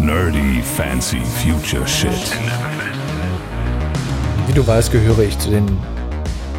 Nerdy 0.00 0.62
Fancy 0.62 1.20
Future 1.20 1.86
Shit. 1.86 2.10
Wie 4.46 4.52
du 4.54 4.66
weißt, 4.66 4.90
gehöre 4.90 5.20
ich 5.20 5.38
zu 5.38 5.50
den 5.50 5.66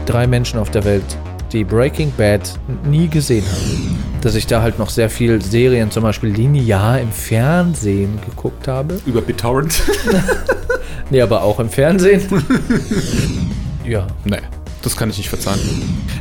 drei 0.06 0.27
Menschen 0.27 0.59
auf 0.59 0.69
der 0.69 0.85
Welt, 0.85 1.03
die 1.51 1.64
Breaking 1.64 2.12
Bad 2.17 2.54
nie 2.85 3.08
gesehen 3.08 3.43
haben. 3.43 3.98
Dass 4.22 4.35
ich 4.35 4.46
da 4.46 4.62
halt 4.62 4.77
noch 4.77 4.90
sehr 4.90 5.09
viel 5.09 5.42
Serien, 5.42 5.90
zum 5.90 6.04
Beispiel 6.04 6.30
linear 6.30 7.00
im 7.00 7.12
Fernsehen 7.12 8.19
geguckt 8.29 8.67
habe. 8.67 9.01
Über 9.05 9.21
BitTorrent? 9.21 9.81
Nee, 11.09 11.19
aber 11.19 11.43
auch 11.43 11.59
im 11.59 11.69
Fernsehen. 11.69 12.25
ja. 13.85 14.07
nee, 14.23 14.39
das 14.81 14.95
kann 14.95 15.09
ich 15.09 15.17
nicht 15.17 15.27
verzeihen. 15.27 15.59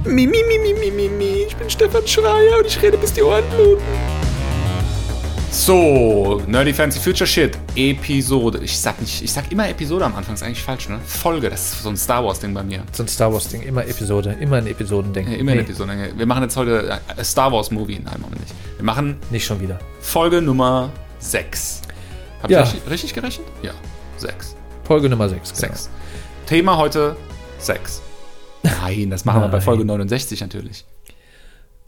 Mi, 0.05 0.27
mi, 0.27 0.43
mi, 0.49 0.59
mi, 0.59 0.75
mi, 0.75 0.91
mi, 0.91 1.09
mi. 1.09 1.45
Ich 1.47 1.55
bin 1.55 1.71
Stefan 1.71 2.05
Schreier 2.05 2.59
und 2.59 2.67
ich 2.67 2.83
rede 2.83 2.99
bis 2.99 3.13
die 3.13 3.23
Ohren 3.23 3.45
bluten. 3.55 3.85
So, 5.53 6.41
Nerdy 6.47 6.73
Fancy 6.73 7.01
Future 7.01 7.27
Shit, 7.27 7.59
Episode. 7.75 8.61
Ich 8.63 8.79
sag 8.79 9.01
nicht, 9.01 9.21
ich 9.23 9.33
sag 9.33 9.51
immer 9.51 9.69
Episode 9.69 10.05
am 10.05 10.15
Anfang, 10.15 10.35
ist 10.35 10.43
eigentlich 10.45 10.63
falsch, 10.63 10.89
ne? 10.89 11.01
Folge, 11.05 11.51
das 11.51 11.73
ist 11.73 11.83
so 11.83 11.89
ein 11.89 11.97
Star 11.97 12.25
Wars 12.25 12.39
Ding 12.39 12.55
bei 12.55 12.63
mir. 12.63 12.83
So 12.93 13.03
ein 13.03 13.09
Star 13.09 13.33
Wars-Ding, 13.33 13.63
immer 13.63 13.85
Episode, 13.87 14.37
immer 14.41 14.57
ein 14.59 14.67
Episodending. 14.69 15.29
Ja, 15.29 15.37
immer 15.37 15.55
Nee, 15.55 15.61
Episode. 15.63 16.13
Wir 16.17 16.27
machen 16.27 16.45
jetzt 16.45 16.57
heute 16.57 17.01
ein 17.17 17.25
Star 17.25 17.51
Wars 17.53 17.71
Movie. 17.73 17.95
Nein, 18.03 18.21
machen 18.21 18.33
wir 18.33 18.41
nicht. 18.41 18.55
Wir 18.77 18.85
machen 18.85 19.17
Nicht 19.31 19.45
schon 19.45 19.61
wieder. 19.61 19.79
Folge 20.01 20.41
Nummer 20.41 20.91
6. 21.19 21.83
Hab 22.43 22.51
Ja. 22.51 22.63
ich 22.63 22.73
richtig, 22.75 22.91
richtig 22.91 23.15
gerechnet? 23.15 23.47
Ja, 23.63 23.73
6. 24.19 24.55
Folge 24.85 25.09
Nummer 25.09 25.29
6. 25.29 25.51
6. 25.53 25.91
Thema 26.47 26.77
heute 26.77 27.17
6. 27.59 28.03
Nein, 28.63 29.11
das 29.11 29.25
machen 29.25 29.41
wir 29.43 29.49
bei 29.49 29.59
Nein. 29.59 29.63
Folge 29.63 29.85
69 29.85 30.41
natürlich. 30.41 30.85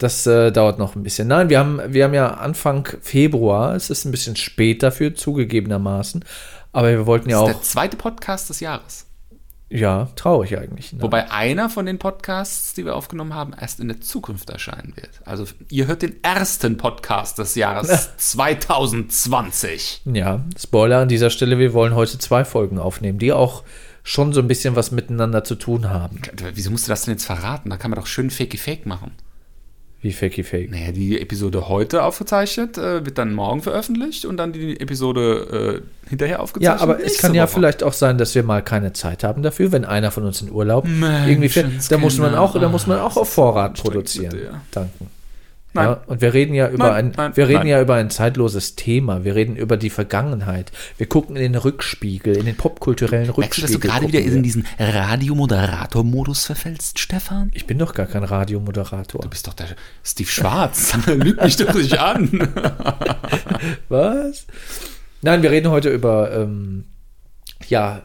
Das 0.03 0.27
äh, 0.27 0.51
dauert 0.51 0.79
noch 0.79 0.95
ein 0.95 1.03
bisschen. 1.03 1.27
Nein, 1.29 1.49
wir 1.49 1.59
haben, 1.59 1.79
wir 1.87 2.03
haben 2.03 2.13
ja 2.13 2.27
Anfang 2.33 2.87
Februar. 3.01 3.73
Es 3.75 3.89
ist 3.89 4.05
ein 4.05 4.11
bisschen 4.11 4.35
spät 4.35 4.83
dafür, 4.83 5.15
zugegebenermaßen. 5.15 6.25
Aber 6.73 6.89
wir 6.89 7.05
wollten 7.05 7.29
ja 7.29 7.37
Das 7.39 7.43
auch. 7.43 7.49
ist 7.49 7.55
der 7.55 7.63
zweite 7.63 7.97
Podcast 7.97 8.49
des 8.49 8.59
Jahres. 8.59 9.05
Ja, 9.69 10.09
traurig 10.15 10.57
eigentlich. 10.59 10.93
Ne? 10.93 11.01
Wobei 11.01 11.31
einer 11.31 11.67
von 11.69 11.85
den 11.87 11.97
Podcasts, 11.97 12.73
die 12.73 12.85
wir 12.85 12.95
aufgenommen 12.95 13.33
haben, 13.33 13.53
erst 13.59 13.79
in 13.79 13.87
der 13.87 14.01
Zukunft 14.01 14.49
erscheinen 14.51 14.93
wird. 14.95 15.09
Also 15.25 15.45
ihr 15.69 15.87
hört 15.87 16.03
den 16.03 16.21
ersten 16.23 16.77
Podcast 16.77 17.39
des 17.39 17.55
Jahres 17.55 18.09
2020. 18.17 20.01
Ja, 20.13 20.41
Spoiler 20.59 20.99
an 20.99 21.07
dieser 21.07 21.29
Stelle, 21.29 21.57
wir 21.57 21.73
wollen 21.73 21.95
heute 21.95 22.19
zwei 22.19 22.45
Folgen 22.45 22.77
aufnehmen, 22.77 23.17
die 23.19 23.33
auch 23.33 23.63
schon 24.03 24.33
so 24.33 24.41
ein 24.41 24.47
bisschen 24.47 24.75
was 24.75 24.91
miteinander 24.91 25.43
zu 25.43 25.55
tun 25.55 25.89
haben. 25.89 26.19
Wieso 26.53 26.69
musst 26.71 26.87
du 26.87 26.89
das 26.91 27.03
denn 27.05 27.13
jetzt 27.13 27.25
verraten? 27.25 27.69
Da 27.69 27.77
kann 27.77 27.89
man 27.89 27.99
doch 27.99 28.07
schön 28.07 28.29
Fakey 28.29 28.57
Fake 28.57 28.85
machen. 28.85 29.11
Wie 30.03 30.11
Fakey 30.11 30.43
Fake. 30.43 30.69
Naja, 30.69 30.91
die 30.91 31.19
Episode 31.19 31.69
heute 31.69 32.03
aufgezeichnet, 32.03 32.77
äh, 32.77 33.05
wird 33.05 33.17
dann 33.17 33.33
morgen 33.33 33.61
veröffentlicht 33.61 34.25
und 34.25 34.35
dann 34.35 34.51
die 34.51 34.77
Episode 34.79 35.81
äh, 35.81 36.09
hinterher 36.09 36.41
aufgezeichnet. 36.41 36.81
Ja, 36.81 36.83
aber 36.83 37.01
es 37.01 37.17
kann 37.19 37.33
ja 37.33 37.43
Woche. 37.43 37.53
vielleicht 37.53 37.83
auch 37.83 37.93
sein, 37.93 38.17
dass 38.17 38.35
wir 38.35 38.43
mal 38.43 38.61
keine 38.61 38.91
Zeit 38.91 39.23
haben 39.23 39.43
dafür, 39.43 39.71
wenn 39.71 39.85
einer 39.85 40.11
von 40.11 40.25
uns 40.25 40.41
in 40.41 40.51
Urlaub 40.51 40.85
irgendwie 41.25 41.47
fährt. 41.47 41.89
Da 41.89 41.97
muss 41.97 42.17
man 42.17 42.35
auch, 42.35 42.59
da 42.59 42.67
muss 42.67 42.85
man 42.85 42.99
auch 42.99 43.15
auf 43.15 43.31
Vorrat 43.31 43.81
produzieren. 43.81 44.61
Danken. 44.71 45.07
Nein. 45.73 45.85
Ja, 45.85 46.01
und 46.05 46.21
wir 46.21 46.33
reden 46.33 46.53
ja 46.53 46.69
über 46.69 46.89
Nein, 46.89 46.93
ein, 46.93 47.13
nein, 47.17 47.35
wir 47.35 47.47
reden 47.47 47.59
nein. 47.59 47.67
ja 47.67 47.81
über 47.81 47.95
ein 47.95 48.09
zeitloses 48.11 48.75
Thema. 48.75 49.23
Wir 49.23 49.35
reden 49.35 49.55
über 49.55 49.75
die 49.75 49.89
Vergangenheit. 49.89 50.71
Wir 50.97 51.07
gucken 51.07 51.35
in 51.35 51.41
den 51.41 51.55
Rückspiegel, 51.55 52.37
in 52.37 52.45
den 52.45 52.55
popkulturellen 52.55 53.25
Merkst 53.25 53.37
du, 53.37 53.41
Rückspiegel. 53.41 53.71
dass 53.71 53.81
du 53.81 53.87
gerade 53.87 54.07
wieder 54.07 54.19
in 54.19 54.43
diesen 54.43 54.67
Radiomoderator-Modus 54.77 56.45
verfällst, 56.45 56.99
Stefan? 56.99 57.49
Ich 57.53 57.65
bin 57.65 57.79
doch 57.79 57.93
gar 57.93 58.05
kein 58.05 58.23
Radiomoderator. 58.23 59.21
Du 59.21 59.29
bist 59.29 59.47
doch 59.47 59.53
der 59.53 59.67
Steve 60.03 60.29
Schwarz. 60.29 60.95
Lüg 61.07 61.41
mich 61.41 61.55
doch 61.55 61.73
nicht 61.73 61.99
an. 61.99 62.29
Was? 63.89 64.45
Nein, 65.23 65.41
wir 65.41 65.51
reden 65.51 65.71
heute 65.71 65.89
über 65.89 66.31
ähm, 66.33 66.85
ja, 67.67 68.03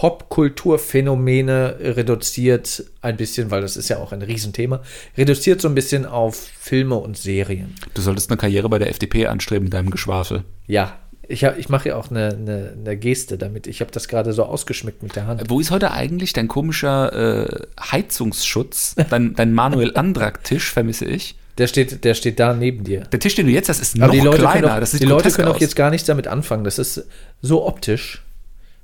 Popkulturphänomene 0.00 1.76
reduziert 1.80 2.84
ein 3.02 3.16
bisschen, 3.16 3.50
weil 3.50 3.60
das 3.60 3.76
ist 3.76 3.88
ja 3.90 3.98
auch 3.98 4.12
ein 4.12 4.22
Riesenthema, 4.22 4.80
reduziert 5.18 5.60
so 5.60 5.68
ein 5.68 5.74
bisschen 5.74 6.06
auf 6.06 6.36
Filme 6.58 6.96
und 6.96 7.16
Serien. 7.18 7.74
Du 7.94 8.00
solltest 8.00 8.30
eine 8.30 8.38
Karriere 8.38 8.68
bei 8.68 8.78
der 8.78 8.88
FDP 8.90 9.26
anstreben 9.26 9.64
mit 9.64 9.74
deinem 9.74 9.90
Geschwafel. 9.90 10.44
Ja, 10.66 10.96
ich, 11.28 11.44
hab- 11.44 11.58
ich 11.58 11.68
mache 11.68 11.90
ja 11.90 11.96
auch 11.96 12.10
eine, 12.10 12.28
eine, 12.30 12.72
eine 12.78 12.96
Geste 12.96 13.36
damit. 13.38 13.66
Ich 13.66 13.80
habe 13.80 13.90
das 13.90 14.08
gerade 14.08 14.32
so 14.32 14.44
ausgeschmückt 14.44 15.02
mit 15.02 15.16
der 15.16 15.26
Hand. 15.26 15.42
Wo 15.48 15.60
ist 15.60 15.70
heute 15.70 15.90
eigentlich 15.92 16.32
dein 16.32 16.48
komischer 16.48 17.48
äh, 17.48 17.66
Heizungsschutz? 17.92 18.96
Dein, 19.10 19.34
dein 19.36 19.52
Manuel 19.52 19.96
Andrak-Tisch 19.96 20.70
vermisse 20.72 21.04
ich. 21.04 21.36
Der 21.58 21.66
steht, 21.66 22.04
der 22.04 22.14
steht 22.14 22.40
da 22.40 22.54
neben 22.54 22.84
dir. 22.84 23.00
Der 23.12 23.20
Tisch, 23.20 23.34
den 23.34 23.46
du 23.46 23.52
jetzt 23.52 23.68
hast, 23.68 23.80
ist 23.80 23.96
Aber 23.96 24.06
noch 24.06 24.12
die 24.12 24.20
Leute 24.20 24.38
kleiner. 24.38 24.68
können 24.68 24.82
auch, 24.84 24.98
die 24.98 25.04
Leute 25.04 25.30
können 25.30 25.48
auch 25.48 25.60
jetzt 25.60 25.76
gar 25.76 25.90
nichts 25.90 26.06
damit 26.06 26.26
anfangen. 26.26 26.64
Das 26.64 26.78
ist 26.78 27.06
so 27.42 27.66
optisch. 27.66 28.22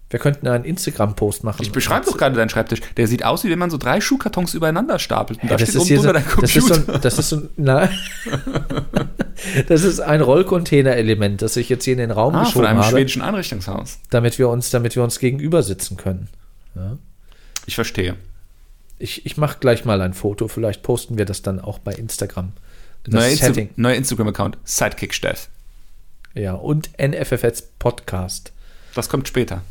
Wir 0.09 0.21
könnten 0.21 0.47
einen 0.47 0.65
Instagram-Post 0.65 1.43
machen. 1.43 1.63
Ich 1.63 1.73
beschreibe 1.73 2.07
doch 2.07 2.17
gerade 2.17 2.37
deinen 2.37 2.49
Schreibtisch. 2.49 2.81
Der 2.97 3.09
sieht 3.09 3.25
aus, 3.25 3.43
wie 3.43 3.51
wenn 3.51 3.59
man 3.59 3.71
so 3.71 3.77
drei 3.77 4.01
Schuhkartons 4.01 4.55
übereinander 4.55 5.01
stapelt. 5.01 5.43
Und 5.43 5.51
Ja, 5.51 5.57
da 5.57 5.65
das 5.65 5.75
ist 5.75 5.87
so, 5.87 6.13
das 6.41 6.55
ist 6.55 6.67
so, 6.69 6.75
ein- 6.75 7.01
das 7.03 7.19
ist 7.19 7.29
so, 7.29 7.37
ein- 7.39 7.49
nein. 7.57 7.89
das 9.69 9.83
ist 9.83 9.99
ein 10.01 10.21
Rollcontainer-Element, 10.21 11.43
das 11.43 11.57
ich 11.57 11.69
jetzt 11.69 11.85
hier 11.85 11.95
in 11.95 11.99
den 11.99 12.11
Raum 12.13 12.35
ah, 12.35 12.39
von 12.39 12.45
geschoben 12.47 12.67
einem 12.67 12.79
habe, 12.81 12.91
schwedischen 12.91 13.23
Einrichtungshaus. 13.23 13.99
damit 14.11 14.39
wir 14.39 14.49
uns, 14.49 14.71
damit 14.71 14.95
wir 14.95 15.03
uns 15.03 15.19
gegenüber 15.19 15.63
sitzen 15.65 15.97
können. 15.97 16.29
Ich 17.67 17.75
verstehe. 17.75 18.15
Ich, 18.99 19.27
ich 19.27 19.37
mache 19.37 19.59
gleich 19.61 19.85
mal 19.85 20.01
ein 20.01 20.15
Foto, 20.15 20.47
vielleicht 20.49 20.83
posten 20.83 21.19
wir 21.19 21.25
das 21.25 21.43
dann 21.43 21.61
auch 21.61 21.79
bei 21.79 21.93
Instagram. 21.93 22.53
Neuer, 23.09 23.29
Insta 23.29 23.53
neuer 23.77 23.95
Instagram-Account. 23.95 24.59
Sidekick 24.65 25.15
Steff. 25.15 25.49
Ja, 26.35 26.53
und 26.55 26.91
NFFS 27.01 27.63
Podcast. 27.79 28.53
Das 28.95 29.09
kommt 29.09 29.27
später. 29.29 29.63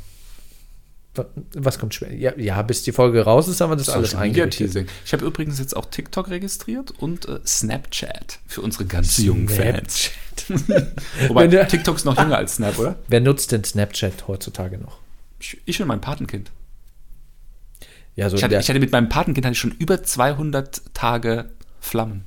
Wa- 1.15 1.25
Was 1.53 1.79
kommt 1.79 1.93
später? 1.93 2.13
Ja, 2.13 2.37
ja, 2.37 2.61
bis 2.61 2.83
die 2.83 2.91
Folge 2.91 3.21
raus 3.23 3.47
ist, 3.47 3.61
haben 3.61 3.71
wir 3.71 3.75
das 3.75 3.89
alles 3.89 4.11
Social 4.11 4.27
Media 4.27 4.43
eingerichtet. 4.45 4.89
Ich 5.05 5.13
habe 5.13 5.25
übrigens 5.25 5.59
jetzt 5.59 5.75
auch 5.75 5.85
TikTok 5.85 6.29
registriert 6.29 6.91
und 6.99 7.27
äh, 7.27 7.39
Snapchat 7.45 8.39
für 8.47 8.61
unsere 8.61 8.85
ganz 8.85 9.17
jungen 9.17 9.47
Fans. 9.49 10.11
Wobei 11.27 11.47
der- 11.47 11.67
TikTok 11.67 11.95
ist 11.95 12.05
noch 12.05 12.17
jünger 12.17 12.37
als 12.37 12.55
Snap, 12.55 12.77
oder? 12.77 12.95
Wer 13.07 13.21
nutzt 13.21 13.51
denn 13.51 13.63
Snapchat 13.63 14.27
heutzutage 14.27 14.77
noch? 14.77 14.99
Ich, 15.39 15.57
ich 15.65 15.81
und 15.81 15.87
mein 15.87 16.01
Patenkind. 16.01 16.51
Ja, 18.15 18.29
so 18.29 18.37
Ich 18.37 18.43
hatte, 18.43 18.57
ich 18.57 18.69
hatte 18.69 18.79
mit 18.79 18.91
meinem 18.91 19.09
Patenkind 19.09 19.45
hatte 19.45 19.53
ich 19.53 19.59
schon 19.59 19.71
über 19.71 20.01
200 20.03 20.93
Tage 20.93 21.49
Flammen. 21.81 22.23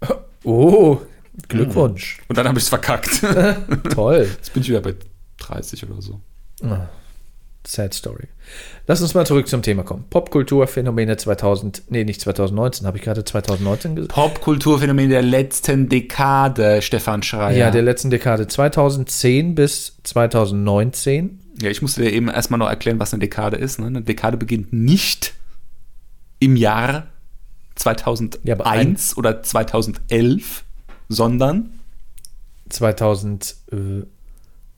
oh, 0.44 0.98
Glückwunsch. 1.48 2.20
Und 2.28 2.36
dann 2.38 2.48
habe 2.48 2.58
ich 2.58 2.64
es 2.64 2.68
verkackt. 2.68 3.20
Toll. 3.94 4.28
Jetzt 4.36 4.52
bin 4.52 4.62
ich 4.62 4.68
wieder 4.68 4.80
bei 4.80 4.94
30 5.38 5.84
oder 5.88 6.02
so. 6.02 6.20
Sad 7.68 7.94
Story. 7.94 8.28
Lass 8.86 9.00
uns 9.00 9.14
mal 9.14 9.26
zurück 9.26 9.48
zum 9.48 9.62
Thema 9.62 9.82
kommen. 9.82 10.04
Popkulturphänomene 10.08 11.16
2000, 11.16 11.84
nee, 11.90 12.04
nicht 12.04 12.20
2019, 12.20 12.86
habe 12.86 12.98
ich 12.98 13.02
gerade 13.02 13.24
2019 13.24 13.96
gesagt? 13.96 14.14
Popkulturphänomen 14.14 15.10
der 15.10 15.22
letzten 15.22 15.88
Dekade, 15.88 16.82
Stefan 16.82 17.22
Schreier. 17.22 17.56
Ja, 17.56 17.70
der 17.70 17.82
letzten 17.82 18.10
Dekade. 18.10 18.46
2010 18.46 19.54
bis 19.54 19.98
2019. 20.04 21.40
Ja, 21.60 21.70
ich 21.70 21.82
musste 21.82 22.02
dir 22.02 22.12
eben 22.12 22.28
erstmal 22.28 22.58
noch 22.58 22.68
erklären, 22.68 22.98
was 22.98 23.12
eine 23.12 23.20
Dekade 23.20 23.56
ist. 23.56 23.78
Ne? 23.78 23.86
Eine 23.86 24.02
Dekade 24.02 24.36
beginnt 24.36 24.72
nicht 24.72 25.34
im 26.38 26.56
Jahr 26.56 27.06
2001 27.76 28.40
Ja, 28.44 28.56
ein- 28.64 28.96
oder 29.16 29.42
2011, 29.42 30.64
sondern 31.08 31.70
2000, 32.68 33.56
äh, 33.72 34.02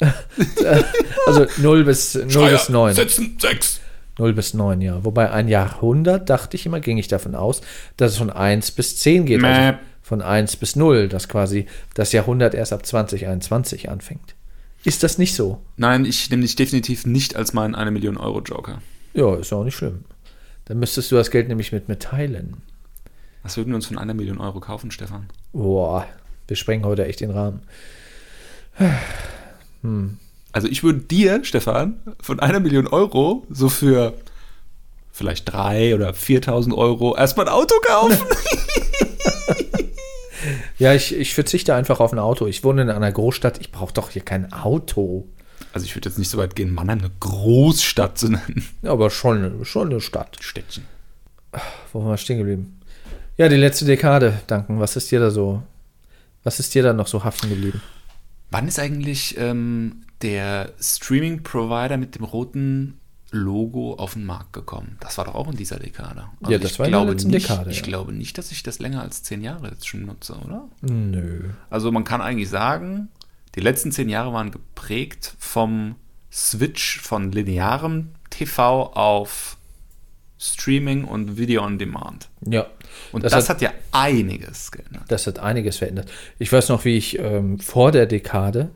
also 1.27 1.47
0 1.59 1.85
bis, 1.85 2.15
0 2.15 2.51
bis 2.51 2.69
9. 2.69 2.95
Sitzen, 2.95 3.37
sechs. 3.41 3.81
0 4.19 4.33
bis 4.33 4.55
9, 4.55 4.81
ja. 4.81 5.05
Wobei 5.05 5.31
ein 5.31 5.49
Jahrhundert, 5.49 6.29
dachte 6.29 6.57
ich 6.57 6.67
immer, 6.67 6.81
ging 6.81 6.99
ich 6.99 7.09
davon 7.09 7.35
aus, 7.35 7.61
dass 7.97 8.13
es 8.13 8.19
von 8.19 8.31
1 8.31 8.73
bis 8.73 8.99
10 8.99 9.27
geht. 9.27 9.43
Also 9.43 9.61
Mäh. 9.61 9.79
von 10.03 10.23
1 10.23 10.57
bis 10.57 10.77
0, 10.77 11.09
dass 11.09 11.29
quasi 11.29 11.67
das 11.95 12.13
Jahrhundert 12.13 12.55
erst 12.55 12.73
ab 12.73 12.85
2021 12.85 13.89
anfängt. 13.89 14.35
Ist 14.85 15.03
das 15.03 15.19
nicht 15.19 15.35
so? 15.35 15.61
Nein, 15.77 16.05
ich 16.05 16.31
nehme 16.31 16.43
dich 16.43 16.57
definitiv 16.57 17.07
nicht 17.07 17.37
als 17.37 17.53
meinen 17.53 17.75
1 17.75 17.91
Million 17.91 18.17
Euro 18.17 18.41
Joker. 18.41 18.81
Ja, 19.15 19.37
ist 19.37 19.53
auch 19.53 19.65
nicht 19.65 19.77
schlimm. 19.77 20.05
Dann 20.67 20.79
müsstest 20.79 21.11
du 21.11 21.17
das 21.17 21.31
Geld 21.31 21.49
nämlich 21.49 21.73
mit 21.73 21.89
mir 21.89 21.99
teilen. 21.99 22.59
Was 23.43 23.57
würden 23.57 23.71
wir 23.71 23.77
uns 23.77 23.87
von 23.87 23.99
einer 23.99 24.15
Million 24.15 24.39
Euro 24.39 24.61
kaufen, 24.61 24.91
Stefan? 24.91 25.29
Boah, 25.53 26.07
wir 26.47 26.57
sprengen 26.57 26.85
heute 26.85 27.07
echt 27.07 27.21
den 27.21 27.31
Rahmen. 27.31 27.63
Also 30.53 30.69
ich 30.69 30.83
würde 30.83 31.01
dir, 31.01 31.45
Stefan, 31.45 32.01
von 32.21 32.41
einer 32.41 32.61
Million 32.61 32.87
Euro 32.87 33.47
so 33.51 33.69
für 33.69 34.15
vielleicht 35.13 35.53
drei 35.53 35.95
oder 35.95 36.11
4.000 36.11 36.75
Euro 36.75 37.17
erstmal 37.17 37.47
ein 37.47 37.53
Auto 37.53 37.75
kaufen. 37.87 38.19
Ja, 40.79 40.95
ich, 40.95 41.15
ich 41.15 41.35
verzichte 41.35 41.75
einfach 41.75 42.01
auf 42.01 42.13
ein 42.13 42.19
Auto. 42.19 42.47
Ich 42.47 42.65
wohne 42.65 42.83
in 42.83 42.91
einer 42.91 43.11
Großstadt. 43.11 43.61
Ich 43.61 43.73
brauche 43.73 43.93
doch 43.93 44.11
hier 44.11 44.23
kein 44.23 44.53
Auto. 44.53 45.27
Also 45.73 45.85
ich 45.85 45.95
würde 45.95 46.09
jetzt 46.09 46.19
nicht 46.19 46.31
so 46.31 46.39
weit 46.39 46.55
gehen, 46.57 46.73
Mannheim 46.73 46.99
eine 46.99 47.11
Großstadt 47.21 48.19
zu 48.19 48.29
nennen. 48.29 48.67
Ja, 48.83 48.93
aber 48.93 49.11
schon, 49.11 49.65
schon 49.65 49.91
eine 49.91 50.01
Stadt. 50.01 50.39
Städtchen. 50.41 50.85
Wo 51.93 52.01
waren 52.01 52.11
wir 52.11 52.17
stehen 52.17 52.39
geblieben? 52.39 52.81
Ja, 53.37 53.49
die 53.49 53.57
letzte 53.57 53.85
Dekade, 53.85 54.41
Danken. 54.47 54.81
Was 54.81 54.97
ist 54.97 55.11
dir 55.11 55.21
da 55.21 55.31
so? 55.31 55.63
Was 56.45 56.61
ist 56.61 56.75
dir 56.75 56.83
da 56.83 56.93
noch 56.93 57.07
so 57.07 57.25
haften 57.25 57.49
geblieben? 57.49 57.83
Wann 58.51 58.69
ist 58.69 58.79
eigentlich 58.79 59.37
ähm, 59.39 60.03
der 60.23 60.73
Streaming-Provider 60.81 61.97
mit 61.97 62.15
dem 62.15 62.25
roten 62.25 62.99
Logo 63.31 63.95
auf 63.95 64.15
den 64.15 64.25
Markt 64.25 64.55
gekommen? 64.55 64.97
Das 65.01 65.19
war 65.19 65.27
doch 65.27 65.35
auch 65.35 65.49
in 65.51 65.57
dieser 65.57 65.79
Dekade. 65.79 66.29
Also 66.41 66.53
Ja, 66.53 66.59
das 66.59 66.73
ich 66.73 66.79
war 66.79 66.87
in 66.87 66.93
der 66.93 67.01
glaube 67.01 67.13
letzten 67.13 67.31
nicht, 67.31 67.49
Dekade, 67.49 67.71
Ich 67.71 67.77
ja. 67.79 67.83
glaube 67.83 68.13
nicht, 68.13 68.39
dass 68.39 68.51
ich 68.51 68.63
das 68.63 68.79
länger 68.79 69.03
als 69.03 69.23
zehn 69.23 69.43
Jahre 69.43 69.69
jetzt 69.69 69.87
schon 69.87 70.07
nutze, 70.07 70.35
oder? 70.35 70.69
Nö. 70.81 71.51
Also 71.69 71.93
man 71.93 72.05
kann 72.05 72.23
eigentlich 72.23 72.49
sagen, 72.49 73.09
die 73.55 73.61
letzten 73.61 73.93
zehn 73.93 74.09
Jahre 74.09 74.33
waren 74.33 74.51
geprägt 74.51 75.35
vom 75.39 75.97
Switch 76.33 77.01
von 77.01 77.31
linearem 77.33 78.11
TV 78.31 78.93
auf 78.95 79.58
Streaming 80.39 81.05
und 81.05 81.37
Video 81.37 81.63
on 81.65 81.79
Demand. 81.79 82.29
Ja. 82.49 82.67
Und 83.13 83.25
Das 83.25 83.33
das, 83.33 83.49
hat- 83.49 83.57
hat, 83.57 83.63
ja 83.63 83.71
einiges 83.93 84.71
geändert. 84.71 85.03
Das 85.09 85.27
hat 85.27 85.39
einiges 85.39 85.77
verändert. 85.79 86.09
Ich 86.39 86.53
weiß 86.53 86.69
noch, 86.69 86.85
wie 86.85 86.97
ich 86.97 87.19
ähm, 87.19 87.59
vor 87.59 87.91
der 87.93 88.07
Dekade, 88.07 88.71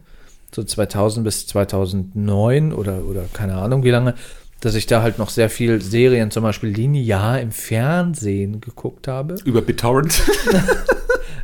so 0.54 0.62
2000 0.62 1.24
bis 1.24 1.46
2009 1.46 2.72
oder, 2.72 3.04
oder 3.04 3.24
keine 3.32 3.54
Ahnung 3.56 3.84
wie 3.84 3.90
lange, 3.90 4.14
dass 4.60 4.74
ich 4.74 4.86
da 4.86 5.02
halt 5.02 5.18
noch 5.18 5.28
sehr 5.30 5.50
viel 5.50 5.80
Serien, 5.80 6.30
zum 6.30 6.42
Beispiel 6.42 6.70
linear 6.70 7.40
im 7.40 7.52
Fernsehen 7.52 8.60
geguckt 8.60 9.08
habe. 9.08 9.36
Über 9.44 9.60
BitTorrent. 9.62 10.22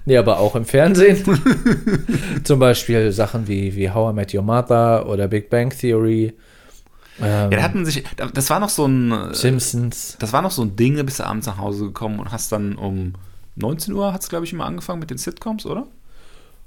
Nee, 0.04 0.16
aber 0.16 0.38
auch 0.38 0.56
im 0.56 0.64
Fernsehen. 0.64 1.22
zum 2.44 2.58
Beispiel 2.58 3.12
Sachen 3.12 3.46
wie, 3.46 3.76
wie 3.76 3.90
How 3.90 4.10
I 4.10 4.14
Met 4.14 4.32
Your 4.34 4.40
Mother 4.42 5.06
oder 5.06 5.28
Big 5.28 5.50
Bang 5.50 5.68
Theory, 5.68 6.32
ähm, 7.20 7.50
ja, 7.52 7.58
da 7.58 7.62
hat 7.62 7.74
man 7.74 7.84
sich, 7.84 8.04
das 8.34 8.50
war 8.50 8.60
noch 8.60 8.68
so 8.68 8.86
ein, 8.86 9.34
Simpsons. 9.34 10.16
das 10.18 10.32
war 10.32 10.42
noch 10.42 10.50
so 10.50 10.62
ein 10.62 10.76
Ding, 10.76 10.96
da 10.96 11.02
bist 11.02 11.18
du 11.20 11.26
abends 11.26 11.46
nach 11.46 11.58
Hause 11.58 11.86
gekommen 11.86 12.18
und 12.20 12.30
hast 12.32 12.52
dann 12.52 12.76
um 12.76 13.14
19 13.56 13.92
Uhr, 13.94 14.12
hat 14.12 14.22
es 14.22 14.28
glaube 14.28 14.44
ich 14.44 14.52
immer 14.52 14.66
angefangen 14.66 15.00
mit 15.00 15.10
den 15.10 15.18
Sitcoms, 15.18 15.66
oder? 15.66 15.86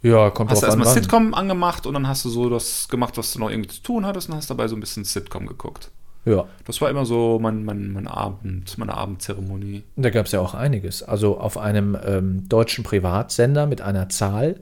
Ja, 0.03 0.31
kommt 0.31 0.49
Hast 0.49 0.63
du 0.63 0.65
drauf 0.65 0.73
an. 0.75 0.79
erstmal. 0.81 1.01
Sitcom 1.03 1.33
angemacht 1.35 1.85
und 1.85 1.93
dann 1.93 2.07
hast 2.07 2.25
du 2.25 2.29
so 2.29 2.49
das 2.49 2.87
gemacht, 2.87 3.17
was 3.17 3.33
du 3.33 3.39
noch 3.39 3.51
irgendwie 3.51 3.69
zu 3.69 3.81
tun 3.83 4.05
hattest 4.05 4.29
und 4.29 4.35
hast 4.35 4.49
dabei 4.49 4.67
so 4.67 4.75
ein 4.75 4.79
bisschen 4.79 5.03
Sitcom 5.03 5.45
geguckt. 5.45 5.91
Ja, 6.25 6.45
Das 6.65 6.81
war 6.81 6.89
immer 6.89 7.05
so 7.05 7.39
mein, 7.41 7.63
mein, 7.65 7.91
mein 7.93 8.07
Abend, 8.07 8.77
meine 8.77 8.95
Abendzeremonie. 8.95 9.83
da 9.95 10.09
gab 10.11 10.25
es 10.27 10.31
ja 10.31 10.39
auch 10.39 10.53
einiges. 10.53 11.01
Also 11.03 11.39
auf 11.39 11.57
einem 11.57 11.97
ähm, 12.03 12.47
deutschen 12.49 12.83
Privatsender 12.83 13.65
mit 13.67 13.81
einer 13.81 14.09
Zahl, 14.09 14.59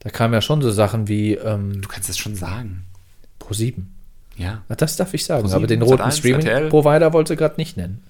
da 0.00 0.10
kamen 0.10 0.34
ja 0.34 0.40
schon 0.42 0.60
so 0.62 0.70
Sachen 0.70 1.08
wie 1.08 1.34
ähm, 1.34 1.80
Du 1.80 1.88
kannst 1.88 2.08
es 2.10 2.18
schon 2.18 2.34
sagen. 2.34 2.84
Pro7. 3.40 3.84
Ja. 4.38 4.62
Na, 4.68 4.76
Das 4.76 4.96
darf 4.96 5.12
ich 5.14 5.24
sagen, 5.24 5.46
Pro7, 5.48 5.54
aber 5.54 5.66
den 5.66 5.82
roten 5.82 5.98
Sat.1, 5.98 6.04
RTL. 6.04 6.40
Streaming-Provider 6.42 7.12
wollte 7.12 7.36
gerade 7.36 7.56
nicht 7.58 7.76
nennen. 7.76 8.02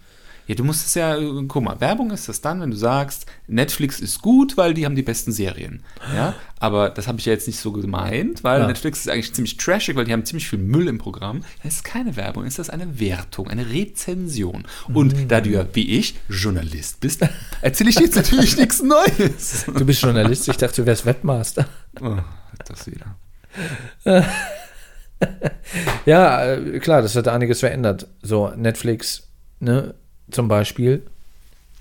Ja, 0.46 0.54
du 0.54 0.64
musst 0.64 0.86
es 0.86 0.94
ja, 0.94 1.14
guck 1.46 1.62
mal, 1.62 1.78
Werbung 1.78 2.10
ist 2.10 2.26
das 2.26 2.40
dann, 2.40 2.62
wenn 2.62 2.70
du 2.70 2.76
sagst, 2.78 3.26
Netflix 3.48 4.00
ist 4.00 4.22
gut, 4.22 4.56
weil 4.56 4.72
die 4.72 4.86
haben 4.86 4.96
die 4.96 5.02
besten 5.02 5.30
Serien. 5.30 5.82
Ja, 6.14 6.34
aber 6.58 6.88
das 6.88 7.06
habe 7.06 7.19
ich 7.19 7.26
ja 7.26 7.34
jetzt 7.34 7.46
nicht 7.48 7.58
so 7.60 7.70
gemeint, 7.70 8.44
weil 8.44 8.62
Ja. 8.62 8.66
Netflix 8.66 9.00
ist 9.00 9.10
eigentlich 9.10 9.34
ziemlich 9.34 9.58
trashig, 9.58 9.94
weil 9.94 10.06
die 10.06 10.12
haben 10.14 10.25
ziemlich 10.25 10.48
viel 10.48 10.58
Müll 10.58 10.88
im 10.88 10.96
Programm. 10.96 11.42
Das 11.62 11.75
ist 11.75 11.84
keine 11.84 12.16
Werbung, 12.16 12.46
ist 12.46 12.58
das 12.58 12.70
eine 12.70 12.98
Wertung, 12.98 13.48
eine 13.50 13.69
Rezension. 13.70 14.66
Und 14.94 15.14
Mhm. 15.14 15.28
da 15.28 15.42
du 15.42 15.50
ja, 15.50 15.66
wie 15.75 15.98
ich, 15.98 16.14
Journalist 16.30 17.00
bist, 17.00 17.20
erzähle 17.60 17.90
ich 17.90 17.96
dir 17.96 18.04
jetzt 18.04 18.16
natürlich 18.16 18.56
nichts 18.56 18.82
Neues. 18.82 19.66
Du 19.66 19.84
bist 19.84 20.00
Journalist, 20.00 20.48
ich 20.48 20.56
dachte, 20.56 20.80
du 20.80 20.86
wärst 20.86 21.04
Webmaster. 21.04 21.66
Oh, 22.00 22.16
das 22.66 22.86
wieder. 22.86 23.16
Ja, 26.06 26.55
äh, 26.55 26.79
klar, 26.79 27.03
das 27.03 27.15
hat 27.17 27.29
einiges 27.29 27.61
verändert. 27.61 28.06
So, 28.23 28.49
Netflix, 28.56 29.29
ne, 29.61 29.94
zum 30.31 30.49
Beispiel. 30.49 31.03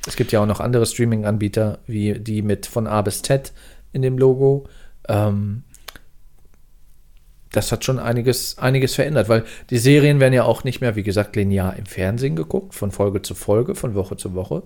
Es 0.05 0.15
gibt 0.15 0.31
ja 0.31 0.41
auch 0.41 0.45
noch 0.45 0.59
andere 0.59 0.85
Streaming-Anbieter, 0.85 1.79
wie 1.87 2.19
die 2.19 2.41
mit 2.41 2.65
von 2.65 2.87
A 2.87 3.01
bis 3.01 3.21
Z 3.21 3.53
in 3.93 4.01
dem 4.01 4.17
Logo. 4.17 4.67
Ähm, 5.07 5.63
das 7.51 7.71
hat 7.71 7.85
schon 7.85 7.99
einiges, 7.99 8.57
einiges 8.57 8.95
verändert, 8.95 9.29
weil 9.29 9.43
die 9.69 9.77
Serien 9.77 10.19
werden 10.19 10.33
ja 10.33 10.43
auch 10.43 10.63
nicht 10.63 10.81
mehr, 10.81 10.95
wie 10.95 11.03
gesagt, 11.03 11.35
linear 11.35 11.75
im 11.77 11.85
Fernsehen 11.85 12.35
geguckt, 12.35 12.75
von 12.75 12.91
Folge 12.91 13.21
zu 13.21 13.35
Folge, 13.35 13.75
von 13.75 13.95
Woche 13.95 14.17
zu 14.17 14.33
Woche, 14.33 14.63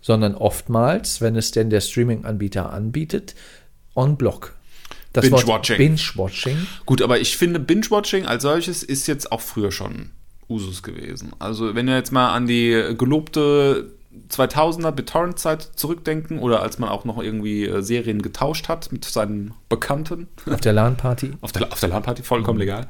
sondern 0.00 0.34
oftmals, 0.34 1.20
wenn 1.20 1.36
es 1.36 1.52
denn 1.52 1.70
der 1.70 1.80
Streaming-Anbieter 1.80 2.72
anbietet, 2.72 3.34
on 3.94 4.16
Block. 4.16 4.53
Das 5.14 5.30
Binge-Watching. 5.30 5.78
Binge-Watching. 5.78 6.66
Gut, 6.84 7.00
aber 7.00 7.20
ich 7.20 7.36
finde, 7.36 7.60
Binge-Watching 7.60 8.26
als 8.26 8.42
solches 8.42 8.82
ist 8.82 9.06
jetzt 9.06 9.32
auch 9.32 9.40
früher 9.40 9.70
schon 9.72 10.10
Usus 10.48 10.82
gewesen. 10.82 11.32
Also, 11.38 11.74
wenn 11.74 11.86
wir 11.86 11.94
jetzt 11.94 12.12
mal 12.12 12.34
an 12.34 12.46
die 12.46 12.94
gelobte 12.98 13.92
2000er 14.28 14.90
BitTorrent-Zeit 14.90 15.62
zurückdenken 15.76 16.38
oder 16.40 16.62
als 16.62 16.78
man 16.78 16.88
auch 16.88 17.04
noch 17.04 17.22
irgendwie 17.22 17.64
äh, 17.64 17.80
Serien 17.80 18.22
getauscht 18.22 18.68
hat 18.68 18.92
mit 18.92 19.04
seinen 19.04 19.54
Bekannten 19.68 20.28
Auf 20.50 20.60
der 20.60 20.72
LAN-Party. 20.72 21.32
auf 21.40 21.52
der, 21.52 21.72
auf 21.72 21.80
der 21.80 21.88
LAN-Party, 21.88 22.22
vollkommen 22.22 22.58
legal, 22.58 22.86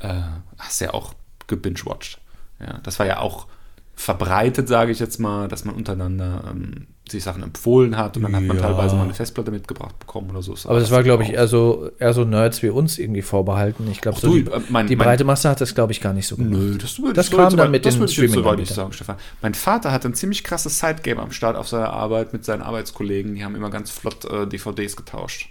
äh, 0.00 0.14
hast 0.58 0.80
du 0.80 0.86
ja 0.86 0.94
auch 0.94 1.14
gebingewatcht. 1.46 2.20
Ja, 2.60 2.80
das 2.82 2.98
war 2.98 3.06
ja 3.06 3.18
auch 3.20 3.46
verbreitet, 3.94 4.68
sage 4.68 4.92
ich 4.92 4.98
jetzt 4.98 5.18
mal, 5.18 5.48
dass 5.48 5.64
man 5.64 5.74
untereinander 5.74 6.44
ähm, 6.50 6.86
sich 7.08 7.22
Sachen 7.24 7.42
empfohlen 7.42 7.96
hat 7.96 8.16
und 8.16 8.24
dann 8.24 8.34
hat 8.34 8.42
man 8.42 8.56
Ja. 8.56 8.62
teilweise 8.64 8.96
mal 8.96 9.04
eine 9.04 9.14
Festplatte 9.14 9.50
mitgebracht 9.50 9.98
bekommen 9.98 10.30
oder 10.30 10.42
so. 10.42 10.54
Aber 10.68 10.80
das 10.80 10.90
war, 10.90 11.02
glaube 11.02 11.22
ich, 11.22 11.30
eher 11.34 11.46
so, 11.48 11.90
eher 11.98 12.12
so 12.12 12.24
Nerds 12.24 12.62
wie 12.62 12.68
uns 12.70 12.98
irgendwie 12.98 13.22
vorbehalten. 13.22 13.86
Ich 13.90 14.00
glaube, 14.00 14.18
so 14.18 14.32
die, 14.32 14.40
äh, 14.40 14.60
mein- 14.68 14.86
die 14.86 14.96
mein- 14.96 15.06
breite 15.06 15.24
Masse 15.24 15.48
hat 15.48 15.60
das, 15.60 15.74
glaube 15.74 15.92
ich, 15.92 16.00
gar 16.00 16.12
nicht 16.12 16.26
so 16.26 16.36
gemacht. 16.36 16.52
Nö, 16.52 16.78
das, 16.78 16.98
würde 17.00 17.14
Das 17.14 17.26
ich 17.26 17.30
so 17.32 17.36
kam 17.36 17.56
dann 17.56 17.70
mit 17.70 17.84
das 17.86 17.94
den 17.94 18.00
würde 18.44 18.62
ich 18.62 18.70
sagen, 18.70 18.92
Stefan. 18.92 19.16
Mein 19.42 19.54
Vater 19.54 19.92
hat 19.92 20.04
ein 20.04 20.14
ziemlich 20.14 20.42
krasses 20.44 20.78
Sidegame 20.78 21.20
am 21.22 21.30
Start 21.32 21.56
auf 21.56 21.68
seiner 21.68 21.90
Arbeit 21.92 22.32
mit 22.32 22.44
seinen 22.44 22.62
Arbeitskollegen. 22.62 23.34
Die 23.34 23.44
haben 23.44 23.54
immer 23.54 23.70
ganz 23.70 23.90
flott 23.90 24.24
äh, 24.24 24.46
DVDs 24.46 24.96
getauscht. 24.96 25.50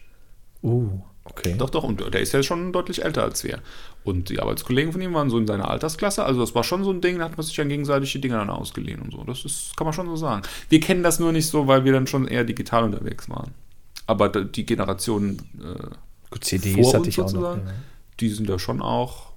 Uh, 0.63 0.89
okay. 1.25 1.55
Doch, 1.57 1.69
doch, 1.69 1.83
und 1.83 1.99
der 2.13 2.21
ist 2.21 2.31
ja 2.33 2.41
schon 2.43 2.71
deutlich 2.71 3.03
älter 3.03 3.23
als 3.23 3.43
wir. 3.43 3.59
Und 4.03 4.29
die 4.29 4.39
Arbeitskollegen 4.39 4.91
von 4.91 5.01
ihm 5.01 5.13
waren 5.13 5.29
so 5.29 5.37
in 5.37 5.47
seiner 5.47 5.69
Altersklasse. 5.69 6.23
Also 6.23 6.39
das 6.41 6.55
war 6.55 6.63
schon 6.63 6.83
so 6.83 6.91
ein 6.91 7.01
Ding, 7.01 7.17
da 7.19 7.25
hat 7.25 7.37
man 7.37 7.45
sich 7.45 7.55
dann 7.55 7.69
gegenseitig 7.69 8.11
die 8.11 8.21
Dinge 8.21 8.35
dann 8.35 8.49
ausgeliehen 8.49 9.01
und 9.01 9.11
so. 9.11 9.23
Das 9.23 9.43
ist, 9.45 9.75
kann 9.75 9.85
man 9.85 9.93
schon 9.93 10.07
so 10.07 10.15
sagen. 10.15 10.43
Wir 10.69 10.79
kennen 10.79 11.03
das 11.03 11.19
nur 11.19 11.31
nicht 11.31 11.47
so, 11.47 11.67
weil 11.67 11.83
wir 11.85 11.91
dann 11.93 12.07
schon 12.07 12.27
eher 12.27 12.43
digital 12.43 12.83
unterwegs 12.83 13.29
waren. 13.29 13.51
Aber 14.07 14.29
die 14.29 14.65
Generation, 14.65 15.39
äh, 15.59 15.87
Gut, 16.29 16.43
CDs 16.43 16.75
vor 16.75 16.93
hatte 16.99 17.09
ich 17.09 17.19
auch 17.19 17.31
noch. 17.33 17.57
Ja. 17.57 17.63
die 18.19 18.29
sind 18.29 18.47
da 18.47 18.59
schon 18.59 18.81
auch 18.81 19.31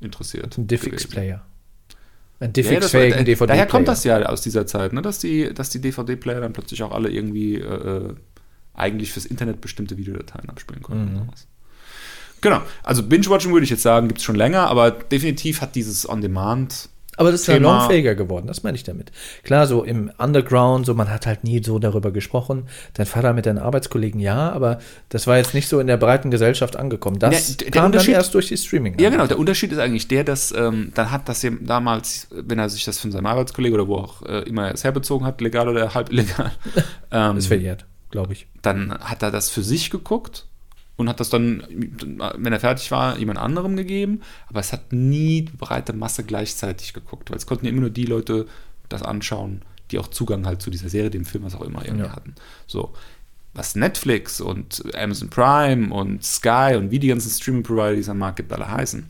interessiert. 0.00 0.56
Ein. 0.56 0.66
Diffix-Player. 0.66 1.44
Ein 2.40 2.46
Ja, 2.46 2.48
Diffix-fähigen 2.48 3.18
da, 3.18 3.22
DVD-Player. 3.24 3.46
daher 3.46 3.66
kommt 3.66 3.88
das 3.88 4.04
ja 4.04 4.22
aus 4.26 4.40
dieser 4.40 4.66
Zeit, 4.66 4.92
ne? 4.92 5.02
dass 5.02 5.18
die, 5.18 5.52
dass 5.52 5.70
die 5.70 5.80
DVD-Player 5.80 6.40
dann 6.40 6.52
plötzlich 6.52 6.82
auch 6.82 6.92
alle 6.92 7.10
irgendwie 7.10 7.56
äh, 7.56 7.60
äh, 8.06 8.14
eigentlich 8.74 9.12
fürs 9.12 9.26
Internet 9.26 9.60
bestimmte 9.60 9.96
Videodateien 9.96 10.48
abspielen 10.50 10.82
konnten. 10.82 11.12
Mhm. 11.12 11.20
Und 11.20 11.26
sowas. 11.26 11.46
Genau, 12.40 12.60
also 12.82 13.02
Binge-Watching 13.02 13.52
würde 13.52 13.64
ich 13.64 13.70
jetzt 13.70 13.82
sagen, 13.82 14.06
gibt 14.08 14.18
es 14.18 14.24
schon 14.24 14.36
länger, 14.36 14.66
aber 14.68 14.90
definitiv 14.90 15.62
hat 15.62 15.74
dieses 15.74 16.06
On-Demand 16.06 16.90
Aber 17.16 17.30
das 17.30 17.42
ist 17.42 17.46
ja 17.46 17.56
longfähiger 17.56 18.14
geworden, 18.16 18.46
das 18.48 18.62
meine 18.64 18.76
ich 18.76 18.82
damit. 18.84 19.12
Klar, 19.44 19.66
so 19.66 19.82
im 19.82 20.10
Underground, 20.18 20.84
so 20.84 20.92
man 20.92 21.08
hat 21.08 21.26
halt 21.26 21.44
nie 21.44 21.62
so 21.64 21.78
darüber 21.78 22.10
gesprochen. 22.10 22.64
Dein 22.94 23.06
Vater 23.06 23.32
mit 23.32 23.46
deinen 23.46 23.56
Arbeitskollegen, 23.58 24.20
ja, 24.20 24.50
aber 24.52 24.78
das 25.08 25.26
war 25.26 25.38
jetzt 25.38 25.54
nicht 25.54 25.68
so 25.68 25.80
in 25.80 25.86
der 25.86 25.96
breiten 25.96 26.30
Gesellschaft 26.30 26.76
angekommen. 26.76 27.18
Das 27.18 27.48
Ja, 27.50 27.54
d- 27.54 27.64
der 27.64 27.70
kam 27.70 27.80
dann 27.84 27.92
Unterschied- 27.92 28.14
erst 28.14 28.34
durch 28.34 28.48
die 28.48 28.58
streaming 28.58 28.98
Ja, 28.98 29.08
genau. 29.08 29.26
Der 29.26 29.38
Unterschied 29.38 29.72
ist 29.72 29.78
eigentlich 29.78 30.08
der, 30.08 30.24
dass 30.24 30.52
ähm, 30.52 30.90
dann 30.94 31.10
hat 31.12 31.26
das 31.30 31.46
damals, 31.62 32.28
wenn 32.30 32.58
er 32.58 32.68
sich 32.68 32.84
das 32.84 32.98
von 32.98 33.10
seinem 33.10 33.24
Arbeitskollegen 33.26 33.74
oder 33.78 33.88
wo 33.88 33.96
auch 33.96 34.20
äh, 34.22 34.40
immer 34.40 34.66
er 34.66 34.74
es 34.74 34.84
herbezogen 34.84 35.24
hat, 35.24 35.40
legal 35.40 35.66
oder 35.68 35.94
halb 35.94 36.10
illegal, 36.12 36.52
ähm, 37.10 37.38
Ist 37.38 37.46
verjährt, 37.46 37.86
glaube 38.14 38.32
ich. 38.32 38.46
dann 38.62 38.92
hat 38.92 39.22
er 39.22 39.30
das 39.32 39.50
für 39.50 39.62
sich 39.62 39.90
geguckt 39.90 40.46
und 40.96 41.08
hat 41.08 41.18
das 41.18 41.28
dann, 41.30 41.64
wenn 42.36 42.52
er 42.52 42.60
fertig 42.60 42.90
war, 42.92 43.18
jemand 43.18 43.40
anderem 43.40 43.74
gegeben. 43.76 44.20
Aber 44.46 44.60
es 44.60 44.72
hat 44.72 44.92
nie 44.92 45.42
die 45.42 45.56
breite 45.56 45.92
Masse 45.92 46.22
gleichzeitig 46.22 46.92
geguckt, 46.92 47.30
weil 47.30 47.36
es 47.36 47.46
konnten 47.46 47.66
ja 47.66 47.72
immer 47.72 47.80
nur 47.80 47.90
die 47.90 48.04
Leute 48.06 48.46
das 48.88 49.02
anschauen, 49.02 49.62
die 49.90 49.98
auch 49.98 50.06
Zugang 50.06 50.46
halt 50.46 50.62
zu 50.62 50.70
dieser 50.70 50.88
Serie, 50.88 51.10
dem 51.10 51.24
Film, 51.24 51.42
was 51.42 51.56
auch 51.56 51.62
immer 51.62 51.84
irgendwie 51.84 52.06
Ja. 52.06 52.14
hatten. 52.14 52.34
So. 52.68 52.94
Was 53.54 53.74
Netflix 53.74 54.40
und 54.40 54.82
Amazon 54.94 55.30
Prime 55.30 55.92
und 55.92 56.24
Sky 56.24 56.76
und 56.76 56.90
wie 56.92 57.00
die 57.00 57.08
ganzen 57.08 57.30
Streaming-Provider, 57.30 57.94
die 57.94 58.00
es 58.00 58.08
am 58.08 58.18
Markt 58.18 58.36
gibt, 58.36 58.52
alle 58.52 58.68
heißen, 58.70 59.06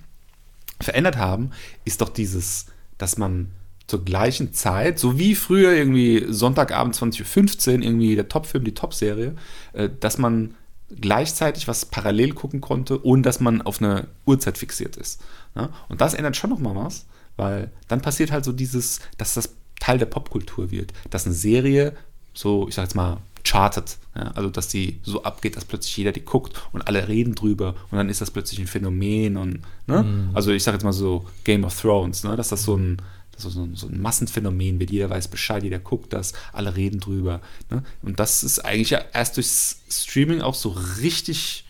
verändert 0.80 1.16
haben, 1.18 1.50
ist 1.84 2.00
doch 2.00 2.08
dieses, 2.08 2.66
dass 2.98 3.18
man 3.18 3.50
zur 3.86 4.04
gleichen 4.04 4.52
Zeit, 4.52 4.98
so 4.98 5.18
wie 5.18 5.34
früher 5.34 5.72
irgendwie 5.72 6.26
Sonntagabend 6.28 6.94
20.15 6.94 7.68
Uhr, 7.68 7.82
irgendwie 7.82 8.14
der 8.14 8.28
Topfilm, 8.28 8.64
die 8.64 8.74
Topserie, 8.74 9.34
äh, 9.72 9.90
dass 10.00 10.18
man 10.18 10.54
gleichzeitig 11.00 11.68
was 11.68 11.86
parallel 11.86 12.32
gucken 12.32 12.60
konnte, 12.60 13.04
ohne 13.04 13.22
dass 13.22 13.40
man 13.40 13.62
auf 13.62 13.80
eine 13.80 14.08
Uhrzeit 14.26 14.58
fixiert 14.58 14.96
ist. 14.96 15.22
Ja? 15.54 15.70
Und 15.88 16.00
das 16.00 16.14
ändert 16.14 16.36
schon 16.36 16.50
nochmal 16.50 16.76
was, 16.76 17.06
weil 17.36 17.70
dann 17.88 18.00
passiert 18.00 18.30
halt 18.32 18.44
so 18.44 18.52
dieses, 18.52 19.00
dass 19.18 19.34
das 19.34 19.54
Teil 19.80 19.98
der 19.98 20.06
Popkultur 20.06 20.70
wird, 20.70 20.92
dass 21.10 21.26
eine 21.26 21.34
Serie 21.34 21.94
so, 22.32 22.68
ich 22.68 22.74
sag 22.74 22.84
jetzt 22.84 22.94
mal, 22.94 23.18
chartet. 23.44 23.98
Ja? 24.14 24.32
Also, 24.34 24.50
dass 24.50 24.68
die 24.68 25.00
so 25.02 25.22
abgeht, 25.22 25.56
dass 25.56 25.64
plötzlich 25.64 25.96
jeder 25.96 26.12
die 26.12 26.24
guckt 26.24 26.60
und 26.72 26.86
alle 26.86 27.08
reden 27.08 27.34
drüber 27.34 27.74
und 27.90 27.98
dann 27.98 28.08
ist 28.08 28.20
das 28.20 28.30
plötzlich 28.30 28.60
ein 28.60 28.66
Phänomen 28.66 29.36
und, 29.36 29.60
ne? 29.86 30.30
Also, 30.32 30.52
ich 30.52 30.62
sag 30.62 30.72
jetzt 30.72 30.84
mal 30.84 30.92
so 30.92 31.26
Game 31.44 31.64
of 31.64 31.78
Thrones, 31.80 32.24
ne? 32.24 32.36
dass 32.36 32.48
das 32.48 32.64
so 32.64 32.76
ein, 32.76 33.00
das 33.34 33.44
ist 33.44 33.54
so 33.54 33.62
ein, 33.62 33.74
so 33.74 33.88
ein 33.88 34.00
Massenphänomen 34.00 34.80
wird. 34.80 34.90
Jeder 34.90 35.10
weiß 35.10 35.28
Bescheid, 35.28 35.62
jeder 35.62 35.78
guckt 35.78 36.12
das, 36.12 36.32
alle 36.52 36.76
reden 36.76 37.00
drüber. 37.00 37.40
Ne? 37.70 37.82
Und 38.02 38.20
das 38.20 38.42
ist 38.42 38.60
eigentlich 38.60 38.90
ja 38.90 39.02
erst 39.12 39.36
durchs 39.36 39.82
Streaming 39.90 40.40
auch 40.40 40.54
so 40.54 40.70
richtig 41.00 41.64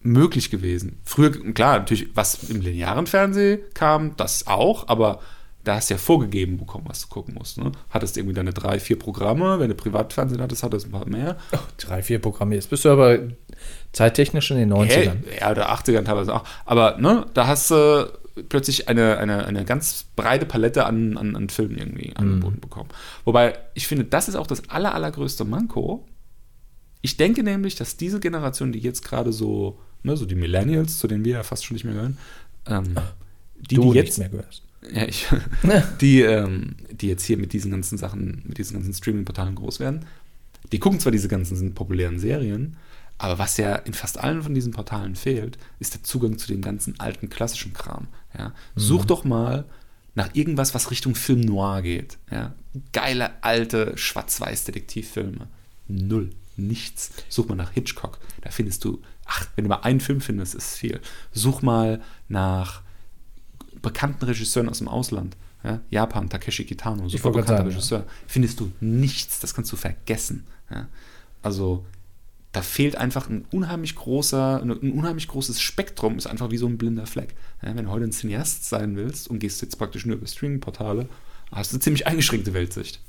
möglich 0.00 0.50
gewesen. 0.50 1.00
Früher, 1.04 1.30
klar, 1.52 1.80
natürlich, 1.80 2.08
was 2.14 2.44
im 2.44 2.60
linearen 2.60 3.06
Fernsehen 3.06 3.60
kam, 3.74 4.16
das 4.16 4.46
auch, 4.46 4.88
aber 4.88 5.20
da 5.64 5.74
hast 5.74 5.90
du 5.90 5.94
ja 5.94 5.98
vorgegeben 5.98 6.56
bekommen, 6.56 6.86
was 6.88 7.02
du 7.02 7.08
gucken 7.08 7.34
musst. 7.34 7.58
Ne? 7.58 7.72
Hattest 7.90 8.16
irgendwie 8.16 8.34
deine 8.34 8.52
drei, 8.52 8.78
vier 8.80 8.98
Programme, 8.98 9.58
wenn 9.58 9.68
du 9.68 9.74
Privatfernsehen 9.74 10.40
hattest, 10.40 10.62
hattest 10.62 10.86
du 10.86 10.90
ein 10.90 10.92
paar 10.92 11.08
mehr. 11.08 11.36
Oh, 11.52 11.58
drei, 11.76 12.02
vier 12.02 12.20
Programme. 12.20 12.54
Jetzt 12.54 12.70
bist 12.70 12.84
du 12.84 12.90
aber 12.90 13.18
zeittechnisch 13.92 14.50
in 14.50 14.58
den 14.58 14.72
90ern. 14.72 14.88
Hey, 15.26 15.40
ja, 15.40 15.50
oder 15.50 15.70
80ern 15.70 16.04
teilweise 16.04 16.34
auch. 16.34 16.44
Aber 16.64 16.96
ne, 16.98 17.26
da 17.34 17.46
hast 17.48 17.70
du 17.70 18.10
plötzlich 18.48 18.88
eine, 18.88 19.18
eine, 19.18 19.46
eine 19.46 19.64
ganz 19.64 20.06
breite 20.16 20.46
Palette 20.46 20.86
an, 20.86 21.16
an, 21.16 21.36
an 21.36 21.48
Filmen 21.48 21.78
irgendwie 21.78 22.14
angeboten 22.16 22.60
bekommen. 22.60 22.88
Wobei, 23.24 23.58
ich 23.74 23.86
finde, 23.86 24.04
das 24.04 24.28
ist 24.28 24.34
auch 24.34 24.46
das 24.46 24.68
aller, 24.68 24.94
allergrößte 24.94 25.44
Manko. 25.44 26.06
Ich 27.00 27.16
denke 27.16 27.42
nämlich, 27.42 27.76
dass 27.76 27.96
diese 27.96 28.20
Generation, 28.20 28.72
die 28.72 28.80
jetzt 28.80 29.04
gerade 29.04 29.32
so, 29.32 29.78
ne, 30.02 30.16
so 30.16 30.26
die 30.26 30.34
Millennials, 30.34 30.98
zu 30.98 31.06
denen 31.06 31.24
wir 31.24 31.32
ja 31.34 31.42
fast 31.42 31.64
schon 31.64 31.74
nicht 31.74 31.84
mehr 31.84 31.94
gehören, 31.94 32.18
ähm, 32.66 32.94
die, 33.70 33.76
du 33.76 33.92
die 33.92 33.98
jetzt 33.98 34.18
mehr 34.18 34.28
gehörst. 34.28 34.62
ja, 34.92 35.06
ich, 35.06 35.26
die, 36.00 36.22
ähm, 36.22 36.76
die 36.90 37.08
jetzt 37.08 37.24
hier 37.24 37.38
mit 37.38 37.52
diesen 37.52 37.70
ganzen 37.70 37.98
Sachen, 37.98 38.42
mit 38.46 38.58
diesen 38.58 38.74
ganzen 38.74 38.94
Streaming-Portalen 38.94 39.54
groß 39.54 39.80
werden, 39.80 40.04
die 40.72 40.78
gucken 40.78 41.00
zwar 41.00 41.12
diese 41.12 41.28
ganzen 41.28 41.74
populären 41.74 42.18
Serien, 42.18 42.76
aber 43.18 43.38
was 43.38 43.56
ja 43.56 43.74
in 43.74 43.94
fast 43.94 44.18
allen 44.18 44.42
von 44.42 44.54
diesen 44.54 44.72
Portalen 44.72 45.16
fehlt, 45.16 45.58
ist 45.80 45.94
der 45.94 46.04
Zugang 46.04 46.38
zu 46.38 46.46
dem 46.46 46.62
ganzen 46.62 46.98
alten 47.00 47.28
klassischen 47.28 47.72
Kram. 47.72 48.06
Ja? 48.36 48.52
Such 48.74 49.04
doch 49.04 49.24
mal 49.24 49.64
nach 50.14 50.34
irgendwas, 50.34 50.74
was 50.74 50.90
Richtung 50.90 51.14
Film 51.14 51.40
Noir 51.40 51.82
geht. 51.82 52.18
Ja? 52.30 52.54
Geile 52.92 53.42
alte 53.42 53.96
Schwarz-Weiß-Detektivfilme. 53.96 55.48
Null. 55.86 56.30
Nichts. 56.56 57.12
Such 57.28 57.46
mal 57.48 57.54
nach 57.54 57.70
Hitchcock. 57.70 58.18
Da 58.40 58.50
findest 58.50 58.84
du, 58.84 59.00
ach, 59.26 59.46
wenn 59.54 59.64
du 59.64 59.68
mal 59.68 59.82
einen 59.82 60.00
Film 60.00 60.20
findest, 60.20 60.56
ist 60.56 60.72
es 60.72 60.76
viel. 60.76 61.00
Such 61.32 61.62
mal 61.62 62.02
nach 62.28 62.82
bekannten 63.80 64.24
Regisseuren 64.24 64.68
aus 64.68 64.78
dem 64.78 64.88
Ausland. 64.88 65.36
Ja? 65.62 65.80
Japan, 65.90 66.28
Takeshi 66.28 66.64
Kitano, 66.64 67.08
super 67.08 67.30
bekannter 67.30 67.66
Regisseur. 67.66 68.04
Findest 68.26 68.58
du 68.58 68.72
nichts. 68.80 69.38
Das 69.38 69.54
kannst 69.54 69.70
du 69.70 69.76
vergessen. 69.76 70.46
Ja? 70.68 70.88
Also 71.42 71.86
da 72.52 72.62
fehlt 72.62 72.96
einfach 72.96 73.28
ein 73.28 73.44
unheimlich 73.50 73.94
großer, 73.94 74.62
ein 74.62 74.70
unheimlich 74.70 75.28
großes 75.28 75.60
Spektrum, 75.60 76.16
ist 76.16 76.26
einfach 76.26 76.50
wie 76.50 76.56
so 76.56 76.66
ein 76.66 76.78
blinder 76.78 77.06
Fleck. 77.06 77.34
Ja, 77.62 77.76
wenn 77.76 77.84
du 77.84 77.90
heute 77.90 78.04
ein 78.04 78.12
Cineast 78.12 78.68
sein 78.68 78.96
willst 78.96 79.28
und 79.28 79.38
gehst 79.38 79.60
jetzt 79.60 79.76
praktisch 79.76 80.06
nur 80.06 80.16
über 80.16 80.26
Streaming-Portale, 80.26 81.08
hast 81.52 81.72
du 81.72 81.76
eine 81.76 81.82
ziemlich 81.82 82.06
eingeschränkte 82.06 82.54
Weltsicht. 82.54 83.00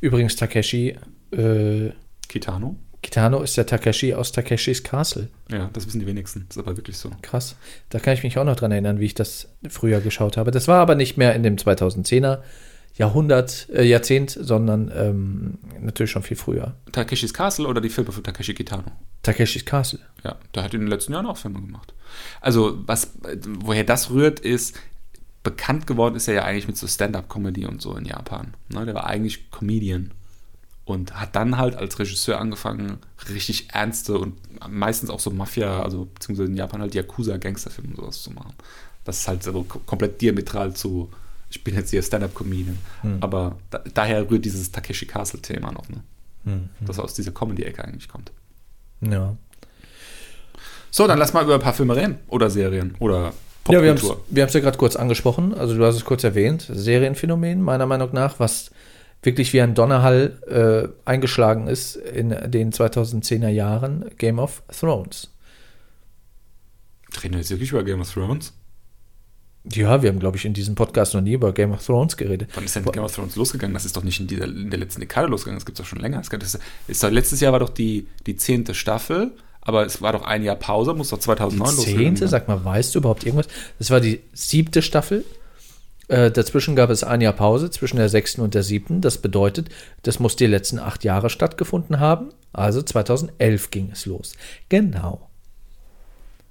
Übrigens, 0.00 0.36
Takeshi 0.36 0.96
äh, 1.32 1.90
Kitano? 2.28 2.76
Kitano 3.02 3.42
ist 3.42 3.56
der 3.56 3.66
Takeshi 3.66 4.14
aus 4.14 4.32
Takeshis 4.32 4.82
Castle. 4.82 5.28
Ja, 5.50 5.70
das 5.72 5.86
wissen 5.86 6.00
die 6.00 6.06
wenigsten. 6.06 6.46
Das 6.48 6.56
ist 6.56 6.62
aber 6.62 6.76
wirklich 6.76 6.98
so. 6.98 7.10
Krass. 7.22 7.56
Da 7.88 7.98
kann 7.98 8.14
ich 8.14 8.22
mich 8.22 8.36
auch 8.36 8.44
noch 8.44 8.56
dran 8.56 8.72
erinnern, 8.72 9.00
wie 9.00 9.06
ich 9.06 9.14
das 9.14 9.48
früher 9.68 10.00
geschaut 10.00 10.36
habe. 10.36 10.50
Das 10.50 10.68
war 10.68 10.80
aber 10.80 10.94
nicht 10.96 11.16
mehr 11.16 11.34
in 11.34 11.42
dem 11.42 11.56
2010er 11.56 12.40
Jahrhundert, 12.94 13.68
äh, 13.70 13.84
Jahrzehnt, 13.84 14.30
sondern 14.38 14.90
ähm, 14.94 15.58
natürlich 15.80 16.10
schon 16.10 16.22
viel 16.22 16.36
früher. 16.36 16.74
Takeshis 16.92 17.32
Castle 17.32 17.66
oder 17.66 17.80
die 17.80 17.88
Filme 17.88 18.12
von 18.12 18.22
Takeshi 18.22 18.54
Kitano? 18.54 18.90
Takeshis 19.22 19.64
Castle. 19.64 20.00
Ja, 20.24 20.36
der 20.54 20.64
hat 20.64 20.74
in 20.74 20.80
den 20.80 20.88
letzten 20.88 21.12
Jahren 21.12 21.26
auch 21.26 21.36
Filme 21.38 21.60
gemacht. 21.60 21.94
Also, 22.40 22.78
was, 22.86 23.12
woher 23.46 23.84
das 23.84 24.10
rührt, 24.10 24.40
ist, 24.40 24.76
bekannt 25.42 25.86
geworden 25.86 26.16
ist 26.16 26.28
er 26.28 26.34
ja 26.34 26.44
eigentlich 26.44 26.66
mit 26.66 26.76
so 26.76 26.86
Stand-Up-Comedy 26.86 27.64
und 27.64 27.80
so 27.80 27.96
in 27.96 28.04
Japan. 28.04 28.54
Ne, 28.68 28.84
der 28.84 28.94
war 28.94 29.06
eigentlich 29.06 29.50
Comedian 29.50 30.10
und 30.84 31.18
hat 31.18 31.36
dann 31.36 31.56
halt 31.56 31.76
als 31.76 31.98
Regisseur 31.98 32.38
angefangen, 32.38 32.98
richtig 33.30 33.68
ernste 33.72 34.18
und 34.18 34.34
meistens 34.68 35.08
auch 35.08 35.20
so 35.20 35.30
Mafia, 35.30 35.82
also 35.82 36.06
beziehungsweise 36.12 36.50
in 36.50 36.56
Japan 36.56 36.82
halt 36.82 36.94
Yakuza-Gangsterfilme 36.94 37.90
und 37.90 37.96
sowas 37.96 38.20
zu 38.22 38.30
machen. 38.32 38.52
Das 39.04 39.20
ist 39.20 39.28
halt 39.28 39.42
so 39.42 39.62
ko- 39.62 39.80
komplett 39.86 40.20
diametral 40.20 40.74
zu, 40.74 41.10
ich 41.50 41.62
bin 41.64 41.74
jetzt 41.74 41.90
hier 41.90 42.02
Stand-Up-Comedian. 42.02 42.78
Aber 43.20 43.58
da, 43.70 43.82
daher 43.92 44.30
rührt 44.30 44.44
dieses 44.44 44.70
Takeshi 44.70 45.06
Castle-Thema 45.06 45.72
noch, 45.72 45.88
ne? 45.88 46.02
Das 46.80 46.98
aus 46.98 47.12
dieser 47.14 47.32
Comedy-Ecke 47.32 47.84
eigentlich 47.84 48.08
kommt. 48.08 48.32
Ja. 49.02 49.36
So, 50.90 51.06
dann 51.06 51.18
lass 51.18 51.32
mal 51.32 51.44
über 51.44 51.54
ein 51.54 51.60
paar 51.60 51.74
Filme 51.74 51.94
reden. 51.96 52.18
Oder 52.28 52.50
Serien. 52.50 52.94
Oder 52.98 53.32
Ja, 53.68 53.82
wir 53.82 53.90
haben 53.90 53.96
es 53.96 54.02
Popkultur. 54.02 54.24
ja 54.36 54.46
gerade 54.60 54.78
kurz 54.78 54.96
angesprochen, 54.96 55.54
also 55.54 55.76
du 55.76 55.84
hast 55.84 55.96
es 55.96 56.04
kurz 56.04 56.24
erwähnt, 56.24 56.66
Serienphänomen 56.72 57.60
meiner 57.60 57.86
Meinung 57.86 58.10
nach, 58.12 58.40
was 58.40 58.70
wirklich 59.22 59.52
wie 59.52 59.60
ein 59.60 59.74
Donnerhall 59.74 60.38
äh, 61.04 61.08
eingeschlagen 61.08 61.66
ist 61.68 61.96
in 61.96 62.30
den 62.50 62.72
2010er 62.72 63.48
Jahren, 63.48 64.10
Game 64.16 64.38
of 64.38 64.62
Thrones. 64.68 65.30
Reden 67.22 67.34
wir 67.34 67.40
jetzt 67.40 67.50
wirklich 67.50 67.70
über 67.72 67.84
Game 67.84 68.00
of 68.00 68.12
Thrones? 68.12 68.52
Ja, 69.64 70.02
wir 70.02 70.08
haben, 70.08 70.18
glaube 70.18 70.38
ich, 70.38 70.44
in 70.46 70.54
diesem 70.54 70.74
Podcast 70.74 71.12
noch 71.12 71.20
nie 71.20 71.34
über 71.34 71.52
Game 71.52 71.72
of 71.72 71.84
Thrones 71.84 72.16
geredet. 72.16 72.48
Wann 72.54 72.64
ist 72.64 72.76
denn 72.76 72.84
Game 72.84 73.04
of 73.04 73.14
Thrones 73.14 73.36
losgegangen? 73.36 73.74
Das 73.74 73.84
ist 73.84 73.94
doch 73.96 74.02
nicht 74.02 74.18
in, 74.18 74.26
dieser, 74.26 74.46
in 74.46 74.70
der 74.70 74.78
letzten 74.78 75.00
Dekade 75.00 75.28
losgegangen, 75.28 75.58
das 75.58 75.66
gibt 75.66 75.78
es 75.78 75.84
doch 75.84 75.88
schon 75.88 76.00
länger. 76.00 76.22
Das 76.22 76.54
ist, 76.54 76.60
ist 76.88 77.02
doch, 77.02 77.10
letztes 77.10 77.40
Jahr 77.40 77.52
war 77.52 77.60
doch 77.60 77.68
die, 77.68 78.06
die 78.26 78.36
zehnte 78.36 78.74
Staffel, 78.74 79.32
aber 79.60 79.84
es 79.84 80.00
war 80.00 80.12
doch 80.12 80.22
ein 80.22 80.42
Jahr 80.42 80.56
Pause, 80.56 80.94
muss 80.94 81.10
doch 81.10 81.18
2009 81.18 81.76
losgegangen 81.76 82.06
Zehnte, 82.06 82.20
sein. 82.20 82.28
sag 82.28 82.48
mal, 82.48 82.64
weißt 82.64 82.94
du 82.94 83.00
überhaupt 83.00 83.24
irgendwas? 83.24 83.48
Das 83.78 83.90
war 83.90 84.00
die 84.00 84.20
siebte 84.32 84.80
Staffel. 84.80 85.24
Äh, 86.08 86.30
dazwischen 86.30 86.74
gab 86.74 86.88
es 86.88 87.04
ein 87.04 87.20
Jahr 87.20 87.34
Pause 87.34 87.70
zwischen 87.70 87.98
der 87.98 88.08
sechsten 88.08 88.40
und 88.40 88.54
der 88.54 88.62
siebten. 88.62 89.02
Das 89.02 89.18
bedeutet, 89.18 89.68
das 90.02 90.18
muss 90.18 90.36
die 90.36 90.46
letzten 90.46 90.78
acht 90.78 91.04
Jahre 91.04 91.28
stattgefunden 91.28 92.00
haben. 92.00 92.30
Also 92.52 92.82
2011 92.82 93.70
ging 93.70 93.90
es 93.92 94.06
los. 94.06 94.32
Genau. 94.70 95.28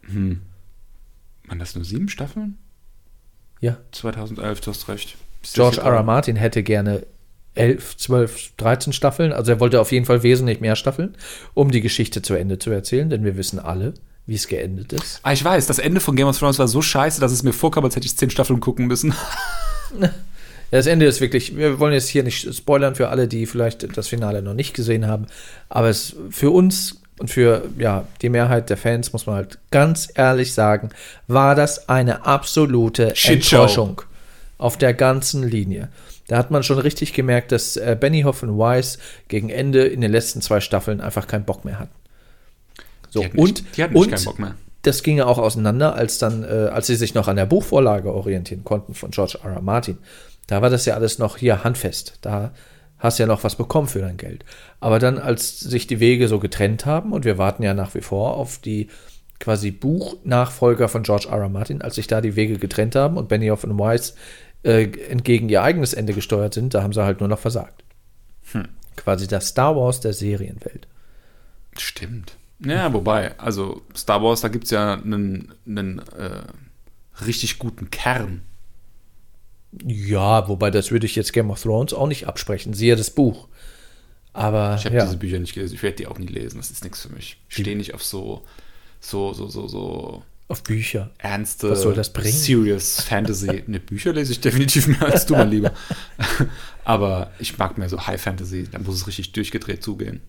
Waren 0.07 1.59
das 1.59 1.75
nur 1.75 1.83
sieben 1.83 2.07
Staffeln? 2.07 2.57
Ja. 3.61 3.77
2011, 3.91 4.61
du 4.61 4.71
hast 4.71 4.87
recht. 4.87 5.15
Ist 5.43 5.55
George 5.55 5.81
R. 5.81 5.93
R. 5.93 6.03
Martin 6.03 6.35
hätte 6.35 6.63
gerne 6.63 7.03
11, 7.55 7.97
12, 7.97 8.51
13 8.57 8.93
Staffeln. 8.93 9.33
Also 9.33 9.51
er 9.51 9.59
wollte 9.59 9.81
auf 9.81 9.91
jeden 9.91 10.05
Fall 10.05 10.23
wesentlich 10.23 10.61
mehr 10.61 10.75
Staffeln, 10.75 11.15
um 11.53 11.71
die 11.71 11.81
Geschichte 11.81 12.21
zu 12.21 12.35
Ende 12.35 12.59
zu 12.59 12.71
erzählen, 12.71 13.09
denn 13.09 13.23
wir 13.23 13.37
wissen 13.37 13.59
alle, 13.59 13.93
wie 14.25 14.35
es 14.35 14.47
geendet 14.47 14.93
ist. 14.93 15.19
Ah, 15.23 15.33
ich 15.33 15.43
weiß, 15.43 15.67
das 15.67 15.79
Ende 15.79 15.99
von 15.99 16.15
Game 16.15 16.27
of 16.27 16.37
Thrones 16.37 16.59
war 16.59 16.67
so 16.67 16.81
scheiße, 16.81 17.19
dass 17.19 17.31
es 17.31 17.43
mir 17.43 17.53
vorkam, 17.53 17.83
als 17.83 17.95
hätte 17.95 18.05
ich 18.05 18.15
zehn 18.15 18.29
Staffeln 18.29 18.59
gucken 18.59 18.87
müssen. 18.87 19.13
Das 20.71 20.85
Ende 20.85 21.07
ist 21.07 21.19
wirklich, 21.19 21.57
wir 21.57 21.79
wollen 21.79 21.93
jetzt 21.93 22.09
hier 22.09 22.21
nicht 22.21 22.53
spoilern 22.53 22.93
für 22.93 23.09
alle, 23.09 23.27
die 23.27 23.47
vielleicht 23.47 23.97
das 23.97 24.07
Finale 24.07 24.43
noch 24.43 24.53
nicht 24.53 24.75
gesehen 24.75 25.07
haben, 25.07 25.25
aber 25.67 25.89
es 25.89 26.15
für 26.29 26.51
uns 26.51 26.98
und 27.19 27.29
für 27.29 27.63
ja, 27.77 28.05
die 28.21 28.29
Mehrheit 28.29 28.69
der 28.69 28.77
Fans, 28.77 29.13
muss 29.13 29.25
man 29.25 29.35
halt 29.35 29.59
ganz 29.71 30.09
ehrlich 30.15 30.53
sagen, 30.53 30.89
war 31.27 31.55
das 31.55 31.89
eine 31.89 32.25
absolute 32.25 33.15
Shitshow. 33.15 33.55
Enttäuschung 33.63 34.01
auf 34.57 34.77
der 34.77 34.93
ganzen 34.93 35.47
Linie. 35.47 35.89
Da 36.27 36.37
hat 36.37 36.51
man 36.51 36.63
schon 36.63 36.79
richtig 36.79 37.13
gemerkt, 37.13 37.51
dass 37.51 37.75
äh, 37.77 37.97
Benioff 37.99 38.43
und 38.43 38.57
Weiss 38.57 38.99
gegen 39.27 39.49
Ende 39.49 39.85
in 39.85 40.01
den 40.01 40.11
letzten 40.11 40.41
zwei 40.41 40.59
Staffeln 40.59 41.01
einfach 41.01 41.27
keinen 41.27 41.43
Bock 41.45 41.65
mehr 41.65 41.79
hatten. 41.79 41.91
So, 43.09 43.21
Die 43.21 43.25
hatten 43.25 43.39
und, 43.39 43.47
nicht- 43.63 43.77
die 43.77 43.83
hatten 43.83 43.95
und 43.95 44.09
keinen 44.11 44.23
Bock 44.25 44.39
mehr. 44.39 44.55
das 44.83 45.01
ginge 45.03 45.25
auch 45.25 45.37
auseinander, 45.39 45.95
als 45.95 46.19
dann, 46.19 46.43
äh, 46.43 46.69
als 46.71 46.87
sie 46.87 46.95
sich 46.95 47.15
noch 47.15 47.27
an 47.27 47.35
der 47.35 47.45
Buchvorlage 47.47 48.13
orientieren 48.13 48.63
konnten 48.63 48.93
von 48.93 49.11
George 49.11 49.39
R. 49.43 49.53
R. 49.53 49.61
Martin. 49.61 49.97
Da 50.47 50.61
war 50.61 50.69
das 50.69 50.85
ja 50.85 50.93
alles 50.95 51.17
noch 51.19 51.37
hier 51.37 51.63
handfest. 51.63 52.19
Da 52.21 52.51
hast 52.99 53.17
ja 53.17 53.25
noch 53.25 53.43
was 53.43 53.55
bekommen 53.55 53.87
für 53.87 53.99
dein 53.99 54.17
Geld. 54.17 54.45
Aber 54.79 54.99
dann, 54.99 55.17
als 55.17 55.59
sich 55.59 55.87
die 55.87 55.99
Wege 55.99 56.27
so 56.27 56.39
getrennt 56.39 56.85
haben, 56.85 57.13
und 57.13 57.25
wir 57.25 57.37
warten 57.37 57.63
ja 57.63 57.73
nach 57.73 57.95
wie 57.95 58.01
vor 58.01 58.35
auf 58.35 58.59
die 58.59 58.89
quasi 59.39 59.71
Buchnachfolger 59.71 60.89
von 60.89 61.03
George 61.03 61.27
R. 61.29 61.37
R. 61.37 61.49
Martin, 61.49 61.81
als 61.81 61.95
sich 61.95 62.07
da 62.07 62.21
die 62.21 62.35
Wege 62.35 62.57
getrennt 62.57 62.95
haben 62.95 63.17
und 63.17 63.29
Benioff 63.29 63.63
und 63.63 63.79
Weiss 63.79 64.15
äh, 64.63 64.83
entgegen 65.09 65.49
ihr 65.49 65.63
eigenes 65.63 65.93
Ende 65.93 66.13
gesteuert 66.13 66.53
sind, 66.53 66.73
da 66.73 66.83
haben 66.83 66.93
sie 66.93 67.03
halt 67.03 67.21
nur 67.21 67.29
noch 67.29 67.39
versagt. 67.39 67.83
Quasi 68.97 69.27
das 69.27 69.47
Star 69.47 69.75
Wars 69.77 70.01
der 70.01 70.13
Serienwelt. 70.13 70.87
Stimmt. 71.77 72.35
Ja, 72.59 72.91
wobei, 72.91 73.37
also 73.39 73.83
Star 73.95 74.21
Wars, 74.21 74.41
da 74.41 74.49
gibt 74.49 74.65
es 74.65 74.71
ja 74.71 74.95
einen, 74.95 75.53
einen 75.65 75.99
äh, 75.99 76.43
richtig 77.25 77.59
guten 77.59 77.89
Kern. 77.89 78.41
Ja, 79.85 80.47
wobei 80.47 80.71
das 80.71 80.91
würde 80.91 81.05
ich 81.05 81.15
jetzt 81.15 81.33
Game 81.33 81.51
of 81.51 81.61
Thrones 81.61 81.93
auch 81.93 82.07
nicht 82.07 82.27
absprechen. 82.27 82.73
Siehe 82.73 82.95
das 82.95 83.09
Buch. 83.11 83.47
Aber 84.33 84.75
Ich 84.79 84.85
habe 84.85 84.95
ja, 84.95 85.05
diese 85.05 85.17
Bücher 85.17 85.39
nicht 85.39 85.53
gelesen, 85.53 85.75
ich 85.75 85.83
werde 85.83 85.97
die 85.97 86.07
auch 86.07 86.17
nie 86.19 86.27
lesen, 86.27 86.57
das 86.57 86.69
ist 86.71 86.83
nichts 86.83 87.01
für 87.01 87.09
mich. 87.09 87.37
Ich 87.49 87.55
stehe 87.57 87.75
nicht 87.75 87.93
auf 87.93 88.03
so, 88.03 88.43
so, 88.99 89.33
so, 89.33 89.47
so, 89.47 89.67
so 89.67 90.23
auf 90.47 90.63
Bücher. 90.63 91.11
ernste, 91.17 91.69
Was 91.71 91.81
soll 91.81 91.93
das 91.93 92.11
bringen? 92.13 92.33
serious 92.33 93.01
Fantasy. 93.01 93.63
Ne, 93.67 93.79
Bücher 93.79 94.13
lese 94.13 94.31
ich 94.31 94.39
definitiv 94.39 94.87
mehr 94.87 95.03
als 95.03 95.25
du, 95.25 95.33
mein 95.33 95.49
Lieber. 95.49 95.71
Aber 96.83 97.31
ich 97.39 97.57
mag 97.57 97.77
mehr 97.77 97.89
so 97.89 98.05
High 98.07 98.21
Fantasy, 98.21 98.67
da 98.71 98.79
muss 98.79 98.95
es 98.95 99.07
richtig 99.07 99.31
durchgedreht 99.33 99.83
zugehen. 99.83 100.21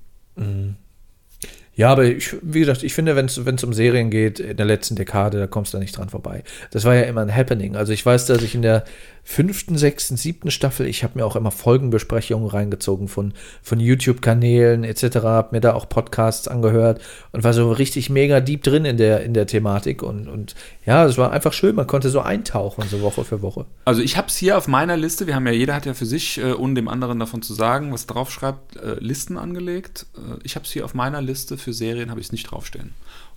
Ja, 1.74 1.90
aber 1.92 2.04
ich, 2.04 2.36
wie 2.42 2.60
gesagt, 2.60 2.82
ich 2.82 2.92
finde, 2.94 3.16
wenn 3.16 3.26
es 3.26 3.64
um 3.64 3.72
Serien 3.72 4.10
geht, 4.10 4.40
in 4.40 4.56
der 4.56 4.66
letzten 4.66 4.96
Dekade, 4.96 5.38
da 5.38 5.46
kommst 5.46 5.72
du 5.72 5.78
da 5.78 5.82
nicht 5.82 5.96
dran 5.96 6.08
vorbei. 6.08 6.44
Das 6.70 6.84
war 6.84 6.94
ja 6.94 7.02
immer 7.02 7.22
ein 7.22 7.34
Happening. 7.34 7.76
Also 7.76 7.92
ich 7.92 8.04
weiß, 8.04 8.26
dass 8.26 8.42
ich 8.42 8.54
in 8.54 8.62
der 8.62 8.84
fünften, 9.22 9.78
sechsten, 9.78 10.16
siebten 10.16 10.50
Staffel. 10.50 10.86
Ich 10.86 11.04
habe 11.04 11.18
mir 11.18 11.26
auch 11.26 11.36
immer 11.36 11.50
Folgenbesprechungen 11.50 12.48
reingezogen 12.48 13.08
von, 13.08 13.32
von 13.62 13.78
YouTube-Kanälen 13.78 14.84
etc. 14.84 15.16
Habe 15.22 15.48
mir 15.52 15.60
da 15.60 15.74
auch 15.74 15.88
Podcasts 15.88 16.48
angehört 16.48 17.00
und 17.32 17.44
war 17.44 17.52
so 17.52 17.70
richtig 17.70 18.10
mega 18.10 18.40
deep 18.40 18.62
drin 18.62 18.84
in 18.84 18.96
der, 18.96 19.22
in 19.22 19.34
der 19.34 19.46
Thematik. 19.46 20.02
Und, 20.02 20.28
und 20.28 20.54
ja, 20.84 21.04
es 21.04 21.18
war 21.18 21.32
einfach 21.32 21.52
schön. 21.52 21.76
Man 21.76 21.86
konnte 21.86 22.10
so 22.10 22.20
eintauchen, 22.20 22.84
so 22.90 23.00
Woche 23.02 23.24
für 23.24 23.42
Woche. 23.42 23.66
Also 23.84 24.02
ich 24.02 24.16
habe 24.16 24.28
es 24.28 24.36
hier 24.36 24.56
auf 24.56 24.68
meiner 24.68 24.96
Liste, 24.96 25.26
wir 25.26 25.34
haben 25.34 25.46
ja, 25.46 25.52
jeder 25.52 25.74
hat 25.74 25.86
ja 25.86 25.94
für 25.94 26.06
sich, 26.06 26.38
äh, 26.38 26.52
ohne 26.52 26.74
dem 26.74 26.88
anderen 26.88 27.18
davon 27.18 27.42
zu 27.42 27.54
sagen, 27.54 27.92
was 27.92 28.06
draufschreibt, 28.06 28.76
äh, 28.76 28.96
Listen 29.00 29.36
angelegt. 29.36 30.06
Äh, 30.16 30.40
ich 30.42 30.56
habe 30.56 30.64
es 30.64 30.72
hier 30.72 30.84
auf 30.84 30.94
meiner 30.94 31.20
Liste 31.22 31.58
für 31.58 31.72
Serien, 31.72 32.10
habe 32.10 32.20
ich 32.20 32.26
es 32.26 32.32
nicht 32.32 32.50
draufstehen. 32.50 32.94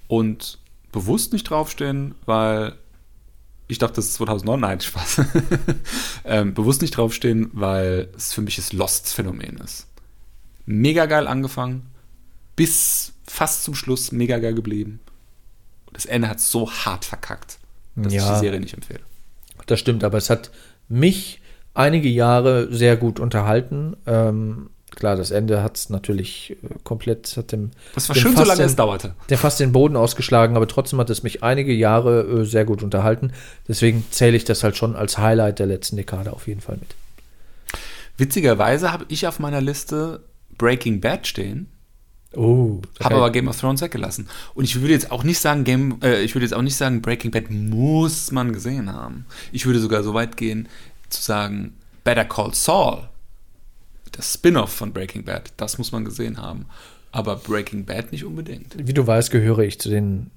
Und 0.07 0.59
bewusst 0.91 1.33
nicht 1.33 1.49
draufstehen, 1.49 2.15
weil 2.25 2.73
ich 3.73 3.79
dachte, 3.79 3.95
das 3.95 4.05
ist 4.05 4.13
2009, 4.15 4.59
nein, 4.59 4.79
Spaß. 4.79 5.21
ähm, 6.25 6.53
bewusst 6.53 6.81
nicht 6.81 6.95
draufstehen, 6.97 7.49
weil 7.53 8.09
es 8.15 8.33
für 8.33 8.41
mich 8.41 8.55
das 8.55 8.71
Lost-Phänomen 8.73 9.57
ist. 9.57 9.87
Mega 10.65 11.05
geil 11.05 11.27
angefangen, 11.27 11.87
bis 12.55 13.13
fast 13.27 13.63
zum 13.63 13.75
Schluss 13.75 14.11
mega 14.11 14.39
geil 14.39 14.53
geblieben. 14.53 14.99
Das 15.91 16.05
Ende 16.05 16.29
hat 16.29 16.39
so 16.39 16.71
hart 16.71 17.05
verkackt, 17.05 17.59
dass 17.95 18.13
Ja. 18.13 18.25
ich 18.27 18.33
die 18.33 18.39
Serie 18.45 18.59
nicht 18.59 18.73
empfehle. 18.73 19.01
Das 19.67 19.79
stimmt, 19.79 20.03
aber 20.03 20.17
es 20.17 20.29
hat 20.29 20.51
mich 20.87 21.41
einige 21.73 22.09
Jahre 22.09 22.73
sehr 22.73 22.97
gut 22.97 23.19
unterhalten. 23.19 23.95
Ähm, 24.05 24.69
klar, 24.95 25.15
das 25.15 25.31
Ende 25.31 25.63
hat 25.63 25.77
es 25.77 25.89
natürlich 25.89 26.51
äh, 26.63 26.67
komplett, 26.83 27.35
hat 27.37 27.51
dem, 27.51 27.71
Das 27.95 28.09
war 28.09 28.15
dem 28.15 28.21
schön, 28.21 28.31
fast 28.33 28.45
solange 28.45 28.61
den, 28.61 28.65
es 28.67 28.75
dauerte. 28.75 29.15
der 29.29 29.37
fast 29.37 29.59
den 29.59 29.71
Boden 29.71 29.95
ausgeschlagen, 29.95 30.55
aber 30.55 30.67
trotzdem 30.67 30.99
hat 30.99 31.09
es 31.09 31.23
mich 31.23 31.43
einige 31.43 31.73
Jahre 31.73 32.21
äh, 32.21 32.45
sehr 32.45 32.65
gut 32.65 32.83
unterhalten. 32.83 33.31
Deswegen 33.67 34.05
zähle 34.11 34.37
ich 34.37 34.45
das 34.45 34.63
halt 34.63 34.77
schon 34.77 34.95
als 34.95 35.17
Highlight 35.17 35.59
der 35.59 35.67
letzten 35.67 35.95
Dekade 35.97 36.33
auf 36.33 36.47
jeden 36.47 36.61
Fall 36.61 36.77
mit. 36.77 36.95
Witzigerweise 38.17 38.91
habe 38.91 39.05
ich 39.07 39.27
auf 39.27 39.39
meiner 39.39 39.61
Liste 39.61 40.21
Breaking 40.57 41.01
Bad 41.01 41.27
stehen, 41.27 41.67
Oh, 42.35 42.81
habe 42.99 43.15
aber 43.17 43.31
Game 43.31 43.47
of 43.47 43.59
Thrones 43.59 43.81
weggelassen. 43.81 44.27
Und 44.55 44.63
ich 44.63 44.81
würde 44.81 44.91
jetzt 44.93 45.11
auch 45.11 45.23
nicht 45.23 45.37
sagen, 45.37 45.63
Game, 45.63 45.99
äh, 46.01 46.23
ich 46.23 46.33
würde 46.33 46.45
jetzt 46.45 46.53
auch 46.55 46.63
nicht 46.63 46.75
sagen, 46.75 46.99
Breaking 47.03 47.29
Bad 47.29 47.51
muss 47.51 48.31
man 48.31 48.51
gesehen 48.53 48.91
haben. 48.91 49.27
Ich 49.51 49.67
würde 49.67 49.79
sogar 49.79 50.01
so 50.01 50.15
weit 50.15 50.35
gehen, 50.35 50.67
zu 51.09 51.21
sagen, 51.21 51.73
Better 52.03 52.25
Call 52.25 52.55
Saul, 52.55 53.07
das 54.13 54.33
Spin-off 54.33 54.71
von 54.73 54.93
Breaking 54.93 55.25
Bad, 55.25 55.51
das 55.57 55.77
muss 55.77 55.91
man 55.91 56.05
gesehen 56.05 56.41
haben. 56.41 56.65
Aber 57.11 57.35
Breaking 57.35 57.85
Bad 57.85 58.11
nicht 58.11 58.25
unbedingt. 58.25 58.75
Wie 58.77 58.93
du 58.93 59.05
weißt, 59.05 59.29
gehöre 59.29 59.59
ich 59.59 59.79
zu 59.79 59.89
den 59.89 60.31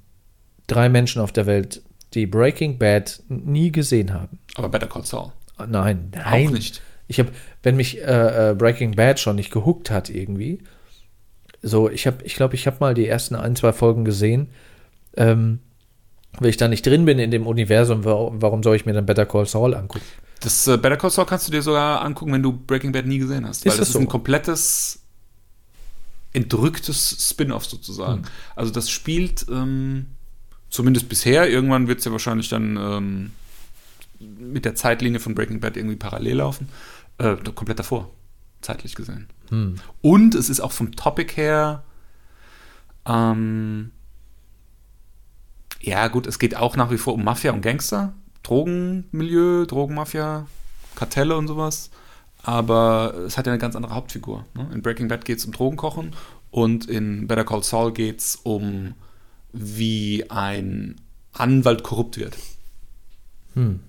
drei 0.67 0.89
Menschen 0.91 1.23
auf 1.23 1.33
der 1.33 1.47
Welt, 1.47 1.81
die 2.13 2.27
Breaking 2.27 2.79
Bad 2.79 3.23
nie 3.29 3.73
gesehen 3.73 4.13
haben. 4.13 4.39
Aber 4.57 4.69
Better 4.69 4.87
Call 4.87 5.05
Saul. 5.07 5.33
Nein, 5.67 6.11
nein. 6.15 6.49
Auch 6.49 6.51
nicht. 6.53 6.83
Ich 7.09 7.19
habe, 7.19 7.31
wenn 7.63 7.77
mich 7.77 7.99
äh, 8.03 8.51
äh, 8.51 8.55
Breaking 8.55 8.95
Bad 8.97 9.21
schon 9.21 9.37
nicht 9.37 9.51
gehuckt 9.53 9.91
hat 9.91 10.11
irgendwie, 10.11 10.59
so, 11.63 11.89
ich 11.89 12.07
habe, 12.07 12.23
ich 12.25 12.35
glaube, 12.37 12.55
ich 12.55 12.67
habe 12.67 12.77
mal 12.81 12.95
die 12.95 13.07
ersten 13.09 13.35
ein, 13.37 13.57
zwei 13.57 13.73
Folgen 13.73 14.05
gesehen. 14.05 14.49
Ähm, 15.17 15.61
wenn 16.39 16.51
ich 16.51 16.59
da 16.59 16.69
nicht 16.69 16.85
drin 16.87 17.07
bin 17.07 17.19
in 17.19 17.31
dem 17.31 17.47
Universum, 17.47 18.05
wa- 18.05 18.31
warum 18.35 18.63
soll 18.63 18.77
ich 18.77 18.85
mir 18.85 18.93
dann 18.93 19.07
Better 19.07 19.25
Call 19.25 19.47
Saul 19.47 19.75
angucken? 19.75 20.05
Das 20.41 20.67
äh, 20.67 20.77
Better 20.77 20.97
Call 20.97 21.11
Saul 21.11 21.27
kannst 21.27 21.49
du 21.49 21.53
dir 21.53 21.63
sogar 21.63 22.03
angucken, 22.03 22.33
wenn 22.33 22.43
du 22.43 22.53
Breaking 22.53 22.93
Bad 22.93 23.07
nie 23.07 23.19
gesehen 23.19 23.47
hast. 23.47 23.65
Ist 23.65 23.73
weil 23.73 23.79
das 23.79 23.89
ist 23.89 23.95
so? 23.95 24.01
ein 24.01 24.09
komplettes 24.09 25.01
entrücktes 26.33 27.29
Spin-off 27.31 27.65
sozusagen. 27.65 28.23
Hm. 28.23 28.31
Also 28.55 28.73
das 28.73 28.91
spielt 28.91 29.47
ähm, 29.51 30.07
zumindest 30.69 31.09
bisher, 31.09 31.49
irgendwann 31.49 31.89
wird 31.89 32.01
es 32.01 32.05
ja 32.05 32.13
wahrscheinlich 32.13 32.51
dann 32.51 32.77
ähm, 32.77 33.31
mit 34.19 34.65
der 34.67 34.75
Zeitlinie 34.75 35.21
von 35.21 35.35
Breaking 35.35 35.61
Bad 35.61 35.77
irgendwie 35.77 35.97
parallel 35.97 36.37
laufen, 36.37 36.69
äh, 37.19 37.37
komplett 37.55 37.79
davor, 37.79 38.11
zeitlich 38.61 38.95
gesehen. 38.95 39.29
Hm. 39.49 39.77
Und 40.03 40.35
es 40.35 40.51
ist 40.51 40.61
auch 40.61 40.73
vom 40.73 40.95
Topic 40.95 41.35
her 41.37 41.85
ähm, 43.07 43.93
ja 45.81 46.09
gut, 46.09 46.27
es 46.27 46.39
geht 46.39 46.57
auch 46.57 46.77
nach 46.77 46.91
wie 46.91 46.99
vor 46.99 47.15
um 47.15 47.25
Mafia 47.25 47.53
und 47.53 47.63
Gangster, 47.63 48.13
Drogenmilieu, 48.47 49.67
Drogenmafia, 49.67 50.47
Kartelle 50.95 51.37
und 51.37 51.49
sowas. 51.49 51.91
Aber 52.43 53.13
es 53.27 53.37
hat 53.37 53.47
ja 53.47 53.53
eine 53.53 53.61
ganz 53.61 53.75
andere 53.75 53.95
Hauptfigur. 53.95 54.45
Ne? 54.55 54.71
In 54.73 54.83
Breaking 54.83 55.09
Bad 55.09 55.25
geht 55.25 55.39
es 55.39 55.47
um 55.47 55.53
Drogenkochen 55.53 56.15
und 56.53 56.87
in 56.87 57.27
Better 57.27 57.45
Call 57.45 57.65
Saul 57.65 57.93
geht 57.93 58.21
es 58.21 58.37
um, 58.37 58.95
wie 59.53 60.31
ein 60.31 60.95
Anwalt 61.33 61.83
korrupt 61.83 62.19
wird. 62.19 62.37
Hm. 63.55 63.81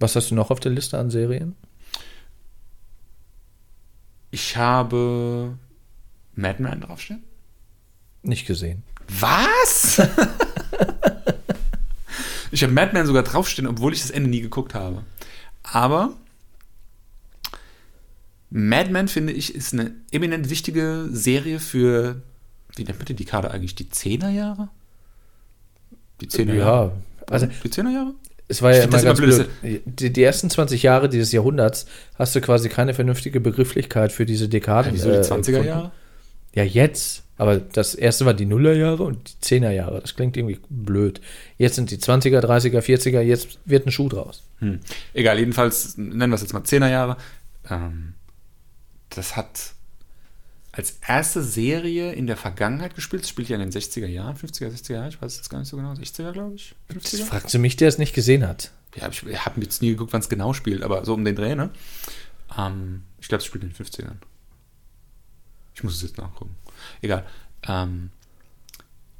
Was 0.00 0.16
hast 0.16 0.30
du 0.30 0.34
noch 0.34 0.50
auf 0.50 0.60
der 0.60 0.72
Liste 0.72 0.98
an 0.98 1.10
Serien? 1.10 1.54
Ich 4.30 4.56
habe 4.56 5.58
Madman 6.34 6.80
draufstehen. 6.80 7.22
Nicht 8.22 8.46
gesehen. 8.46 8.82
Was? 9.06 10.00
ich 12.54 12.62
habe 12.62 12.72
Madman 12.72 13.06
sogar 13.06 13.24
draufstehen, 13.24 13.66
obwohl 13.66 13.92
ich 13.92 14.00
das 14.00 14.10
Ende 14.10 14.30
nie 14.30 14.40
geguckt 14.40 14.74
habe. 14.74 15.02
Aber 15.64 16.14
Madman, 18.50 19.08
finde 19.08 19.32
ich, 19.32 19.54
ist 19.54 19.72
eine 19.72 19.92
eminent 20.12 20.48
wichtige 20.50 21.08
Serie 21.10 21.58
für, 21.58 22.22
wie 22.76 22.84
nennt 22.84 22.98
man 22.98 23.06
die 23.06 23.14
Dekade 23.14 23.50
eigentlich? 23.50 23.74
Die 23.74 23.86
10er 23.86 24.30
Jahre? 24.30 24.68
Die 26.20 26.28
10er 26.28 26.54
Jahre? 26.54 26.92
Ja, 26.92 27.32
also 27.32 27.46
Die 27.46 27.68
10er 27.68 27.90
Jahre? 27.90 28.14
es 28.46 28.62
war 28.62 28.72
ja 28.72 28.84
immer 28.84 28.92
ganz 28.92 29.02
immer 29.04 29.14
blöd. 29.14 29.48
Die, 29.84 30.12
die 30.12 30.22
ersten 30.22 30.48
20 30.48 30.82
Jahre 30.82 31.08
dieses 31.08 31.32
Jahrhunderts 31.32 31.86
hast 32.16 32.36
du 32.36 32.40
quasi 32.40 32.68
keine 32.68 32.94
vernünftige 32.94 33.40
Begrifflichkeit 33.40 34.12
für 34.12 34.26
diese 34.26 34.48
Dekaden. 34.48 34.92
Wieso 34.92 35.10
die 35.10 35.16
äh, 35.16 35.20
20er 35.20 35.46
gefunden. 35.46 35.66
Jahre? 35.66 35.92
Ja, 36.54 36.62
jetzt. 36.62 37.23
Aber 37.36 37.58
das 37.58 37.94
erste 37.94 38.26
war 38.26 38.34
die 38.34 38.46
Nullerjahre 38.46 39.02
und 39.02 39.28
die 39.28 39.40
Zehnerjahre. 39.40 40.00
Das 40.00 40.14
klingt 40.14 40.36
irgendwie 40.36 40.60
blöd. 40.68 41.20
Jetzt 41.58 41.74
sind 41.74 41.90
die 41.90 41.98
20er, 41.98 42.40
30er, 42.40 42.80
40er, 42.80 43.20
jetzt 43.20 43.58
wird 43.64 43.86
ein 43.86 43.90
Schuh 43.90 44.08
draus. 44.08 44.44
Hm. 44.58 44.80
Egal, 45.14 45.38
jedenfalls 45.38 45.96
nennen 45.96 46.30
wir 46.30 46.36
es 46.36 46.42
jetzt 46.42 46.52
mal 46.52 46.62
10er 46.62 46.90
Jahre. 46.90 47.16
Ähm, 47.68 48.14
das 49.10 49.36
hat 49.36 49.74
als 50.70 50.98
erste 51.06 51.42
Serie 51.42 52.12
in 52.12 52.26
der 52.26 52.36
Vergangenheit 52.36 52.94
gespielt. 52.94 53.22
Das 53.22 53.28
spielt 53.28 53.48
ja 53.48 53.56
in 53.56 53.68
den 53.68 53.70
60er 53.70 54.06
Jahren, 54.06 54.36
50er, 54.36 54.68
60er 54.68 54.94
Jahren, 54.94 55.08
ich 55.08 55.22
weiß 55.22 55.36
jetzt 55.36 55.48
gar 55.48 55.58
nicht 55.58 55.68
so 55.68 55.76
genau, 55.76 55.92
60er, 55.92 56.32
glaube 56.32 56.56
ich. 56.56 56.74
Das 56.88 57.14
50er? 57.14 57.24
fragst 57.24 57.54
du 57.54 57.58
mich, 57.58 57.76
der 57.76 57.88
es 57.88 57.98
nicht 57.98 58.14
gesehen 58.14 58.46
hat. 58.46 58.72
Ja, 58.96 59.08
ich 59.08 59.22
habe 59.44 59.60
jetzt 59.60 59.82
nie 59.82 59.90
geguckt, 59.90 60.12
wann 60.12 60.20
es 60.20 60.28
genau 60.28 60.52
spielt, 60.52 60.82
aber 60.82 61.04
so 61.04 61.14
um 61.14 61.24
den 61.24 61.36
Dreh, 61.36 61.54
ne? 61.54 61.70
Ähm, 62.56 63.02
ich 63.20 63.28
glaube, 63.28 63.40
es 63.40 63.46
spielt 63.46 63.64
in 63.64 63.70
den 63.70 63.76
50ern. 63.76 64.16
Ich 65.74 65.82
muss 65.82 65.94
es 65.94 66.02
jetzt 66.02 66.18
nachgucken. 66.18 66.54
Egal. 67.02 67.24
Ähm, 67.66 68.10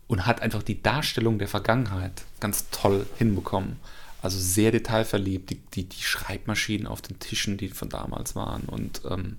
und 0.07 0.27
hat 0.27 0.43
einfach 0.43 0.63
die 0.63 0.83
Darstellung 0.83 1.39
der 1.39 1.49
Vergangenheit 1.49 2.23
ganz 2.41 2.69
toll 2.71 3.07
hinbekommen. 3.17 3.77
Also 4.23 4.39
sehr 4.39 4.71
detailverliebt, 4.71 5.51
die, 5.51 5.57
die, 5.75 5.85
die 5.89 6.03
Schreibmaschinen 6.03 6.87
auf 6.87 7.03
den 7.03 7.19
Tischen, 7.19 7.57
die 7.57 7.69
von 7.69 7.89
damals 7.89 8.35
waren. 8.35 8.63
Und 8.63 9.03
ähm, 9.11 9.39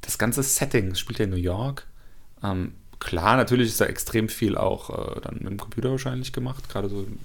das 0.00 0.18
ganze 0.18 0.42
Setting, 0.42 0.92
es 0.92 1.00
spielt 1.00 1.18
ja 1.18 1.24
in 1.24 1.30
New 1.30 1.36
York. 1.36 1.86
Ähm, 2.42 2.74
klar, 3.00 3.36
natürlich 3.36 3.68
ist 3.68 3.80
da 3.80 3.86
extrem 3.86 4.28
viel 4.28 4.56
auch 4.56 4.90
äh, 4.90 5.20
dann 5.20 5.36
mit 5.36 5.46
dem 5.46 5.58
Computer 5.58 5.90
wahrscheinlich 5.90 6.32
gemacht, 6.32 6.68
gerade 6.68 6.88
so 6.88 7.02
im 7.02 7.18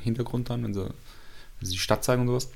Hintergrund 0.00 0.50
dann, 0.50 0.62
wenn 0.62 0.74
sie, 0.74 0.84
wenn 0.84 1.66
sie 1.66 1.72
die 1.72 1.78
Stadt 1.78 2.04
zeigen 2.04 2.22
und 2.22 2.28
sowas. 2.28 2.50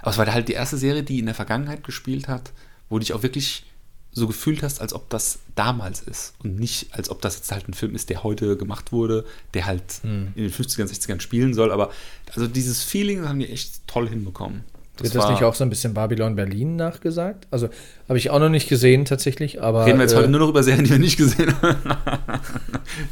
Aber 0.00 0.10
es 0.10 0.18
war 0.18 0.32
halt 0.32 0.48
die 0.48 0.54
erste 0.54 0.76
Serie, 0.76 1.02
die 1.02 1.18
in 1.18 1.26
der 1.26 1.34
Vergangenheit 1.34 1.84
gespielt 1.84 2.28
hat, 2.28 2.52
wo 2.88 2.98
dich 2.98 3.12
auch 3.12 3.22
wirklich 3.22 3.64
so 4.12 4.26
gefühlt 4.26 4.62
hast, 4.62 4.80
als 4.80 4.92
ob 4.92 5.08
das 5.10 5.38
damals 5.54 6.00
ist 6.00 6.34
und 6.42 6.58
nicht, 6.58 6.88
als 6.92 7.10
ob 7.10 7.20
das 7.22 7.36
jetzt 7.36 7.52
halt 7.52 7.68
ein 7.68 7.74
Film 7.74 7.94
ist, 7.94 8.10
der 8.10 8.24
heute 8.24 8.56
gemacht 8.56 8.90
wurde, 8.92 9.24
der 9.54 9.66
halt 9.66 9.82
in 10.02 10.32
den 10.34 10.50
50ern, 10.50 10.86
60ern 10.86 11.20
spielen 11.20 11.54
soll. 11.54 11.70
Aber 11.72 11.90
also 12.34 12.46
dieses 12.46 12.82
Feeling 12.82 13.28
haben 13.28 13.38
die 13.38 13.48
echt 13.48 13.86
toll 13.86 14.08
hinbekommen. 14.08 14.64
Wird 15.00 15.14
das 15.14 15.30
nicht 15.30 15.44
auch 15.44 15.54
so 15.54 15.62
ein 15.62 15.70
bisschen 15.70 15.94
Babylon 15.94 16.34
Berlin 16.34 16.74
nachgesagt? 16.76 17.46
Also 17.50 17.68
habe 18.08 18.18
ich 18.18 18.30
auch 18.30 18.40
noch 18.40 18.48
nicht 18.48 18.68
gesehen 18.68 19.04
tatsächlich, 19.04 19.62
aber 19.62 19.86
Reden 19.86 19.98
wir 19.98 20.02
jetzt 20.02 20.14
äh, 20.14 20.16
heute 20.16 20.28
nur 20.28 20.40
noch 20.40 20.48
über 20.48 20.62
Serien, 20.64 20.84
die 20.84 20.90
wir 20.90 20.98
nicht 20.98 21.16
gesehen 21.16 21.54
haben. 21.62 21.78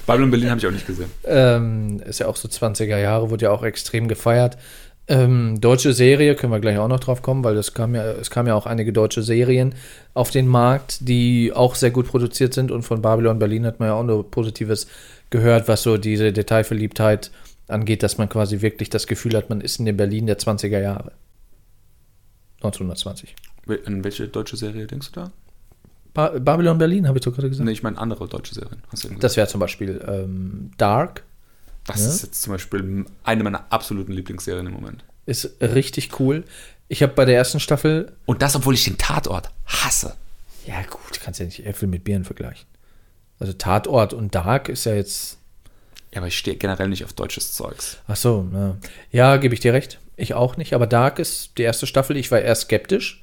Babylon 0.07 0.31
Berlin 0.31 0.51
habe 0.51 0.59
ich 0.59 0.67
auch 0.67 0.73
nicht 0.73 0.87
gesehen. 0.87 1.11
ähm, 1.25 2.01
ist 2.05 2.19
ja 2.19 2.27
auch 2.27 2.37
so 2.37 2.49
20er 2.49 2.99
Jahre, 2.99 3.31
wurde 3.31 3.45
ja 3.45 3.51
auch 3.53 3.63
extrem 3.63 4.09
gefeiert. 4.09 4.57
Ähm, 5.09 5.61
deutsche 5.61 5.93
Serie, 5.93 6.35
können 6.35 6.53
wir 6.53 6.59
gleich 6.59 6.79
auch 6.79 6.89
noch 6.89 6.99
drauf 6.99 7.23
kommen, 7.23 7.45
weil 7.45 7.55
das 7.55 7.75
kam 7.75 7.95
ja, 7.95 8.05
es 8.13 8.29
kamen 8.29 8.49
ja 8.49 8.55
auch 8.55 8.67
einige 8.67 8.93
deutsche 8.93 9.23
Serien 9.23 9.75
auf 10.15 10.33
den 10.33 10.49
Markt, 10.49 11.09
die 11.09 11.53
auch 11.55 11.77
sehr 11.77 11.93
gut 11.93 12.09
produziert 12.09 12.55
sind 12.55 12.73
und 12.73 12.83
von 12.83 13.03
Babylon 13.03 13.39
Berlin 13.39 13.67
hat 13.67 13.79
man 13.79 13.91
ja 13.91 13.95
auch 13.95 14.03
nur 14.03 14.29
Positives 14.29 14.89
gehört, 15.31 15.69
was 15.69 15.83
so 15.83 15.97
diese 15.97 16.33
Detailverliebtheit 16.33 17.31
angeht, 17.69 18.03
dass 18.03 18.19
man 18.19 18.29
quasi 18.29 18.63
wirklich 18.63 18.91
das 18.91 19.07
Gefühl 19.07 19.37
hat, 19.37 19.49
man 19.49 19.61
ist 19.61 19.79
in 19.79 19.87
dem 19.87 19.97
Berlin 19.97 20.27
der 20.27 20.39
20er 20.39 20.81
Jahre. 20.81 21.13
1920. 22.57 23.35
An 23.85 24.03
welche 24.03 24.27
deutsche 24.29 24.57
Serie 24.57 24.87
denkst 24.87 25.13
du 25.13 25.21
da? 25.21 25.33
Ba 26.15 26.39
Babylon 26.39 26.79
Berlin, 26.79 27.07
habe 27.07 27.19
ich 27.19 27.25
doch 27.25 27.33
gerade 27.33 27.49
gesagt. 27.49 27.67
Nee, 27.67 27.73
ich 27.73 27.83
meine 27.83 27.99
andere 27.99 28.27
deutsche 28.27 28.55
Serien. 28.55 28.83
Das 29.21 29.37
wäre 29.37 29.47
zum 29.47 29.61
Beispiel 29.61 30.03
ähm, 30.09 30.71
Dark, 30.79 31.25
Das 31.87 32.01
Ja. 32.01 32.09
ist 32.09 32.23
jetzt 32.23 32.43
zum 32.43 32.53
Beispiel 32.53 33.05
eine 33.25 33.45
meiner 33.45 33.67
absoluten 33.71 34.13
Lieblingsserien 34.13 34.67
im 34.67 34.73
Moment. 34.73 35.05
Ist 35.27 35.51
richtig 35.61 36.19
cool. 36.21 36.45
Ich 36.89 37.03
habe 37.03 37.13
bei 37.15 37.25
der 37.25 37.37
ersten 37.37 37.61
Staffel, 37.61 38.13
Und 38.27 38.43
das, 38.43 38.55
obwohl 38.57 38.75
ich 38.75 38.85
den 38.85 38.99
Tatort 38.99 39.51
hasse. 39.67 40.15
ja 40.67 40.83
gut, 40.83 41.21
kannst 41.21 41.41
ja 41.41 41.47
nicht 41.47 41.65
Äpfel 41.67 41.89
mit 41.89 42.05
Birnen 42.05 42.25
vergleichen. 42.25 42.67
Also 43.39 43.53
Tatort 43.53 44.13
und 44.15 44.35
Dark 44.35 44.69
ist 44.69 44.85
ja 44.87 44.95
jetzt, 44.95 45.39
Ja, 46.13 46.19
aber 46.19 46.29
ich 46.29 46.39
stehe 46.39 46.57
generell 46.57 46.89
nicht 46.89 47.05
auf 47.05 47.13
deutsches 47.13 47.53
Zeugs. 47.53 47.99
ach 48.07 48.17
so, 48.17 48.49
ja, 48.53 48.77
ja 49.13 49.37
gebe 49.37 49.55
ich 49.55 49.61
dir 49.61 49.73
recht. 49.73 49.99
Ich 50.17 50.33
auch 50.35 50.57
nicht, 50.57 50.73
aber 50.75 50.87
Dark 50.87 51.19
ist 51.19 51.59
die 51.59 51.63
erste 51.63 51.87
Staffel. 51.87 52.17
Ich 52.17 52.31
war 52.31 52.41
eher 52.41 52.55
skeptisch. 52.55 53.21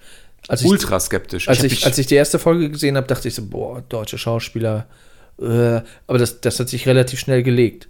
Als 0.49 0.61
ich, 0.61 0.67
Ultra 0.67 0.99
skeptisch. 0.99 1.47
als 1.47 1.59
hab 1.59 1.65
ich, 1.65 1.85
als 1.85 1.97
ich 1.97 2.05
die 2.07 2.15
erste 2.15 2.37
Folge 2.37 2.69
gesehen 2.69 2.97
habe, 2.97 3.07
dachte 3.07 3.29
ich 3.29 3.33
so, 3.35 3.45
boah, 3.45 3.81
deutsche 3.89 4.17
Schauspieler. 4.17 4.85
Äh, 5.39 5.81
aber 6.05 6.17
das, 6.19 6.41
das 6.41 6.59
hat 6.59 6.69
sich 6.69 6.85
relativ 6.85 7.19
schnell 7.19 7.41
gelegt. 7.41 7.87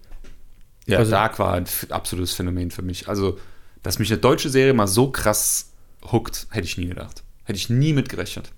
Ja, 0.86 1.00
Also- 1.00 1.12
Dark 1.12 1.40
war 1.40 1.54
ein 1.54 1.66
absolutes 1.90 2.34
Phänomen 2.34 2.72
für 2.72 2.82
mich. 2.82 3.08
Also, 3.08 3.40
dass 3.84 4.00
mich 4.00 4.12
eine 4.12 4.20
deutsche 4.22 4.50
Serie 4.50 4.74
mal 4.74 4.88
so 4.88 5.10
krass 5.12 5.70
hookt, 6.12 6.48
hätte 6.52 6.66
ich 6.66 6.78
nie 6.78 6.88
gedacht. 6.88 7.24
Hätte 7.46 7.58
ich 7.58 7.70
nie 7.70 7.94
mitgerechnet. 7.94 8.52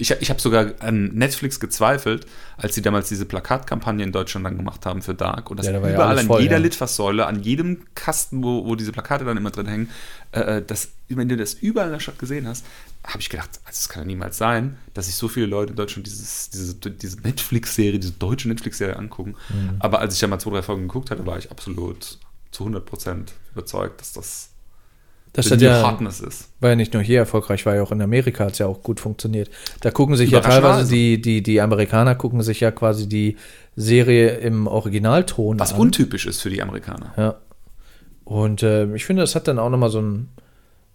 Ich, 0.00 0.12
ich 0.12 0.30
habe 0.30 0.40
sogar 0.40 0.74
an 0.78 1.06
Netflix 1.14 1.58
gezweifelt, 1.58 2.24
als 2.56 2.74
sie 2.76 2.82
damals 2.82 3.08
diese 3.08 3.24
Plakatkampagne 3.24 4.04
in 4.04 4.12
Deutschland 4.12 4.46
dann 4.46 4.56
gemacht 4.56 4.86
haben 4.86 5.02
für 5.02 5.12
Dark. 5.12 5.50
Und 5.50 5.56
das 5.56 5.66
Ja, 5.66 5.72
da 5.72 5.80
ja 5.80 5.92
überall 5.94 6.10
alles 6.10 6.20
an 6.20 6.26
voll, 6.28 6.40
jeder 6.42 6.56
ja. 6.58 6.62
Litfaßsäule, 6.62 7.26
an 7.26 7.42
jedem 7.42 7.84
Kasten, 7.96 8.44
wo, 8.44 8.64
wo 8.64 8.76
diese 8.76 8.92
Plakate 8.92 9.24
dann 9.24 9.36
immer 9.36 9.50
drin 9.50 9.66
hängen, 9.66 9.90
äh, 10.30 10.62
das, 10.64 10.90
wenn 11.08 11.28
du 11.28 11.36
das 11.36 11.54
überall 11.54 11.88
in 11.88 11.94
der 11.94 12.00
Stadt 12.00 12.18
gesehen 12.18 12.46
hast, 12.46 12.64
habe 13.08 13.20
ich 13.20 13.30
gedacht, 13.30 13.50
also 13.64 13.78
es 13.78 13.88
kann 13.88 14.02
ja 14.02 14.06
niemals 14.06 14.36
sein, 14.36 14.76
dass 14.94 15.06
sich 15.06 15.14
so 15.14 15.28
viele 15.28 15.46
Leute 15.46 15.70
in 15.70 15.76
Deutschland 15.76 16.06
dieses, 16.06 16.50
diese, 16.50 16.74
diese 16.74 17.20
Netflix-Serie, 17.20 17.98
diese 17.98 18.12
deutsche 18.12 18.48
Netflix-Serie 18.48 18.96
angucken. 18.96 19.34
Mhm. 19.48 19.76
Aber 19.78 20.00
als 20.00 20.14
ich 20.14 20.20
ja 20.20 20.28
mal 20.28 20.38
zwei, 20.38 20.50
drei 20.50 20.62
Folgen 20.62 20.82
geguckt 20.82 21.10
hatte, 21.10 21.24
war 21.26 21.38
ich 21.38 21.50
absolut 21.50 22.18
zu 22.50 22.66
100% 22.66 23.28
überzeugt, 23.52 24.00
dass 24.00 24.12
das 24.12 24.50
Das 25.32 25.50
hat 25.50 25.58
new 25.60 25.66
ja, 25.66 25.98
ist. 26.08 26.48
war 26.60 26.70
ja 26.70 26.76
nicht 26.76 26.92
nur 26.92 27.02
hier 27.02 27.20
erfolgreich, 27.20 27.64
war 27.64 27.74
ja 27.74 27.82
auch 27.82 27.92
in 27.92 28.02
Amerika, 28.02 28.44
hat 28.44 28.52
es 28.52 28.58
ja 28.58 28.66
auch 28.66 28.82
gut 28.82 29.00
funktioniert. 29.00 29.50
Da 29.80 29.90
gucken 29.90 30.16
sich 30.16 30.30
ja 30.30 30.40
teilweise 30.40 30.90
die, 30.90 31.20
die, 31.20 31.42
die 31.42 31.60
Amerikaner 31.62 32.14
gucken 32.14 32.42
sich 32.42 32.60
ja 32.60 32.70
quasi 32.70 33.08
die 33.08 33.36
Serie 33.74 34.36
im 34.38 34.66
Originalton 34.66 35.58
Was 35.58 35.72
an. 35.72 35.80
untypisch 35.80 36.26
ist 36.26 36.42
für 36.42 36.50
die 36.50 36.60
Amerikaner. 36.62 37.14
Ja. 37.16 37.34
Und 38.24 38.62
äh, 38.62 38.94
ich 38.94 39.06
finde, 39.06 39.22
das 39.22 39.34
hat 39.34 39.48
dann 39.48 39.58
auch 39.58 39.70
nochmal 39.70 39.90
so 39.90 39.98
einen, 40.00 40.28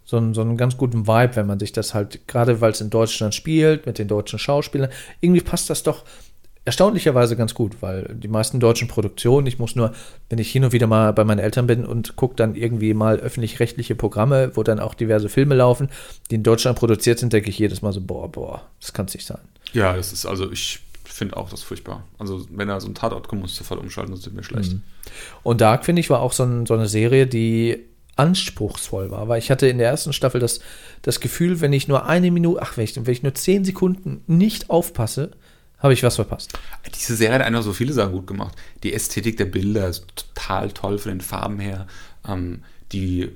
so, 0.06 0.18
einen, 0.18 0.34
so 0.34 0.42
einen 0.42 0.58
ganz 0.58 0.78
guten 0.78 1.08
Vibe, 1.08 1.36
wenn 1.36 1.48
man 1.48 1.60
sich 1.60 1.72
das 1.72 1.94
halt, 1.94 2.28
gerade 2.28 2.62
weil 2.62 2.72
es 2.72 2.82
in 2.82 2.90
Deutschland 2.90 3.34
spielt, 3.34 3.86
mit 3.86 4.00
den 4.00 4.08
deutschen 4.08 4.40
Schauspielern, 4.40 4.90
irgendwie 5.22 5.42
passt 5.42 5.70
das 5.70 5.84
doch 5.84 6.04
erstaunlicherweise 6.66 7.36
ganz 7.36 7.54
gut, 7.54 7.82
weil 7.82 8.16
die 8.16 8.28
meisten 8.28 8.60
deutschen 8.60 8.88
Produktionen, 8.88 9.48
ich 9.48 9.60
muss 9.60 9.76
nur, 9.76 9.94
wenn 10.30 10.40
ich 10.40 10.52
hin 10.52 10.64
und 10.64 10.72
wieder 10.72 10.88
mal 10.88 11.12
bei 11.12 11.26
meinen 11.26 11.40
Eltern 11.40 11.68
bin 11.68 11.86
und 11.86 12.16
gucke 12.16 12.36
dann 12.36 12.56
irgendwie 12.56 12.94
mal 12.94 13.18
öffentlich-rechtliche 13.18 13.96
Programme, 13.96 14.52
wo 14.56 14.64
dann 14.64 14.80
auch 14.80 14.94
diverse 14.94 15.30
Filme 15.30 15.56
laufen, 15.56 15.90
die 16.32 16.36
in 16.36 16.44
Deutschland 16.44 16.78
produziert 16.78 17.20
sind, 17.20 17.34
denke 17.34 17.50
ich 17.50 17.60
jedes 17.60 17.82
Mal 17.82 17.92
so, 17.92 18.02
boah, 18.02 18.32
boah, 18.32 18.64
das 18.80 18.94
kann 18.94 19.08
es 19.08 19.14
nicht 19.14 19.26
sein. 19.26 19.42
Ja, 19.74 19.96
das 19.96 20.14
ist, 20.14 20.26
also 20.26 20.52
ich 20.52 20.80
finde 21.04 21.36
auch 21.36 21.50
das 21.50 21.64
furchtbar. 21.64 22.06
Also 22.18 22.46
wenn 22.50 22.70
da 22.70 22.80
so 22.80 22.88
ein 22.88 22.96
Tatort 22.96 23.28
kommt, 23.28 23.42
muss 23.42 23.52
ich 23.52 23.58
sofort 23.58 23.82
umschalten, 23.82 24.14
sonst 24.14 24.26
wird 24.26 24.36
mir 24.36 24.44
schlecht. 24.44 24.78
Und 25.44 25.60
Dark, 25.60 25.84
finde 25.86 26.00
ich, 26.00 26.10
war 26.10 26.22
auch 26.22 26.32
so, 26.32 26.44
ein, 26.44 26.66
so 26.66 26.74
eine 26.74 26.88
Serie, 26.88 27.28
die 27.28 27.80
anspruchsvoll 28.16 29.12
war, 29.12 29.28
weil 29.28 29.40
ich 29.40 29.50
hatte 29.50 29.68
in 29.68 29.78
der 29.78 29.90
ersten 29.90 30.14
Staffel 30.14 30.40
das, 30.40 30.60
das 31.02 31.20
Gefühl, 31.20 31.62
wenn 31.62 31.74
ich 31.74 31.88
nur 31.88 32.06
eine 32.06 32.32
Minute, 32.32 32.62
ach, 32.62 32.78
wenn 32.78 32.84
ich, 32.84 32.96
wenn 32.96 33.12
ich 33.12 33.24
nur 33.24 33.34
zehn 33.34 33.66
Sekunden 33.66 34.22
nicht 34.28 34.70
aufpasse, 34.70 35.32
habe 35.80 35.94
ich 35.94 36.04
was 36.04 36.16
verpasst. 36.16 36.54
Diese 36.96 37.16
Serie 37.16 37.36
hat 37.36 37.42
einfach 37.42 37.64
so 37.64 37.74
viele 37.74 37.92
Sachen 37.92 38.14
gut 38.14 38.28
gemacht. 38.28 38.56
Die 38.84 38.94
Ästhetik 38.94 39.36
der 39.38 39.46
Bilder 39.46 39.90
ist 39.90 40.06
total 40.16 40.72
toll 40.72 40.98
von 40.98 41.12
den 41.12 41.22
Farben 41.22 41.60
her. 41.60 41.88
Ähm, 42.26 42.64
die 42.94 43.32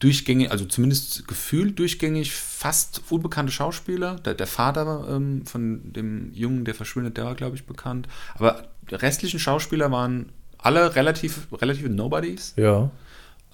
durchgängig, 0.00 0.50
also 0.50 0.64
zumindest 0.64 1.28
gefühlt 1.28 1.78
durchgängig, 1.78 2.32
fast 2.32 3.02
unbekannte 3.10 3.52
Schauspieler. 3.52 4.16
Der, 4.16 4.34
der 4.34 4.46
Vater 4.46 5.06
ähm, 5.10 5.46
von 5.46 5.92
dem 5.92 6.32
Jungen, 6.34 6.64
der 6.64 6.74
verschwindet, 6.74 7.16
der 7.16 7.24
war, 7.24 7.34
glaube 7.34 7.56
ich, 7.56 7.64
bekannt. 7.64 8.08
Aber 8.34 8.68
die 8.90 8.94
restlichen 8.96 9.38
Schauspieler 9.38 9.90
waren 9.90 10.32
alle 10.58 10.94
relativ, 10.96 11.48
relative 11.52 11.88
Nobodies. 11.88 12.54
Ja. 12.56 12.90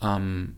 Ähm, 0.02 0.56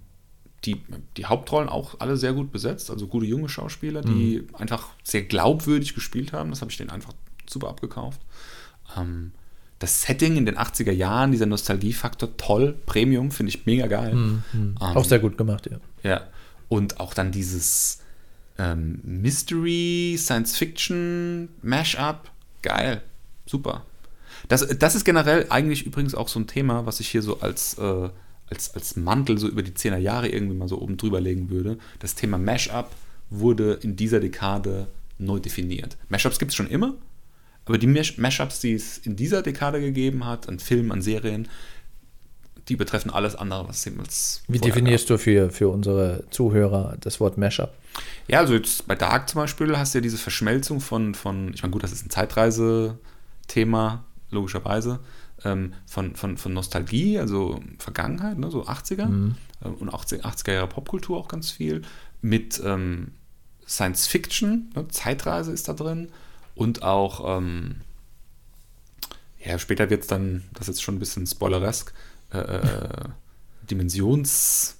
die, 0.64 0.82
die 1.16 1.26
Hauptrollen 1.26 1.68
auch 1.68 2.00
alle 2.00 2.16
sehr 2.16 2.32
gut 2.32 2.50
besetzt, 2.50 2.90
also 2.90 3.06
gute 3.06 3.26
junge 3.26 3.48
Schauspieler, 3.48 4.02
die 4.02 4.44
einfach 4.54 4.88
sehr 5.04 5.22
glaubwürdig 5.22 5.94
gespielt 5.94 6.32
haben. 6.32 6.50
Das 6.50 6.60
habe 6.60 6.70
ich 6.70 6.76
denen 6.76 6.90
einfach 6.90 7.12
super 7.48 7.68
abgekauft. 7.68 8.20
Ähm, 8.96 9.32
das 9.78 10.02
Setting 10.02 10.36
in 10.36 10.46
den 10.46 10.58
80er 10.58 10.90
Jahren, 10.90 11.30
dieser 11.30 11.46
Nostalgiefaktor, 11.46 12.36
toll, 12.36 12.74
Premium, 12.86 13.30
finde 13.30 13.50
ich 13.50 13.66
mega 13.66 13.86
geil. 13.86 14.12
Ähm, 14.12 14.42
Auch 14.80 15.04
sehr 15.04 15.20
gut 15.20 15.38
gemacht, 15.38 15.68
ja. 15.70 15.78
ja. 16.02 16.20
Und 16.68 16.98
auch 16.98 17.14
dann 17.14 17.30
dieses 17.30 18.00
ähm, 18.58 19.00
Mystery, 19.04 20.16
Science-Fiction, 20.18 21.48
Mash-up, 21.62 22.30
geil, 22.62 23.02
super. 23.46 23.84
Das, 24.48 24.66
das 24.66 24.94
ist 24.94 25.04
generell 25.04 25.46
eigentlich 25.48 25.86
übrigens 25.86 26.14
auch 26.14 26.28
so 26.28 26.40
ein 26.40 26.46
Thema, 26.46 26.84
was 26.84 27.00
ich 27.00 27.08
hier 27.08 27.22
so 27.22 27.40
als, 27.40 27.74
äh, 27.74 28.08
als, 28.50 28.74
als 28.74 28.96
Mantel 28.96 29.38
so 29.38 29.48
über 29.48 29.62
die 29.62 29.72
10er 29.72 29.98
Jahre 29.98 30.28
irgendwie 30.28 30.56
mal 30.56 30.68
so 30.68 30.80
oben 30.80 30.96
drüber 30.96 31.20
legen 31.20 31.50
würde. 31.50 31.78
Das 31.98 32.14
Thema 32.14 32.38
Mash-up 32.38 32.94
wurde 33.30 33.74
in 33.82 33.96
dieser 33.96 34.20
Dekade 34.20 34.86
neu 35.18 35.38
definiert. 35.40 35.96
Mashups 36.08 36.38
gibt 36.38 36.50
es 36.52 36.54
schon 36.56 36.68
immer, 36.68 36.94
aber 37.66 37.76
die 37.78 37.86
Mash- 37.86 38.16
Mashups, 38.18 38.60
die 38.60 38.72
es 38.72 38.98
in 38.98 39.16
dieser 39.16 39.42
Dekade 39.42 39.80
gegeben 39.80 40.24
hat, 40.24 40.48
an 40.48 40.58
Filmen, 40.58 40.92
an 40.92 41.02
Serien, 41.02 41.48
die 42.68 42.76
betreffen 42.76 43.10
alles 43.10 43.34
andere, 43.34 43.66
was 43.68 43.84
jemals 43.84 44.42
Wie 44.46 44.58
vorher 44.58 44.60
gab. 44.60 44.74
definierst 44.76 45.10
du 45.10 45.18
für, 45.18 45.50
für 45.50 45.68
unsere 45.68 46.24
Zuhörer 46.30 46.96
das 47.00 47.18
Wort 47.20 47.36
Mashup? 47.38 47.70
Ja, 48.28 48.38
also 48.40 48.54
jetzt 48.54 48.86
bei 48.86 48.94
Dark 48.94 49.28
zum 49.28 49.40
Beispiel 49.40 49.76
hast 49.76 49.94
du 49.94 49.98
ja 49.98 50.02
diese 50.02 50.18
Verschmelzung 50.18 50.80
von, 50.80 51.14
von 51.14 51.52
ich 51.54 51.62
meine, 51.62 51.72
gut, 51.72 51.82
das 51.82 51.92
ist 51.92 52.04
ein 52.06 52.10
Zeitreise-Thema, 52.10 54.04
logischerweise, 54.30 55.00
ähm, 55.44 55.74
von, 55.86 56.16
von, 56.16 56.36
von 56.36 56.52
Nostalgie, 56.52 57.18
also 57.18 57.60
Vergangenheit, 57.78 58.38
ne, 58.38 58.50
so 58.50 58.64
80er 58.64 59.34
äh, 59.64 59.68
und 59.68 59.88
auch 59.90 60.04
80er 60.04 60.52
Jahre 60.52 60.68
Popkultur 60.68 61.18
auch 61.18 61.28
ganz 61.28 61.50
viel, 61.50 61.82
mit 62.20 62.60
ähm, 62.64 63.12
Science 63.66 64.06
Fiction, 64.06 64.70
ne, 64.74 64.88
Zeitreise 64.88 65.52
ist 65.52 65.68
da 65.68 65.72
drin 65.74 66.08
und 66.54 66.82
auch, 66.82 67.38
ähm, 67.38 67.76
ja, 69.44 69.58
später 69.58 69.90
wird 69.90 70.02
es 70.02 70.08
dann, 70.08 70.44
das 70.52 70.62
ist 70.62 70.76
jetzt 70.76 70.82
schon 70.82 70.96
ein 70.96 71.00
bisschen 71.00 71.26
spoileresk, 71.26 71.92
äh, 72.32 72.38
äh, 72.38 73.04
Dimensionsreise, 73.70 74.74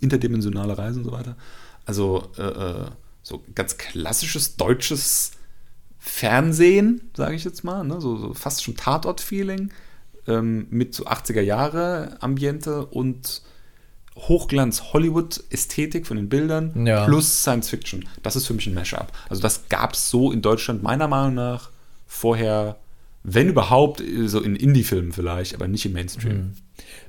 interdimensionale 0.00 0.78
Reise 0.78 1.00
und 1.00 1.04
so 1.04 1.12
weiter. 1.12 1.36
Also 1.84 2.30
äh, 2.38 2.42
äh, 2.42 2.86
so 3.22 3.44
ganz 3.54 3.76
klassisches 3.76 4.56
deutsches 4.56 5.32
Fernsehen, 6.00 7.02
sage 7.14 7.36
ich 7.36 7.44
jetzt 7.44 7.62
mal, 7.62 7.84
ne? 7.84 8.00
so, 8.00 8.16
so 8.16 8.34
fast 8.34 8.64
schon 8.64 8.74
Tatort-Feeling 8.74 9.70
ähm, 10.26 10.66
mit 10.70 10.94
so 10.94 11.04
80er 11.04 11.42
Jahre 11.42 12.16
Ambiente 12.20 12.86
und 12.86 13.42
Hochglanz-Hollywood-Ästhetik 14.16 16.06
von 16.06 16.16
den 16.16 16.28
Bildern 16.28 16.86
Ja. 16.86 17.04
plus 17.04 17.42
Science 17.42 17.68
Fiction. 17.68 18.08
Das 18.22 18.36
ist 18.36 18.46
für 18.46 18.54
mich 18.54 18.66
ein 18.66 18.74
Mashup. 18.74 19.12
Also 19.28 19.42
das 19.42 19.68
gab 19.68 19.92
es 19.92 20.10
so 20.10 20.32
in 20.32 20.42
Deutschland 20.42 20.82
meiner 20.82 21.06
Meinung 21.08 21.34
nach 21.34 21.70
vorher, 22.06 22.76
wenn 23.22 23.48
überhaupt, 23.48 24.02
so 24.26 24.40
in 24.40 24.56
Indie-Filmen 24.56 25.12
vielleicht, 25.12 25.54
aber 25.54 25.68
nicht 25.68 25.84
im 25.86 25.92
Mainstream. 25.92 26.54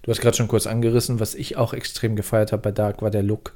Du 0.03 0.11
hast 0.11 0.19
gerade 0.21 0.35
schon 0.35 0.47
kurz 0.47 0.67
angerissen, 0.67 1.19
was 1.19 1.33
ich 1.35 1.57
auch 1.57 1.73
extrem 1.73 2.15
gefeiert 2.15 2.51
habe 2.51 2.61
bei 2.61 2.71
Dark, 2.71 3.01
war 3.01 3.09
der 3.09 3.23
Look. 3.23 3.55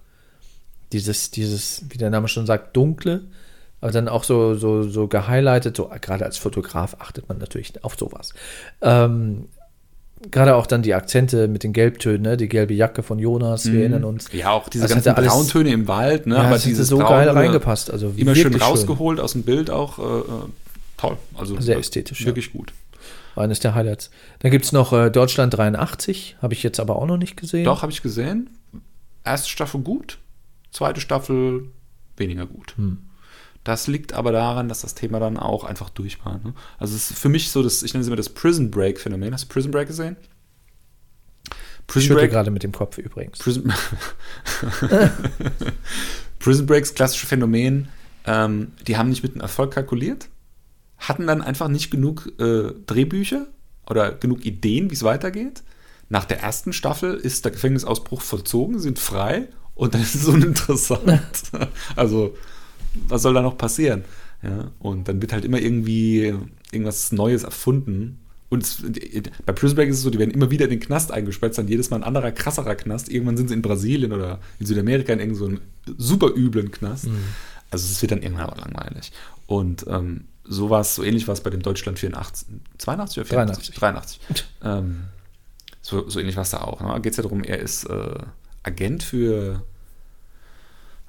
Dieses, 0.91 1.31
dieses, 1.31 1.83
wie 1.89 1.97
der 1.97 2.09
Name 2.09 2.27
schon 2.27 2.45
sagt, 2.45 2.75
dunkle, 2.75 3.25
aber 3.85 3.91
dann 3.91 4.07
auch 4.07 4.23
so, 4.23 4.55
so, 4.55 4.81
so 4.81 5.07
gehighlightet, 5.07 5.77
so 5.77 5.91
gerade 6.01 6.25
als 6.25 6.39
Fotograf 6.39 6.95
achtet 6.97 7.29
man 7.29 7.37
natürlich 7.37 7.71
auf 7.83 7.95
sowas. 7.95 8.33
Ähm, 8.81 9.45
gerade 10.31 10.55
auch 10.55 10.65
dann 10.65 10.81
die 10.81 10.95
Akzente 10.95 11.47
mit 11.47 11.61
den 11.61 11.71
Gelbtönen, 11.71 12.23
ne? 12.23 12.35
die 12.35 12.49
gelbe 12.49 12.73
Jacke 12.73 13.03
von 13.03 13.19
Jonas, 13.19 13.71
wir 13.71 13.81
erinnern 13.81 14.03
uns. 14.03 14.31
Ja, 14.31 14.49
auch 14.53 14.69
diese 14.69 14.85
Das 14.85 14.91
ganzen 14.91 15.09
alles- 15.09 15.31
Brauntöne 15.31 15.69
im 15.69 15.87
Wald, 15.87 16.25
ne? 16.25 16.33
Ja, 16.33 16.41
aber 16.45 16.57
dieses 16.57 16.87
so 16.87 16.97
Braune 16.97 17.25
geil 17.25 17.29
reingepasst, 17.29 17.91
also 17.91 18.07
immer 18.17 18.33
schön 18.33 18.45
wirklich 18.45 18.63
schön. 18.63 18.71
rausgeholt 18.71 19.19
aus 19.19 19.33
dem 19.33 19.43
Bild 19.43 19.69
auch. 19.69 19.99
Äh, 19.99 20.01
äh, 20.01 20.23
toll. 20.97 21.17
Also 21.37 21.61
Sehr 21.61 21.75
äh, 21.75 21.81
ästhetisch, 21.81 22.21
ja. 22.21 22.25
Wirklich 22.25 22.53
gut. 22.53 22.73
Eines 23.35 23.59
der 23.59 23.75
Highlights. 23.75 24.09
Dann 24.39 24.49
gibt 24.49 24.65
es 24.65 24.71
noch 24.71 24.93
äh, 24.93 25.11
Deutschland 25.11 25.55
83, 25.55 26.37
habe 26.41 26.55
ich 26.55 26.63
jetzt 26.63 26.79
aber 26.79 26.95
auch 26.95 27.05
noch 27.05 27.17
nicht 27.17 27.37
gesehen. 27.37 27.65
Doch, 27.65 27.83
habe 27.83 27.91
ich 27.91 28.01
gesehen. 28.01 28.49
Erste 29.23 29.47
Staffel 29.47 29.81
gut, 29.81 30.17
zweite 30.71 31.01
Staffel 31.01 31.67
weniger 32.17 32.47
gut. 32.47 32.73
Hm. 32.77 32.97
Das 33.65 33.87
liegt 33.87 34.13
aber 34.13 34.31
daran, 34.31 34.69
dass 34.69 34.81
das 34.81 34.93
Thema 34.93 35.19
dann 35.19 35.37
auch 35.37 35.63
einfach 35.63 35.89
durch 35.89 36.23
war. 36.23 36.35
Ne? 36.35 36.53
Also 36.77 36.95
es 36.95 37.09
ist 37.09 37.19
für 37.19 37.29
mich 37.29 37.49
so, 37.49 37.63
das, 37.63 37.81
ich 37.83 37.93
nenne 37.93 38.01
es 38.01 38.07
immer 38.07 38.15
das 38.15 38.29
Prison 38.29 38.71
Break 38.71 38.99
Phänomen. 38.99 39.33
Hast 39.33 39.45
du 39.45 39.47
Prison 39.49 39.71
Break 39.71 39.87
gesehen? 39.87 40.15
ich 41.87 41.87
Prison 41.87 42.07
schüttle 42.07 42.23
Break, 42.23 42.31
gerade 42.31 42.51
mit 42.51 42.61
dem 42.61 42.71
Kopf 42.71 42.99
übrigens. 42.99 43.39
Prison, 43.39 43.73
Prison 46.39 46.65
Breaks 46.67 46.93
klassische 46.93 47.25
Phänomen, 47.25 47.89
ähm, 48.25 48.73
die 48.87 48.97
haben 48.97 49.09
nicht 49.09 49.23
mit 49.23 49.33
dem 49.33 49.41
Erfolg 49.41 49.71
kalkuliert, 49.73 50.29
hatten 50.99 51.25
dann 51.25 51.41
einfach 51.41 51.67
nicht 51.67 51.89
genug 51.89 52.31
äh, 52.39 52.71
Drehbücher 52.85 53.47
oder 53.89 54.11
genug 54.11 54.45
Ideen, 54.45 54.91
wie 54.91 54.95
es 54.95 55.03
weitergeht. 55.03 55.63
Nach 56.09 56.25
der 56.25 56.39
ersten 56.39 56.71
Staffel 56.71 57.15
ist 57.15 57.45
der 57.45 57.51
Gefängnisausbruch 57.51 58.21
vollzogen, 58.21 58.79
sind 58.79 58.99
frei 58.99 59.47
und 59.73 59.95
dann 59.95 60.01
ist 60.01 60.13
es 60.13 60.27
uninteressant. 60.27 61.31
also, 61.95 62.35
was 63.07 63.21
soll 63.21 63.33
da 63.33 63.41
noch 63.41 63.57
passieren? 63.57 64.03
Ja, 64.43 64.71
und 64.79 65.07
dann 65.07 65.21
wird 65.21 65.33
halt 65.33 65.45
immer 65.45 65.59
irgendwie 65.59 66.33
irgendwas 66.71 67.11
Neues 67.11 67.43
erfunden. 67.43 68.19
Und 68.49 68.63
es, 68.63 68.83
bei 69.45 69.53
Prison 69.53 69.75
Break 69.75 69.89
ist 69.89 69.97
es 69.97 70.03
so, 70.03 70.09
die 70.09 70.19
werden 70.19 70.31
immer 70.31 70.51
wieder 70.51 70.65
in 70.65 70.71
den 70.71 70.79
Knast 70.79 71.11
eingesperrt, 71.11 71.57
dann 71.57 71.67
jedes 71.67 71.89
Mal 71.89 71.97
ein 71.97 72.03
anderer, 72.03 72.31
krasserer 72.31 72.75
Knast. 72.75 73.09
Irgendwann 73.09 73.37
sind 73.37 73.47
sie 73.47 73.55
in 73.55 73.61
Brasilien 73.61 74.13
oder 74.13 74.39
in 74.59 74.65
Südamerika 74.65 75.13
in 75.13 75.19
irgendeinem 75.19 75.59
so 75.85 75.93
super 75.97 76.35
üblen 76.35 76.71
Knast. 76.71 77.07
Mhm. 77.07 77.17
Also 77.71 77.91
es 77.91 78.01
wird 78.01 78.11
dann 78.11 78.21
irgendwann 78.21 78.47
aber 78.47 78.61
langweilig. 78.61 79.11
Und 79.47 79.85
ähm, 79.87 80.25
so 80.43 80.69
war 80.69 80.81
es, 80.81 80.95
so 80.95 81.03
ähnlich 81.03 81.27
war 81.27 81.33
es 81.33 81.41
bei 81.41 81.49
dem 81.49 81.61
Deutschland 81.61 81.97
84, 81.97 82.47
82 82.77 83.17
oder 83.17 83.27
84? 83.27 83.75
83. 83.75 84.19
83. 84.19 84.45
ähm, 84.63 85.01
so, 85.81 86.07
so 86.09 86.19
ähnlich 86.19 86.35
war 86.35 86.43
es 86.43 86.51
da 86.51 86.61
auch. 86.61 86.81
Ne? 86.81 87.01
Geht 87.01 87.11
es 87.11 87.17
ja 87.17 87.23
darum, 87.23 87.43
er 87.43 87.59
ist 87.59 87.85
äh, 87.85 88.19
Agent 88.63 89.03
für 89.03 89.63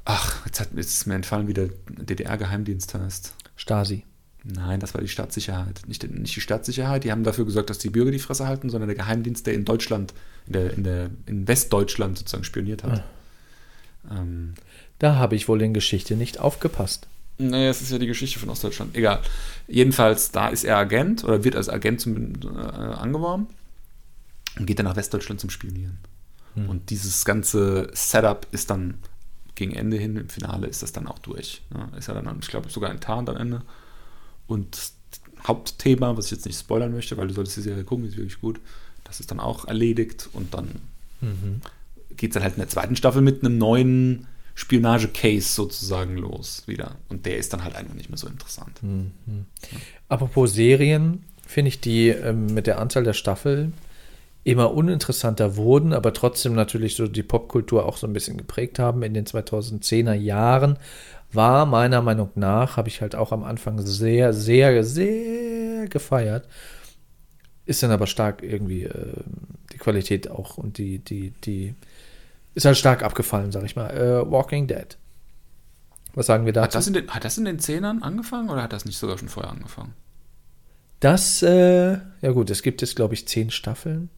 Ach, 0.06 0.46
jetzt, 0.46 0.60
hat, 0.60 0.68
jetzt 0.76 0.92
ist 0.92 1.06
mir 1.06 1.16
entfallen, 1.16 1.48
wie 1.48 1.52
der 1.52 1.68
DDR-Geheimdienst 1.88 2.94
heißt. 2.94 3.34
Stasi. 3.56 4.04
Nein, 4.44 4.78
das 4.78 4.94
war 4.94 5.00
die 5.00 5.08
Staatssicherheit. 5.08 5.82
Nicht, 5.88 6.08
nicht 6.08 6.36
die 6.36 6.40
Staatssicherheit, 6.40 7.02
die 7.02 7.10
haben 7.10 7.24
dafür 7.24 7.44
gesorgt, 7.44 7.70
dass 7.70 7.78
die 7.78 7.90
Bürger 7.90 8.12
die 8.12 8.20
Fresse 8.20 8.46
halten, 8.46 8.70
sondern 8.70 8.86
der 8.88 8.96
Geheimdienst, 8.96 9.48
der 9.48 9.54
in 9.54 9.64
Deutschland, 9.64 10.14
in, 10.46 10.52
der, 10.52 10.72
in, 10.74 10.84
der, 10.84 11.10
in 11.26 11.48
Westdeutschland 11.48 12.18
sozusagen 12.18 12.44
spioniert 12.44 12.84
hat. 12.84 13.02
Ah. 14.08 14.20
Ähm, 14.20 14.54
da 15.00 15.16
habe 15.16 15.34
ich 15.34 15.48
wohl 15.48 15.60
in 15.60 15.74
Geschichte 15.74 16.14
nicht 16.14 16.38
aufgepasst. 16.38 17.08
Naja, 17.38 17.68
es 17.68 17.82
ist 17.82 17.90
ja 17.90 17.98
die 17.98 18.06
Geschichte 18.06 18.38
von 18.38 18.48
Ostdeutschland. 18.48 18.96
Egal. 18.96 19.20
Jedenfalls, 19.66 20.30
da 20.30 20.48
ist 20.48 20.62
er 20.62 20.76
Agent 20.76 21.24
oder 21.24 21.42
wird 21.42 21.56
als 21.56 21.68
Agent 21.68 22.00
zum, 22.00 22.34
äh, 22.44 22.58
angeworben 22.58 23.48
und 24.56 24.66
geht 24.66 24.78
dann 24.78 24.86
nach 24.86 24.96
Westdeutschland 24.96 25.40
zum 25.40 25.50
Spionieren. 25.50 25.98
Hm. 26.54 26.68
Und 26.68 26.90
dieses 26.90 27.24
ganze 27.24 27.90
Setup 27.92 28.46
ist 28.52 28.70
dann 28.70 28.98
gegen 29.56 29.72
Ende 29.72 29.96
hin, 29.96 30.16
im 30.16 30.28
Finale 30.28 30.68
ist 30.68 30.82
das 30.82 30.92
dann 30.92 31.08
auch 31.08 31.18
durch. 31.18 31.62
Ja, 31.74 31.88
ist 31.98 32.06
ja 32.06 32.14
dann, 32.14 32.38
ich 32.40 32.48
glaube, 32.48 32.70
sogar 32.70 32.90
ein 32.90 33.00
Tarn 33.00 33.28
am 33.28 33.36
Ende. 33.36 33.62
Und 34.46 34.92
Hauptthema, 35.44 36.16
was 36.16 36.26
ich 36.26 36.32
jetzt 36.32 36.46
nicht 36.46 36.58
spoilern 36.58 36.92
möchte, 36.92 37.16
weil 37.16 37.28
du 37.28 37.34
solltest 37.34 37.56
die 37.56 37.62
Serie 37.62 37.84
gucken, 37.84 38.06
ist 38.06 38.16
wirklich 38.16 38.40
gut, 38.40 38.60
das 39.04 39.20
ist 39.20 39.30
dann 39.30 39.40
auch 39.40 39.66
erledigt 39.66 40.28
und 40.32 40.54
dann 40.54 40.68
mhm. 41.20 41.60
geht 42.16 42.30
es 42.30 42.34
dann 42.34 42.42
halt 42.42 42.54
in 42.54 42.60
der 42.60 42.68
zweiten 42.68 42.96
Staffel 42.96 43.22
mit 43.22 43.42
einem 43.42 43.58
neuen 43.58 44.26
Spionage-Case 44.54 45.48
sozusagen 45.48 46.16
los 46.16 46.62
wieder. 46.66 46.96
Und 47.08 47.26
der 47.26 47.36
ist 47.36 47.52
dann 47.52 47.62
halt 47.62 47.76
einfach 47.76 47.94
nicht 47.94 48.08
mehr 48.08 48.18
so 48.18 48.26
interessant. 48.26 48.82
Mhm. 48.82 49.12
Ja. 49.26 49.78
Apropos 50.08 50.54
Serien, 50.54 51.24
finde 51.46 51.68
ich 51.68 51.80
die 51.80 52.08
ähm, 52.08 52.52
mit 52.54 52.66
der 52.66 52.78
Anzahl 52.78 53.04
der 53.04 53.12
Staffeln 53.12 53.74
immer 54.46 54.72
uninteressanter 54.72 55.56
wurden, 55.56 55.92
aber 55.92 56.12
trotzdem 56.12 56.54
natürlich 56.54 56.94
so 56.94 57.08
die 57.08 57.24
Popkultur 57.24 57.84
auch 57.84 57.96
so 57.96 58.06
ein 58.06 58.12
bisschen 58.12 58.36
geprägt 58.36 58.78
haben 58.78 59.02
in 59.02 59.12
den 59.12 59.26
2010er 59.26 60.14
Jahren, 60.14 60.78
war 61.32 61.66
meiner 61.66 62.00
Meinung 62.00 62.30
nach, 62.36 62.76
habe 62.76 62.88
ich 62.88 63.00
halt 63.00 63.16
auch 63.16 63.32
am 63.32 63.42
Anfang 63.42 63.84
sehr, 63.84 64.32
sehr, 64.32 64.84
sehr 64.84 65.88
gefeiert. 65.88 66.46
Ist 67.64 67.82
dann 67.82 67.90
aber 67.90 68.06
stark 68.06 68.44
irgendwie 68.44 68.84
äh, 68.84 69.14
die 69.72 69.78
Qualität 69.78 70.30
auch 70.30 70.58
und 70.58 70.78
die, 70.78 71.00
die, 71.00 71.32
die 71.42 71.74
ist 72.54 72.66
halt 72.66 72.76
stark 72.76 73.02
abgefallen, 73.02 73.50
sag 73.50 73.64
ich 73.64 73.74
mal. 73.74 73.90
Äh, 73.90 74.30
Walking 74.30 74.68
Dead. 74.68 74.96
Was 76.14 76.26
sagen 76.26 76.46
wir 76.46 76.52
dazu? 76.52 76.66
Hat 76.66 76.74
das, 76.76 76.86
in 76.86 76.94
den, 76.94 77.08
hat 77.08 77.24
das 77.24 77.36
in 77.36 77.46
den 77.46 77.58
Zehnern 77.58 78.04
angefangen 78.04 78.48
oder 78.48 78.62
hat 78.62 78.72
das 78.72 78.84
nicht 78.84 78.96
sogar 78.96 79.18
schon 79.18 79.28
vorher 79.28 79.50
angefangen? 79.50 79.94
Das, 81.00 81.42
äh, 81.42 81.98
ja 82.22 82.30
gut, 82.30 82.48
es 82.50 82.62
gibt 82.62 82.80
jetzt, 82.80 82.94
glaube 82.94 83.14
ich, 83.14 83.26
zehn 83.26 83.50
Staffeln. 83.50 84.08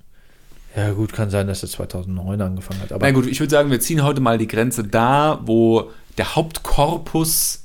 Ja, 0.76 0.92
gut, 0.92 1.12
kann 1.12 1.30
sein, 1.30 1.46
dass 1.46 1.62
es 1.62 1.72
2009 1.72 2.40
angefangen 2.40 2.80
hat. 2.80 2.92
Aber 2.92 3.04
Na 3.06 3.12
gut, 3.12 3.26
ich 3.26 3.40
würde 3.40 3.50
sagen, 3.50 3.70
wir 3.70 3.80
ziehen 3.80 4.02
heute 4.02 4.20
mal 4.20 4.38
die 4.38 4.46
Grenze 4.46 4.84
da, 4.84 5.40
wo 5.44 5.90
der 6.18 6.36
Hauptkorpus 6.36 7.64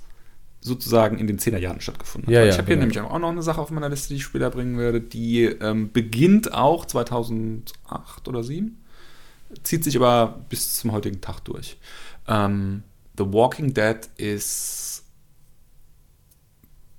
sozusagen 0.61 1.17
in 1.17 1.27
den 1.27 1.37
10er 1.37 1.57
Jahren 1.57 1.81
stattgefunden 1.81 2.27
hat. 2.27 2.33
Ja, 2.33 2.43
ja, 2.45 2.51
ich 2.51 2.57
habe 2.57 2.67
hier 2.67 2.75
genau. 2.75 2.87
nämlich 2.87 2.99
auch 3.01 3.19
noch 3.19 3.29
eine 3.29 3.43
Sache 3.43 3.59
auf 3.59 3.69
meiner 3.71 3.89
Liste, 3.89 4.09
die 4.09 4.15
ich 4.15 4.23
später 4.23 4.49
bringen 4.49 4.77
werde, 4.77 5.01
die 5.01 5.43
ähm, 5.43 5.91
beginnt 5.91 6.53
auch 6.53 6.85
2008 6.85 8.27
oder 8.27 8.41
2007, 8.41 8.77
zieht 9.63 9.83
sich 9.83 9.95
aber 9.97 10.39
bis 10.49 10.79
zum 10.79 10.93
heutigen 10.93 11.19
Tag 11.19 11.41
durch. 11.41 11.77
Ähm, 12.27 12.83
The 13.17 13.25
Walking 13.25 13.73
Dead 13.73 13.97
ist 14.17 15.03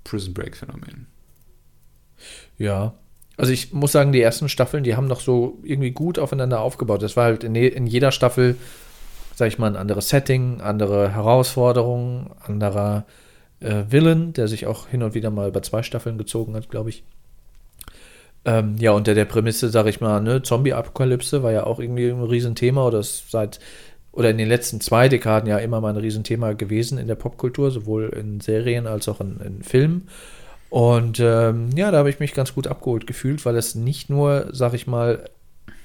Prison 0.04 0.34
Break 0.34 0.56
Phänomen. 0.56 1.06
Ja, 2.58 2.94
also 3.36 3.52
ich 3.52 3.72
muss 3.72 3.92
sagen, 3.92 4.12
die 4.12 4.20
ersten 4.20 4.48
Staffeln, 4.48 4.84
die 4.84 4.96
haben 4.96 5.08
noch 5.08 5.20
so 5.20 5.58
irgendwie 5.62 5.90
gut 5.90 6.18
aufeinander 6.18 6.60
aufgebaut. 6.60 7.02
Das 7.02 7.16
war 7.16 7.24
halt 7.24 7.44
in, 7.44 7.54
in 7.54 7.86
jeder 7.86 8.12
Staffel, 8.12 8.56
sag 9.34 9.48
ich 9.48 9.58
mal, 9.58 9.66
ein 9.66 9.76
anderes 9.76 10.08
Setting, 10.08 10.60
andere 10.60 11.12
Herausforderungen, 11.12 12.30
anderer 12.46 13.04
äh, 13.60 13.84
Villain, 13.88 14.32
der 14.34 14.46
sich 14.46 14.66
auch 14.66 14.88
hin 14.88 15.02
und 15.02 15.14
wieder 15.14 15.30
mal 15.30 15.48
über 15.48 15.62
zwei 15.62 15.82
Staffeln 15.82 16.18
gezogen 16.18 16.54
hat, 16.54 16.70
glaube 16.70 16.90
ich. 16.90 17.02
Ähm, 18.44 18.76
ja, 18.78 18.92
unter 18.92 19.14
der 19.14 19.24
Prämisse, 19.24 19.70
sag 19.70 19.86
ich 19.86 20.00
mal, 20.00 20.20
ne, 20.20 20.42
Zombie-Apokalypse 20.42 21.42
war 21.42 21.50
ja 21.50 21.64
auch 21.64 21.80
irgendwie 21.80 22.10
ein 22.10 22.22
Riesenthema 22.22 22.86
oder 22.86 23.00
ist 23.00 23.30
seit 23.30 23.58
oder 24.12 24.30
in 24.30 24.38
den 24.38 24.48
letzten 24.48 24.80
zwei 24.80 25.08
Dekaden 25.08 25.48
ja 25.48 25.58
immer 25.58 25.80
mal 25.80 25.90
ein 25.90 25.96
Riesenthema 25.96 26.52
gewesen 26.52 26.98
in 26.98 27.08
der 27.08 27.16
Popkultur, 27.16 27.72
sowohl 27.72 28.10
in 28.10 28.38
Serien 28.38 28.86
als 28.86 29.08
auch 29.08 29.20
in, 29.20 29.40
in 29.40 29.62
Filmen. 29.64 30.08
Und 30.74 31.20
ähm, 31.20 31.70
ja, 31.76 31.92
da 31.92 31.98
habe 31.98 32.10
ich 32.10 32.18
mich 32.18 32.34
ganz 32.34 32.52
gut 32.52 32.66
abgeholt 32.66 33.06
gefühlt, 33.06 33.44
weil 33.46 33.54
es 33.54 33.76
nicht 33.76 34.10
nur, 34.10 34.48
sag 34.50 34.74
ich 34.74 34.88
mal, 34.88 35.30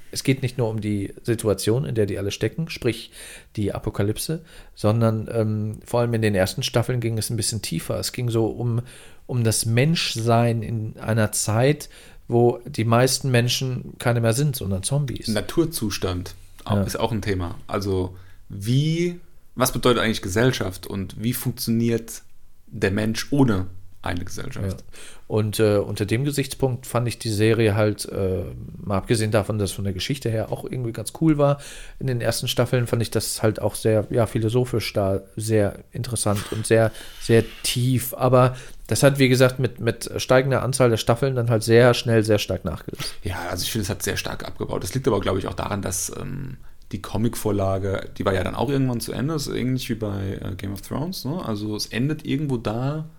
es 0.09 0.23
geht 0.23 0.41
nicht 0.41 0.57
nur 0.57 0.67
um 0.67 0.81
die 0.81 1.13
Situation, 1.21 1.85
in 1.85 1.93
der 1.93 2.07
die 2.07 2.17
alle 2.17 2.31
stecken, 2.31 2.71
sprich 2.71 3.11
die 3.55 3.71
Apokalypse, 3.71 4.41
sondern 4.73 5.29
ähm, 5.31 5.77
vor 5.85 5.99
allem 5.99 6.15
in 6.15 6.23
den 6.23 6.33
ersten 6.33 6.63
Staffeln 6.63 7.01
ging 7.01 7.19
es 7.19 7.29
ein 7.29 7.37
bisschen 7.37 7.61
tiefer. 7.61 7.99
Es 7.99 8.13
ging 8.13 8.31
so 8.31 8.47
um, 8.47 8.81
um 9.27 9.43
das 9.43 9.67
Menschsein 9.67 10.63
in 10.63 10.97
einer 10.97 11.31
Zeit, 11.33 11.87
wo 12.27 12.59
die 12.65 12.83
meisten 12.83 13.29
Menschen 13.29 13.93
keine 13.99 14.21
mehr 14.21 14.33
sind, 14.33 14.55
sondern 14.55 14.81
Zombies. 14.81 15.27
Naturzustand 15.27 16.33
auch, 16.65 16.77
ja. 16.77 16.81
ist 16.81 16.99
auch 16.99 17.11
ein 17.11 17.21
Thema. 17.21 17.59
Also 17.67 18.17
wie, 18.49 19.19
was 19.53 19.71
bedeutet 19.71 20.01
eigentlich 20.01 20.23
Gesellschaft 20.23 20.87
und 20.87 21.21
wie 21.21 21.33
funktioniert 21.33 22.23
der 22.65 22.89
Mensch 22.89 23.27
ohne 23.29 23.67
eine 24.01 24.23
Gesellschaft. 24.23 24.81
Ja. 24.81 24.97
Und 25.27 25.59
äh, 25.59 25.77
unter 25.77 26.05
dem 26.05 26.23
Gesichtspunkt 26.23 26.87
fand 26.87 27.07
ich 27.07 27.19
die 27.19 27.29
Serie 27.29 27.75
halt, 27.75 28.07
äh, 28.09 28.45
mal 28.77 28.97
abgesehen 28.97 29.31
davon, 29.31 29.59
dass 29.59 29.71
es 29.71 29.75
von 29.75 29.83
der 29.83 29.93
Geschichte 29.93 30.29
her 30.29 30.51
auch 30.51 30.63
irgendwie 30.63 30.93
ganz 30.93 31.13
cool 31.19 31.37
war, 31.37 31.59
in 31.99 32.07
den 32.07 32.21
ersten 32.21 32.47
Staffeln 32.47 32.87
fand 32.87 33.01
ich 33.01 33.11
das 33.11 33.43
halt 33.43 33.61
auch 33.61 33.75
sehr, 33.75 34.07
ja, 34.09 34.25
philosophisch 34.25 34.93
da 34.93 35.21
sehr 35.35 35.79
interessant 35.91 36.51
und 36.51 36.65
sehr, 36.65 36.91
sehr 37.19 37.43
tief. 37.63 38.13
Aber 38.13 38.55
das 38.87 39.03
hat, 39.03 39.19
wie 39.19 39.29
gesagt, 39.29 39.59
mit, 39.59 39.79
mit 39.79 40.09
steigender 40.17 40.63
Anzahl 40.63 40.89
der 40.89 40.97
Staffeln 40.97 41.35
dann 41.35 41.49
halt 41.49 41.63
sehr 41.63 41.93
schnell, 41.93 42.23
sehr 42.23 42.39
stark 42.39 42.63
nachgelassen. 42.63 43.11
Ja, 43.23 43.49
also 43.51 43.63
ich 43.63 43.71
finde, 43.71 43.83
es 43.83 43.89
hat 43.89 44.01
sehr 44.01 44.17
stark 44.17 44.45
abgebaut. 44.45 44.81
Das 44.81 44.93
liegt 44.95 45.07
aber, 45.07 45.19
glaube 45.19 45.39
ich, 45.39 45.47
auch 45.47 45.53
daran, 45.53 45.81
dass 45.81 46.11
ähm, 46.17 46.57
die 46.91 47.01
Comic-Vorlage, 47.01 48.09
die 48.17 48.25
war 48.25 48.33
ja 48.33 48.43
dann 48.43 48.55
auch 48.55 48.69
irgendwann 48.69 48.99
zu 48.99 49.11
Ende. 49.11 49.33
Das 49.33 49.47
ist 49.47 49.55
ähnlich 49.55 49.89
wie 49.89 49.95
bei 49.95 50.39
äh, 50.41 50.55
Game 50.55 50.73
of 50.73 50.81
Thrones. 50.81 51.25
Ne? 51.25 51.43
Also 51.45 51.75
es 51.75 51.87
endet 51.87 52.25
irgendwo 52.25 52.57
da, 52.57 53.09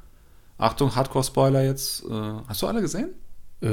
Achtung, 0.61 0.94
Hardcore-Spoiler 0.94 1.64
jetzt. 1.64 2.05
Äh, 2.05 2.33
hast 2.46 2.62
du 2.62 2.66
alle 2.66 2.81
gesehen? 2.81 3.11
Äh. 3.62 3.68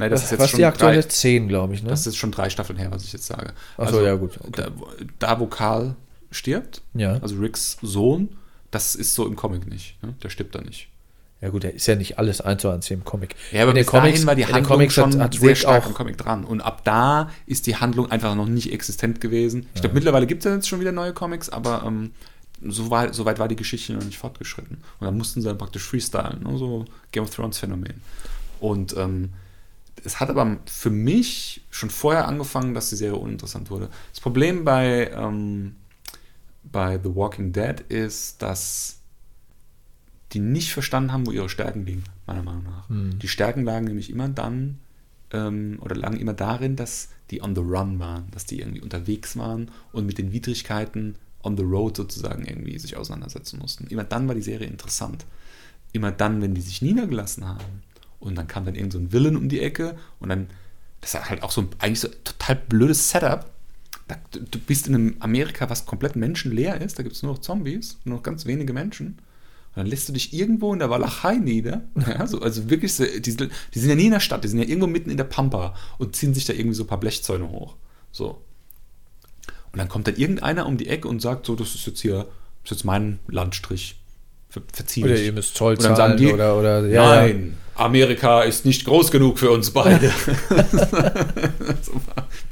Nein, 0.00 0.10
das 0.10 0.24
ist 0.24 0.30
jetzt 0.30 0.40
was 0.40 0.50
schon 0.50 0.58
die 0.58 0.64
aktuelle 0.64 1.00
drei, 1.00 1.08
10, 1.08 1.48
glaube 1.48 1.74
ich, 1.74 1.82
ne? 1.82 1.88
Das 1.88 2.06
ist 2.06 2.16
schon 2.16 2.30
drei 2.30 2.48
Staffeln 2.48 2.78
her, 2.78 2.92
was 2.92 3.02
ich 3.02 3.12
jetzt 3.12 3.26
sage. 3.26 3.52
Achso, 3.76 3.96
also, 3.96 4.06
ja, 4.06 4.14
gut. 4.14 4.38
Okay. 4.40 4.62
Da, 4.62 4.68
da, 5.18 5.40
wo 5.40 5.46
Karl 5.46 5.96
stirbt, 6.30 6.82
ja. 6.94 7.18
also 7.20 7.36
Ricks 7.36 7.78
Sohn, 7.82 8.28
das 8.70 8.94
ist 8.94 9.14
so 9.14 9.26
im 9.26 9.34
Comic 9.34 9.66
nicht. 9.66 10.00
Ne? 10.02 10.14
Der 10.22 10.30
stirbt 10.30 10.54
da 10.54 10.60
nicht. 10.60 10.88
Ja 11.40 11.50
gut, 11.50 11.62
der 11.62 11.74
ist 11.74 11.86
ja 11.86 11.94
nicht 11.94 12.18
alles 12.18 12.40
eins 12.40 12.62
zu 12.62 12.68
eins 12.68 12.90
im 12.90 13.04
Comic. 13.04 13.34
Ja, 13.52 13.62
aber 13.62 13.70
in 13.70 13.76
den 13.76 13.86
Comics 13.86 14.26
war 14.26 14.34
die 14.34 14.46
Handlung 14.46 14.90
schon 14.90 15.14
hat, 15.14 15.20
hat 15.20 15.34
sehr 15.34 15.50
Rick 15.50 15.56
stark 15.56 15.84
auch. 15.84 15.88
im 15.88 15.94
Comic 15.94 16.18
dran. 16.18 16.44
Und 16.44 16.60
ab 16.60 16.82
da 16.84 17.30
ist 17.46 17.66
die 17.66 17.76
Handlung 17.76 18.10
einfach 18.10 18.34
noch 18.34 18.48
nicht 18.48 18.72
existent 18.72 19.20
gewesen. 19.20 19.66
Ich 19.74 19.80
glaube, 19.80 19.94
mittlerweile 19.94 20.26
gibt 20.26 20.44
es 20.44 20.50
ja 20.50 20.54
jetzt 20.54 20.68
schon 20.68 20.80
wieder 20.80 20.90
neue 20.90 21.12
Comics, 21.12 21.48
aber 21.48 21.84
ähm, 21.86 22.10
so, 22.62 22.90
war, 22.90 23.12
so 23.12 23.24
weit 23.24 23.38
war 23.38 23.48
die 23.48 23.56
Geschichte 23.56 23.92
noch 23.92 24.04
nicht 24.04 24.18
fortgeschritten. 24.18 24.76
Und 24.76 25.04
dann 25.04 25.16
mussten 25.16 25.40
sie 25.40 25.48
dann 25.48 25.58
praktisch 25.58 25.82
freestylen, 25.82 26.42
ne? 26.42 26.58
so 26.58 26.84
Game 27.12 27.24
of 27.24 27.30
Thrones 27.30 27.58
Phänomen. 27.58 28.00
Und 28.60 28.96
ähm, 28.96 29.30
es 30.04 30.20
hat 30.20 30.30
aber 30.30 30.58
für 30.66 30.90
mich 30.90 31.62
schon 31.70 31.90
vorher 31.90 32.28
angefangen, 32.28 32.74
dass 32.74 32.90
die 32.90 32.96
Serie 32.96 33.18
uninteressant 33.18 33.70
wurde. 33.70 33.88
Das 34.10 34.20
Problem 34.20 34.64
bei, 34.64 35.10
ähm, 35.12 35.76
bei 36.64 36.98
The 37.02 37.14
Walking 37.14 37.52
Dead 37.52 37.80
ist, 37.88 38.42
dass 38.42 39.00
die 40.32 40.40
nicht 40.40 40.72
verstanden 40.72 41.12
haben, 41.12 41.26
wo 41.26 41.30
ihre 41.30 41.48
Stärken 41.48 41.86
liegen, 41.86 42.04
meiner 42.26 42.42
Meinung 42.42 42.64
nach. 42.64 42.88
Mhm. 42.88 43.18
Die 43.18 43.28
Stärken 43.28 43.64
lagen 43.64 43.86
nämlich 43.86 44.10
immer 44.10 44.28
dann, 44.28 44.78
ähm, 45.32 45.78
oder 45.80 45.96
lagen 45.96 46.18
immer 46.18 46.34
darin, 46.34 46.76
dass 46.76 47.08
die 47.30 47.42
on 47.42 47.54
the 47.54 47.62
run 47.62 47.98
waren, 47.98 48.30
dass 48.30 48.46
die 48.46 48.60
irgendwie 48.60 48.80
unterwegs 48.80 49.36
waren 49.36 49.70
und 49.92 50.06
mit 50.06 50.18
den 50.18 50.32
Widrigkeiten 50.32 51.16
on 51.42 51.56
the 51.56 51.62
road 51.62 51.96
sozusagen 51.96 52.44
irgendwie 52.44 52.78
sich 52.78 52.96
auseinandersetzen 52.96 53.58
mussten. 53.58 53.86
Immer 53.88 54.04
dann 54.04 54.28
war 54.28 54.34
die 54.34 54.42
Serie 54.42 54.66
interessant. 54.66 55.24
Immer 55.92 56.12
dann, 56.12 56.42
wenn 56.42 56.54
die 56.54 56.60
sich 56.60 56.82
niedergelassen 56.82 57.46
haben 57.46 57.82
und 58.20 58.36
dann 58.36 58.48
kam 58.48 58.64
dann 58.64 58.74
irgend 58.74 58.92
so 58.92 58.98
ein 58.98 59.12
Villain 59.12 59.36
um 59.36 59.48
die 59.48 59.60
Ecke 59.60 59.96
und 60.20 60.28
dann, 60.28 60.48
das 61.00 61.14
ist 61.14 61.30
halt 61.30 61.42
auch 61.42 61.50
so 61.50 61.62
ein, 61.62 61.68
eigentlich 61.78 62.00
so 62.00 62.08
ein 62.08 62.14
total 62.24 62.56
blödes 62.56 63.10
Setup. 63.10 63.50
Da, 64.08 64.16
du 64.32 64.58
bist 64.58 64.88
in 64.88 64.94
einem 64.94 65.16
Amerika, 65.20 65.70
was 65.70 65.86
komplett 65.86 66.16
menschenleer 66.16 66.80
ist, 66.80 66.98
da 66.98 67.02
gibt 67.02 67.14
es 67.14 67.22
nur 67.22 67.32
noch 67.32 67.40
Zombies, 67.40 67.98
nur 68.04 68.16
noch 68.16 68.22
ganz 68.22 68.46
wenige 68.46 68.72
Menschen. 68.72 69.06
Und 69.06 69.76
dann 69.76 69.86
lässt 69.86 70.08
du 70.08 70.12
dich 70.12 70.32
irgendwo 70.32 70.72
in 70.72 70.78
der 70.78 70.90
Walachei 70.90 71.36
nieder. 71.36 71.82
Ja, 72.06 72.26
so, 72.26 72.40
also 72.40 72.68
wirklich, 72.70 72.96
die, 72.96 73.20
die 73.20 73.78
sind 73.78 73.88
ja 73.88 73.94
nie 73.94 74.06
in 74.06 74.12
der 74.12 74.20
Stadt, 74.20 74.42
die 74.42 74.48
sind 74.48 74.58
ja 74.58 74.64
irgendwo 74.64 74.86
mitten 74.86 75.10
in 75.10 75.16
der 75.16 75.24
Pampa 75.24 75.74
und 75.98 76.16
ziehen 76.16 76.34
sich 76.34 76.46
da 76.46 76.52
irgendwie 76.52 76.74
so 76.74 76.84
ein 76.84 76.88
paar 76.88 77.00
Blechzäune 77.00 77.48
hoch. 77.48 77.76
So. 78.10 78.42
Und 79.78 79.82
dann 79.82 79.88
kommt 79.90 80.08
dann 80.08 80.16
irgendeiner 80.16 80.66
um 80.66 80.76
die 80.76 80.88
Ecke 80.88 81.06
und 81.06 81.22
sagt, 81.22 81.46
so, 81.46 81.54
das 81.54 81.76
ist 81.76 81.86
jetzt 81.86 82.00
hier, 82.00 82.26
das 82.64 82.72
ist 82.72 82.78
jetzt 82.78 82.84
mein 82.84 83.20
Landstrich. 83.28 83.94
Ver 84.48 84.60
verzieh 84.72 85.04
Oder 85.04 85.16
ihr 85.16 85.32
müsst 85.32 85.54
Zoll 85.54 85.76
dann 85.76 85.94
sagen 85.94 85.96
zahlen 85.96 86.16
die, 86.16 86.32
oder, 86.32 86.58
oder 86.58 86.84
ja, 86.88 86.88
ja. 86.88 87.20
Nein, 87.20 87.56
Amerika 87.76 88.42
ist 88.42 88.64
nicht 88.64 88.84
groß 88.84 89.12
genug 89.12 89.38
für 89.38 89.52
uns 89.52 89.70
beide. 89.70 90.10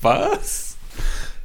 Was? 0.01 0.77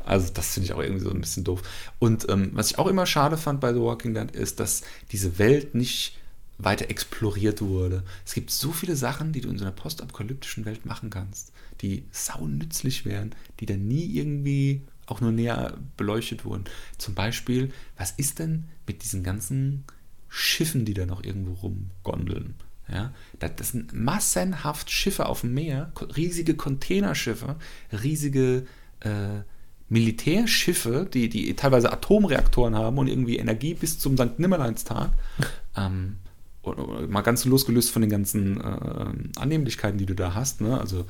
Also 0.06 0.32
das 0.32 0.54
finde 0.54 0.66
ich 0.66 0.74
auch 0.74 0.84
irgendwie 0.84 1.04
so 1.04 1.10
ein 1.10 1.20
bisschen 1.20 1.46
doof. 1.46 1.64
Und 1.98 2.30
ähm, 2.30 2.52
was 2.54 2.70
ich 2.70 2.78
auch 2.78 2.86
immer 2.86 3.08
schade 3.08 3.38
fand 3.38 3.60
bei 3.60 3.74
The 3.74 3.80
Walking 3.80 4.14
Dead 4.14 4.30
ist, 4.30 4.60
dass 4.60 4.84
diese 5.12 5.40
Welt 5.40 5.74
nicht 5.74 6.16
weiter 6.60 6.92
exploriert 6.92 7.60
wurde. 7.60 8.04
Es 8.24 8.36
gibt 8.36 8.52
so 8.52 8.72
viele 8.72 8.96
Sachen, 8.96 9.32
die 9.32 9.42
du 9.42 9.50
in 9.50 9.58
so 9.58 9.66
einer 9.66 9.74
postapokalyptischen 9.74 10.66
Welt 10.66 10.86
machen 10.86 11.10
kannst, 11.10 11.52
die 11.82 12.04
sau 12.12 12.46
nützlich 12.46 13.04
wären, 13.04 13.34
die 13.60 13.66
dann 13.66 13.88
nie 13.88 14.06
irgendwie 14.06 14.82
auch 15.12 15.22
nur 15.22 15.32
näher 15.32 15.78
beleuchtet 15.98 16.46
wurden. 16.46 16.66
Zum 16.98 17.14
Beispiel, 17.14 17.72
was 17.98 18.12
ist 18.12 18.40
denn 18.40 18.66
mit 18.88 19.04
diesen 19.04 19.24
ganzen 19.24 19.84
Schiffen, 20.30 20.86
die 20.86 20.94
da 20.94 21.06
noch 21.06 21.24
irgendwo 21.24 21.54
rumgondeln? 21.54 22.56
Ja, 22.92 23.14
das, 23.40 23.72
sind 23.72 23.94
massenhaft 23.94 24.92
Schiffe 24.92 25.28
auf 25.28 25.42
dem 25.42 25.54
Meer, 25.54 25.94
riesige 26.18 26.56
Containerschiffe, 26.56 27.56
riesige 28.04 28.66
äh, 29.00 29.42
Militärschiffe, 29.88 31.08
die, 31.12 31.30
die 31.30 31.54
teilweise 31.56 31.92
Atomreaktoren 31.92 32.76
haben 32.76 32.98
und 32.98 33.08
irgendwie 33.08 33.38
Energie 33.38 33.74
bis 33.74 34.00
zum 34.00 34.18
St. 34.18 34.40
Nimmerleinstag. 34.40 35.12
Ähm, 35.74 36.18
und- 36.64 36.78
und 36.78 37.10
mal 37.10 37.22
ganz 37.22 37.46
losgelöst 37.46 37.92
von 37.92 38.02
den 38.02 38.12
ganzen 38.12 38.60
äh, 38.60 39.40
Annehmlichkeiten, 39.40 39.98
die 39.98 40.06
du 40.06 40.14
da 40.14 40.34
hast, 40.34 40.60
ne? 40.60 40.78
also 40.78 41.00
äh, 41.00 41.04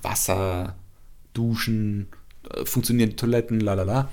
Wasser, 0.00 0.76
Duschen, 1.34 2.06
äh, 2.54 2.64
funktionierende 2.64 3.16
Toiletten, 3.16 3.60
lalala. 3.60 4.08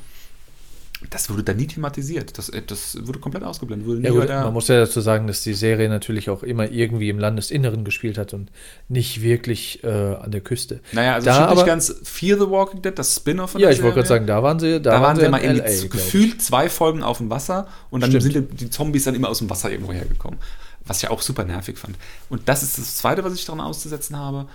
Das 1.10 1.30
wurde 1.30 1.43
da 1.43 1.54
nie 1.54 1.65
thematisiert. 1.67 2.38
Das, 2.38 2.49
äh, 2.49 2.62
das 2.62 2.97
wurde 3.08 3.19
komplett 3.19 3.43
ausgeblendet. 3.43 3.88
Wurde 3.88 4.02
Ja 4.02 4.12
gut, 4.12 4.28
man 4.28 4.52
muss 4.54 4.67
ja 4.67 4.82
dazu 4.82 4.99
sagen, 4.99 5.28
dass 5.28 5.43
die 5.43 5.54
Serie 5.54 5.88
natürlich 5.88 6.30
auch 6.30 6.43
immer 6.43 6.69
irgendwie 6.69 7.10
im 7.10 7.19
Landesinneren 7.19 7.86
gespielt 7.86 8.17
hat 8.17 8.34
und 8.34 8.52
nicht 8.89 9.21
wirklich 9.21 9.82
äh, 9.86 9.88
an 9.88 10.32
der 10.32 10.41
Küste. 10.41 10.82
Naja, 10.91 11.13
also 11.13 11.25
da 11.25 11.39
nicht 11.39 11.60
aber, 11.60 11.65
ganz 11.65 11.95
Fear 12.04 12.38
the 12.38 12.49
Walking 12.49 12.82
Dead, 12.82 12.97
das 12.97 13.15
Spin-off 13.15 13.52
von 13.52 13.62
Ja, 13.62 13.69
ich 13.69 13.82
wollte 13.82 13.95
gerade 13.95 14.08
sagen, 14.10 14.28
da 14.28 14.43
waren 14.43 14.60
sie, 14.60 14.82
da, 14.82 14.91
Da 14.91 15.02
waren 15.02 15.15
sie 15.15 15.23
in 15.23 15.32
mal 15.32 15.41
irgendwie 15.41 15.62
LA, 15.62 15.88
gefühlt 15.88 16.41
zwei 16.41 16.69
Folgen 16.69 17.02
auf 17.02 17.19
dem 17.19 17.30
Wasser 17.30 17.67
und 17.91 18.02
dann 18.02 18.12
Stimmt. 18.12 18.34
sind 18.34 18.52
die, 18.52 18.56
die 18.65 18.69
Zombies 18.69 19.06
dann 19.06 19.15
immer 19.15 19.30
aus 19.30 19.38
dem 19.38 19.49
Wasser 19.49 19.71
irgendwo 19.71 19.93
hergekommen. 19.93 20.39
Was 20.86 20.97
ich 20.97 21.04
ja 21.04 21.12
auch 21.12 21.21
super 21.21 21.45
nervig 21.45 21.78
fand. 21.78 21.95
Und 22.30 22.49
das 22.49 22.62
ist 22.62 22.78
das 22.78 22.97
Zweite, 22.97 23.23
was 23.23 23.34
ich 23.34 23.45
daran 23.45 23.62
auszusetzen 23.62 24.17
habe. 24.17 24.47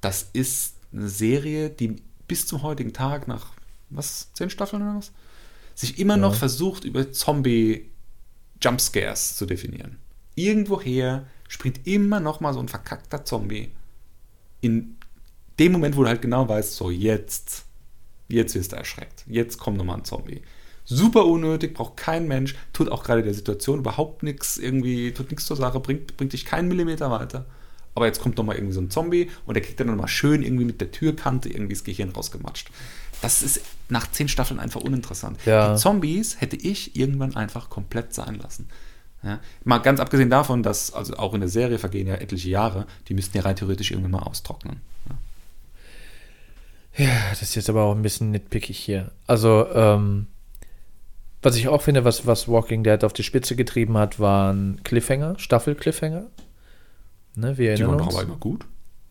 Das 0.00 0.28
ist 0.32 0.74
eine 0.92 1.08
Serie, 1.08 1.70
die 1.70 2.02
bis 2.32 2.46
zum 2.46 2.62
heutigen 2.62 2.94
Tag 2.94 3.28
nach, 3.28 3.48
was, 3.90 4.32
zehn 4.32 4.48
Staffeln 4.48 4.80
oder 4.80 4.96
was? 4.96 5.12
Sich 5.74 5.98
immer 5.98 6.16
noch 6.16 6.34
versucht, 6.34 6.84
über 6.84 7.12
Zombie-Jumpscares 7.12 9.36
zu 9.36 9.44
definieren. 9.44 9.98
Irgendwoher 10.34 11.26
springt 11.46 11.86
immer 11.86 12.20
noch 12.20 12.40
mal 12.40 12.54
so 12.54 12.60
ein 12.60 12.68
verkackter 12.68 13.26
Zombie 13.26 13.70
in 14.62 14.96
dem 15.58 15.72
Moment, 15.72 15.94
wo 15.94 16.04
du 16.04 16.08
halt 16.08 16.22
genau 16.22 16.48
weißt, 16.48 16.74
so 16.74 16.90
jetzt, 16.90 17.66
jetzt 18.28 18.54
wirst 18.54 18.72
du 18.72 18.76
erschreckt. 18.76 19.24
Jetzt 19.26 19.58
kommt 19.58 19.76
nochmal 19.76 19.98
ein 19.98 20.06
Zombie. 20.06 20.40
Super 20.86 21.26
unnötig, 21.26 21.74
braucht 21.74 21.98
kein 21.98 22.26
Mensch, 22.26 22.54
tut 22.72 22.88
auch 22.88 23.04
gerade 23.04 23.22
der 23.22 23.34
Situation 23.34 23.80
überhaupt 23.80 24.22
nichts, 24.22 24.56
irgendwie, 24.56 25.12
tut 25.12 25.30
nichts 25.30 25.44
zur 25.44 25.58
Sache, 25.58 25.80
bringt, 25.80 26.16
bringt 26.16 26.32
dich 26.32 26.46
keinen 26.46 26.68
Millimeter 26.68 27.10
weiter. 27.10 27.44
Aber 27.94 28.06
jetzt 28.06 28.20
kommt 28.20 28.38
nochmal 28.38 28.56
irgendwie 28.56 28.74
so 28.74 28.80
ein 28.80 28.90
Zombie 28.90 29.30
und 29.46 29.54
der 29.54 29.62
kriegt 29.62 29.78
dann 29.78 29.88
nochmal 29.88 30.08
schön 30.08 30.42
irgendwie 30.42 30.64
mit 30.64 30.80
der 30.80 30.90
Türkante 30.90 31.48
irgendwie 31.48 31.74
das 31.74 31.84
Gehirn 31.84 32.10
rausgematscht. 32.10 32.70
Das 33.20 33.42
ist 33.42 33.60
nach 33.88 34.10
zehn 34.10 34.28
Staffeln 34.28 34.58
einfach 34.58 34.80
uninteressant. 34.80 35.38
Ja. 35.44 35.74
Die 35.74 35.80
Zombies 35.80 36.40
hätte 36.40 36.56
ich 36.56 36.96
irgendwann 36.96 37.36
einfach 37.36 37.70
komplett 37.70 38.14
sein 38.14 38.36
lassen. 38.36 38.68
Ja, 39.22 39.38
mal 39.62 39.78
ganz 39.78 40.00
abgesehen 40.00 40.30
davon, 40.30 40.64
dass 40.64 40.92
also 40.92 41.14
auch 41.14 41.32
in 41.34 41.40
der 41.40 41.48
Serie 41.48 41.78
vergehen 41.78 42.08
ja 42.08 42.14
etliche 42.14 42.48
Jahre, 42.48 42.86
die 43.08 43.14
müssten 43.14 43.36
ja 43.36 43.44
rein 43.44 43.54
theoretisch 43.54 43.92
irgendwann 43.92 44.10
mal 44.12 44.22
austrocknen. 44.22 44.80
Ja. 45.08 47.04
Ja, 47.04 47.30
das 47.30 47.42
ist 47.42 47.54
jetzt 47.54 47.70
aber 47.70 47.84
auch 47.84 47.94
ein 47.94 48.02
bisschen 48.02 48.32
nitpickig 48.32 48.78
hier. 48.78 49.12
Also, 49.26 49.66
ähm, 49.72 50.26
was 51.40 51.56
ich 51.56 51.68
auch 51.68 51.82
finde, 51.82 52.04
was, 52.04 52.26
was 52.26 52.48
Walking 52.48 52.84
Dead 52.84 53.02
auf 53.04 53.12
die 53.12 53.22
Spitze 53.22 53.56
getrieben 53.56 53.96
hat, 53.96 54.20
waren 54.20 54.80
Cliffhanger, 54.84 55.38
Staffel-Cliffhanger. 55.38 56.26
Ne, 57.34 57.56
wir 57.58 57.74
Die 57.74 57.86
waren 57.86 57.98
doch 57.98 58.08
aber 58.08 58.22
immer 58.22 58.36
gut. 58.36 58.64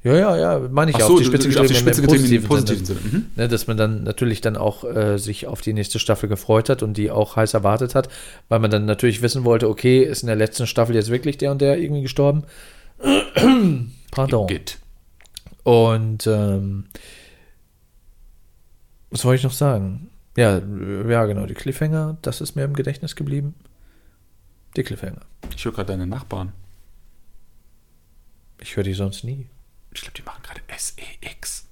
Ja, 0.03 0.15
ja, 0.15 0.35
ja, 0.35 0.59
meine 0.71 0.89
ich 0.89 0.95
Ach 0.95 1.01
ja, 1.01 1.05
so, 1.07 1.13
auf 1.13 1.19
die 1.19 1.25
Spitze 1.25 1.47
auf 1.49 1.53
getrieben, 1.53 1.67
die 1.67 1.73
im- 1.75 1.79
Spitze 1.79 2.01
getrieben 2.01 2.33
im 2.35 2.43
positiven 2.43 2.85
Sinne. 2.85 2.99
Sinne. 3.01 3.13
Mhm. 3.19 3.25
Ne, 3.35 3.47
dass 3.47 3.67
man 3.67 3.77
dann 3.77 4.03
natürlich 4.03 4.41
dann 4.41 4.57
auch 4.57 4.83
äh, 4.83 5.17
sich 5.19 5.45
auf 5.45 5.61
die 5.61 5.73
nächste 5.73 5.99
Staffel 5.99 6.27
gefreut 6.27 6.69
hat 6.69 6.81
und 6.81 6.97
die 6.97 7.11
auch 7.11 7.35
heiß 7.35 7.53
erwartet 7.53 7.93
hat, 7.93 8.09
weil 8.49 8.57
man 8.59 8.71
dann 8.71 8.85
natürlich 8.85 9.21
wissen 9.21 9.43
wollte, 9.45 9.69
okay, 9.69 10.03
ist 10.03 10.23
in 10.23 10.27
der 10.27 10.35
letzten 10.35 10.65
Staffel 10.65 10.95
jetzt 10.95 11.11
wirklich 11.11 11.37
der 11.37 11.51
und 11.51 11.61
der 11.61 11.77
irgendwie 11.77 12.01
gestorben? 12.01 12.43
Pardon. 14.11 14.47
Geht. 14.47 14.79
Und 15.63 16.25
ähm, 16.25 16.85
was 19.11 19.23
wollte 19.25 19.37
ich 19.37 19.43
noch 19.43 19.51
sagen? 19.51 20.09
Ja, 20.37 20.59
ja, 21.09 21.25
genau, 21.25 21.45
die 21.45 21.53
Cliffhanger, 21.53 22.17
das 22.21 22.41
ist 22.41 22.55
mir 22.55 22.63
im 22.63 22.73
Gedächtnis 22.73 23.15
geblieben. 23.15 23.53
Die 24.77 24.83
Cliffhanger. 24.83 25.21
Ich 25.55 25.65
höre 25.65 25.73
gerade 25.73 25.87
deine 25.91 26.07
Nachbarn. 26.07 26.53
Ich 28.61 28.75
höre 28.75 28.83
die 28.83 28.93
sonst 28.93 29.23
nie. 29.23 29.47
Ich 29.93 30.01
glaube, 30.01 30.13
die 30.17 30.21
machen 30.23 30.41
gerade 30.43 30.61
SEX. 30.77 31.65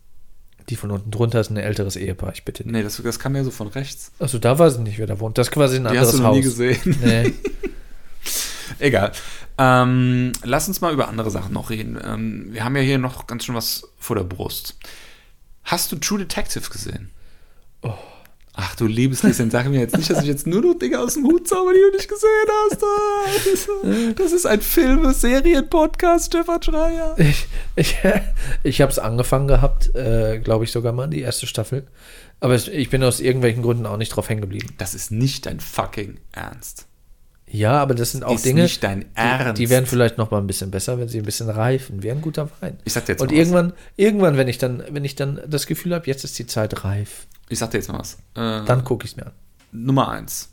Die 0.68 0.76
von 0.76 0.92
unten 0.92 1.10
drunter 1.10 1.40
ist 1.40 1.50
ein 1.50 1.58
älteres 1.58 1.96
Ehepaar, 1.96 2.34
ich 2.34 2.44
bitte. 2.46 2.70
Nee, 2.70 2.84
das, 2.84 3.02
das 3.02 3.18
kam 3.20 3.36
ja 3.36 3.44
so 3.44 3.52
von 3.52 3.68
rechts. 3.68 4.12
Also 4.20 4.38
da 4.38 4.60
weiß 4.60 4.76
ich 4.76 4.80
nicht, 4.82 5.00
wer 5.00 5.08
da 5.08 5.20
wohnt. 5.20 5.38
Das 5.38 5.48
ist 5.48 5.54
quasi 5.54 5.78
ein 5.78 5.84
Die 5.84 5.90
anderes 5.90 6.10
hast 6.10 6.20
du 6.20 6.24
Haus. 6.24 6.36
nie 6.36 6.42
gesehen. 6.44 6.98
Nee. 7.02 7.34
Egal. 8.80 9.12
Ähm, 9.58 10.32
lass 10.44 10.68
uns 10.68 10.80
mal 10.82 10.94
über 10.94 11.08
andere 11.08 11.32
Sachen 11.32 11.54
noch 11.54 11.70
reden. 11.70 12.00
Ähm, 12.04 12.48
wir 12.54 12.64
haben 12.64 12.76
ja 12.76 12.82
hier 12.82 12.98
noch 12.98 13.26
ganz 13.28 13.46
schön 13.46 13.56
was 13.56 13.84
vor 13.98 14.16
der 14.16 14.24
Brust. 14.24 14.78
Hast 15.64 15.92
du 15.92 15.96
True 15.98 16.20
Detective 16.20 16.70
gesehen? 16.70 17.10
Oh. 17.82 17.94
Ach 18.62 18.76
du 18.76 18.88
liebes 18.88 19.24
Lieschen, 19.24 19.50
sag 19.50 19.70
mir 19.70 19.80
jetzt 19.80 19.96
nicht, 19.96 20.10
dass 20.10 20.22
ich 20.22 20.28
jetzt 20.28 20.46
nur 20.46 20.62
noch 20.62 20.74
Dinge 20.74 21.00
aus 21.00 21.14
dem 21.14 21.24
Hut 21.24 21.48
zauber, 21.48 21.72
die 21.74 21.80
du 21.80 21.96
nicht 21.96 22.10
gesehen 22.10 22.30
hast. 22.70 22.84
Ah, 22.84 23.26
Das 23.38 23.46
ist, 23.46 23.70
das 24.20 24.32
ist 24.34 24.46
ein 24.46 24.60
Film-Serien-Podcast, 24.60 26.26
Stefan 26.26 26.62
Schreier. 26.62 27.16
Ich, 27.18 27.48
ich, 27.78 27.96
ich 28.64 28.82
habe 28.82 28.92
es 28.92 29.00
angefangen 29.00 29.48
gehabt, 29.48 29.96
äh, 29.96 30.40
glaube 30.40 30.66
ich 30.66 30.72
sogar 30.74 30.92
mal, 30.92 31.08
die 31.08 31.22
erste 31.22 31.48
Staffel. 31.48 31.88
Aber 32.42 32.56
ich 32.56 32.90
bin 32.90 33.02
aus 33.02 33.22
irgendwelchen 33.22 33.64
Gründen 33.64 33.86
auch 33.86 33.96
nicht 33.96 34.10
drauf 34.10 34.28
hängen 34.28 34.42
geblieben. 34.42 34.74
Das 34.78 34.94
ist 34.94 35.10
nicht 35.10 35.46
dein 35.46 35.62
fucking 35.62 36.18
Ernst. 36.34 36.86
Ja, 37.52 37.82
aber 37.82 37.96
das 37.96 38.12
sind 38.12 38.26
auch 38.26 38.36
ist 38.36 38.46
Dinge, 38.46 38.64
nicht 38.64 38.84
dein 38.84 39.06
Ernst. 39.16 39.58
die, 39.58 39.64
die 39.66 39.70
werden 39.70 39.86
vielleicht 39.86 40.18
noch 40.18 40.32
mal 40.32 40.38
ein 40.40 40.48
bisschen 40.48 40.70
besser, 40.70 41.00
wenn 41.00 41.08
sie 41.08 41.18
ein 41.20 41.26
bisschen 41.26 41.50
reifen. 41.50 42.04
Wäre 42.04 42.16
ein 42.18 42.22
guter 42.22 42.50
Wein. 42.60 42.78
Ich 42.84 42.92
sag 42.92 43.06
dir 43.06 43.14
jetzt 43.14 43.22
Und 43.22 43.32
irgendwann, 43.32 43.72
irgendwann, 43.96 44.36
wenn 44.38 44.50
ich 44.50 44.58
dann, 44.58 44.84
wenn 44.90 45.06
ich 45.06 45.16
dann 45.16 45.40
das 45.48 45.66
Gefühl 45.66 45.96
habe, 45.96 46.08
jetzt 46.08 46.24
ist 46.26 46.38
die 46.38 46.46
Zeit 46.46 46.84
reif, 46.84 47.26
Ich 47.50 47.60
sag 47.60 47.72
dir 47.72 47.80
jetzt 47.80 47.92
mal 47.92 48.00
was. 48.00 48.14
Äh, 48.36 48.66
dann 48.66 48.84
gucke 48.84 49.06
ich 49.06 49.12
es 49.12 49.18
mir 49.18 49.26
an. 49.28 49.34
Nummer 49.72 50.10
eins. 50.10 50.52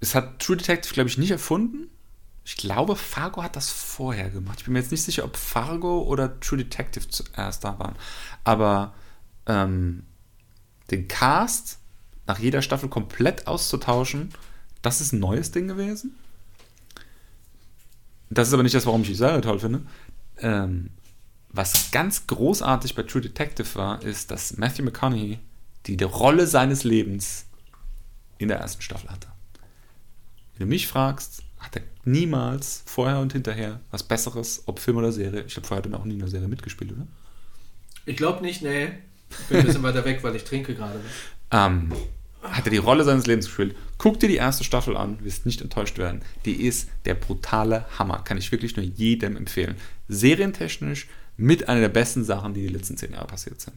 Es 0.00 0.14
hat 0.14 0.40
True 0.40 0.56
Detective, 0.56 0.92
glaube 0.92 1.08
ich, 1.08 1.18
nicht 1.18 1.30
erfunden. 1.30 1.88
Ich 2.44 2.56
glaube, 2.56 2.96
Fargo 2.96 3.42
hat 3.42 3.56
das 3.56 3.70
vorher 3.70 4.30
gemacht. 4.30 4.58
Ich 4.58 4.64
bin 4.64 4.72
mir 4.72 4.80
jetzt 4.80 4.90
nicht 4.90 5.02
sicher, 5.02 5.24
ob 5.24 5.36
Fargo 5.36 6.02
oder 6.02 6.40
True 6.40 6.58
Detective 6.58 7.08
zuerst 7.08 7.64
da 7.64 7.78
waren. 7.78 7.94
Aber 8.44 8.94
ähm, 9.46 10.04
den 10.90 11.08
Cast 11.08 11.78
nach 12.26 12.38
jeder 12.38 12.62
Staffel 12.62 12.88
komplett 12.88 13.46
auszutauschen, 13.46 14.30
das 14.82 15.00
ist 15.00 15.12
ein 15.12 15.20
neues 15.20 15.50
Ding 15.50 15.68
gewesen. 15.68 16.16
Das 18.30 18.48
ist 18.48 18.54
aber 18.54 18.62
nicht 18.62 18.74
das, 18.74 18.86
warum 18.86 19.02
ich 19.02 19.08
die 19.08 19.14
Serie 19.14 19.40
toll 19.40 19.58
finde. 19.58 19.82
Ähm, 20.38 20.90
was 21.50 21.90
ganz 21.90 22.26
großartig 22.26 22.94
bei 22.94 23.02
True 23.02 23.22
Detective 23.22 23.74
war, 23.74 24.02
ist, 24.02 24.30
dass 24.30 24.56
Matthew 24.56 24.84
McConaughey 24.84 25.38
die, 25.86 26.02
Rolle 26.02 26.46
seines 26.46 26.84
Lebens 26.84 27.46
in 28.36 28.48
der 28.48 28.58
ersten 28.58 28.82
Staffel 28.82 29.10
hatte. 29.10 29.28
Wenn 30.56 30.66
du 30.66 30.70
mich 30.70 30.86
fragst, 30.86 31.42
hat 31.58 31.76
er 31.76 31.82
niemals 32.04 32.82
vorher 32.84 33.18
und 33.20 33.32
hinterher 33.32 33.80
was 33.90 34.02
Besseres, 34.02 34.62
ob 34.66 34.78
Film 34.78 34.98
oder 34.98 35.12
Serie. 35.12 35.44
Ich 35.46 35.54
glaube, 35.54 35.66
vorher 35.66 35.84
hat 35.84 35.90
er 35.90 35.98
auch 35.98 36.04
nie 36.04 36.14
in 36.14 36.22
einer 36.22 36.30
Serie 36.30 36.48
mitgespielt, 36.48 36.92
oder? 36.92 37.06
Ich 38.04 38.16
glaube 38.16 38.42
nicht, 38.42 38.62
nee. 38.62 38.90
Ich 39.30 39.46
bin 39.46 39.58
ein 39.58 39.66
bisschen 39.66 39.82
weiter 39.82 40.04
weg, 40.04 40.22
weil 40.22 40.36
ich 40.36 40.44
trinke 40.44 40.74
gerade. 40.74 41.00
Ähm, 41.50 41.92
hat 42.42 42.66
er 42.66 42.70
die 42.70 42.78
Rolle 42.78 43.04
seines 43.04 43.26
Lebens 43.26 43.46
gespielt. 43.46 43.76
Guck 43.98 44.20
dir 44.20 44.28
die 44.28 44.36
erste 44.36 44.64
Staffel 44.64 44.96
an, 44.96 45.22
wirst 45.24 45.46
nicht 45.46 45.60
enttäuscht 45.60 45.98
werden. 45.98 46.22
Die 46.44 46.62
ist 46.66 46.88
der 47.04 47.14
brutale 47.14 47.84
Hammer. 47.98 48.22
Kann 48.24 48.38
ich 48.38 48.52
wirklich 48.52 48.76
nur 48.76 48.84
jedem 48.84 49.36
empfehlen. 49.36 49.76
Serientechnisch 50.08 51.08
mit 51.38 51.68
einer 51.68 51.80
der 51.80 51.88
besten 51.88 52.24
Sachen, 52.24 52.52
die 52.52 52.62
die 52.62 52.74
letzten 52.74 52.96
zehn 52.96 53.12
Jahre 53.12 53.28
passiert 53.28 53.60
sind. 53.60 53.76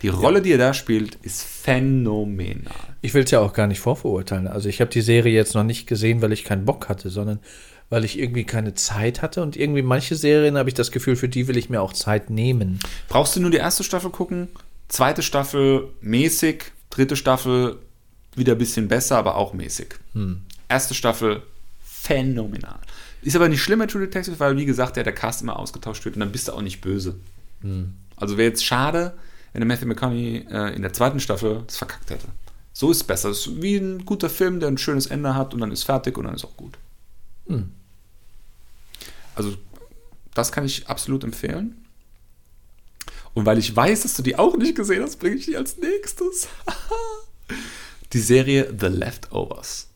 Die 0.00 0.08
Rolle, 0.08 0.40
die 0.40 0.52
er 0.52 0.58
da 0.58 0.72
spielt, 0.72 1.16
ist 1.16 1.42
phänomenal. 1.42 2.72
Ich 3.02 3.12
will 3.12 3.24
es 3.24 3.30
ja 3.30 3.40
auch 3.40 3.52
gar 3.52 3.66
nicht 3.66 3.80
vorverurteilen. 3.80 4.46
Also 4.46 4.68
ich 4.68 4.80
habe 4.80 4.90
die 4.90 5.02
Serie 5.02 5.34
jetzt 5.34 5.54
noch 5.54 5.64
nicht 5.64 5.86
gesehen, 5.86 6.22
weil 6.22 6.32
ich 6.32 6.44
keinen 6.44 6.64
Bock 6.64 6.88
hatte, 6.88 7.10
sondern 7.10 7.40
weil 7.90 8.04
ich 8.04 8.18
irgendwie 8.18 8.44
keine 8.44 8.74
Zeit 8.74 9.20
hatte. 9.20 9.42
Und 9.42 9.56
irgendwie 9.56 9.82
manche 9.82 10.14
Serien 10.14 10.56
habe 10.56 10.70
ich 10.70 10.74
das 10.74 10.92
Gefühl, 10.92 11.16
für 11.16 11.28
die 11.28 11.48
will 11.48 11.58
ich 11.58 11.68
mir 11.68 11.82
auch 11.82 11.92
Zeit 11.92 12.30
nehmen. 12.30 12.78
Brauchst 13.08 13.34
du 13.36 13.40
nur 13.40 13.50
die 13.50 13.58
erste 13.58 13.84
Staffel 13.84 14.10
gucken, 14.10 14.48
zweite 14.88 15.22
Staffel 15.22 15.88
mäßig, 16.00 16.62
dritte 16.88 17.16
Staffel 17.16 17.76
wieder 18.36 18.52
ein 18.52 18.58
bisschen 18.58 18.86
besser, 18.86 19.18
aber 19.18 19.34
auch 19.36 19.52
mäßig. 19.52 19.96
Erste 20.68 20.94
Staffel 20.94 21.42
phänomenal. 21.82 22.78
Ist 23.22 23.36
aber 23.36 23.48
nicht 23.48 23.62
schlimm 23.62 23.78
bei 23.78 23.86
True 23.86 24.00
Detective, 24.00 24.40
weil 24.40 24.56
wie 24.56 24.64
gesagt, 24.64 24.96
ja, 24.96 25.02
der 25.02 25.12
Cast 25.12 25.42
immer 25.42 25.58
ausgetauscht 25.58 26.04
wird 26.04 26.16
und 26.16 26.20
dann 26.20 26.32
bist 26.32 26.48
du 26.48 26.52
auch 26.52 26.62
nicht 26.62 26.80
böse. 26.80 27.16
Also 28.16 28.36
wäre 28.36 28.48
jetzt 28.48 28.64
schade, 28.64 29.14
wenn 29.52 29.60
der 29.60 29.66
Matthew 29.66 29.86
McConaughey 29.86 30.46
äh, 30.50 30.74
in 30.74 30.82
der 30.82 30.92
zweiten 30.92 31.20
Staffel 31.20 31.62
das 31.66 31.76
verkackt 31.76 32.10
hätte. 32.10 32.28
So 32.72 32.90
ist 32.90 32.98
es 32.98 33.04
besser. 33.04 33.30
Es 33.30 33.46
ist 33.46 33.62
wie 33.62 33.76
ein 33.76 34.04
guter 34.06 34.30
Film, 34.30 34.60
der 34.60 34.68
ein 34.68 34.78
schönes 34.78 35.06
Ende 35.06 35.34
hat 35.34 35.52
und 35.52 35.60
dann 35.60 35.72
ist 35.72 35.82
fertig 35.82 36.16
und 36.16 36.24
dann 36.24 36.34
ist 36.34 36.44
auch 36.44 36.56
gut. 36.56 36.78
Also, 39.34 39.56
das 40.34 40.52
kann 40.52 40.64
ich 40.64 40.88
absolut 40.88 41.24
empfehlen. 41.24 41.84
Und 43.34 43.46
weil 43.46 43.58
ich 43.58 43.74
weiß, 43.74 44.02
dass 44.02 44.14
du 44.14 44.22
die 44.22 44.38
auch 44.38 44.56
nicht 44.56 44.76
gesehen 44.76 45.02
hast, 45.02 45.18
bringe 45.18 45.36
ich 45.36 45.46
die 45.46 45.56
als 45.56 45.76
nächstes. 45.78 46.48
die 48.12 48.18
Serie 48.18 48.74
The 48.78 48.86
Leftovers. 48.86 49.89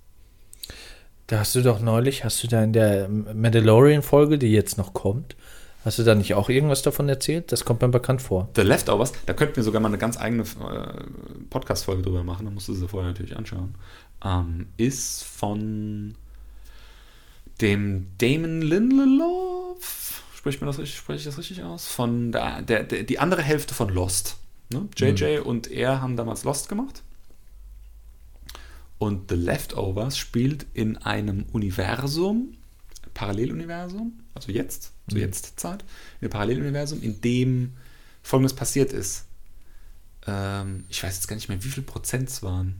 Da 1.26 1.38
hast 1.38 1.54
du 1.54 1.62
doch 1.62 1.80
neulich, 1.80 2.24
hast 2.24 2.42
du 2.42 2.48
da 2.48 2.62
in 2.62 2.72
der 2.72 3.08
Mandalorian-Folge, 3.08 4.38
die 4.38 4.52
jetzt 4.52 4.76
noch 4.76 4.92
kommt, 4.92 5.36
hast 5.84 5.98
du 5.98 6.02
da 6.02 6.14
nicht 6.14 6.34
auch 6.34 6.50
irgendwas 6.50 6.82
davon 6.82 7.08
erzählt? 7.08 7.50
Das 7.50 7.64
kommt 7.64 7.80
mir 7.80 7.88
bekannt 7.88 8.20
vor. 8.20 8.50
The 8.56 8.62
Leftovers, 8.62 9.12
da 9.24 9.32
könnten 9.32 9.56
wir 9.56 9.62
sogar 9.62 9.80
mal 9.80 9.88
eine 9.88 9.98
ganz 9.98 10.18
eigene 10.18 10.42
äh, 10.42 11.04
Podcast-Folge 11.48 12.02
drüber 12.02 12.24
machen, 12.24 12.44
da 12.44 12.50
musst 12.50 12.68
du 12.68 12.74
sie 12.74 12.86
vorher 12.86 13.10
natürlich 13.10 13.36
anschauen. 13.36 13.74
Ähm, 14.22 14.66
ist 14.76 15.24
von 15.24 16.14
dem 17.60 18.08
Damon 18.18 18.60
Lindelof. 18.60 20.22
Spricht 20.36 20.60
man 20.60 20.66
das 20.66 20.78
richtig, 20.78 20.98
spreche 20.98 21.18
ich 21.20 21.24
das 21.24 21.38
richtig 21.38 21.62
aus? 21.62 21.86
Von 21.86 22.32
der, 22.32 22.60
der, 22.60 22.84
der, 22.84 23.04
die 23.04 23.18
andere 23.18 23.40
Hälfte 23.40 23.72
von 23.72 23.88
Lost. 23.88 24.36
Ne? 24.70 24.88
JJ 24.96 25.38
und 25.38 25.70
er 25.70 26.02
haben 26.02 26.16
damals 26.16 26.44
Lost 26.44 26.68
gemacht. 26.68 27.02
Und 28.98 29.30
The 29.30 29.36
Leftovers 29.36 30.16
spielt 30.16 30.66
in 30.72 30.96
einem 30.98 31.44
Universum, 31.52 32.56
Paralleluniversum, 33.12 34.20
also 34.34 34.50
jetzt, 34.50 34.92
zur 35.08 35.18
Jetztzeit, 35.18 35.82
in 36.20 36.26
einem 36.26 36.30
Paralleluniversum, 36.30 37.02
in 37.02 37.20
dem 37.20 37.74
Folgendes 38.22 38.54
passiert 38.54 38.92
ist. 38.92 39.26
Ähm, 40.26 40.84
ich 40.88 41.02
weiß 41.02 41.14
jetzt 41.14 41.28
gar 41.28 41.36
nicht 41.36 41.48
mehr, 41.48 41.62
wie 41.62 41.68
viel 41.68 41.82
Prozent 41.82 42.28
es 42.28 42.42
waren. 42.42 42.76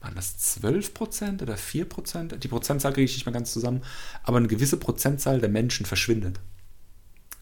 Waren 0.00 0.14
das 0.14 0.38
12 0.38 0.94
Prozent 0.94 1.42
oder 1.42 1.56
4 1.56 1.84
Prozent? 1.84 2.42
Die 2.42 2.48
Prozentzahl 2.48 2.92
kriege 2.92 3.04
ich 3.04 3.14
nicht 3.14 3.26
mehr 3.26 3.32
ganz 3.32 3.52
zusammen. 3.52 3.82
Aber 4.22 4.38
eine 4.38 4.48
gewisse 4.48 4.78
Prozentzahl 4.78 5.40
der 5.40 5.50
Menschen 5.50 5.84
verschwindet. 5.84 6.40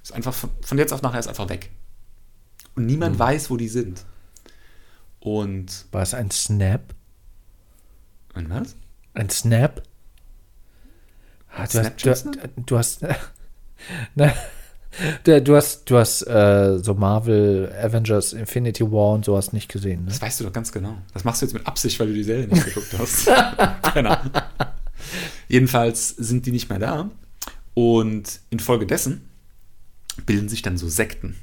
Ist 0.02 0.12
einfach 0.12 0.34
von, 0.34 0.50
von 0.60 0.78
jetzt 0.78 0.92
auf 0.92 1.02
nachher 1.02 1.20
ist 1.20 1.28
einfach 1.28 1.48
weg. 1.48 1.70
Und 2.74 2.86
niemand 2.86 3.18
weiß, 3.18 3.50
wo 3.50 3.56
die 3.56 3.68
sind. 3.68 4.04
Und. 5.20 5.86
War 5.92 6.02
es 6.02 6.14
ein 6.14 6.30
Snap? 6.30 6.94
Und 8.38 8.48
was? 8.50 8.76
Ein 9.14 9.28
Snap? 9.30 9.82
Ah, 11.50 11.66
du, 11.66 11.78
hast, 12.10 12.24
du, 12.24 12.32
du 12.64 12.78
hast. 12.78 13.00
Der- 15.26 15.40
du 15.40 15.54
hast, 15.56 15.88
du 15.90 15.96
hast 15.98 16.22
äh, 16.22 16.78
so 16.82 16.94
Marvel, 16.94 17.72
Avengers, 17.82 18.32
Infinity 18.32 18.84
War 18.90 19.14
und 19.14 19.24
sowas 19.24 19.52
nicht 19.52 19.68
gesehen. 19.70 20.02
Ne? 20.04 20.08
Das 20.10 20.20
weißt 20.22 20.40
du 20.40 20.44
doch 20.44 20.52
ganz 20.52 20.72
genau. 20.72 20.96
Das 21.14 21.24
machst 21.24 21.42
du 21.42 21.46
jetzt 21.46 21.52
mit 21.52 21.66
Absicht, 21.66 21.98
weil 22.00 22.08
du 22.08 22.14
die 22.14 22.24
Serie 22.24 22.46
nicht 22.48 22.64
geguckt 22.64 22.94
hast. 22.98 23.26
Keine 23.82 24.18
Ahnung. 24.18 24.32
Jedenfalls 25.48 26.08
sind 26.10 26.46
die 26.46 26.52
nicht 26.52 26.68
mehr 26.68 26.78
da. 26.78 27.10
Und 27.74 28.40
infolgedessen 28.50 29.22
bilden 30.26 30.48
sich 30.48 30.62
dann 30.62 30.78
so 30.78 30.88
Sekten. 30.88 31.36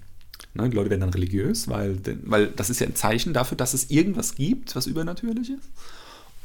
Ne, 0.54 0.70
die 0.70 0.76
Leute 0.76 0.90
werden 0.90 1.02
dann 1.02 1.10
religiös, 1.10 1.68
weil, 1.70 1.98
weil 2.24 2.48
das 2.48 2.70
ist 2.70 2.80
ja 2.80 2.88
ein 2.88 2.96
Zeichen 2.96 3.34
dafür, 3.34 3.58
dass 3.58 3.74
es 3.74 3.90
irgendwas 3.90 4.36
gibt, 4.36 4.76
was 4.76 4.88
übernatürlich 4.88 5.50
ist. 5.52 5.70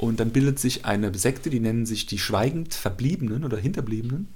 Und 0.00 0.18
dann 0.18 0.30
bildet 0.30 0.58
sich 0.58 0.86
eine 0.86 1.14
Sekte, 1.14 1.50
die 1.50 1.60
nennen 1.60 1.84
sich 1.84 2.06
die 2.06 2.18
schweigend 2.18 2.72
Verbliebenen 2.72 3.44
oder 3.44 3.58
Hinterbliebenen, 3.58 4.28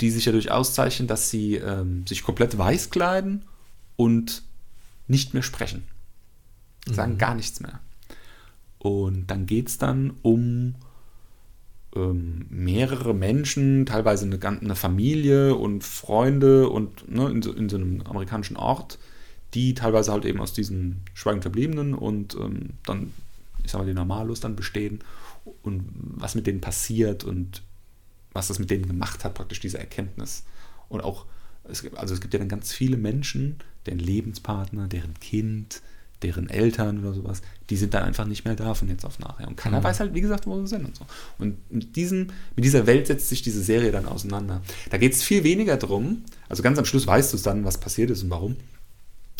die 0.00 0.10
sich 0.10 0.24
dadurch 0.24 0.50
auszeichnen, 0.50 1.06
dass 1.06 1.30
sie 1.30 1.54
ähm, 1.54 2.04
sich 2.04 2.24
komplett 2.24 2.58
weiß 2.58 2.90
kleiden 2.90 3.44
und 3.94 4.42
nicht 5.06 5.34
mehr 5.34 5.44
sprechen. 5.44 5.84
Sagen 6.84 7.16
gar 7.16 7.36
nichts 7.36 7.60
mehr. 7.60 7.78
Und 8.80 9.30
dann 9.30 9.46
geht 9.46 9.68
es 9.68 9.78
dann 9.78 10.14
um 10.22 10.74
ähm, 11.94 12.46
mehrere 12.50 13.14
Menschen, 13.14 13.86
teilweise 13.86 14.24
eine, 14.24 14.44
eine 14.44 14.74
Familie 14.74 15.54
und 15.54 15.84
Freunde 15.84 16.68
und 16.68 17.08
ne, 17.08 17.30
in, 17.30 17.40
so, 17.40 17.52
in 17.52 17.68
so 17.68 17.76
einem 17.76 18.02
amerikanischen 18.02 18.56
Ort, 18.56 18.98
die 19.54 19.74
teilweise 19.74 20.10
halt 20.10 20.24
eben 20.24 20.40
aus 20.40 20.52
diesen 20.52 21.02
schweigend 21.14 21.44
Verbliebenen 21.44 21.94
und 21.94 22.34
ähm, 22.34 22.70
dann, 22.84 23.12
ich 23.70 23.72
sag 23.72 23.82
mal, 23.82 23.86
die 23.86 23.94
Normalos 23.94 24.40
dann 24.40 24.56
bestehen 24.56 24.98
und 25.62 25.84
was 25.94 26.34
mit 26.34 26.48
denen 26.48 26.60
passiert 26.60 27.22
und 27.22 27.62
was 28.32 28.48
das 28.48 28.58
mit 28.58 28.68
denen 28.68 28.88
gemacht 28.88 29.22
hat, 29.22 29.34
praktisch 29.34 29.60
diese 29.60 29.78
Erkenntnis. 29.78 30.42
Und 30.88 31.02
auch, 31.02 31.26
es 31.68 31.82
gibt, 31.82 31.96
also 31.96 32.12
es 32.12 32.20
gibt 32.20 32.34
ja 32.34 32.40
dann 32.40 32.48
ganz 32.48 32.72
viele 32.72 32.96
Menschen, 32.96 33.60
deren 33.86 34.00
Lebenspartner, 34.00 34.88
deren 34.88 35.14
Kind, 35.20 35.82
deren 36.22 36.50
Eltern 36.50 36.98
oder 36.98 37.14
sowas, 37.14 37.42
die 37.70 37.76
sind 37.76 37.94
dann 37.94 38.02
einfach 38.02 38.26
nicht 38.26 38.44
mehr 38.44 38.56
da 38.56 38.74
von 38.74 38.88
jetzt 38.88 39.04
auf 39.04 39.20
nachher. 39.20 39.46
Und 39.46 39.56
keiner 39.56 39.84
weiß 39.84 40.00
halt, 40.00 40.14
wie 40.14 40.20
gesagt, 40.20 40.48
wo 40.48 40.60
sie 40.60 40.66
sind 40.66 40.84
und 40.84 40.96
so. 40.96 41.06
Und 41.38 41.58
mit, 41.70 41.94
diesem, 41.94 42.26
mit 42.56 42.64
dieser 42.64 42.88
Welt 42.88 43.06
setzt 43.06 43.28
sich 43.28 43.42
diese 43.42 43.62
Serie 43.62 43.92
dann 43.92 44.06
auseinander. 44.06 44.62
Da 44.90 44.98
geht 44.98 45.12
es 45.12 45.22
viel 45.22 45.44
weniger 45.44 45.76
drum, 45.76 46.24
also 46.48 46.64
ganz 46.64 46.76
am 46.76 46.84
Schluss 46.84 47.06
weißt 47.06 47.32
du 47.32 47.36
es 47.36 47.44
dann, 47.44 47.64
was 47.64 47.78
passiert 47.78 48.10
ist 48.10 48.24
und 48.24 48.30
warum. 48.30 48.56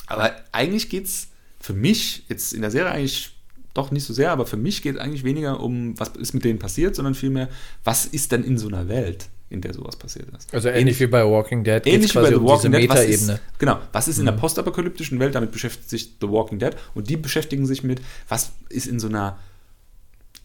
Aber 0.06 0.32
eigentlich 0.52 0.88
geht 0.88 1.06
es 1.06 1.28
für 1.58 1.74
mich 1.74 2.24
jetzt 2.28 2.52
in 2.52 2.60
der 2.60 2.70
Serie 2.70 2.92
eigentlich 2.92 3.39
doch 3.74 3.90
nicht 3.90 4.04
so 4.04 4.12
sehr, 4.12 4.32
aber 4.32 4.46
für 4.46 4.56
mich 4.56 4.82
geht 4.82 4.96
es 4.96 5.00
eigentlich 5.00 5.24
weniger 5.24 5.60
um, 5.60 5.98
was 5.98 6.10
ist 6.10 6.34
mit 6.34 6.44
denen 6.44 6.58
passiert, 6.58 6.96
sondern 6.96 7.14
vielmehr, 7.14 7.48
was 7.84 8.06
ist 8.06 8.32
denn 8.32 8.42
in 8.44 8.58
so 8.58 8.68
einer 8.68 8.88
Welt, 8.88 9.28
in 9.48 9.60
der 9.60 9.74
sowas 9.74 9.96
passiert 9.96 10.28
ist. 10.36 10.52
Also 10.52 10.68
ähnlich 10.68 10.98
wie 11.00 11.06
bei 11.06 11.24
Walking 11.24 11.64
Dead 11.64 11.84
Ähnlich 11.86 12.14
wie 12.14 12.18
bei 12.18 12.28
The 12.28 12.34
um 12.36 12.44
Walking 12.44 12.72
diese 12.72 12.80
Dead. 12.80 12.90
Was 12.90 13.04
ist, 13.04 13.40
genau, 13.58 13.78
was 13.92 14.08
ist 14.08 14.18
in 14.18 14.24
der 14.24 14.32
postapokalyptischen 14.32 15.18
Welt? 15.18 15.34
Damit 15.34 15.52
beschäftigt 15.52 15.90
sich 15.90 16.14
The 16.20 16.28
Walking 16.28 16.58
Dead. 16.58 16.76
Und 16.94 17.10
die 17.10 17.16
beschäftigen 17.16 17.66
sich 17.66 17.82
mit, 17.82 18.00
was 18.28 18.52
ist 18.68 18.86
in 18.86 19.00
so 19.00 19.08
einer, 19.08 19.38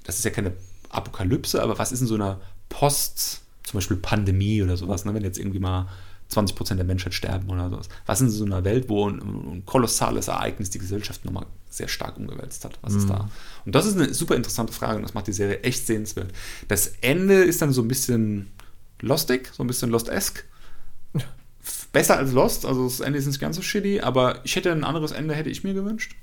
das 0.03 0.17
ist 0.17 0.25
ja 0.25 0.31
keine 0.31 0.53
Apokalypse, 0.89 1.61
aber 1.61 1.77
was 1.77 1.91
ist 1.91 2.01
in 2.01 2.07
so 2.07 2.15
einer 2.15 2.41
Post, 2.69 3.41
zum 3.63 3.77
Beispiel 3.77 3.97
Pandemie 3.97 4.61
oder 4.61 4.77
sowas, 4.77 5.05
ne? 5.05 5.13
wenn 5.13 5.23
jetzt 5.23 5.37
irgendwie 5.39 5.59
mal 5.59 5.87
20% 6.31 6.75
der 6.75 6.85
Menschheit 6.85 7.13
sterben 7.13 7.49
oder 7.49 7.69
sowas. 7.69 7.89
Was 8.05 8.21
ist 8.21 8.27
in 8.27 8.31
so 8.31 8.45
einer 8.45 8.63
Welt, 8.63 8.89
wo 8.89 9.07
ein, 9.07 9.19
ein 9.19 9.63
kolossales 9.65 10.27
Ereignis 10.27 10.71
die 10.71 10.79
Gesellschaft 10.79 11.23
nochmal 11.25 11.45
sehr 11.77 11.87
stark 11.87 12.17
umgewälzt 12.17 12.65
hat? 12.65 12.77
Was 12.81 12.93
ist 12.93 13.09
da? 13.09 13.29
Und 13.65 13.75
das 13.75 13.85
ist 13.85 13.97
eine 13.97 14.13
super 14.13 14.35
interessante 14.35 14.73
Frage 14.73 14.97
und 14.97 15.03
das 15.03 15.13
macht 15.13 15.27
die 15.27 15.33
Serie 15.33 15.61
echt 15.61 15.85
sehenswert. 15.85 16.31
Das 16.67 16.93
Ende 17.01 17.43
ist 17.43 17.61
dann 17.61 17.71
so 17.71 17.81
ein 17.81 17.87
bisschen 17.87 18.51
lostig, 19.01 19.51
so 19.53 19.63
ein 19.63 19.67
bisschen 19.67 19.89
Lost-esque 19.89 20.43
besser 21.91 22.17
als 22.17 22.31
Lost, 22.31 22.65
also 22.65 22.85
das 22.85 22.99
Ende 22.99 23.19
ist 23.19 23.27
nicht 23.27 23.39
ganz 23.39 23.55
so 23.55 23.61
shitty, 23.61 24.01
aber 24.01 24.41
ich 24.43 24.55
hätte 24.55 24.71
ein 24.71 24.83
anderes 24.83 25.11
Ende, 25.11 25.33
hätte 25.33 25.49
ich 25.49 25.63
mir 25.63 25.73
gewünscht. 25.73 26.15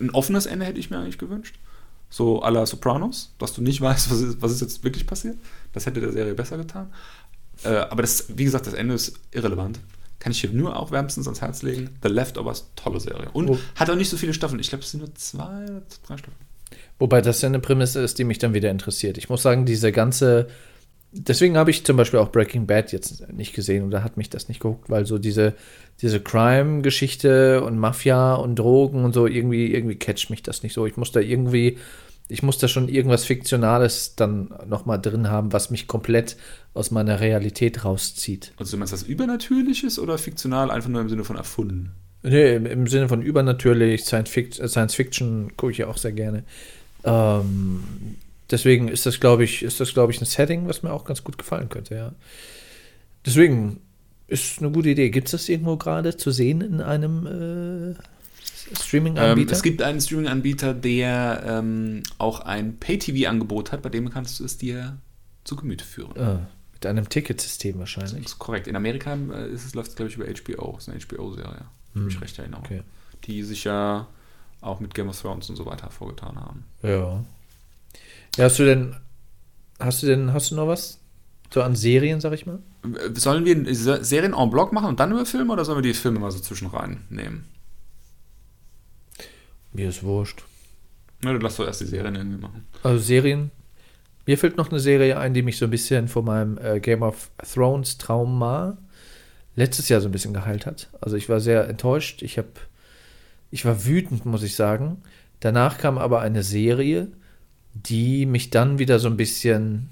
Ein 0.00 0.10
offenes 0.10 0.46
Ende 0.46 0.66
hätte 0.66 0.80
ich 0.80 0.90
mir 0.90 0.98
eigentlich 0.98 1.18
gewünscht. 1.18 1.58
So 2.10 2.42
à 2.44 2.50
la 2.50 2.66
Sopranos, 2.66 3.32
dass 3.38 3.54
du 3.54 3.62
nicht 3.62 3.80
weißt, 3.80 4.10
was 4.10 4.20
ist, 4.20 4.42
was 4.42 4.52
ist 4.52 4.60
jetzt 4.60 4.84
wirklich 4.84 5.06
passiert. 5.06 5.38
Das 5.72 5.86
hätte 5.86 6.00
der 6.00 6.12
Serie 6.12 6.34
besser 6.34 6.58
getan. 6.58 6.92
Äh, 7.64 7.68
aber 7.68 8.02
das, 8.02 8.26
wie 8.36 8.44
gesagt, 8.44 8.66
das 8.66 8.74
Ende 8.74 8.94
ist 8.94 9.18
irrelevant. 9.30 9.80
Kann 10.22 10.30
ich 10.30 10.40
hier 10.40 10.50
nur 10.50 10.78
auch 10.78 10.92
wärmstens 10.92 11.26
ans 11.26 11.40
Herz 11.40 11.62
legen. 11.62 11.90
The 12.04 12.08
Leftovers, 12.08 12.70
tolle 12.76 13.00
Serie. 13.00 13.28
Und 13.32 13.50
Oh. 13.50 13.58
hat 13.74 13.90
auch 13.90 13.96
nicht 13.96 14.08
so 14.08 14.16
viele 14.16 14.32
Staffeln. 14.32 14.60
Ich 14.60 14.68
glaube, 14.68 14.84
es 14.84 14.90
sind 14.92 15.00
nur 15.00 15.12
zwei 15.16 15.64
oder 15.64 15.82
drei 16.06 16.16
Staffeln. 16.16 16.36
Wobei 17.00 17.20
das 17.20 17.42
ja 17.42 17.48
eine 17.48 17.58
Prämisse 17.58 18.00
ist, 18.02 18.20
die 18.20 18.24
mich 18.24 18.38
dann 18.38 18.54
wieder 18.54 18.70
interessiert. 18.70 19.18
Ich 19.18 19.28
muss 19.28 19.42
sagen, 19.42 19.66
diese 19.66 19.90
ganze. 19.90 20.46
Deswegen 21.10 21.56
habe 21.56 21.70
ich 21.72 21.84
zum 21.84 21.96
Beispiel 21.96 22.20
auch 22.20 22.30
Breaking 22.30 22.66
Bad 22.68 22.92
jetzt 22.92 23.28
nicht 23.32 23.52
gesehen 23.52 23.84
oder 23.84 24.04
hat 24.04 24.16
mich 24.16 24.30
das 24.30 24.48
nicht 24.48 24.60
gehuckt, 24.60 24.88
weil 24.88 25.04
so 25.06 25.18
diese, 25.18 25.54
diese 26.00 26.20
Crime-Geschichte 26.20 27.62
und 27.64 27.78
Mafia 27.78 28.34
und 28.34 28.56
Drogen 28.58 29.04
und 29.04 29.12
so 29.12 29.26
irgendwie, 29.26 29.74
irgendwie 29.74 29.96
catcht 29.96 30.30
mich 30.30 30.42
das 30.42 30.62
nicht 30.62 30.72
so. 30.72 30.86
Ich 30.86 30.96
muss 30.96 31.12
da 31.12 31.20
irgendwie, 31.20 31.78
ich 32.28 32.42
muss 32.42 32.58
da 32.58 32.68
schon 32.68 32.88
irgendwas 32.88 33.24
Fiktionales 33.24 34.14
dann 34.16 34.54
nochmal 34.66 35.00
drin 35.00 35.28
haben, 35.28 35.52
was 35.52 35.70
mich 35.70 35.86
komplett 35.86 36.36
aus 36.74 36.90
meiner 36.90 37.20
Realität 37.20 37.84
rauszieht. 37.84 38.52
Also 38.56 38.72
du 38.72 38.78
meinst 38.78 38.92
was 38.92 39.02
Übernatürliches 39.02 39.98
oder 39.98 40.16
fiktional 40.18 40.70
einfach 40.70 40.88
nur 40.88 41.00
im 41.00 41.08
Sinne 41.08 41.24
von 41.24 41.36
erfunden? 41.36 41.92
Nee, 42.22 42.54
im, 42.54 42.66
im 42.66 42.86
Sinne 42.86 43.08
von 43.08 43.20
übernatürlich, 43.20 44.04
Science 44.04 44.30
Fiction, 44.30 44.68
Science 44.68 44.94
Fiction 44.94 45.56
gucke 45.56 45.72
ich 45.72 45.78
ja 45.78 45.88
auch 45.88 45.98
sehr 45.98 46.12
gerne. 46.12 46.44
Ähm, 47.04 47.82
deswegen 48.50 48.88
ist 48.88 49.06
das, 49.06 49.20
glaube 49.20 49.44
ich, 49.44 49.62
ist 49.62 49.80
das, 49.80 49.92
glaube 49.92 50.12
ich, 50.12 50.20
ein 50.20 50.26
Setting, 50.26 50.68
was 50.68 50.82
mir 50.82 50.92
auch 50.92 51.04
ganz 51.04 51.24
gut 51.24 51.36
gefallen 51.36 51.68
könnte, 51.68 51.94
ja. 51.96 52.12
Deswegen 53.26 53.80
ist 54.28 54.60
eine 54.60 54.70
gute 54.70 54.90
Idee. 54.90 55.10
Gibt 55.10 55.28
es 55.28 55.32
das 55.32 55.48
irgendwo 55.48 55.76
gerade 55.76 56.16
zu 56.16 56.30
sehen 56.30 56.60
in 56.60 56.80
einem 56.80 57.26
äh, 57.26 57.94
Ähm, 58.70 58.76
Streaming-Anbieter? 58.76 59.52
es 59.52 59.62
gibt 59.62 59.82
einen 59.82 60.00
Streaming-Anbieter, 60.00 60.74
der 60.74 61.42
ähm, 61.46 62.02
auch 62.18 62.40
ein 62.40 62.78
Pay-TV-Angebot 62.78 63.72
hat, 63.72 63.82
bei 63.82 63.88
dem 63.88 64.10
kannst 64.10 64.40
du 64.40 64.44
es 64.44 64.58
dir 64.58 64.98
zu 65.44 65.56
Gemüte 65.56 65.84
führen. 65.84 66.18
Ah, 66.18 66.46
mit 66.72 66.86
einem 66.86 67.08
Ticketsystem 67.08 67.72
Das 67.72 67.80
wahrscheinlich. 67.80 68.26
ist 68.26 68.38
korrekt. 68.38 68.66
In 68.66 68.76
Amerika 68.76 69.14
äh, 69.14 69.48
ist 69.50 69.64
es, 69.66 69.74
läuft 69.74 69.90
es, 69.90 69.96
glaube 69.96 70.10
ich, 70.10 70.16
über 70.16 70.26
HBO. 70.26 70.72
Das 70.74 70.88
ist 70.88 70.94
eine 70.94 71.00
HBO-Serie, 71.00 71.64
wenn 71.94 72.08
ich 72.08 72.20
recht 72.20 72.38
erinnere. 72.38 72.60
Okay. 72.60 72.82
Die 73.24 73.42
sich 73.42 73.64
ja 73.64 74.06
auch 74.60 74.80
mit 74.80 74.94
Game 74.94 75.08
of 75.08 75.20
Thrones 75.20 75.48
und 75.50 75.56
so 75.56 75.66
weiter 75.66 75.82
hervorgetan 75.84 76.36
haben. 76.36 76.64
Ja. 76.82 77.22
ja. 78.38 78.44
Hast 78.44 78.58
du 78.58 78.64
denn, 78.64 78.94
hast 79.78 80.02
du 80.02 80.06
denn, 80.06 80.32
hast 80.32 80.50
du 80.50 80.54
noch 80.54 80.66
was? 80.68 80.98
So 81.52 81.62
an 81.62 81.76
Serien, 81.76 82.20
sag 82.20 82.32
ich 82.32 82.46
mal? 82.46 82.60
Sollen 83.14 83.44
wir 83.44 83.74
Se- 83.74 84.02
Serien 84.04 84.32
en 84.32 84.50
bloc 84.50 84.72
machen 84.72 84.86
und 84.88 85.00
dann 85.00 85.10
über 85.12 85.26
Filme 85.26 85.52
oder 85.52 85.64
sollen 85.64 85.78
wir 85.78 85.82
die 85.82 85.92
Filme 85.94 86.18
mal 86.18 86.30
so 86.30 86.38
zwischen 86.40 86.68
rein 86.68 87.04
nehmen? 87.10 87.44
Mir 89.72 89.88
ist 89.88 90.02
wurscht. 90.02 90.42
Na, 91.22 91.32
du 91.32 91.38
lass 91.38 91.56
doch 91.56 91.66
erst 91.66 91.80
die 91.80 91.86
Serien 91.86 92.14
irgendwie 92.14 92.40
machen. 92.40 92.66
Also 92.82 92.98
Serien. 92.98 93.50
Mir 94.26 94.38
fällt 94.38 94.56
noch 94.56 94.70
eine 94.70 94.80
Serie 94.80 95.18
ein, 95.18 95.34
die 95.34 95.42
mich 95.42 95.58
so 95.58 95.64
ein 95.64 95.70
bisschen 95.70 96.08
von 96.08 96.24
meinem 96.24 96.58
äh, 96.58 96.78
Game 96.80 97.02
of 97.02 97.30
Thrones 97.52 97.98
Trauma 97.98 98.76
letztes 99.56 99.88
Jahr 99.88 100.00
so 100.00 100.08
ein 100.08 100.12
bisschen 100.12 100.32
geheilt 100.32 100.66
hat. 100.66 100.88
Also 101.00 101.16
ich 101.16 101.28
war 101.28 101.40
sehr 101.40 101.68
enttäuscht. 101.68 102.22
Ich 102.22 102.38
habe, 102.38 102.48
ich 103.50 103.64
war 103.64 103.84
wütend, 103.84 104.24
muss 104.24 104.42
ich 104.42 104.54
sagen. 104.56 105.02
Danach 105.40 105.78
kam 105.78 105.98
aber 105.98 106.20
eine 106.20 106.42
Serie, 106.42 107.08
die 107.74 108.26
mich 108.26 108.50
dann 108.50 108.78
wieder 108.78 108.98
so 108.98 109.08
ein 109.08 109.16
bisschen, 109.16 109.88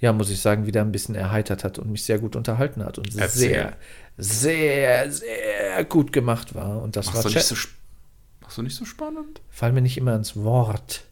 ja, 0.00 0.12
muss 0.12 0.30
ich 0.30 0.40
sagen, 0.40 0.66
wieder 0.66 0.80
ein 0.80 0.92
bisschen 0.92 1.14
erheitert 1.14 1.64
hat 1.64 1.78
und 1.78 1.90
mich 1.90 2.04
sehr 2.04 2.18
gut 2.18 2.34
unterhalten 2.34 2.84
hat 2.84 2.98
und 2.98 3.14
Erzähl. 3.16 3.50
sehr, 3.50 3.76
sehr, 4.16 5.12
sehr 5.12 5.84
gut 5.84 6.12
gemacht 6.12 6.54
war. 6.54 6.82
Und 6.82 6.96
das 6.96 7.06
Machst 7.06 7.24
war 7.24 7.30
du, 7.30 7.36
nicht 7.36 7.46
so, 7.46 7.56
machst 8.52 8.58
du 8.58 8.62
nicht 8.62 8.76
so 8.76 8.84
spannend? 8.84 9.40
Fall 9.48 9.72
mir 9.72 9.80
nicht 9.80 9.96
immer 9.96 10.14
ins 10.14 10.36
Wort. 10.36 11.04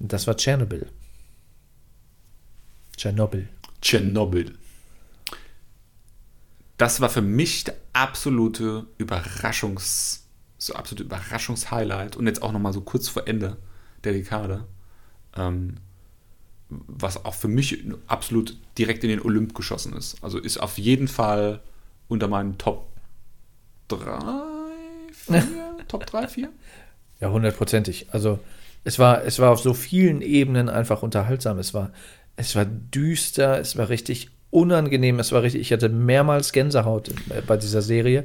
Das 0.00 0.26
war 0.26 0.36
Tschernobyl. 0.36 0.90
Tschernobyl. 2.96 3.48
Tschernobyl. 3.80 4.58
Das 6.78 7.00
war 7.00 7.08
für 7.08 7.22
mich 7.22 7.62
der 7.62 7.76
absolute 7.92 8.88
Überraschungs, 8.98 10.26
so 10.58 10.74
absolute 10.74 11.04
Überraschungshighlight 11.04 12.16
und 12.16 12.26
jetzt 12.26 12.42
auch 12.42 12.50
noch 12.50 12.58
mal 12.58 12.72
so 12.72 12.80
kurz 12.80 13.08
vor 13.08 13.28
Ende 13.28 13.56
der 14.02 14.12
Dekade, 14.12 14.66
ähm, 15.36 15.76
was 16.70 17.24
auch 17.24 17.34
für 17.34 17.46
mich 17.46 17.84
absolut 18.08 18.58
direkt 18.78 19.04
in 19.04 19.10
den 19.10 19.22
Olymp 19.22 19.54
geschossen 19.54 19.92
ist. 19.92 20.24
Also 20.24 20.38
ist 20.38 20.58
auf 20.58 20.76
jeden 20.76 21.06
Fall 21.06 21.62
unter 22.08 22.26
meinen 22.26 22.58
Top 22.58 22.88
3, 23.86 24.18
4, 25.12 25.76
Top 25.88 26.04
3, 26.06 26.26
4? 26.26 26.52
Ja, 27.20 27.30
hundertprozentig. 27.30 28.06
Also 28.12 28.38
es 28.84 28.98
war, 28.98 29.24
es 29.24 29.38
war 29.38 29.50
auf 29.50 29.60
so 29.60 29.74
vielen 29.74 30.22
Ebenen 30.22 30.68
einfach 30.68 31.02
unterhaltsam. 31.02 31.58
Es 31.58 31.74
war, 31.74 31.92
es 32.36 32.56
war 32.56 32.64
düster, 32.64 33.58
es 33.60 33.76
war 33.76 33.88
richtig 33.88 34.30
unangenehm, 34.50 35.20
es 35.20 35.32
war 35.32 35.42
richtig, 35.42 35.60
ich 35.60 35.72
hatte 35.72 35.88
mehrmals 35.88 36.52
Gänsehaut 36.52 37.08
äh, 37.08 37.42
bei 37.46 37.56
dieser 37.56 37.82
Serie. 37.82 38.24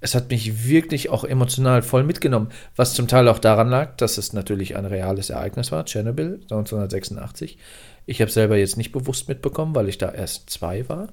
Es 0.00 0.14
hat 0.14 0.30
mich 0.30 0.68
wirklich 0.68 1.10
auch 1.10 1.24
emotional 1.24 1.82
voll 1.82 2.04
mitgenommen, 2.04 2.50
was 2.76 2.94
zum 2.94 3.08
Teil 3.08 3.26
auch 3.26 3.40
daran 3.40 3.68
lag, 3.68 3.96
dass 3.96 4.16
es 4.16 4.32
natürlich 4.32 4.76
ein 4.76 4.84
reales 4.84 5.28
Ereignis 5.30 5.72
war, 5.72 5.84
Chernobyl 5.86 6.34
1986. 6.42 7.58
Ich 8.06 8.20
habe 8.20 8.30
selber 8.30 8.56
jetzt 8.56 8.76
nicht 8.76 8.92
bewusst 8.92 9.28
mitbekommen, 9.28 9.74
weil 9.74 9.88
ich 9.88 9.98
da 9.98 10.12
erst 10.12 10.50
zwei 10.50 10.88
war. 10.88 11.08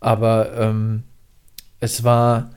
Aber 0.00 0.56
ähm, 0.56 1.02
es 1.80 2.02
war, 2.02 2.50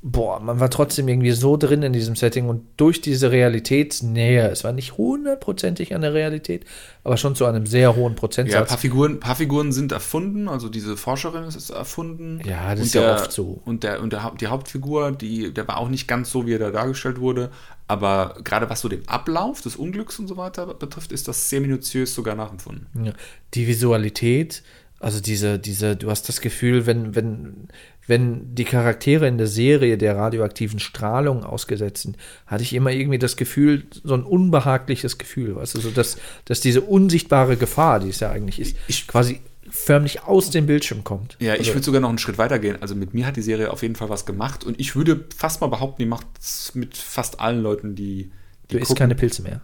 boah, 0.00 0.38
man 0.40 0.60
war 0.60 0.70
trotzdem 0.70 1.08
irgendwie 1.08 1.32
so 1.32 1.56
drin 1.56 1.82
in 1.82 1.92
diesem 1.92 2.14
Setting 2.16 2.48
und 2.48 2.62
durch 2.76 3.00
diese 3.00 3.32
Realitätsnähe, 3.32 4.48
es 4.48 4.64
war 4.64 4.72
nicht 4.72 4.96
hundertprozentig 4.96 5.94
an 5.94 6.02
der 6.02 6.14
Realität, 6.14 6.64
aber 7.04 7.16
schon 7.16 7.34
zu 7.34 7.44
einem 7.46 7.66
sehr 7.66 7.94
hohen 7.96 8.02
Ja, 8.04 8.08
ein 8.10 8.14
Prozentsatz. 8.16 8.68
paar 8.68 8.78
Figuren, 8.78 9.20
paar 9.20 9.34
Figuren 9.36 9.72
sind 9.72 9.92
erfunden, 9.92 10.48
also 10.48 10.68
diese 10.68 10.96
Forscherin 10.96 11.44
ist 11.44 11.70
erfunden. 11.70 12.40
Ja, 12.44 12.70
das 12.70 12.80
Und 12.80 12.86
ist 12.86 12.94
ja 12.94 13.00
der- 13.02 13.14
oft 13.16 13.32
so. 13.32 13.60
Und, 13.64 13.82
der, 13.82 14.00
und 14.00 14.12
der, 14.12 14.32
die 14.40 14.46
Hauptfigur, 14.46 15.12
die, 15.12 15.52
der 15.52 15.66
war 15.68 15.78
auch 15.78 15.88
nicht 15.88 16.06
ganz 16.06 16.30
so, 16.30 16.46
wie 16.46 16.54
er 16.54 16.58
da 16.58 16.70
dargestellt 16.70 17.20
wurde. 17.20 17.50
Aber 17.88 18.36
gerade 18.44 18.68
was 18.68 18.80
so 18.82 18.88
den 18.88 19.08
Ablauf 19.08 19.62
des 19.62 19.74
Unglücks 19.76 20.18
und 20.18 20.28
so 20.28 20.36
weiter 20.36 20.66
betrifft, 20.74 21.10
ist 21.10 21.26
das 21.26 21.48
sehr 21.48 21.60
minutiös 21.60 22.14
sogar 22.14 22.34
nachempfunden. 22.34 22.86
Ja, 23.04 23.12
die 23.54 23.66
Visualität, 23.66 24.62
also 25.00 25.20
diese, 25.20 25.58
diese, 25.58 25.96
du 25.96 26.10
hast 26.10 26.28
das 26.28 26.40
Gefühl, 26.40 26.84
wenn, 26.86 27.14
wenn, 27.14 27.68
wenn 28.08 28.54
die 28.56 28.64
Charaktere 28.64 29.28
in 29.28 29.38
der 29.38 29.46
Serie 29.46 29.96
der 29.98 30.16
radioaktiven 30.16 30.80
Strahlung 30.80 31.44
ausgesetzt 31.44 32.02
sind, 32.02 32.16
hatte 32.46 32.64
ich 32.64 32.72
immer 32.72 32.90
irgendwie 32.90 33.18
das 33.20 33.36
Gefühl, 33.36 33.84
so 34.02 34.14
ein 34.14 34.24
unbehagliches 34.24 35.18
Gefühl, 35.18 35.54
weißt 35.54 35.76
du, 35.76 35.80
so 35.80 35.90
dass, 35.90 36.16
dass 36.46 36.60
diese 36.60 36.80
unsichtbare 36.80 37.56
Gefahr, 37.56 38.00
die 38.00 38.08
es 38.08 38.18
ja 38.18 38.30
eigentlich 38.30 38.58
ist, 38.58 38.76
Ich- 38.88 39.06
quasi 39.06 39.40
förmlich 39.70 40.22
aus 40.24 40.48
dem 40.50 40.64
Bildschirm 40.64 41.04
kommt. 41.04 41.36
Ja, 41.38 41.52
ich 41.52 41.60
Also- 41.60 41.74
würde 41.74 41.84
sogar 41.84 42.00
noch 42.00 42.08
einen 42.08 42.16
Schritt 42.18 42.38
weiter 42.38 42.58
gehen. 42.58 42.80
Also 42.80 42.94
mit 42.94 43.12
mir 43.12 43.26
hat 43.26 43.36
die 43.36 43.42
Serie 43.42 43.70
auf 43.70 43.82
jeden 43.82 43.94
Fall 43.96 44.08
was 44.08 44.24
gemacht. 44.24 44.64
Und 44.64 44.80
ich 44.80 44.96
würde 44.96 45.26
fast 45.36 45.60
mal 45.60 45.66
behaupten, 45.66 46.00
die 46.02 46.06
macht 46.08 46.26
es 46.40 46.74
mit 46.74 46.96
fast 46.96 47.38
allen 47.38 47.62
Leuten, 47.62 47.94
die. 47.94 48.32
die 48.70 48.76
Du 48.76 48.78
isst 48.78 48.96
keine 48.96 49.14
Pilze 49.14 49.42
mehr. 49.42 49.60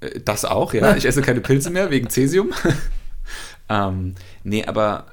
Äh, 0.00 0.20
Das 0.22 0.44
auch, 0.44 0.74
ja. 0.74 0.94
Ich 0.96 1.06
esse 1.06 1.22
keine 1.22 1.40
Pilze 1.40 1.70
mehr 1.70 1.88
wegen 1.90 2.10
Cäsium. 2.10 2.50
ähm, 3.70 4.14
nee, 4.44 4.64
aber 4.66 5.06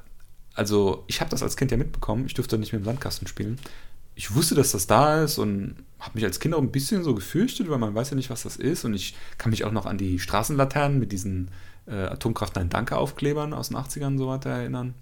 also 0.54 1.04
ich 1.06 1.20
habe 1.20 1.30
das 1.30 1.42
als 1.42 1.56
Kind 1.56 1.70
ja 1.70 1.76
mitbekommen. 1.76 2.26
Ich 2.26 2.34
durfte 2.34 2.58
nicht 2.58 2.72
mehr 2.72 2.80
im 2.80 2.84
Sandkasten 2.84 3.26
spielen. 3.26 3.58
Ich 4.14 4.34
wusste, 4.34 4.54
dass 4.54 4.72
das 4.72 4.86
da 4.86 5.22
ist 5.22 5.38
und 5.38 5.76
habe 5.98 6.12
mich 6.14 6.24
als 6.24 6.40
Kind 6.40 6.54
auch 6.54 6.60
ein 6.60 6.72
bisschen 6.72 7.04
so 7.04 7.14
gefürchtet, 7.14 7.70
weil 7.70 7.78
man 7.78 7.94
weiß 7.94 8.10
ja 8.10 8.16
nicht, 8.16 8.30
was 8.30 8.42
das 8.42 8.56
ist. 8.56 8.84
Und 8.84 8.94
ich 8.94 9.14
kann 9.38 9.50
mich 9.50 9.64
auch 9.64 9.72
noch 9.72 9.86
an 9.86 9.98
die 9.98 10.18
Straßenlaternen 10.18 10.98
mit 10.98 11.12
diesen 11.12 11.50
äh, 11.86 11.94
Atomkraft 11.94 12.56
Nein 12.56 12.68
Danke 12.68 12.96
Aufklebern 12.96 13.54
aus 13.54 13.68
den 13.68 13.76
80ern 13.78 14.08
und 14.08 14.18
so 14.18 14.28
weiter 14.28 14.50
erinnern. 14.50 14.94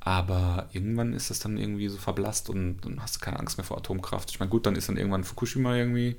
Aber 0.00 0.68
irgendwann 0.72 1.12
ist 1.12 1.30
das 1.30 1.40
dann 1.40 1.58
irgendwie 1.58 1.88
so 1.88 1.98
verblasst 1.98 2.48
und 2.50 2.80
dann 2.82 3.02
hast 3.02 3.16
du 3.16 3.20
keine 3.20 3.38
Angst 3.38 3.58
mehr 3.58 3.64
vor 3.64 3.78
Atomkraft. 3.78 4.30
Ich 4.30 4.40
meine, 4.40 4.50
gut, 4.50 4.66
dann 4.66 4.74
ist 4.76 4.88
dann 4.88 4.96
irgendwann 4.96 5.24
Fukushima 5.24 5.76
irgendwie 5.76 6.16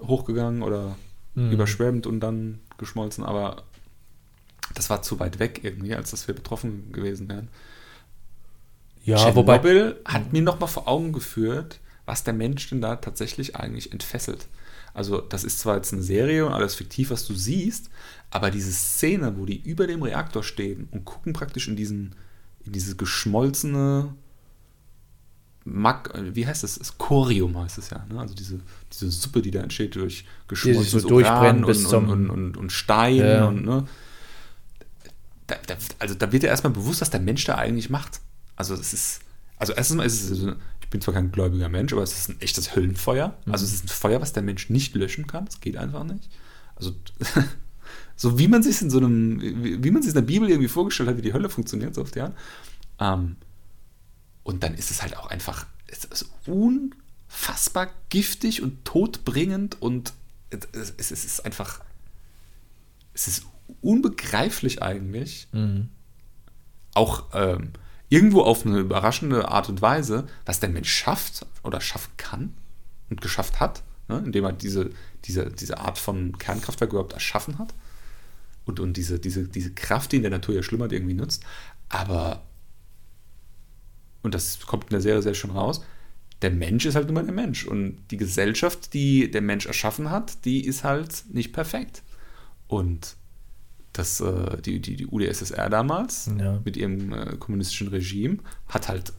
hochgegangen 0.00 0.62
oder 0.62 0.96
Mhm. 1.36 1.52
überschwemmt 1.52 2.06
und 2.06 2.20
dann 2.20 2.60
geschmolzen, 2.78 3.22
aber 3.22 3.62
das 4.74 4.88
war 4.88 5.02
zu 5.02 5.20
weit 5.20 5.38
weg 5.38 5.60
irgendwie, 5.62 5.94
als 5.94 6.10
dass 6.10 6.26
wir 6.26 6.34
betroffen 6.34 6.92
gewesen 6.92 7.28
wären. 7.28 7.48
Ja, 9.06 9.34
wobei. 9.34 9.94
Hat 10.04 10.32
mir 10.32 10.42
noch 10.42 10.60
mal 10.60 10.66
vor 10.66 10.86
Augen 10.88 11.12
geführt, 11.12 11.80
was 12.04 12.24
der 12.24 12.34
Mensch 12.34 12.68
denn 12.68 12.80
da 12.80 12.96
tatsächlich 12.96 13.56
eigentlich 13.56 13.92
entfesselt. 13.92 14.46
Also 14.94 15.20
das 15.20 15.44
ist 15.44 15.58
zwar 15.60 15.76
jetzt 15.76 15.92
eine 15.92 16.02
Serie 16.02 16.46
und 16.46 16.52
alles 16.52 16.74
fiktiv, 16.74 17.10
was 17.10 17.26
du 17.26 17.34
siehst, 17.34 17.90
aber 18.30 18.50
diese 18.50 18.72
Szene, 18.72 19.36
wo 19.36 19.44
die 19.44 19.60
über 19.60 19.86
dem 19.86 20.02
Reaktor 20.02 20.42
stehen 20.42 20.88
und 20.90 21.04
gucken 21.04 21.32
praktisch 21.32 21.68
in 21.68 21.76
diesen, 21.76 22.14
in 22.64 22.72
diese 22.72 22.96
geschmolzene 22.96 24.14
Mag, 25.68 26.12
wie 26.32 26.46
heißt 26.46 26.62
das? 26.62 26.78
das? 26.78 26.96
Corium 26.96 27.58
heißt 27.58 27.78
es 27.78 27.90
ja, 27.90 28.06
ne? 28.08 28.20
Also 28.20 28.34
diese, 28.34 28.60
diese 28.92 29.10
Suppe, 29.10 29.42
die 29.42 29.50
da 29.50 29.60
entsteht 29.60 29.96
durch 29.96 30.24
geschmolzenes 30.46 31.02
so 31.02 31.08
durchbrennen 31.08 31.64
Uran 31.64 31.66
bis 31.66 31.84
und, 31.84 31.90
zum- 31.90 32.08
und, 32.08 32.30
und, 32.30 32.56
und 32.56 32.70
Stein 32.70 33.16
Ja. 33.16 33.46
und 33.46 33.64
ne? 33.64 33.86
da, 35.48 35.56
da, 35.66 35.74
also 35.98 36.14
da 36.14 36.30
wird 36.30 36.44
ja 36.44 36.50
erstmal 36.50 36.72
bewusst, 36.72 37.00
was 37.00 37.10
der 37.10 37.18
Mensch 37.20 37.44
da 37.44 37.56
eigentlich 37.56 37.90
macht. 37.90 38.20
Also 38.56 38.74
es 38.74 38.92
ist, 38.92 39.20
also 39.58 39.72
erstens 39.72 39.96
mal 39.96 40.04
ist 40.06 40.22
es, 40.30 40.38
so- 40.38 40.54
ich 40.80 40.88
bin 40.88 41.00
zwar 41.00 41.14
kein 41.14 41.32
gläubiger 41.32 41.68
Mensch, 41.68 41.92
aber 41.92 42.02
es 42.02 42.16
ist 42.16 42.28
ein 42.28 42.40
echtes 42.40 42.74
Höllenfeuer. 42.76 43.36
Also 43.50 43.64
es 43.64 43.74
ist 43.74 43.84
ein 43.84 43.88
Feuer, 43.88 44.20
was 44.20 44.32
der 44.32 44.42
Mensch 44.42 44.70
nicht 44.70 44.94
löschen 44.94 45.26
kann. 45.26 45.44
Das 45.46 45.60
geht 45.60 45.76
einfach 45.76 46.04
nicht. 46.04 46.30
Also 46.76 46.94
so 48.16 48.38
wie 48.38 48.48
man 48.48 48.62
sich 48.62 48.80
in 48.82 48.90
so 48.90 48.98
einem, 48.98 49.40
wie, 49.40 49.82
wie 49.82 49.90
man 49.90 50.02
sich 50.02 50.10
in 50.10 50.14
der 50.14 50.22
Bibel 50.22 50.48
irgendwie 50.48 50.68
vorgestellt 50.68 51.08
hat, 51.08 51.16
wie 51.16 51.22
die 51.22 51.32
Hölle 51.32 51.48
funktioniert, 51.48 51.94
so 51.94 52.02
die 52.04 52.20
Art. 52.20 52.34
Ähm, 53.00 53.36
und 54.44 54.62
dann 54.62 54.74
ist 54.74 54.90
es 54.92 55.02
halt 55.02 55.16
auch 55.16 55.26
einfach, 55.26 55.66
es 55.88 56.04
ist 56.04 56.26
unfassbar 56.46 57.88
giftig 58.08 58.62
und 58.62 58.84
todbringend 58.84 59.80
und 59.82 60.12
es, 60.50 60.92
es, 60.96 61.10
es 61.10 61.24
ist 61.24 61.44
einfach, 61.44 61.80
es 63.12 63.26
ist 63.28 63.46
unbegreiflich 63.82 64.82
eigentlich, 64.82 65.48
Mhm. 65.52 65.88
auch 66.94 67.24
ähm, 67.34 67.72
irgendwo 68.08 68.42
auf 68.42 68.64
eine 68.64 68.78
überraschende 68.78 69.48
Art 69.48 69.68
und 69.68 69.82
Weise, 69.82 70.26
was 70.44 70.60
der 70.60 70.68
Mensch 70.68 70.90
schafft 70.90 71.46
oder 71.62 71.80
schaffen 71.80 72.12
kann 72.16 72.54
und 73.10 73.20
geschafft 73.20 73.60
hat, 73.60 73.82
ne, 74.08 74.22
indem 74.24 74.44
er 74.44 74.52
diese, 74.52 74.90
diese, 75.24 75.50
diese 75.50 75.78
Art 75.78 75.98
von 75.98 76.38
Kernkraftwerk 76.38 76.90
überhaupt 76.90 77.14
erschaffen 77.14 77.58
hat 77.58 77.74
und, 78.64 78.80
und 78.80 78.96
diese, 78.96 79.18
diese, 79.18 79.48
diese 79.48 79.72
Kraft, 79.72 80.12
die 80.12 80.16
in 80.16 80.22
der 80.22 80.30
Natur 80.30 80.54
ja 80.54 80.62
schlummert, 80.62 80.92
irgendwie 80.92 81.14
nutzt. 81.14 81.44
Aber, 81.88 82.42
und 84.22 84.34
das 84.34 84.60
kommt 84.66 84.84
in 84.84 84.90
der 84.90 85.00
Serie 85.00 85.22
sehr 85.22 85.34
schön 85.34 85.52
raus, 85.52 85.82
der 86.42 86.50
Mensch 86.50 86.84
ist 86.84 86.96
halt 86.96 87.08
immer 87.08 87.22
der 87.22 87.32
Mensch. 87.32 87.64
Und 87.64 87.98
die 88.10 88.16
Gesellschaft, 88.16 88.92
die 88.92 89.30
der 89.30 89.40
Mensch 89.40 89.66
erschaffen 89.66 90.10
hat, 90.10 90.44
die 90.44 90.64
ist 90.64 90.84
halt 90.84 91.24
nicht 91.32 91.52
perfekt. 91.52 92.02
Und 92.66 93.16
das, 93.98 94.20
äh, 94.20 94.60
die, 94.64 94.80
die, 94.80 94.96
die 94.96 95.06
UdSSR 95.06 95.68
damals 95.70 96.30
Ja. 96.38 96.60
mit 96.64 96.76
ihrem 96.76 97.12
äh, 97.12 97.36
kommunistischen 97.38 97.88
Regime 97.88 98.38
hat 98.68 98.88
halt 98.88 99.12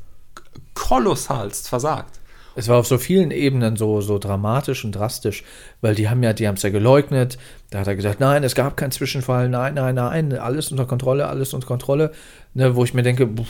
kolossalst 0.73 1.69
versagt. 1.69 2.19
Es 2.55 2.67
war 2.67 2.77
auf 2.77 2.87
so 2.87 2.97
vielen 2.97 3.29
Ebenen 3.29 3.75
so, 3.75 4.01
so 4.01 4.17
dramatisch 4.17 4.83
und 4.83 4.93
drastisch, 4.93 5.43
weil 5.81 5.93
die 5.93 6.09
haben 6.09 6.23
ja, 6.23 6.33
die 6.33 6.47
haben 6.47 6.55
es 6.55 6.63
ja 6.63 6.71
geleugnet. 6.71 7.37
Da 7.69 7.79
hat 7.79 7.87
er 7.87 7.95
gesagt, 7.95 8.19
nein, 8.19 8.43
es 8.43 8.55
gab 8.55 8.75
keinen 8.75 8.91
Zwischenfall, 8.91 9.47
nein, 9.47 9.75
nein, 9.75 9.93
nein, 9.93 10.33
alles 10.33 10.71
unter 10.71 10.85
Kontrolle, 10.85 11.27
alles 11.27 11.53
unter 11.53 11.67
Kontrolle. 11.67 12.11
Ne, 12.55 12.75
wo 12.75 12.83
ich 12.83 12.95
mir 12.95 13.03
denke, 13.03 13.27
pff, 13.27 13.47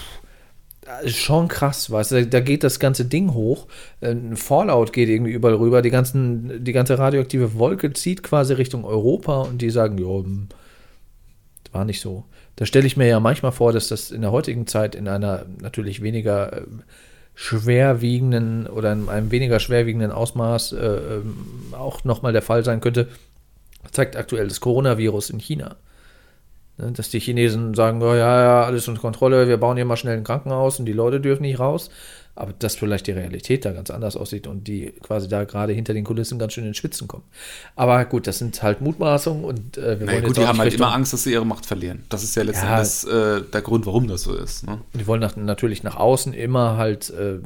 das 0.81 1.03
ist 1.03 1.17
schon 1.17 1.47
krass, 1.47 1.89
weißt 1.89 2.11
du, 2.11 2.27
da 2.27 2.39
geht 2.41 2.63
das 2.65 2.79
ganze 2.79 3.05
Ding 3.05 3.33
hoch. 3.33 3.67
Ein 4.01 4.35
Fallout 4.35 4.91
geht 4.91 5.07
irgendwie 5.07 5.31
überall 5.31 5.55
rüber, 5.55 5.81
die, 5.81 5.89
ganzen, 5.89 6.63
die 6.63 6.73
ganze 6.73 6.99
radioaktive 6.99 7.57
Wolke 7.57 7.93
zieht 7.93 8.23
quasi 8.23 8.53
Richtung 8.53 8.83
Europa 8.83 9.41
und 9.41 9.61
die 9.61 9.69
sagen, 9.69 9.97
ja, 9.97 10.05
hm, 10.23 10.47
war 11.73 11.85
nicht 11.85 12.01
so. 12.01 12.25
Da 12.55 12.65
stelle 12.65 12.87
ich 12.87 12.97
mir 12.97 13.07
ja 13.07 13.19
manchmal 13.19 13.51
vor, 13.51 13.73
dass 13.73 13.87
das 13.87 14.11
in 14.11 14.21
der 14.21 14.31
heutigen 14.31 14.67
Zeit 14.67 14.95
in 14.95 15.07
einer 15.07 15.45
natürlich 15.61 16.01
weniger 16.01 16.53
äh, 16.53 16.61
schwerwiegenden 17.35 18.65
oder 18.67 18.93
in 18.93 19.09
einem 19.09 19.29
weniger 19.29 19.59
schwerwiegenden 19.59 20.11
Ausmaß 20.11 20.73
äh, 20.73 20.77
ähm, 20.77 21.73
auch 21.73 22.03
nochmal 22.03 22.33
der 22.33 22.41
Fall 22.41 22.63
sein 22.65 22.81
könnte. 22.81 23.09
Das 23.83 23.91
zeigt 23.91 24.15
aktuell 24.15 24.47
das 24.47 24.59
Coronavirus 24.59 25.29
in 25.29 25.39
China. 25.39 25.75
Ne, 26.77 26.91
Dass 26.91 27.09
die 27.09 27.19
Chinesen 27.19 27.73
sagen, 27.75 28.01
oh, 28.01 28.13
ja, 28.13 28.41
ja, 28.41 28.63
alles 28.63 28.87
unter 28.87 29.01
Kontrolle, 29.01 29.47
wir 29.47 29.57
bauen 29.57 29.77
hier 29.77 29.85
mal 29.85 29.97
schnell 29.97 30.17
ein 30.17 30.23
Krankenhaus 30.23 30.79
und 30.79 30.85
die 30.85 30.93
Leute 30.93 31.21
dürfen 31.21 31.43
nicht 31.43 31.59
raus. 31.59 31.89
Aber 32.37 32.53
dass 32.53 32.75
vielleicht 32.75 33.07
die 33.07 33.11
Realität 33.11 33.65
da 33.65 33.71
ganz 33.71 33.89
anders 33.89 34.15
aussieht 34.15 34.45
und 34.45 34.67
die 34.67 34.93
quasi 35.01 35.27
da 35.27 35.43
gerade 35.43 35.73
hinter 35.73 35.93
den 35.93 36.03
Kulissen 36.03 36.37
ganz 36.37 36.53
schön 36.53 36.65
in 36.65 36.75
Schwitzen 36.75 37.07
kommen. 37.07 37.23
Aber 37.75 38.05
gut, 38.05 38.27
das 38.27 38.37
sind 38.37 38.61
halt 38.61 38.79
Mutmaßungen 38.79 39.43
und 39.43 39.77
äh, 39.77 39.99
wir 39.99 40.05
Naja, 40.05 40.07
wollen 40.07 40.27
gut, 40.27 40.37
jetzt 40.37 40.37
die 40.37 40.47
haben 40.47 40.59
halt 40.59 40.73
immer 40.73 40.93
Angst, 40.93 41.13
dass 41.13 41.23
sie 41.23 41.33
ihre 41.33 41.45
Macht 41.45 41.65
verlieren. 41.65 42.03
Das 42.09 42.23
ist 42.23 42.35
ja 42.35 42.43
letztendlich 42.43 43.11
äh, 43.11 43.41
der 43.51 43.61
Grund, 43.61 43.87
warum 43.87 44.07
das 44.07 44.21
so 44.21 44.35
ist. 44.35 44.67
Ne? 44.67 44.79
Die 44.93 45.07
wollen 45.07 45.21
nach, 45.21 45.35
natürlich 45.35 45.81
nach 45.81 45.95
außen 45.95 46.33
immer 46.33 46.77
halt 46.77 47.09
äh, 47.09 47.39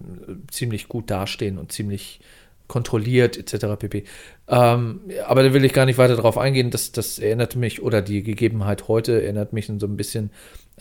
ziemlich 0.52 0.90
gut 0.90 1.10
dastehen 1.10 1.58
und 1.58 1.72
ziemlich 1.72 2.20
kontrolliert 2.68 3.38
etc. 3.38 3.66
pp. 3.78 4.06
Ähm, 4.48 5.02
aber 5.28 5.44
da 5.44 5.54
will 5.54 5.66
ich 5.66 5.74
gar 5.74 5.86
nicht 5.86 5.98
weiter 5.98 6.16
darauf 6.16 6.38
eingehen. 6.38 6.72
Das, 6.72 6.94
das 6.94 7.20
erinnert 7.20 7.58
mich, 7.58 7.82
oder 7.82 8.02
die 8.02 8.24
Gegebenheit 8.24 8.88
heute 8.88 9.22
erinnert 9.22 9.52
mich 9.52 9.68
so 9.68 9.86
ein 9.86 9.98
bisschen 9.98 10.32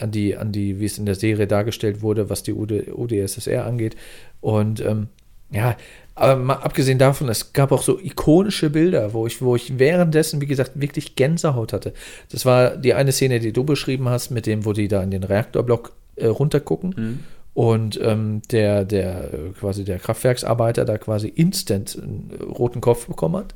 an 0.00 0.10
die, 0.10 0.36
an 0.36 0.52
die, 0.52 0.80
wie 0.80 0.86
es 0.86 0.98
in 0.98 1.06
der 1.06 1.14
Serie 1.14 1.46
dargestellt 1.46 2.02
wurde, 2.02 2.30
was 2.30 2.42
die 2.42 2.52
UD, 2.52 2.88
UdSSR 2.92 3.66
angeht. 3.66 3.96
Und 4.40 4.80
ähm, 4.80 5.08
ja, 5.50 5.76
aber 6.14 6.36
mal 6.36 6.54
abgesehen 6.54 6.98
davon, 6.98 7.28
es 7.28 7.52
gab 7.52 7.72
auch 7.72 7.82
so 7.82 7.98
ikonische 7.98 8.70
Bilder, 8.70 9.14
wo 9.14 9.26
ich, 9.26 9.40
wo 9.40 9.56
ich 9.56 9.78
währenddessen, 9.78 10.40
wie 10.40 10.46
gesagt, 10.46 10.72
wirklich 10.74 11.16
Gänsehaut 11.16 11.72
hatte. 11.72 11.92
Das 12.30 12.44
war 12.44 12.76
die 12.76 12.94
eine 12.94 13.12
Szene, 13.12 13.40
die 13.40 13.52
du 13.52 13.64
beschrieben 13.64 14.08
hast, 14.08 14.30
mit 14.30 14.46
dem, 14.46 14.64
wo 14.64 14.72
die 14.72 14.88
da 14.88 15.02
in 15.02 15.10
den 15.10 15.24
Reaktorblock 15.24 15.92
äh, 16.16 16.26
runtergucken 16.26 17.24
und 17.54 18.00
ähm, 18.02 18.42
der, 18.50 18.84
der 18.84 19.34
äh, 19.34 19.50
quasi 19.58 19.84
der 19.84 19.98
Kraftwerksarbeiter 19.98 20.84
da 20.84 20.98
quasi 20.98 21.28
instant 21.28 21.98
einen 22.00 22.30
roten 22.42 22.80
Kopf 22.80 23.06
bekommen 23.06 23.36
hat. 23.36 23.54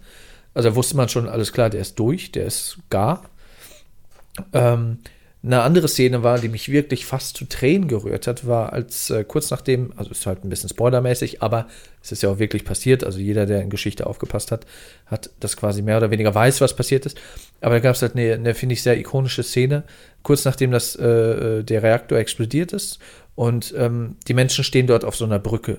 Also 0.52 0.70
da 0.70 0.76
wusste 0.76 0.96
man 0.96 1.08
schon, 1.08 1.28
alles 1.28 1.52
klar, 1.52 1.70
der 1.70 1.80
ist 1.80 1.98
durch, 1.98 2.32
der 2.32 2.46
ist 2.46 2.78
gar. 2.90 3.24
Ähm, 4.52 4.98
eine 5.44 5.60
andere 5.60 5.88
Szene 5.88 6.22
war, 6.22 6.38
die 6.38 6.48
mich 6.48 6.70
wirklich 6.70 7.04
fast 7.04 7.36
zu 7.36 7.44
Tränen 7.44 7.86
gerührt 7.86 8.26
hat, 8.26 8.46
war 8.46 8.72
als 8.72 9.10
äh, 9.10 9.24
kurz 9.24 9.50
nachdem, 9.50 9.92
also 9.96 10.10
ist 10.10 10.24
halt 10.26 10.42
ein 10.42 10.48
bisschen 10.48 10.70
spoilermäßig, 10.70 11.42
aber 11.42 11.68
es 12.02 12.12
ist 12.12 12.22
ja 12.22 12.30
auch 12.30 12.38
wirklich 12.38 12.64
passiert, 12.64 13.04
also 13.04 13.18
jeder, 13.18 13.44
der 13.44 13.60
in 13.60 13.68
Geschichte 13.68 14.06
aufgepasst 14.06 14.52
hat, 14.52 14.64
hat 15.06 15.30
das 15.40 15.56
quasi 15.56 15.82
mehr 15.82 15.98
oder 15.98 16.10
weniger 16.10 16.34
weiß, 16.34 16.62
was 16.62 16.74
passiert 16.74 17.04
ist. 17.04 17.20
Aber 17.60 17.74
da 17.74 17.80
gab 17.80 17.94
es 17.94 18.00
halt 18.00 18.16
eine, 18.16 18.32
eine 18.32 18.54
finde 18.54 18.72
ich, 18.72 18.82
sehr 18.82 18.98
ikonische 18.98 19.42
Szene, 19.42 19.84
kurz 20.22 20.46
nachdem 20.46 20.70
das, 20.70 20.96
äh, 20.96 21.62
der 21.62 21.82
Reaktor 21.82 22.18
explodiert 22.18 22.72
ist 22.72 22.98
und 23.34 23.74
ähm, 23.76 24.16
die 24.26 24.34
Menschen 24.34 24.64
stehen 24.64 24.86
dort 24.86 25.04
auf 25.04 25.14
so 25.14 25.26
einer 25.26 25.38
Brücke 25.38 25.78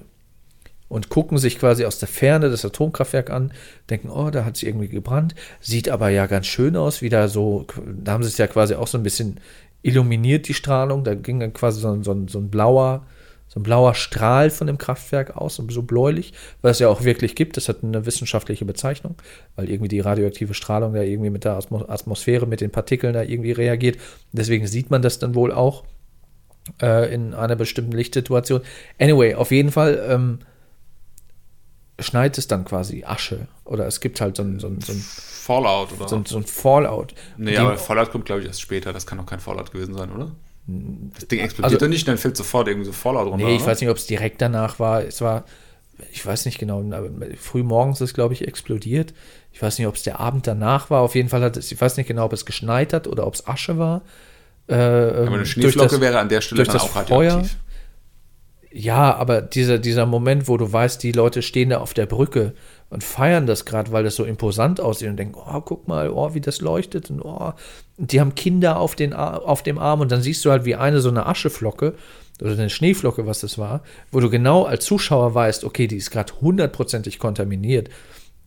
und 0.88 1.10
gucken 1.10 1.38
sich 1.38 1.58
quasi 1.60 1.86
aus 1.86 2.00
der 2.00 2.08
Ferne 2.08 2.50
das 2.50 2.64
Atomkraftwerk 2.66 3.30
an, 3.30 3.52
denken, 3.90 4.10
oh, 4.10 4.30
da 4.30 4.46
hat 4.46 4.56
es 4.58 4.64
irgendwie 4.64 4.88
gebrannt, 4.88 5.36
sieht 5.60 5.90
aber 5.90 6.10
ja 6.10 6.28
ganz 6.28 6.46
schön 6.48 6.76
aus, 6.76 7.02
wieder 7.02 7.28
so, 7.28 7.66
da 7.86 8.12
haben 8.14 8.24
sie 8.24 8.30
es 8.30 8.38
ja 8.38 8.48
quasi 8.48 8.76
auch 8.76 8.88
so 8.88 8.98
ein 8.98 9.04
bisschen 9.04 9.40
illuminiert, 9.82 10.48
die 10.48 10.54
Strahlung, 10.54 11.04
da 11.04 11.16
ging 11.16 11.40
dann 11.40 11.54
quasi 11.54 11.80
so, 11.82 11.92
ein- 11.92 12.04
so, 12.04 12.16
so 12.28 12.40
ein 12.40 12.50
blauer, 12.50 13.06
so 13.48 13.60
ein 13.60 13.64
blauer 13.64 13.94
Strahl 13.94 14.50
von 14.50 14.68
dem 14.68 14.78
Kraftwerk 14.80 15.38
aus, 15.38 15.56
so 15.56 15.82
bläulich, 15.84 16.34
was 16.62 16.74
es 16.78 16.80
ja 16.80 16.88
auch 16.88 17.04
wirklich 17.04 17.36
gibt, 17.36 17.58
das 17.58 17.70
hat 17.70 17.84
eine 17.84 18.06
wissenschaftliche 18.06 18.66
Bezeichnung, 18.66 19.16
weil 19.56 19.70
irgendwie 19.70 19.88
die 19.88 20.00
radioaktive 20.00 20.54
Strahlung 20.56 20.94
da 20.94 21.02
irgendwie 21.02 21.30
mit 21.30 21.46
der 21.46 21.60
Atmo- 21.60 21.88
Atmosphäre, 21.88 22.48
mit 22.48 22.62
den 22.62 22.72
Partikeln 22.72 23.14
da 23.14 23.22
irgendwie 23.22 23.52
reagiert, 23.52 23.98
deswegen 24.32 24.66
sieht 24.66 24.90
man 24.90 25.02
das 25.02 25.20
dann 25.20 25.36
wohl 25.36 25.52
auch 25.52 25.84
äh, 26.82 27.14
in 27.14 27.34
einer 27.36 27.56
bestimmten 27.56 27.92
Lichtsituation. 27.92 28.62
Anyway, 29.00 29.36
auf 29.36 29.52
jeden 29.52 29.72
Fall 29.72 30.04
ähm, 30.10 30.40
schneit 32.00 32.38
es 32.38 32.48
dann 32.48 32.66
quasi 32.66 33.04
Asche. 33.06 33.48
Oder 33.64 33.86
es 33.88 34.00
gibt 34.00 34.20
halt 34.22 34.36
so 34.38 34.44
ein, 34.44 34.60
so 34.60 34.68
ein, 34.68 34.82
so 34.82 34.92
ein, 34.94 35.00
Fallout 35.00 35.94
oder 35.94 36.08
so 36.08 36.16
ein, 36.18 36.26
so 36.26 36.38
ein 36.38 36.44
Fallout. 36.46 37.14
Nee, 37.38 37.52
Die- 37.52 37.58
aber 37.58 37.78
Fallout 37.78 38.12
kommt, 38.12 38.26
glaube 38.26 38.42
ich, 38.42 38.48
erst 38.48 38.62
später. 38.62 38.92
Das 38.94 39.06
kann 39.06 39.18
doch 39.18 39.26
kein 39.26 39.40
Fallout 39.40 39.72
gewesen 39.72 39.94
sein, 39.96 40.12
oder? 40.12 40.32
Das 40.68 41.28
Ding 41.28 41.40
explodiert 41.40 41.74
Also- 41.74 41.78
doch 41.86 41.88
nicht, 41.90 42.08
dann 42.08 42.18
fällt 42.18 42.36
sofort 42.36 42.68
irgendwie 42.68 42.88
so 42.88 42.92
Fallout 42.94 43.28
runter. 43.28 43.46
Nee, 43.46 43.56
ich 43.56 43.62
oder? 43.62 43.72
weiß 43.72 43.82
nicht, 43.82 43.90
ob 43.90 43.98
es 43.98 44.08
direkt 44.08 44.42
danach 44.42 44.80
war. 44.80 45.04
Es 45.04 45.22
war, 45.22 45.44
ich 46.12 46.26
weiß 46.26 46.46
nicht 46.46 46.58
genau, 46.58 46.80
aber 46.82 47.10
früh 47.40 47.64
morgens 47.64 48.02
ist, 48.02 48.14
glaube 48.16 48.34
ich, 48.34 48.48
explodiert. 48.48 49.14
Ich 49.54 49.62
weiß 49.62 49.78
nicht, 49.78 49.88
ob 49.88 49.96
es 49.96 50.04
der 50.04 50.20
Abend 50.20 50.48
danach 50.48 50.90
war. 50.90 51.02
Auf 51.02 51.16
jeden 51.16 51.30
Fall 51.30 51.42
hat 51.44 51.56
es, 51.56 51.72
ich 51.72 51.80
weiß 51.80 51.96
nicht 51.98 52.08
genau, 52.08 52.26
ob 52.26 52.34
es 52.34 52.46
geschneit 52.46 52.92
hat 52.92 53.08
oder 53.08 53.26
ob 53.28 53.36
es 53.36 53.48
Asche 53.48 53.78
war. 53.78 54.02
Äh, 54.68 54.74
Aber 54.74 55.28
eine 55.28 55.38
durch 55.38 55.52
Schneeflocke 55.52 55.90
das- 55.92 56.02
wäre 56.02 56.20
an 56.20 56.28
der 56.30 56.42
Stelle 56.42 56.64
dann 56.64 56.76
auch 56.78 56.90
Feuer. 56.90 57.04
radioaktiv. 57.36 57.56
Ja, 58.78 59.16
aber 59.16 59.42
dieser, 59.42 59.80
dieser 59.80 60.06
Moment, 60.06 60.50
wo 60.50 60.58
du 60.58 60.70
weißt, 60.70 61.02
die 61.02 61.14
Leute 61.14 61.42
stehen 61.42 61.70
da 61.70 61.78
auf 61.78 61.94
der 61.94 62.08
Brücke 62.08 62.54
und 62.90 63.06
feiern 63.06 63.48
das 63.48 63.64
gerade, 63.64 63.94
weil 63.94 64.04
das 64.04 64.18
so 64.18 64.26
imposant 64.26 64.82
aussieht 64.82 65.08
und 65.08 65.16
denken, 65.16 65.40
oh, 65.40 65.62
guck 65.62 65.88
mal, 65.88 66.10
oh, 66.10 66.34
wie 66.34 66.42
das 66.42 66.60
leuchtet 66.60 67.10
und 67.10 67.22
oh, 67.22 67.54
die 67.96 68.20
haben 68.20 68.36
Kinder 68.36 68.78
auf, 68.78 68.96
den, 68.96 69.14
auf 69.14 69.64
dem 69.64 69.80
Arm 69.80 70.02
und 70.02 70.12
dann 70.12 70.22
siehst 70.22 70.44
du 70.44 70.52
halt 70.52 70.66
wie 70.66 70.76
eine 70.76 71.00
so 71.00 71.08
eine 71.08 71.26
Ascheflocke 71.26 71.94
oder 72.42 72.52
eine 72.52 72.70
Schneeflocke, 72.70 73.26
was 73.26 73.40
das 73.40 73.58
war, 73.58 73.82
wo 74.12 74.20
du 74.20 74.30
genau 74.30 74.64
als 74.64 74.84
Zuschauer 74.84 75.34
weißt, 75.34 75.64
okay, 75.64 75.88
die 75.88 75.96
ist 75.96 76.12
gerade 76.12 76.34
hundertprozentig 76.42 77.18
kontaminiert, 77.18 77.88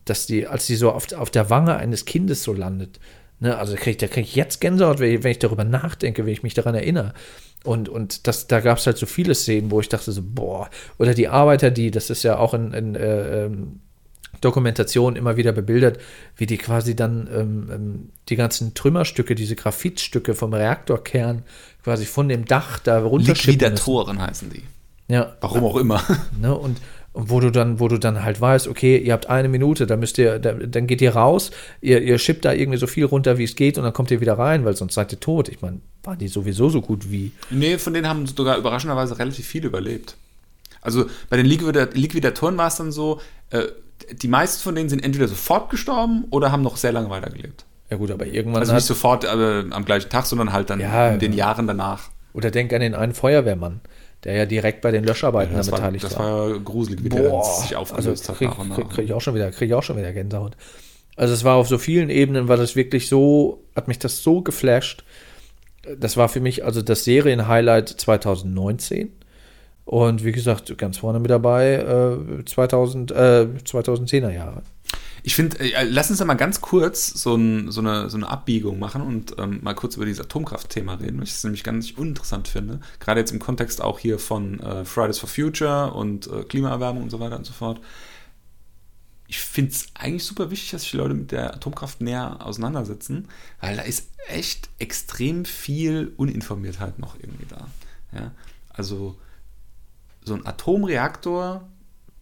dass 0.05 0.27
die, 0.27 0.45
als 0.45 0.67
die 0.67 0.75
so 0.75 0.91
auf, 0.91 1.11
auf 1.13 1.31
der 1.31 1.49
Wange 1.49 1.75
eines 1.75 2.05
Kindes 2.05 2.43
so 2.43 2.53
landet, 2.53 2.99
ne, 3.39 3.57
also 3.57 3.73
da 3.73 3.79
krieg, 3.79 3.91
ich- 3.91 3.97
da 3.97 4.07
kriege 4.07 4.27
ich 4.27 4.35
jetzt 4.35 4.61
Gänsehaut, 4.61 4.99
wenn 4.99 5.25
ich, 5.25 5.39
darüber 5.39 5.63
nachdenke, 5.63 6.25
wenn 6.25 6.33
ich 6.33 6.43
mich 6.43 6.53
daran 6.53 6.75
erinnere. 6.75 7.13
Und, 7.63 7.89
und 7.89 8.25
das, 8.27 8.47
da 8.47 8.61
gab 8.61 8.77
es 8.77 8.85
halt 8.87 8.97
so 8.97 9.05
viele 9.05 9.35
Szenen, 9.35 9.69
wo 9.71 9.81
ich 9.81 9.89
dachte 9.89 10.11
so, 10.13 10.21
boah, 10.23 10.69
oder 10.97 11.13
die 11.13 11.27
Arbeiter, 11.27 11.71
die, 11.71 11.91
das 11.91 12.09
ist 12.09 12.23
ja 12.23 12.37
auch 12.37 12.53
in, 12.53 12.71
in 12.73 12.95
äh, 12.95 13.45
ähm, 13.45 13.79
Dokumentation 14.41 15.15
immer 15.15 15.35
wieder 15.37 15.51
bebildert, 15.51 15.99
wie 16.37 16.45
die 16.45 16.57
quasi 16.57 16.95
dann 16.95 17.27
ähm, 17.33 17.69
ähm, 17.73 18.09
die 18.29 18.35
ganzen 18.35 18.73
Trümmerstücke, 18.73 19.35
diese 19.35 19.55
Graphitstücke 19.55 20.35
vom 20.35 20.53
Reaktorkern 20.53 21.43
quasi 21.83 22.05
von 22.05 22.29
dem 22.29 22.45
Dach 22.45 22.79
da 22.79 22.99
runterschippen. 22.99 23.53
Liquidatoren 23.59 24.21
heißen 24.21 24.49
die. 24.51 24.63
Ja, 25.09 25.35
Warum 25.41 25.63
auch 25.65 25.75
immer. 25.77 26.01
Ne? 26.39 26.55
Und 26.55 26.77
wo 27.13 27.39
du 27.39 27.49
dann, 27.51 27.79
wo 27.79 27.87
du 27.87 27.97
dann 27.97 28.23
halt 28.23 28.39
weißt, 28.39 28.67
okay, 28.67 28.97
ihr 28.97 29.13
habt 29.13 29.29
eine 29.29 29.49
Minute, 29.49 29.87
da 29.87 29.97
müsst 29.97 30.17
ihr, 30.17 30.39
da, 30.39 30.53
dann 30.53 30.87
geht 30.87 31.01
ihr 31.01 31.15
raus, 31.15 31.51
ihr, 31.81 32.01
ihr 32.01 32.17
schippt 32.19 32.45
da 32.45 32.53
irgendwie 32.53 32.77
so 32.77 32.87
viel 32.87 33.05
runter, 33.05 33.37
wie 33.37 33.43
es 33.43 33.55
geht, 33.55 33.77
und 33.77 33.83
dann 33.83 33.93
kommt 33.93 34.11
ihr 34.11 34.21
wieder 34.21 34.37
rein, 34.37 34.63
weil 34.65 34.75
sonst 34.75 34.93
seid 34.93 35.11
ihr 35.11 35.19
tot. 35.19 35.49
Ich 35.49 35.61
meine, 35.61 35.79
waren 36.03 36.17
die 36.19 36.27
sowieso 36.27 36.69
so 36.69 36.81
gut 36.81 37.11
wie. 37.11 37.31
Nee, 37.49 37.77
von 37.77 37.93
denen 37.93 38.07
haben 38.07 38.25
sogar 38.27 38.57
überraschenderweise 38.57 39.17
relativ 39.19 39.45
viele 39.47 39.67
überlebt. 39.67 40.15
Also 40.81 41.05
bei 41.29 41.35
den 41.37 41.45
Liquida 41.45 41.87
Liquidatoren 41.93 42.57
war 42.57 42.67
es 42.67 42.75
dann 42.77 42.91
so, 42.91 43.19
äh, 43.49 43.63
die 44.13 44.27
meisten 44.29 44.61
von 44.63 44.75
denen 44.75 44.87
sind 44.89 45.03
entweder 45.03 45.27
sofort 45.27 45.69
gestorben 45.69 46.25
oder 46.29 46.51
haben 46.51 46.61
noch 46.61 46.77
sehr 46.77 46.91
lange 46.93 47.09
weitergelebt. 47.09 47.65
Ja 47.89 47.97
gut, 47.97 48.11
aber 48.11 48.27
irgendwann 48.27 48.61
Also 48.61 48.73
nicht 48.73 48.85
sofort 48.85 49.23
äh, 49.25 49.63
am 49.71 49.83
gleichen 49.83 50.09
Tag, 50.09 50.25
sondern 50.25 50.53
halt 50.53 50.69
dann 50.69 50.79
Ja, 50.79 51.09
in 51.09 51.19
den 51.19 51.33
ja. 51.33 51.39
Jahren 51.47 51.67
danach. 51.67 52.09
oder 52.33 52.49
denk 52.51 52.71
an 52.71 52.79
den 52.81 52.93
einen 52.95 53.13
Feuerwehrmann, 53.13 53.81
der 54.23 54.35
ja 54.35 54.45
direkt 54.45 54.81
bei 54.81 54.91
den 54.91 55.03
Löscharbeiten 55.03 55.55
Das 55.55 55.67
da 55.67 55.71
war, 55.71 55.79
beteiligt 55.79 56.03
das 56.03 56.17
war. 56.17 56.49
ja 56.49 56.57
gruselig, 56.57 57.03
wie 57.03 57.09
der 57.09 57.29
Boah, 57.29 57.43
sich 57.61 57.77
also 57.77 57.93
aufgelöst 57.93 58.31
krieg, 58.37 58.49
hat. 58.49 58.59
und 58.59 58.89
krieg, 58.89 59.05
ich 59.05 59.13
auch 59.13 59.21
schon 59.21 59.35
wieder, 59.35 59.51
krieg 59.51 59.69
ich 59.69 59.73
auch 59.73 59.83
schon 59.83 59.97
wieder 59.97 60.11
Gänsehaut. 60.11 60.57
Also 61.15 61.33
es 61.33 61.43
war 61.43 61.55
auf 61.55 61.67
so 61.67 61.77
vielen 61.77 62.09
Ebenen, 62.09 62.47
war 62.47 62.57
das 62.57 62.75
wirklich 62.75 63.09
so, 63.09 63.63
hat 63.75 63.87
mich 63.87 63.99
das 63.99 64.23
so 64.23 64.41
geflasht. 64.41 65.03
Das 65.97 66.17
war 66.17 66.29
für 66.29 66.39
mich 66.39 66.63
also 66.65 66.81
das 66.81 67.03
Serienhighlight 67.03 67.89
2019. 67.89 69.11
Und 69.85 70.23
wie 70.23 70.31
gesagt, 70.31 70.77
ganz 70.77 70.97
vorne 70.97 71.19
mit 71.19 71.31
dabei 71.31 71.75
äh, 71.75 72.45
2000, 72.45 73.11
äh, 73.11 73.15
2010er 73.65 74.29
Jahre. 74.31 74.61
Ich 75.23 75.35
finde, 75.35 75.59
äh, 75.59 75.83
lass 75.83 76.09
uns 76.09 76.19
da 76.19 76.25
mal 76.25 76.35
ganz 76.35 76.61
kurz 76.61 77.07
so, 77.07 77.35
ein, 77.35 77.71
so, 77.71 77.81
eine, 77.81 78.09
so 78.09 78.17
eine 78.17 78.27
Abbiegung 78.27 78.79
machen 78.79 79.01
und 79.01 79.35
ähm, 79.37 79.59
mal 79.61 79.75
kurz 79.75 79.95
über 79.95 80.05
dieses 80.05 80.21
Atomkraftthema 80.21 80.95
reden, 80.95 81.17
weil 81.17 81.25
ich 81.25 81.43
nämlich 81.43 81.63
ganz 81.63 81.91
uninteressant 81.91 82.47
finde. 82.47 82.79
Gerade 82.99 83.19
jetzt 83.19 83.31
im 83.31 83.39
Kontext 83.39 83.81
auch 83.81 83.99
hier 83.99 84.19
von 84.19 84.59
äh, 84.59 84.85
Fridays 84.85 85.19
for 85.19 85.29
Future 85.29 85.93
und 85.93 86.27
äh, 86.27 86.43
Klimaerwärmung 86.43 87.03
und 87.03 87.09
so 87.09 87.19
weiter 87.19 87.37
und 87.37 87.45
so 87.45 87.53
fort. 87.53 87.81
Ich 89.27 89.39
finde 89.39 89.71
es 89.71 89.87
eigentlich 89.93 90.23
super 90.23 90.49
wichtig, 90.49 90.71
dass 90.71 90.81
sich 90.81 90.91
die 90.91 90.97
Leute 90.97 91.13
mit 91.13 91.31
der 91.31 91.53
Atomkraft 91.53 92.01
näher 92.01 92.37
auseinandersetzen, 92.43 93.27
weil 93.61 93.75
da 93.75 93.83
ist 93.83 94.09
echt 94.27 94.69
extrem 94.79 95.45
viel 95.45 96.13
Uninformiertheit 96.17 96.97
noch 96.97 97.15
irgendwie 97.15 97.45
da. 97.47 97.67
Ja? 98.11 98.31
Also 98.69 99.17
so 100.23 100.33
ein 100.33 100.45
Atomreaktor 100.45 101.67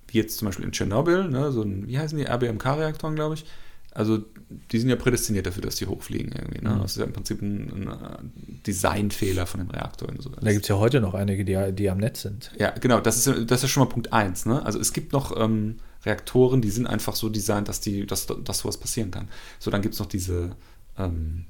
wie 0.07 0.17
jetzt 0.17 0.37
zum 0.37 0.47
Beispiel 0.47 0.65
in 0.65 0.71
Tschernobyl, 0.71 1.27
ne, 1.29 1.51
so 1.51 1.61
ein, 1.61 1.87
wie 1.87 1.97
heißen 1.97 2.17
die, 2.17 2.25
RBMK-Reaktoren, 2.25 3.15
glaube 3.15 3.35
ich. 3.35 3.45
Also 3.91 4.23
die 4.71 4.79
sind 4.79 4.89
ja 4.89 4.95
prädestiniert 4.95 5.47
dafür, 5.47 5.63
dass 5.63 5.75
die 5.75 5.87
hochfliegen 5.87 6.31
irgendwie. 6.31 6.63
Ne? 6.63 6.69
Mhm. 6.69 6.81
Das 6.81 6.91
ist 6.91 6.97
ja 6.97 7.05
im 7.05 7.13
Prinzip 7.13 7.41
ein, 7.41 7.89
ein 7.89 8.31
Designfehler 8.65 9.47
von 9.47 9.59
dem 9.59 9.71
Reaktor. 9.71 10.09
Und 10.09 10.21
so. 10.21 10.29
Da 10.29 10.51
gibt 10.51 10.65
es 10.65 10.69
ja 10.69 10.77
heute 10.77 11.01
noch 11.01 11.15
einige, 11.15 11.43
die, 11.43 11.73
die 11.73 11.89
am 11.89 11.97
Netz 11.97 12.21
sind. 12.21 12.51
Ja, 12.59 12.71
genau, 12.71 12.99
das 12.99 13.25
ist, 13.25 13.49
das 13.51 13.63
ist 13.63 13.71
schon 13.71 13.83
mal 13.83 13.89
Punkt 13.89 14.13
1. 14.13 14.45
Ne? 14.45 14.63
Also 14.63 14.79
es 14.79 14.93
gibt 14.93 15.13
noch 15.13 15.35
ähm, 15.35 15.77
Reaktoren, 16.05 16.61
die 16.61 16.69
sind 16.69 16.85
einfach 16.85 17.15
so 17.15 17.27
designt, 17.29 17.67
dass, 17.69 17.81
die, 17.81 18.05
dass, 18.05 18.27
dass 18.27 18.59
sowas 18.59 18.77
passieren 18.77 19.09
kann. 19.09 19.29
So, 19.57 19.71
dann 19.71 19.81
gibt 19.81 19.95
es 19.95 19.99
noch 19.99 20.05
diese 20.05 20.55
ähm, 20.97 21.45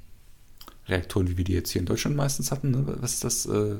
Reaktoren, 0.88 1.28
wie 1.28 1.36
wir 1.36 1.44
die 1.44 1.52
jetzt 1.52 1.70
hier 1.70 1.80
in 1.80 1.86
Deutschland 1.86 2.16
meistens 2.16 2.50
hatten. 2.50 2.70
Ne? 2.70 2.82
Was 3.00 3.12
ist 3.12 3.24
das? 3.24 3.46
Äh, 3.46 3.76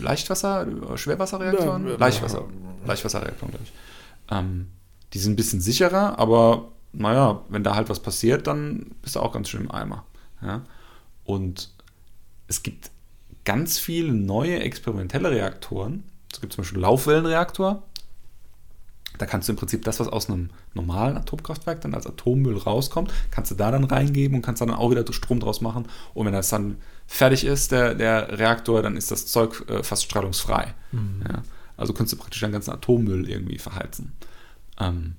Leichtwasser, 0.00 0.66
Schwerwasserreaktoren? 0.96 1.88
Ja, 1.88 1.96
Leichtwasser, 1.96 2.44
Leichtwasserreaktoren, 2.86 3.50
glaube 3.50 3.64
ich. 3.64 3.72
Ähm, 4.30 4.68
die 5.12 5.18
sind 5.18 5.32
ein 5.32 5.36
bisschen 5.36 5.60
sicherer, 5.60 6.18
aber 6.18 6.68
naja, 6.92 7.42
wenn 7.48 7.64
da 7.64 7.74
halt 7.74 7.88
was 7.88 8.00
passiert, 8.00 8.46
dann 8.46 8.92
bist 9.02 9.16
du 9.16 9.20
auch 9.20 9.32
ganz 9.32 9.48
schön 9.48 9.62
im 9.62 9.70
Eimer. 9.70 10.04
Ja? 10.42 10.62
Und 11.24 11.70
es 12.46 12.62
gibt 12.62 12.90
ganz 13.44 13.78
viele 13.78 14.12
neue 14.12 14.60
experimentelle 14.60 15.30
Reaktoren. 15.30 16.04
Es 16.32 16.40
gibt 16.40 16.52
zum 16.52 16.62
Beispiel 16.62 16.78
einen 16.78 16.82
Laufwellenreaktor, 16.82 17.82
da 19.18 19.26
kannst 19.26 19.48
du 19.48 19.52
im 19.52 19.56
Prinzip 19.56 19.84
das, 19.84 20.00
was 20.00 20.08
aus 20.08 20.28
einem 20.28 20.50
normalen 20.74 21.16
Atomkraftwerk 21.16 21.80
dann 21.80 21.94
als 21.94 22.06
Atommüll 22.06 22.58
rauskommt, 22.58 23.12
kannst 23.30 23.50
du 23.50 23.54
da 23.54 23.70
dann 23.70 23.84
reingeben 23.84 24.36
und 24.36 24.42
kannst 24.42 24.60
dann 24.60 24.70
auch 24.70 24.90
wieder 24.90 25.04
Strom 25.12 25.40
draus 25.40 25.60
machen. 25.60 25.86
Und 26.14 26.26
wenn 26.26 26.32
das 26.32 26.48
dann 26.48 26.78
fertig 27.06 27.44
ist, 27.44 27.72
der, 27.72 27.94
der 27.94 28.38
Reaktor, 28.38 28.82
dann 28.82 28.96
ist 28.96 29.10
das 29.10 29.26
Zeug 29.26 29.64
äh, 29.68 29.82
fast 29.82 30.04
strahlungsfrei. 30.04 30.74
Mhm. 30.92 31.22
Ja? 31.28 31.42
Also 31.76 31.92
kannst 31.92 32.12
du 32.12 32.16
praktisch 32.16 32.40
deinen 32.40 32.52
ganzen 32.52 32.70
Atommüll 32.70 33.28
irgendwie 33.28 33.58
verheizen. 33.58 34.12
Ähm, 34.78 35.14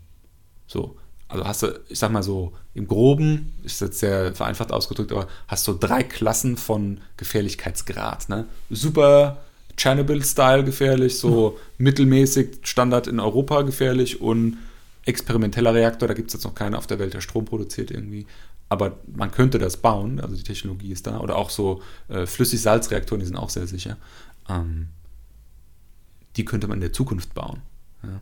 so. 0.67 0.97
Also 1.27 1.45
hast 1.45 1.63
du, 1.63 1.79
ich 1.89 1.97
sag 1.97 2.11
mal 2.11 2.23
so, 2.23 2.53
im 2.75 2.87
Groben, 2.87 3.53
ist 3.63 3.81
jetzt 3.81 3.99
sehr 3.99 4.35
vereinfacht 4.35 4.71
ausgedrückt, 4.71 5.11
aber 5.11 5.27
hast 5.47 5.67
du 5.67 5.73
drei 5.73 6.03
Klassen 6.03 6.55
von 6.55 6.99
Gefährlichkeitsgrad. 7.17 8.29
Ne? 8.29 8.45
Super 8.69 9.37
Chernobyl-Style 9.77 10.63
gefährlich, 10.63 11.17
so 11.17 11.57
mittelmäßig 11.77 12.59
Standard 12.63 13.07
in 13.07 13.19
Europa 13.19 13.63
gefährlich 13.63 14.21
und 14.21 14.57
experimenteller 15.05 15.73
Reaktor, 15.73 16.07
da 16.07 16.13
gibt 16.13 16.29
es 16.29 16.33
jetzt 16.33 16.43
noch 16.43 16.55
keinen 16.55 16.75
auf 16.75 16.87
der 16.87 16.99
Welt, 16.99 17.13
der 17.13 17.21
Strom 17.21 17.45
produziert 17.45 17.91
irgendwie. 17.91 18.25
Aber 18.69 18.97
man 19.13 19.31
könnte 19.31 19.59
das 19.59 19.77
bauen, 19.77 20.19
also 20.19 20.35
die 20.35 20.43
Technologie 20.43 20.91
ist 20.91 21.05
da. 21.07 21.19
Oder 21.19 21.35
auch 21.35 21.49
so 21.49 21.81
äh, 22.07 22.25
Flüssig-Salzreaktoren, 22.25 23.19
die 23.19 23.27
sind 23.27 23.37
auch 23.37 23.49
sehr 23.49 23.67
sicher. 23.67 23.97
Ähm, 24.49 24.87
die 26.35 26.45
könnte 26.45 26.67
man 26.67 26.77
in 26.77 26.81
der 26.81 26.93
Zukunft 26.93 27.33
bauen. 27.33 27.61
Ja. 28.03 28.19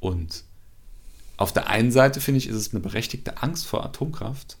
Und 0.00 0.44
auf 1.36 1.52
der 1.52 1.68
einen 1.68 1.92
Seite, 1.92 2.20
finde 2.20 2.38
ich, 2.38 2.48
ist 2.48 2.56
es 2.56 2.72
eine 2.72 2.80
berechtigte 2.80 3.42
Angst 3.42 3.66
vor 3.66 3.84
Atomkraft, 3.84 4.56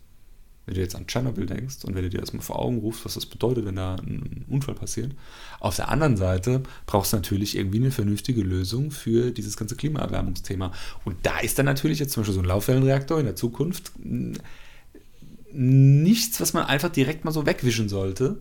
wenn 0.66 0.74
du 0.74 0.80
jetzt 0.80 0.96
an 0.96 1.06
Tschernobyl 1.06 1.46
denkst 1.46 1.84
und 1.84 1.94
wenn 1.94 2.02
du 2.02 2.10
dir 2.10 2.20
das 2.20 2.32
mal 2.32 2.42
vor 2.42 2.58
Augen 2.58 2.78
rufst, 2.78 3.04
was 3.04 3.14
das 3.14 3.24
bedeutet, 3.24 3.64
wenn 3.64 3.76
da 3.76 3.94
ein 3.94 4.44
Unfall 4.48 4.74
passiert. 4.74 5.12
Auf 5.60 5.76
der 5.76 5.88
anderen 5.88 6.16
Seite 6.16 6.62
brauchst 6.86 7.12
du 7.12 7.16
natürlich 7.16 7.56
irgendwie 7.56 7.78
eine 7.78 7.92
vernünftige 7.92 8.42
Lösung 8.42 8.90
für 8.90 9.30
dieses 9.30 9.56
ganze 9.56 9.76
Klimaerwärmungsthema. 9.76 10.72
Und 11.04 11.16
da 11.22 11.38
ist 11.38 11.58
dann 11.58 11.66
natürlich 11.66 11.98
jetzt 11.98 12.12
zum 12.12 12.22
Beispiel 12.22 12.34
so 12.34 12.40
ein 12.40 12.46
Laufwellenreaktor 12.46 13.18
in 13.20 13.26
der 13.26 13.36
Zukunft 13.36 13.92
nichts, 15.52 16.40
was 16.40 16.52
man 16.52 16.64
einfach 16.64 16.90
direkt 16.90 17.24
mal 17.24 17.32
so 17.32 17.46
wegwischen 17.46 17.88
sollte, 17.88 18.38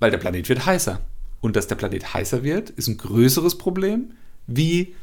weil 0.00 0.10
der 0.10 0.18
Planet 0.18 0.48
wird 0.48 0.66
heißer. 0.66 1.00
Und 1.40 1.56
dass 1.56 1.66
der 1.66 1.74
Planet 1.74 2.14
heißer 2.14 2.42
wird, 2.44 2.70
ist 2.70 2.88
ein 2.88 2.98
größeres 2.98 3.58
Problem, 3.58 4.12
wie 4.46 4.94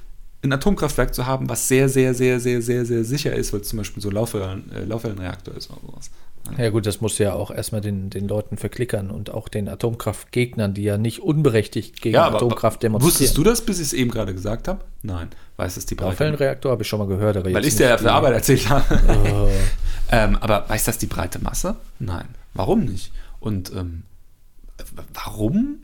ein 0.42 0.54
Atomkraftwerk 0.54 1.14
zu 1.14 1.26
haben, 1.26 1.50
was 1.50 1.68
sehr, 1.68 1.90
sehr, 1.90 2.14
sehr, 2.14 2.40
sehr, 2.40 2.62
sehr, 2.62 2.86
sehr 2.86 3.04
sicher 3.04 3.36
ist, 3.36 3.52
weil 3.52 3.62
es 3.62 3.68
zum 3.68 3.78
Beispiel 3.78 4.02
so 4.02 4.10
ein 4.10 4.72
äh, 4.72 4.86
Laufwellenreaktor 4.86 5.56
ist 5.56 5.70
oder 5.70 5.82
sowas. 5.82 6.12
Ja 6.58 6.70
gut, 6.70 6.86
das 6.86 7.00
musst 7.02 7.20
du 7.20 7.24
ja 7.24 7.34
auch 7.34 7.52
erstmal 7.52 7.82
den, 7.82 8.10
den 8.10 8.28
Leuten 8.28 8.58
verklickern 8.58 9.12
und 9.12 9.30
auch 9.30 9.48
den 9.48 9.68
Atomkraftgegnern, 9.68 10.74
die 10.74 10.84
ja 10.84 10.98
nicht 10.98 11.22
unberechtigt 11.22 12.02
gegen 12.02 12.16
ja, 12.16 12.28
Atomkraft 12.28 12.82
demonstrieren. 12.82 13.14
Wusstest 13.14 13.38
du 13.38 13.44
das, 13.44 13.62
bis 13.62 13.80
ich 13.80 13.88
es 13.88 13.94
eben 13.94 14.10
gerade 14.10 14.34
gesagt 14.34 14.68
habe? 14.68 14.80
Nein. 15.04 15.30
Weiß 15.58 15.78
es 15.78 15.86
die 15.86 15.96
breite 15.96 16.12
Laufwellenreaktor 16.12 16.72
habe 16.72 16.84
ich 16.84 16.88
schon 16.88 17.00
mal 17.00 17.08
gehört. 17.08 17.38
Aber 17.38 17.54
Weil 17.54 17.64
ich 17.64 17.74
es 17.74 17.76
dir 17.78 17.94
auf 17.94 18.02
der 18.02 18.14
Arbeit 18.14 18.34
erzählt 18.34 18.70
habe. 18.70 18.86
Oh. 19.10 19.50
ähm, 20.12 20.38
aber 20.38 20.68
weiß 20.68 20.86
das 20.86 20.98
die 20.98 21.06
breite 21.06 21.40
Masse? 21.40 21.76
Nein. 22.00 22.28
Warum 22.54 22.86
nicht? 22.86 23.12
Und 23.40 23.72
ähm, 23.76 24.04
warum 25.14 25.80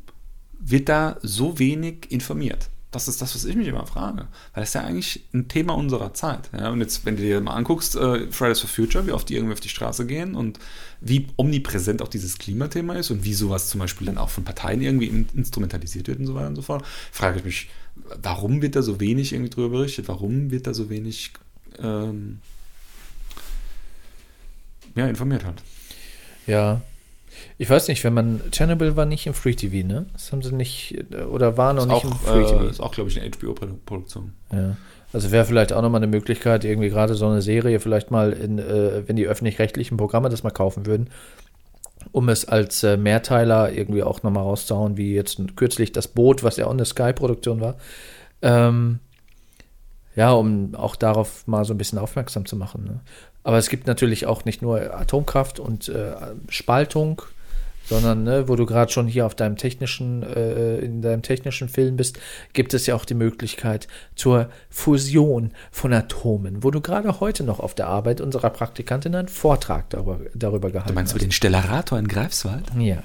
wird 0.60 0.90
da 0.90 1.18
so 1.22 1.60
wenig 1.60 2.12
informiert? 2.12 2.70
Das 2.96 3.10
ist 3.10 3.22
das, 3.22 3.36
was 3.36 3.44
ich 3.44 3.58
mich 3.58 3.68
immer 3.68 3.86
frage. 3.86 4.28
Weil 4.54 4.62
das 4.62 4.70
ist 4.70 4.76
ja 4.76 4.86
eigentlich 4.86 5.26
ein 5.34 5.50
Thema 5.50 5.74
unserer 5.74 6.14
Zeit. 6.14 6.50
Ja? 6.54 6.70
Und 6.70 6.80
jetzt, 6.80 7.06
wenn 7.06 7.18
du 7.18 7.24
dir 7.24 7.42
mal 7.42 7.54
anguckst, 7.54 7.98
äh, 7.98 8.32
Fridays 8.32 8.62
for 8.62 8.70
Future, 8.70 9.06
wie 9.06 9.12
oft 9.12 9.28
die 9.28 9.36
irgendwie 9.36 9.52
auf 9.52 9.60
die 9.60 9.68
Straße 9.68 10.06
gehen 10.06 10.34
und 10.34 10.60
wie 11.02 11.28
omnipräsent 11.36 12.02
auch 12.02 12.08
dieses 12.08 12.38
Klimathema 12.38 12.94
ist 12.94 13.12
und 13.12 13.26
wie 13.26 13.34
sowas 13.34 13.68
zum 13.68 13.82
Beispiel 13.82 14.08
dann 14.08 14.18
auch 14.18 14.30
von 14.30 14.46
Parteien 14.46 14.82
irgendwie 14.82 15.26
instrumentalisiert 15.36 16.08
wird 16.08 16.20
und 16.20 16.26
so 16.26 16.36
weiter 16.36 16.48
und 16.48 16.56
so 16.56 16.62
fort, 16.62 16.86
frage 17.12 17.40
ich 17.40 17.44
mich, 17.44 17.70
warum 18.22 18.62
wird 18.62 18.78
da 18.78 18.82
so 18.82 19.02
wenig 19.02 19.34
irgendwie 19.34 19.50
drüber 19.50 19.78
berichtet? 19.78 20.08
Warum 20.08 20.50
wird 20.52 20.66
da 20.66 20.74
so 20.74 20.90
wenig 20.90 21.34
ähm, 21.80 22.40
ja, 24.96 25.06
informiert 25.08 25.44
halt? 25.44 25.62
Ja, 26.48 26.82
ich 27.58 27.70
weiß 27.70 27.88
nicht, 27.88 28.04
wenn 28.04 28.14
man. 28.14 28.42
Chernobyl 28.52 28.96
war 28.96 29.06
nicht 29.06 29.28
im 29.28 29.34
Free 29.34 29.54
TV, 29.54 29.88
ne? 29.88 30.08
Das 30.14 30.32
haben 30.32 30.42
sie 30.42 30.54
nicht. 30.54 30.98
Oder 31.32 31.58
war 31.58 31.74
noch 31.74 31.84
ist 31.84 31.88
nicht 31.90 31.98
auch, 31.98 32.04
im 32.04 32.12
Free 32.12 32.44
TV. 32.44 32.66
Äh, 32.66 32.70
ist 32.70 32.82
auch, 32.82 32.92
glaube 32.92 33.10
ich, 33.10 33.20
eine 33.20 33.32
HBO-Produktion. 33.32 34.34
Ja. 34.52 34.76
Also 35.14 35.32
wäre 35.32 35.46
vielleicht 35.46 35.72
auch 35.72 35.82
nochmal 35.82 36.00
eine 36.00 36.12
Möglichkeit, 36.12 36.66
irgendwie 36.66 36.90
gerade 36.90 37.16
so 37.16 37.26
eine 37.28 37.42
Serie 37.42 37.80
vielleicht 37.80 38.12
mal, 38.12 38.34
in, 38.34 38.60
äh, 38.60 39.08
wenn 39.08 39.16
die 39.16 39.28
öffentlich-rechtlichen 39.28 39.96
Programme 39.96 40.28
das 40.28 40.44
mal 40.44 40.52
kaufen 40.52 40.86
würden, 40.86 41.10
um 42.12 42.28
es 42.28 42.46
als 42.46 42.84
äh, 42.84 42.98
Mehrteiler 42.98 43.72
irgendwie 43.72 44.04
auch 44.04 44.24
nochmal 44.24 44.44
rauszuhauen, 44.44 44.98
wie 44.98 45.14
jetzt 45.14 45.40
kürzlich 45.56 45.94
das 45.94 46.10
Boot, 46.10 46.44
was 46.44 46.58
ja 46.58 46.68
auch 46.68 46.72
eine 46.72 46.84
Sky-Produktion 46.84 47.62
war. 47.62 47.76
Ähm, 48.42 49.00
ja, 50.18 50.34
um 50.34 50.76
auch 50.76 50.98
darauf 50.98 51.48
mal 51.48 51.64
so 51.64 51.74
ein 51.74 51.78
bisschen 51.78 52.00
aufmerksam 52.00 52.46
zu 52.46 52.58
machen. 52.58 52.84
Ne? 52.84 53.00
Aber 53.44 53.58
es 53.58 53.70
gibt 53.70 53.88
natürlich 53.88 54.26
auch 54.26 54.44
nicht 54.44 54.62
nur 54.62 55.00
Atomkraft 55.00 55.62
und 55.62 55.88
äh, 55.88 56.14
Spaltung, 56.50 57.22
sondern 57.86 58.24
ne, 58.24 58.48
wo 58.48 58.56
du 58.56 58.66
gerade 58.66 58.92
schon 58.92 59.08
hier 59.08 59.26
auf 59.26 59.36
deinem 59.36 59.58
technischen, 59.58 60.24
äh, 60.24 60.78
in 60.80 61.02
deinem 61.02 61.22
technischen 61.22 61.70
Film 61.70 61.96
bist, 61.98 62.20
gibt 62.54 62.74
es 62.74 62.86
ja 62.86 62.96
auch 62.96 63.06
die 63.06 63.14
Möglichkeit 63.14 63.88
zur 64.16 64.50
Fusion 64.70 65.52
von 65.72 65.94
Atomen, 65.94 66.64
wo 66.64 66.72
du 66.72 66.82
gerade 66.82 67.20
heute 67.20 67.44
noch 67.44 67.60
auf 67.60 67.76
der 67.76 67.88
Arbeit 67.88 68.22
unserer 68.22 68.50
Praktikantin 68.50 69.16
einen 69.16 69.28
Vortrag 69.28 69.90
darüber, 69.90 70.20
darüber 70.34 70.70
gehalten 70.70 70.86
hast. 70.86 70.90
Du 70.90 70.96
meinst 70.96 71.14
hast. 71.14 71.22
über 71.22 71.28
den 71.28 71.32
Stellarator 71.32 72.00
in 72.00 72.08
Greifswald? 72.08 72.66
Ja. 72.78 73.04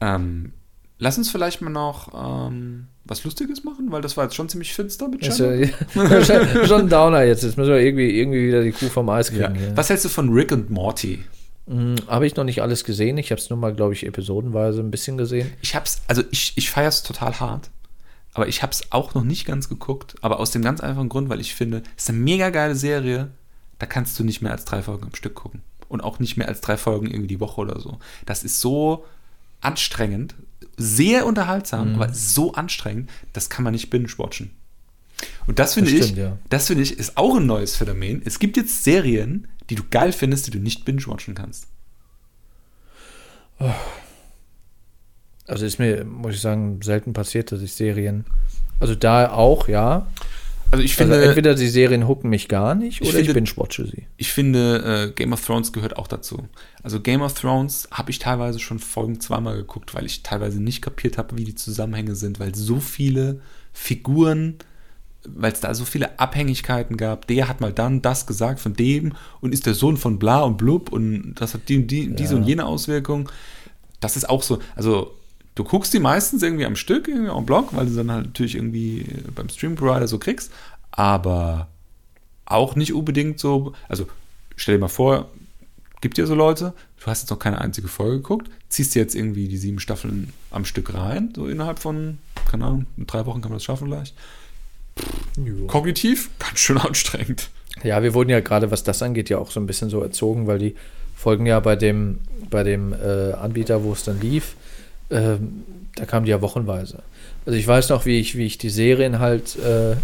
Ähm, 0.00 0.52
lass 0.98 1.18
uns 1.18 1.30
vielleicht 1.30 1.62
mal 1.62 1.70
noch 1.70 2.48
ähm, 2.48 2.88
was 3.04 3.24
Lustiges 3.24 3.64
machen, 3.64 3.90
weil 3.90 4.00
das 4.00 4.16
war 4.16 4.24
jetzt 4.24 4.34
schon 4.34 4.48
ziemlich 4.48 4.74
finster 4.74 5.08
mit 5.08 5.20
Channel. 5.20 5.70
Ja, 5.94 6.24
schon 6.66 6.82
ein 6.82 6.88
Downer 6.88 7.22
jetzt. 7.22 7.42
Jetzt 7.42 7.56
müssen 7.56 7.70
wir 7.70 7.80
irgendwie, 7.80 8.18
irgendwie 8.18 8.48
wieder 8.48 8.62
die 8.62 8.72
Kuh 8.72 8.88
vom 8.88 9.08
Eis 9.08 9.30
kriegen. 9.30 9.54
Ja. 9.54 9.76
Was 9.76 9.90
hältst 9.90 10.04
du 10.04 10.08
von 10.08 10.28
Rick 10.30 10.52
und 10.52 10.70
Morty? 10.70 11.24
Hm, 11.66 11.96
habe 12.08 12.26
ich 12.26 12.36
noch 12.36 12.44
nicht 12.44 12.62
alles 12.62 12.84
gesehen. 12.84 13.18
Ich 13.18 13.30
habe 13.30 13.40
es 13.40 13.50
nur 13.50 13.58
mal, 13.58 13.74
glaube 13.74 13.94
ich, 13.94 14.06
episodenweise 14.06 14.80
ein 14.80 14.90
bisschen 14.90 15.16
gesehen. 15.16 15.52
Ich 15.62 15.74
habe 15.74 15.84
es, 15.84 16.02
also 16.08 16.22
ich, 16.30 16.52
ich 16.56 16.70
feiere 16.70 16.88
es 16.88 17.02
total 17.02 17.38
hart. 17.38 17.70
Aber 18.34 18.48
ich 18.48 18.62
habe 18.62 18.72
es 18.72 18.90
auch 18.90 19.14
noch 19.14 19.24
nicht 19.24 19.44
ganz 19.44 19.68
geguckt. 19.68 20.14
Aber 20.22 20.40
aus 20.40 20.50
dem 20.50 20.62
ganz 20.62 20.80
einfachen 20.80 21.08
Grund, 21.08 21.28
weil 21.28 21.40
ich 21.40 21.54
finde, 21.54 21.82
es 21.96 22.04
ist 22.04 22.10
eine 22.10 22.18
mega 22.18 22.50
geile 22.50 22.74
Serie. 22.74 23.30
Da 23.78 23.86
kannst 23.86 24.18
du 24.18 24.24
nicht 24.24 24.42
mehr 24.42 24.52
als 24.52 24.64
drei 24.64 24.82
Folgen 24.82 25.04
am 25.04 25.14
Stück 25.14 25.34
gucken. 25.34 25.62
Und 25.88 26.02
auch 26.02 26.18
nicht 26.18 26.36
mehr 26.36 26.48
als 26.48 26.62
drei 26.62 26.76
Folgen 26.76 27.06
irgendwie 27.06 27.28
die 27.28 27.40
Woche 27.40 27.60
oder 27.60 27.78
so. 27.78 27.98
Das 28.24 28.44
ist 28.44 28.60
so 28.60 29.04
anstrengend, 29.60 30.34
sehr 30.76 31.26
unterhaltsam, 31.26 31.90
mhm. 31.90 31.94
aber 31.96 32.12
so 32.12 32.54
anstrengend, 32.54 33.10
das 33.32 33.50
kann 33.50 33.64
man 33.64 33.72
nicht 33.72 33.90
binge-watchen. 33.90 34.50
Und 35.46 35.58
das 35.58 35.74
finde 35.74 35.90
ich, 35.90 36.16
ja. 36.16 36.36
das 36.48 36.66
finde 36.66 36.82
ich, 36.82 36.98
ist 36.98 37.16
auch 37.16 37.36
ein 37.36 37.46
neues 37.46 37.76
Phänomen. 37.76 38.22
Es 38.24 38.38
gibt 38.38 38.56
jetzt 38.56 38.82
Serien, 38.82 39.46
die 39.70 39.74
du 39.74 39.82
geil 39.90 40.12
findest, 40.12 40.46
die 40.46 40.50
du 40.50 40.58
nicht 40.58 40.84
binge-watchen 40.84 41.34
kannst. 41.34 41.66
Also 45.46 45.64
ist 45.66 45.78
mir, 45.78 46.04
muss 46.04 46.34
ich 46.34 46.40
sagen, 46.40 46.80
selten 46.82 47.12
passiert, 47.12 47.52
dass 47.52 47.62
ich 47.62 47.72
Serien. 47.72 48.24
Also 48.80 48.94
da 48.94 49.30
auch, 49.30 49.68
ja. 49.68 50.06
Also 50.70 50.82
ich 50.82 50.96
finde, 50.96 51.16
also 51.16 51.26
entweder 51.28 51.54
die 51.54 51.68
Serien 51.68 52.08
hucken 52.08 52.30
mich 52.30 52.48
gar 52.48 52.74
nicht 52.74 53.02
Ich 53.02 53.08
oder 53.10 53.18
ich, 53.18 53.26
finde- 53.26 53.42
binge-watche 53.42 53.84
sie. 53.84 54.06
ich 54.16 54.32
finde, 54.32 55.10
äh, 55.10 55.12
Game 55.12 55.32
of 55.34 55.44
Thrones 55.44 55.72
gehört 55.72 55.96
auch 55.98 56.06
dazu. 56.08 56.48
Also 56.82 57.00
Game 57.00 57.20
of 57.20 57.34
Thrones 57.34 57.88
habe 57.90 58.10
ich 58.10 58.18
teilweise 58.18 58.58
schon 58.58 58.78
Folgen 58.78 59.20
zweimal 59.20 59.54
geguckt, 59.56 59.94
weil 59.94 60.06
ich 60.06 60.22
teilweise 60.22 60.62
nicht 60.62 60.80
kapiert 60.80 61.18
habe, 61.18 61.36
wie 61.36 61.44
die 61.44 61.54
Zusammenhänge 61.54 62.14
sind, 62.14 62.40
weil 62.40 62.54
so 62.54 62.80
viele 62.80 63.40
Figuren, 63.74 64.56
weil 65.28 65.52
es 65.52 65.60
da 65.60 65.74
so 65.74 65.84
viele 65.84 66.18
Abhängigkeiten 66.18 66.96
gab. 66.96 67.26
Der 67.26 67.48
hat 67.48 67.60
mal 67.60 67.72
dann 67.72 68.02
das 68.02 68.26
gesagt 68.26 68.60
von 68.60 68.74
dem 68.74 69.12
und 69.40 69.52
ist 69.52 69.66
der 69.66 69.74
Sohn 69.74 69.96
von 69.96 70.18
bla 70.18 70.40
und 70.42 70.56
blub 70.56 70.90
und 70.92 71.34
das 71.34 71.54
hat 71.54 71.68
die, 71.68 71.86
die, 71.86 72.14
diese 72.14 72.36
und 72.36 72.44
jene 72.44 72.66
Auswirkung. 72.66 73.28
Das 74.00 74.16
ist 74.16 74.28
auch 74.28 74.42
so, 74.42 74.58
also 74.74 75.14
du 75.54 75.64
guckst 75.64 75.94
die 75.94 76.00
meistens 76.00 76.42
irgendwie 76.42 76.66
am 76.66 76.76
Stück, 76.76 77.08
irgendwie 77.08 77.30
am 77.30 77.46
Blog, 77.46 77.68
weil 77.72 77.86
du 77.86 77.94
dann 77.94 78.10
halt 78.10 78.26
natürlich 78.26 78.56
irgendwie 78.56 79.06
beim 79.34 79.48
Stream 79.48 79.76
Provider 79.76 80.08
so 80.08 80.18
kriegst, 80.18 80.52
aber 80.90 81.68
auch 82.44 82.74
nicht 82.74 82.92
unbedingt 82.92 83.38
so, 83.38 83.72
also 83.88 84.06
stell 84.56 84.76
dir 84.76 84.80
mal 84.80 84.88
vor, 84.88 85.30
gibt 86.00 86.18
dir 86.18 86.26
so 86.26 86.34
Leute, 86.34 86.74
du 87.00 87.06
hast 87.06 87.22
jetzt 87.22 87.30
noch 87.30 87.38
keine 87.38 87.60
einzige 87.60 87.88
Folge 87.88 88.16
geguckt, 88.16 88.50
ziehst 88.68 88.94
dir 88.94 89.00
jetzt 89.00 89.14
irgendwie 89.14 89.48
die 89.48 89.56
sieben 89.56 89.78
Staffeln 89.78 90.32
am 90.50 90.64
Stück 90.64 90.92
rein, 90.94 91.32
so 91.34 91.46
innerhalb 91.46 91.78
von, 91.78 92.18
keine 92.50 92.64
Ahnung, 92.64 92.86
in 92.96 93.06
drei 93.06 93.24
Wochen 93.26 93.40
kann 93.40 93.50
man 93.50 93.56
das 93.56 93.64
schaffen 93.64 93.88
vielleicht. 93.88 94.14
Kognitiv 95.66 96.30
ganz 96.38 96.58
schön 96.58 96.78
anstrengend. 96.78 97.50
Ja, 97.82 98.02
wir 98.02 98.14
wurden 98.14 98.30
ja 98.30 98.40
gerade, 98.40 98.70
was 98.70 98.84
das 98.84 99.02
angeht, 99.02 99.30
ja 99.30 99.38
auch 99.38 99.50
so 99.50 99.58
ein 99.58 99.66
bisschen 99.66 99.90
so 99.90 100.00
erzogen, 100.02 100.46
weil 100.46 100.58
die 100.58 100.74
Folgen 101.16 101.46
ja 101.46 101.58
bei 101.60 101.76
dem, 101.76 102.18
bei 102.50 102.62
dem 102.62 102.92
äh, 102.92 103.32
Anbieter, 103.32 103.82
wo 103.82 103.92
es 103.92 104.04
dann 104.04 104.20
lief, 104.20 104.56
ähm, 105.10 105.64
da 105.94 106.04
kamen 106.04 106.26
die 106.26 106.30
ja 106.30 106.42
wochenweise. 106.42 107.02
Also 107.46 107.58
ich 107.58 107.66
weiß 107.66 107.88
noch, 107.88 108.06
wie 108.06 108.18
ich, 108.18 108.36
wie 108.36 108.46
ich 108.46 108.58
die 108.58 108.70
Serien 108.70 109.18
halt, 109.18 109.56
äh, 109.56 109.96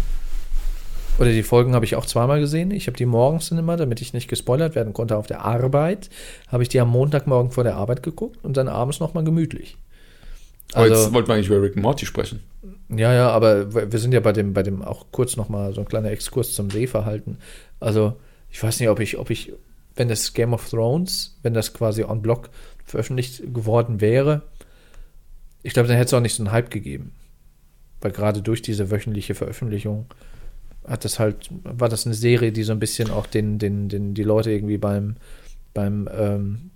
oder 1.19 1.31
die 1.31 1.43
Folgen 1.43 1.75
habe 1.75 1.85
ich 1.85 1.95
auch 1.95 2.05
zweimal 2.05 2.39
gesehen. 2.39 2.71
Ich 2.71 2.87
habe 2.87 2.97
die 2.97 3.05
morgens 3.05 3.49
dann 3.49 3.57
immer, 3.57 3.75
damit 3.75 4.01
ich 4.01 4.13
nicht 4.13 4.29
gespoilert 4.29 4.75
werden 4.75 4.93
konnte 4.93 5.17
auf 5.17 5.27
der 5.27 5.43
Arbeit, 5.43 6.09
habe 6.47 6.63
ich 6.63 6.69
die 6.69 6.79
am 6.79 6.89
Montagmorgen 6.89 7.51
vor 7.51 7.63
der 7.63 7.75
Arbeit 7.75 8.03
geguckt 8.03 8.37
und 8.43 8.55
dann 8.55 8.67
abends 8.67 8.99
nochmal 8.99 9.23
gemütlich. 9.23 9.77
Aber 10.73 10.87
jetzt 10.87 10.97
Also, 10.97 11.13
wollten 11.13 11.27
wir 11.27 11.35
eigentlich 11.35 11.47
über 11.47 11.61
Rick 11.61 11.75
und 11.75 11.81
Morty 11.81 12.05
sprechen. 12.05 12.41
Ja, 12.89 13.13
ja, 13.13 13.29
aber 13.29 13.91
wir 13.91 13.99
sind 13.99 14.13
ja 14.13 14.19
bei 14.19 14.31
dem, 14.31 14.53
bei 14.53 14.63
dem 14.63 14.81
auch 14.81 15.07
kurz 15.11 15.37
nochmal 15.37 15.73
so 15.73 15.81
ein 15.81 15.87
kleiner 15.87 16.11
Exkurs 16.11 16.53
zum 16.53 16.69
Sehverhalten. 16.69 17.37
Also, 17.79 18.17
ich 18.49 18.61
weiß 18.61 18.79
nicht, 18.79 18.89
ob 18.89 18.99
ich, 18.99 19.17
ob 19.17 19.29
ich, 19.29 19.53
wenn 19.95 20.07
das 20.07 20.33
Game 20.33 20.53
of 20.53 20.67
Thrones, 20.69 21.37
wenn 21.43 21.53
das 21.53 21.73
quasi 21.73 22.03
on 22.03 22.21
Block 22.21 22.49
veröffentlicht 22.85 23.53
geworden 23.53 24.01
wäre, 24.01 24.41
ich 25.61 25.73
glaube, 25.73 25.87
dann 25.87 25.97
hätte 25.97 26.07
es 26.07 26.13
auch 26.13 26.21
nicht 26.21 26.35
so 26.35 26.43
einen 26.43 26.51
Hype 26.51 26.71
gegeben. 26.71 27.11
Weil 28.01 28.11
gerade 28.11 28.41
durch 28.41 28.61
diese 28.61 28.89
wöchentliche 28.91 29.35
Veröffentlichung 29.35 30.05
hat 30.87 31.05
das 31.05 31.19
halt, 31.19 31.49
war 31.63 31.89
das 31.89 32.05
eine 32.05 32.15
Serie, 32.15 32.51
die 32.51 32.63
so 32.63 32.71
ein 32.71 32.79
bisschen 32.79 33.11
auch 33.11 33.27
den, 33.27 33.59
den, 33.59 33.89
den, 33.89 34.13
die 34.13 34.23
Leute 34.23 34.51
irgendwie 34.51 34.77
beim, 34.77 35.17
beim, 35.73 36.09
ähm, 36.11 36.71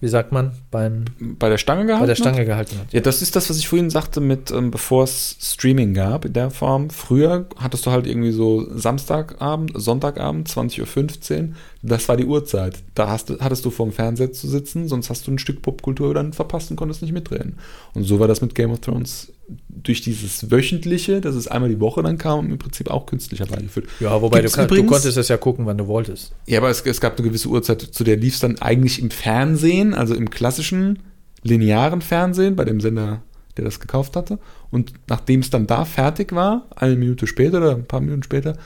wie 0.00 0.08
sagt 0.08 0.32
man, 0.32 0.52
beim, 0.70 1.04
Bei 1.38 1.48
der 1.48 1.58
Stange 1.58 1.86
gehalten? 1.86 2.00
bei 2.02 2.06
der 2.06 2.14
hat? 2.14 2.18
Stange 2.18 2.44
gehalten 2.44 2.78
hat. 2.78 2.92
Ja, 2.92 3.00
das 3.00 3.22
ist 3.22 3.34
das, 3.36 3.48
was 3.50 3.58
ich 3.58 3.68
vorhin 3.68 3.90
sagte 3.90 4.20
mit, 4.20 4.50
ähm, 4.50 4.70
bevor 4.70 5.04
es 5.04 5.36
Streaming 5.40 5.94
gab 5.94 6.24
in 6.24 6.32
der 6.32 6.50
Form. 6.50 6.90
Früher 6.90 7.46
hattest 7.56 7.86
du 7.86 7.90
halt 7.90 8.06
irgendwie 8.06 8.32
so 8.32 8.66
Samstagabend, 8.76 9.72
Sonntagabend, 9.74 10.48
20.15 10.48 11.40
Uhr. 11.40 11.48
Das 11.82 12.08
war 12.08 12.16
die 12.16 12.24
Uhrzeit. 12.26 12.76
Da 12.94 13.08
hast, 13.08 13.30
du- 13.30 13.38
hattest 13.40 13.64
du 13.64 13.70
vorm 13.70 13.92
Fernseher 13.92 14.32
zu 14.32 14.48
sitzen, 14.48 14.88
sonst 14.88 15.10
hast 15.10 15.26
du 15.26 15.30
ein 15.32 15.38
Stück 15.38 15.62
Popkultur 15.62 16.12
dann 16.14 16.32
verpasst 16.32 16.70
und 16.70 16.76
konntest 16.76 17.02
nicht 17.02 17.12
mitdrehen. 17.12 17.56
Und 17.94 18.04
so 18.04 18.18
war 18.20 18.28
das 18.28 18.40
mit 18.40 18.54
Game 18.54 18.70
of 18.72 18.80
Thrones 18.80 19.32
durch 19.68 20.00
dieses 20.02 20.50
Wöchentliche, 20.50 21.20
dass 21.20 21.34
es 21.34 21.48
einmal 21.48 21.70
die 21.70 21.80
Woche 21.80 22.02
dann 22.02 22.18
kam, 22.18 22.50
im 22.50 22.58
Prinzip 22.58 22.90
auch 22.90 23.06
künstlich 23.06 23.40
herbeigeführt. 23.40 23.86
Ja, 24.00 24.20
wobei 24.20 24.42
du, 24.42 24.48
kann, 24.50 24.68
du 24.68 24.74
übrigens- 24.74 24.92
konntest 24.92 25.16
es 25.16 25.28
ja 25.28 25.36
gucken, 25.36 25.66
wann 25.66 25.78
du 25.78 25.86
wolltest. 25.86 26.32
Ja, 26.46 26.58
aber 26.58 26.68
es, 26.70 26.82
es 26.82 27.00
gab 27.00 27.18
eine 27.18 27.26
gewisse 27.28 27.48
Uhrzeit, 27.48 27.80
zu 27.80 28.04
der 28.04 28.16
lief 28.16 28.34
es 28.34 28.40
dann 28.40 28.58
eigentlich 28.58 29.00
im 29.00 29.10
Fernsehen, 29.10 29.94
also 29.94 30.14
im 30.14 30.28
klassischen 30.30 30.98
linearen 31.42 32.00
Fernsehen, 32.02 32.56
bei 32.56 32.64
dem 32.64 32.80
Sender, 32.80 33.22
der 33.56 33.64
das 33.64 33.80
gekauft 33.80 34.16
hatte. 34.16 34.38
Und 34.70 34.92
nachdem 35.08 35.40
es 35.40 35.50
dann 35.50 35.66
da 35.66 35.84
fertig 35.84 36.32
war, 36.32 36.66
eine 36.76 36.96
Minute 36.96 37.26
später 37.26 37.58
oder 37.58 37.74
ein 37.74 37.86
paar 37.86 38.00
Minuten 38.00 38.22
später, 38.22 38.56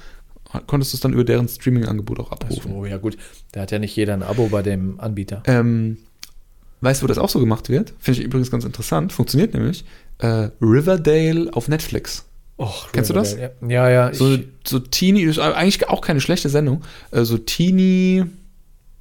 konntest 0.66 0.92
du 0.92 0.96
es 0.96 1.00
dann 1.00 1.12
über 1.12 1.24
deren 1.24 1.48
Streaming-Angebot 1.48 2.18
auch 2.20 2.32
abrufen. 2.32 2.72
So, 2.72 2.84
ja 2.84 2.96
gut. 2.98 3.16
Da 3.52 3.62
hat 3.62 3.70
ja 3.70 3.78
nicht 3.78 3.94
jeder 3.96 4.14
ein 4.14 4.22
Abo 4.22 4.48
bei 4.48 4.62
dem 4.62 4.98
Anbieter. 5.00 5.42
Ähm, 5.46 5.98
weißt 6.82 7.00
du, 7.00 7.04
wo 7.04 7.08
das 7.08 7.18
auch 7.18 7.30
so 7.30 7.40
gemacht 7.40 7.68
wird? 7.68 7.94
Finde 7.98 8.20
ich 8.20 8.26
übrigens 8.26 8.50
ganz 8.50 8.64
interessant. 8.64 9.12
Funktioniert 9.12 9.54
nämlich. 9.54 9.84
Äh, 10.18 10.50
Riverdale 10.60 11.48
auf 11.52 11.68
Netflix. 11.68 12.26
Och, 12.58 12.92
Kennst 12.92 13.10
du 13.10 13.14
das? 13.14 13.34
Ja, 13.34 13.50
ja. 13.66 13.90
ja 13.90 14.14
So, 14.14 14.36
so 14.64 14.78
ist 14.78 15.38
eigentlich 15.38 15.88
auch 15.88 16.00
keine 16.00 16.20
schlechte 16.20 16.48
Sendung. 16.48 16.82
Äh, 17.10 17.24
so 17.24 17.38
Teenie. 17.38 18.24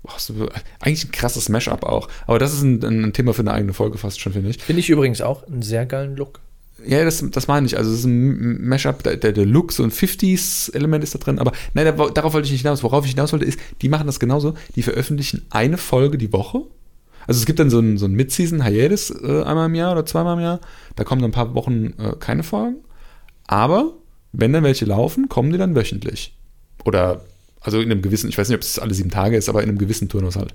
boah, 0.04 0.14
so, 0.18 0.34
eigentlich 0.80 1.06
ein 1.06 1.12
krasses 1.12 1.50
Mashup 1.50 1.84
auch. 1.84 2.08
Aber 2.28 2.40
das 2.40 2.54
ist 2.54 2.62
ein, 2.62 2.84
ein 2.84 3.14
Thema 3.14 3.34
für 3.34 3.42
eine 3.42 3.54
eigene 3.54 3.74
Folge 3.74 3.98
fast 3.98 4.20
schon, 4.20 4.34
finde 4.34 4.50
ich. 4.50 4.58
Finde 4.58 4.80
ich 4.80 4.90
übrigens 4.90 5.22
auch 5.22 5.46
einen 5.48 5.62
sehr 5.62 5.86
geilen 5.86 6.16
Look. 6.16 6.40
Ja, 6.86 7.04
das, 7.04 7.24
das 7.30 7.48
meine 7.48 7.68
ich. 7.68 7.78
Also, 7.78 7.92
es 7.92 8.00
ist 8.00 8.06
ein 8.06 8.68
Mashup, 8.68 9.04
der, 9.04 9.18
der, 9.18 9.34
der 9.34 9.46
Look, 9.46 9.72
so 9.72 9.84
ein 9.84 9.92
50s-Element 9.92 11.04
ist 11.04 11.14
da 11.14 11.20
drin. 11.20 11.38
Aber 11.38 11.52
nein, 11.74 11.86
da, 11.86 12.10
darauf 12.10 12.34
wollte 12.34 12.48
ich 12.48 12.52
nicht 12.52 12.62
hinaus. 12.62 12.82
Worauf 12.84 13.06
ich 13.06 13.12
hinaus 13.12 13.32
wollte, 13.32 13.46
ist, 13.46 13.60
die 13.82 13.90
machen 13.90 14.08
das 14.08 14.20
genauso. 14.20 14.56
Die 14.76 14.82
veröffentlichen 14.82 15.46
eine 15.50 15.78
Folge 15.78 16.18
die 16.18 16.34
Woche. 16.34 16.64
Also, 17.32 17.40
es 17.40 17.46
gibt 17.46 17.60
dann 17.60 17.70
so 17.70 17.80
ein, 17.80 17.98
so 17.98 18.08
ein 18.08 18.12
Mid-Season-Hiatus 18.12 19.12
äh, 19.24 19.44
einmal 19.44 19.68
im 19.68 19.76
Jahr 19.76 19.94
oder 19.94 20.06
zweimal 20.06 20.36
im 20.36 20.44
Jahr. 20.44 20.60
Da 20.98 21.06
kommen 21.06 21.22
dann 21.22 21.30
ein 21.30 21.34
paar 21.34 21.56
Wochen 21.56 21.94
äh, 21.98 22.18
keine 22.20 22.44
Folgen. 22.44 22.84
Aber 23.48 23.94
wenn 24.34 24.52
dann 24.52 24.66
welche 24.66 24.84
laufen, 24.84 25.30
kommen 25.30 25.50
die 25.50 25.58
dann 25.58 25.74
wöchentlich. 25.74 26.36
Oder, 26.84 27.22
also 27.62 27.80
in 27.80 27.90
einem 27.90 28.02
gewissen, 28.02 28.28
ich 28.28 28.38
weiß 28.38 28.50
nicht, 28.50 28.58
ob 28.58 28.64
es 28.64 28.80
alle 28.80 28.94
sieben 28.94 29.12
Tage 29.12 29.38
ist, 29.38 29.48
aber 29.48 29.64
in 29.64 29.70
einem 29.70 29.78
gewissen 29.78 30.10
Turnus 30.10 30.36
halt. 30.36 30.54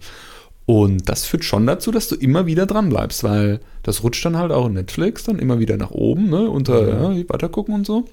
Und 0.66 1.08
das 1.08 1.24
führt 1.24 1.44
schon 1.44 1.66
dazu, 1.66 1.90
dass 1.92 2.08
du 2.08 2.14
immer 2.14 2.44
wieder 2.44 2.66
dran 2.66 2.90
bleibst, 2.90 3.24
weil 3.24 3.60
das 3.82 4.02
rutscht 4.02 4.26
dann 4.26 4.36
halt 4.36 4.52
auch 4.52 4.66
in 4.66 4.74
Netflix 4.74 5.24
dann 5.24 5.38
immer 5.38 5.58
wieder 5.58 5.78
nach 5.78 5.92
oben, 5.92 6.28
ne, 6.28 6.50
unter 6.50 7.14
ja. 7.14 7.28
weiter 7.30 7.48
gucken 7.48 7.74
und 7.74 7.86
so. 7.86 8.04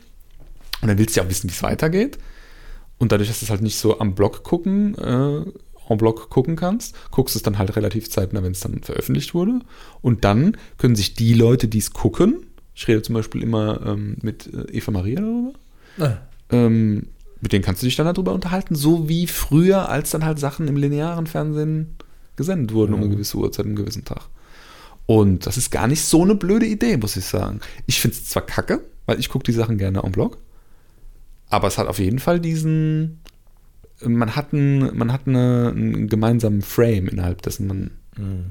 Und 0.82 0.88
dann 0.88 0.98
willst 0.98 1.18
du 1.18 1.20
ja 1.20 1.26
auch 1.26 1.30
wissen, 1.30 1.50
wie 1.50 1.54
es 1.54 1.64
weitergeht. 1.64 2.18
Und 2.98 3.12
dadurch, 3.12 3.28
dass 3.28 3.42
du 3.42 3.46
es 3.46 3.50
halt 3.50 3.62
nicht 3.62 3.78
so 3.78 4.00
am 4.00 4.16
Blog 4.16 4.44
gucken, 4.44 4.96
äh, 4.98 5.52
en 5.90 5.98
Bloc 5.98 6.30
gucken 6.30 6.56
kannst, 6.56 6.96
guckst 7.12 7.36
du 7.36 7.40
es 7.40 7.44
dann 7.44 7.58
halt 7.58 7.76
relativ 7.76 8.10
zeitnah, 8.10 8.44
wenn 8.44 8.52
es 8.54 8.60
dann 8.62 8.82
veröffentlicht 8.82 9.34
wurde. 9.34 9.60
Und 10.02 10.24
dann 10.24 10.58
können 10.78 10.96
sich 10.96 11.14
die 11.14 11.34
Leute, 11.34 11.68
die 11.68 11.80
es 11.80 11.92
gucken, 11.94 12.46
ich 12.76 12.88
rede 12.88 13.02
zum 13.02 13.16
Beispiel 13.16 13.44
immer 13.44 13.82
ähm, 13.86 14.18
mit 14.22 14.48
äh, 14.54 14.72
Eva 14.78 14.92
Maria 14.92 15.22
darüber, 15.22 15.54
Ah. 16.00 16.18
ähm, 16.50 17.08
mit 17.42 17.52
denen 17.54 17.64
kannst 17.64 17.82
du 17.84 17.86
dich 17.86 17.96
dann 17.96 18.08
darüber 18.08 18.34
unterhalten, 18.34 18.74
so 18.74 19.08
wie 19.10 19.28
früher, 19.28 19.90
als 19.90 20.10
dann 20.12 20.26
halt 20.26 20.40
Sachen 20.40 20.68
im 20.68 20.78
linearen 20.78 21.28
Fernsehen 21.28 21.96
gesendet 22.36 22.74
wurden 22.74 22.94
um 22.94 23.02
eine 23.02 23.10
gewisse 23.10 23.38
Uhrzeit, 23.38 23.66
einen 23.66 23.76
gewissen 23.76 24.06
Tag. 24.06 24.22
Und 25.06 25.46
das 25.46 25.58
ist 25.58 25.70
gar 25.70 25.88
nicht 25.88 26.02
so 26.02 26.24
eine 26.24 26.34
blöde 26.36 26.66
Idee, 26.66 26.98
muss 26.98 27.18
ich 27.18 27.26
sagen. 27.26 27.60
Ich 27.86 28.00
finde 28.00 28.16
es 28.16 28.26
zwar 28.30 28.46
kacke, 28.46 28.82
weil 29.06 29.20
ich 29.20 29.30
gucke 29.30 29.44
die 29.44 29.52
Sachen 29.52 29.78
gerne 29.78 30.02
en 30.04 30.12
Blog, 30.14 30.38
aber 31.50 31.68
es 31.68 31.78
hat 31.78 31.88
auf 31.88 32.00
jeden 32.00 32.20
Fall 32.20 32.40
diesen, 32.40 33.20
man 34.02 34.36
hat, 34.36 34.54
einen, 34.54 34.98
man 34.98 35.12
hat 35.12 35.22
eine, 35.28 35.74
einen 35.76 36.08
gemeinsamen 36.08 36.62
Frame, 36.62 37.08
innerhalb 37.08 37.42
dessen 37.42 37.68
man 37.68 37.92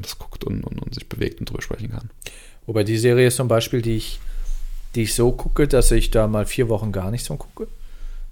das 0.01 0.19
guckt 0.19 0.45
und, 0.45 0.65
und, 0.65 0.83
und 0.83 0.95
sich 0.95 1.09
bewegt 1.09 1.41
und 1.41 1.49
drüber 1.49 1.63
sprechen 1.63 1.91
kann. 1.91 2.11
Wobei 2.67 2.85
die 2.85 2.99
Serie 2.99 3.29
ist 3.29 3.37
zum 3.37 3.49
Beispiel, 3.49 3.83
die 3.83 3.97
ich, 3.97 4.21
die 4.95 5.03
ich 5.03 5.15
so 5.15 5.33
gucke, 5.33 5.69
dass 5.69 5.91
ich 5.91 6.11
da 6.11 6.27
mal 6.27 6.47
vier 6.47 6.69
Wochen 6.69 6.91
gar 6.91 7.11
nichts 7.11 7.29
von 7.29 7.39
gucke. 7.39 7.69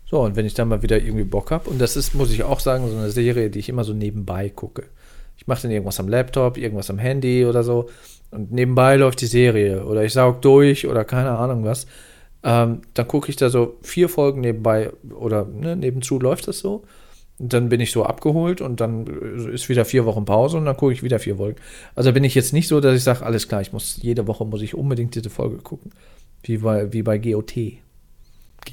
So, 0.07 0.21
und 0.23 0.35
wenn 0.35 0.47
ich 0.47 0.55
dann 0.55 0.69
mal 0.69 0.83
wieder 0.83 0.99
irgendwie 0.99 1.25
Bock 1.25 1.53
habe, 1.53 1.71
und 1.71 1.81
das 1.81 1.97
ist, 1.97 2.15
muss 2.15 2.33
ich 2.33 2.43
auch 2.43 2.59
sagen, 2.59 2.89
so 2.91 2.97
eine 2.97 3.11
Serie, 3.11 3.49
die 3.49 3.61
ich 3.61 3.69
immer 3.69 3.85
so 3.85 3.93
nebenbei 3.93 4.49
gucke. 4.49 4.87
Ich 5.37 5.47
mache 5.47 5.63
dann 5.63 5.71
irgendwas 5.71 6.01
am 6.01 6.09
Laptop, 6.09 6.59
irgendwas 6.59 6.91
am 6.91 6.99
Handy 6.99 7.45
oder 7.47 7.63
so, 7.63 7.89
und 8.33 8.53
nebenbei 8.53 8.97
läuft 8.97 9.21
die 9.21 9.27
Serie 9.27 9.85
oder 9.85 10.05
ich 10.05 10.13
saug 10.13 10.43
durch 10.43 10.87
oder 10.87 11.05
keine 11.05 11.31
Ahnung 11.31 11.65
was. 11.65 11.87
Ähm, 12.43 12.83
dann 12.95 13.09
gucke 13.09 13.29
ich 13.29 13.37
da 13.37 13.51
so 13.51 13.77
vier 13.83 14.09
Folgen 14.09 14.41
nebenbei 14.41 14.93
oder 15.13 15.45
ne, 15.45 15.77
nebenzu 15.77 16.19
läuft 16.19 16.49
das 16.49 16.59
so. 16.61 16.85
Dann 17.43 17.71
bin 17.71 17.81
ich 17.81 17.91
so 17.91 18.05
abgeholt 18.05 18.61
und 18.61 18.81
dann 18.81 19.07
äh, 19.07 19.55
ist 19.55 19.69
wieder 19.71 19.87
vier 19.87 20.05
Wochen 20.05 20.27
Pause 20.27 20.59
und 20.59 20.67
dann 20.67 20.77
gucke 20.77 20.93
ich 20.93 21.03
wieder 21.03 21.19
vier 21.19 21.37
Folgen. 21.37 21.59
Also 21.95 22.13
bin 22.13 22.23
ich 22.23 22.35
jetzt 22.35 22.53
nicht 22.53 22.69
so, 22.69 22.81
dass 22.81 22.95
ich 22.97 23.03
sage, 23.03 23.25
alles 23.25 23.49
klar, 23.49 23.63
ich 23.63 23.73
muss 23.73 23.99
jede 24.03 24.27
Woche 24.27 24.45
muss 24.45 24.61
ich 24.61 24.75
unbedingt 24.75 25.15
diese 25.15 25.31
Folge 25.31 25.57
gucken. 25.57 25.91
Wie 26.43 26.59
bei, 26.59 26.93
wie 26.93 27.03
bei 27.03 27.17
GOT. 27.19 27.55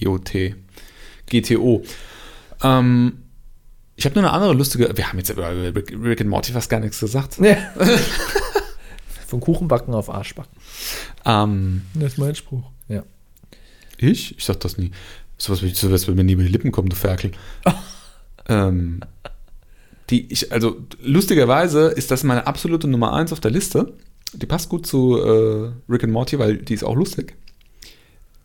GOT. 0.03 0.31
GTO. 1.29 1.83
Ähm, 2.61 3.23
ich 3.95 4.05
habe 4.05 4.15
nur 4.15 4.25
eine 4.25 4.33
andere 4.33 4.53
lustige. 4.53 4.91
Wir 4.95 5.07
haben 5.07 5.17
jetzt 5.17 5.29
über 5.29 5.49
Rick, 5.73 5.95
Rick 6.01 6.21
and 6.21 6.29
Morty 6.29 6.51
fast 6.51 6.69
gar 6.69 6.79
nichts 6.81 6.99
gesagt. 6.99 7.37
Von 9.27 9.39
Kuchenbacken 9.41 9.93
auf 9.93 10.09
Arschbacken. 10.09 10.57
Ähm, 11.25 11.81
Das 11.95 12.13
ist 12.13 12.17
mein 12.17 12.35
Spruch. 12.35 12.63
Ja. 12.87 13.03
ich? 13.97 14.37
Ich 14.37 14.45
sag 14.45 14.59
das 14.61 14.77
nie. 14.77 14.91
Sowas, 15.37 15.61
wird- 15.61 15.75
sowas 15.75 16.07
wird 16.07 16.15
mir 16.17 16.23
nie 16.23 16.33
über 16.33 16.43
die 16.43 16.49
Lippen 16.49 16.71
kommen, 16.71 16.89
du 16.89 16.95
Ferkel. 16.95 17.31
ähm, 18.47 19.01
die 20.09 20.31
ich, 20.31 20.51
also 20.51 20.77
lustigerweise 21.01 21.87
ist 21.87 22.11
das 22.11 22.23
meine 22.23 22.47
absolute 22.47 22.87
Nummer 22.87 23.13
eins 23.13 23.33
auf 23.33 23.39
der 23.39 23.51
Liste. 23.51 23.93
Die 24.33 24.45
passt 24.45 24.69
gut 24.69 24.85
zu 24.85 25.17
äh, 25.17 25.71
Rick 25.89 26.03
and 26.03 26.13
Morty, 26.13 26.39
weil 26.39 26.57
die 26.57 26.73
ist 26.73 26.83
auch 26.83 26.95
lustig. 26.95 27.35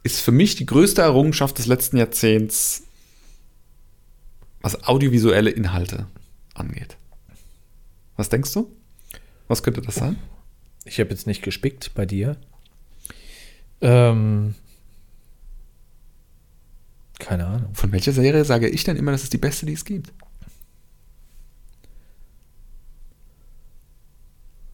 ist 0.03 0.21
für 0.21 0.33
mich 0.33 0.57
die 0.57 0.67
größte 0.67 1.03
Errungenschaft 1.03 1.59
des 1.59 1.67
letzten 1.67 1.97
Jahrzehnts, 1.97 2.85
was 4.61 4.85
audiovisuelle 4.85 5.51
Inhalte 5.51 6.07
angeht. 6.55 6.97
Was 8.17 8.29
denkst 8.29 8.53
du? 8.53 8.71
Was 9.49 9.63
könnte 9.63 9.83
das 9.83 9.97
sein? 9.97 10.17
Ich 10.85 10.99
habe 11.01 11.11
jetzt 11.11 11.27
nicht 11.27 11.43
gespickt 11.43 11.93
bei 11.95 12.07
dir. 12.07 12.37
Ähm, 13.81 14.55
keine 17.23 17.47
Ahnung. 17.47 17.75
Von 17.75 17.93
welcher 17.93 18.13
Serie 18.13 18.45
sage 18.45 18.69
ich 18.69 18.85
denn 18.85 18.97
immer, 18.97 19.13
das 19.13 19.23
ist 19.23 19.33
die 19.33 19.39
beste, 19.39 19.67
die 19.67 19.73
es 19.73 19.85
gibt? 19.85 20.13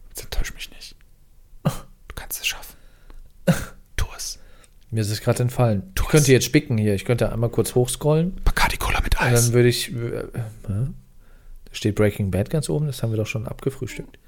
Jetzt 0.09 0.25
enttäusch 0.25 0.55
mich 0.55 0.71
nicht. 0.71 0.97
Du 1.65 2.15
kannst 2.15 2.41
es 2.41 2.47
schaffen. 2.47 2.75
Tu 3.97 4.05
es. 4.17 4.39
Mir 4.91 5.01
ist 5.03 5.11
es 5.11 5.21
gerade 5.21 5.43
entfallen. 5.43 5.93
Ich 5.97 6.09
könnte 6.09 6.33
jetzt 6.33 6.45
spicken 6.47 6.79
hier. 6.79 6.95
Ich 6.95 7.05
könnte 7.05 7.31
einmal 7.33 7.51
kurz 7.51 7.75
hochscrollen. 7.75 8.41
Bacardi 8.45 8.77
Cola 8.77 9.01
mit 9.03 9.15
Und 9.17 9.23
Eis. 9.27 9.45
dann 9.45 9.53
würde 9.55 9.69
ich. 9.69 9.93
Äh, 9.95 9.97
äh, 9.97 10.27
da 10.65 10.89
steht 11.73 11.95
Breaking 11.97 12.31
Bad 12.31 12.51
ganz 12.51 12.69
oben. 12.71 12.87
Das 12.87 13.03
haben 13.03 13.11
wir 13.11 13.19
doch 13.19 13.27
schon 13.27 13.47
abgefrühstückt. 13.47 14.19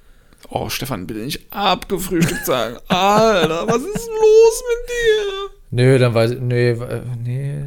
Oh, 0.49 0.69
Stefan, 0.69 1.07
bitte 1.07 1.19
nicht 1.21 1.51
abgefrühstückt 1.51 2.45
sagen. 2.45 2.77
Alter, 2.87 3.67
was 3.67 3.81
ist 3.81 4.07
los 4.07 4.63
mit 4.69 4.89
dir? 4.89 5.49
Nö, 5.71 5.97
dann 5.97 6.13
weiß 6.13 6.31
ich. 6.31 6.39
Nö, 6.39 6.71
äh, 6.71 7.01
nee. 7.17 7.65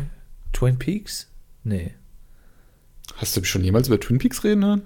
Twin 0.55 0.79
Peaks? 0.79 1.29
Nee. 1.65 1.93
Hast 3.17 3.37
du 3.37 3.41
mich 3.41 3.51
schon 3.51 3.63
jemals 3.63 3.89
über 3.89 4.01
Twin 4.01 4.17
Peaks 4.19 4.43
reden 4.45 4.65
hören? 4.65 4.83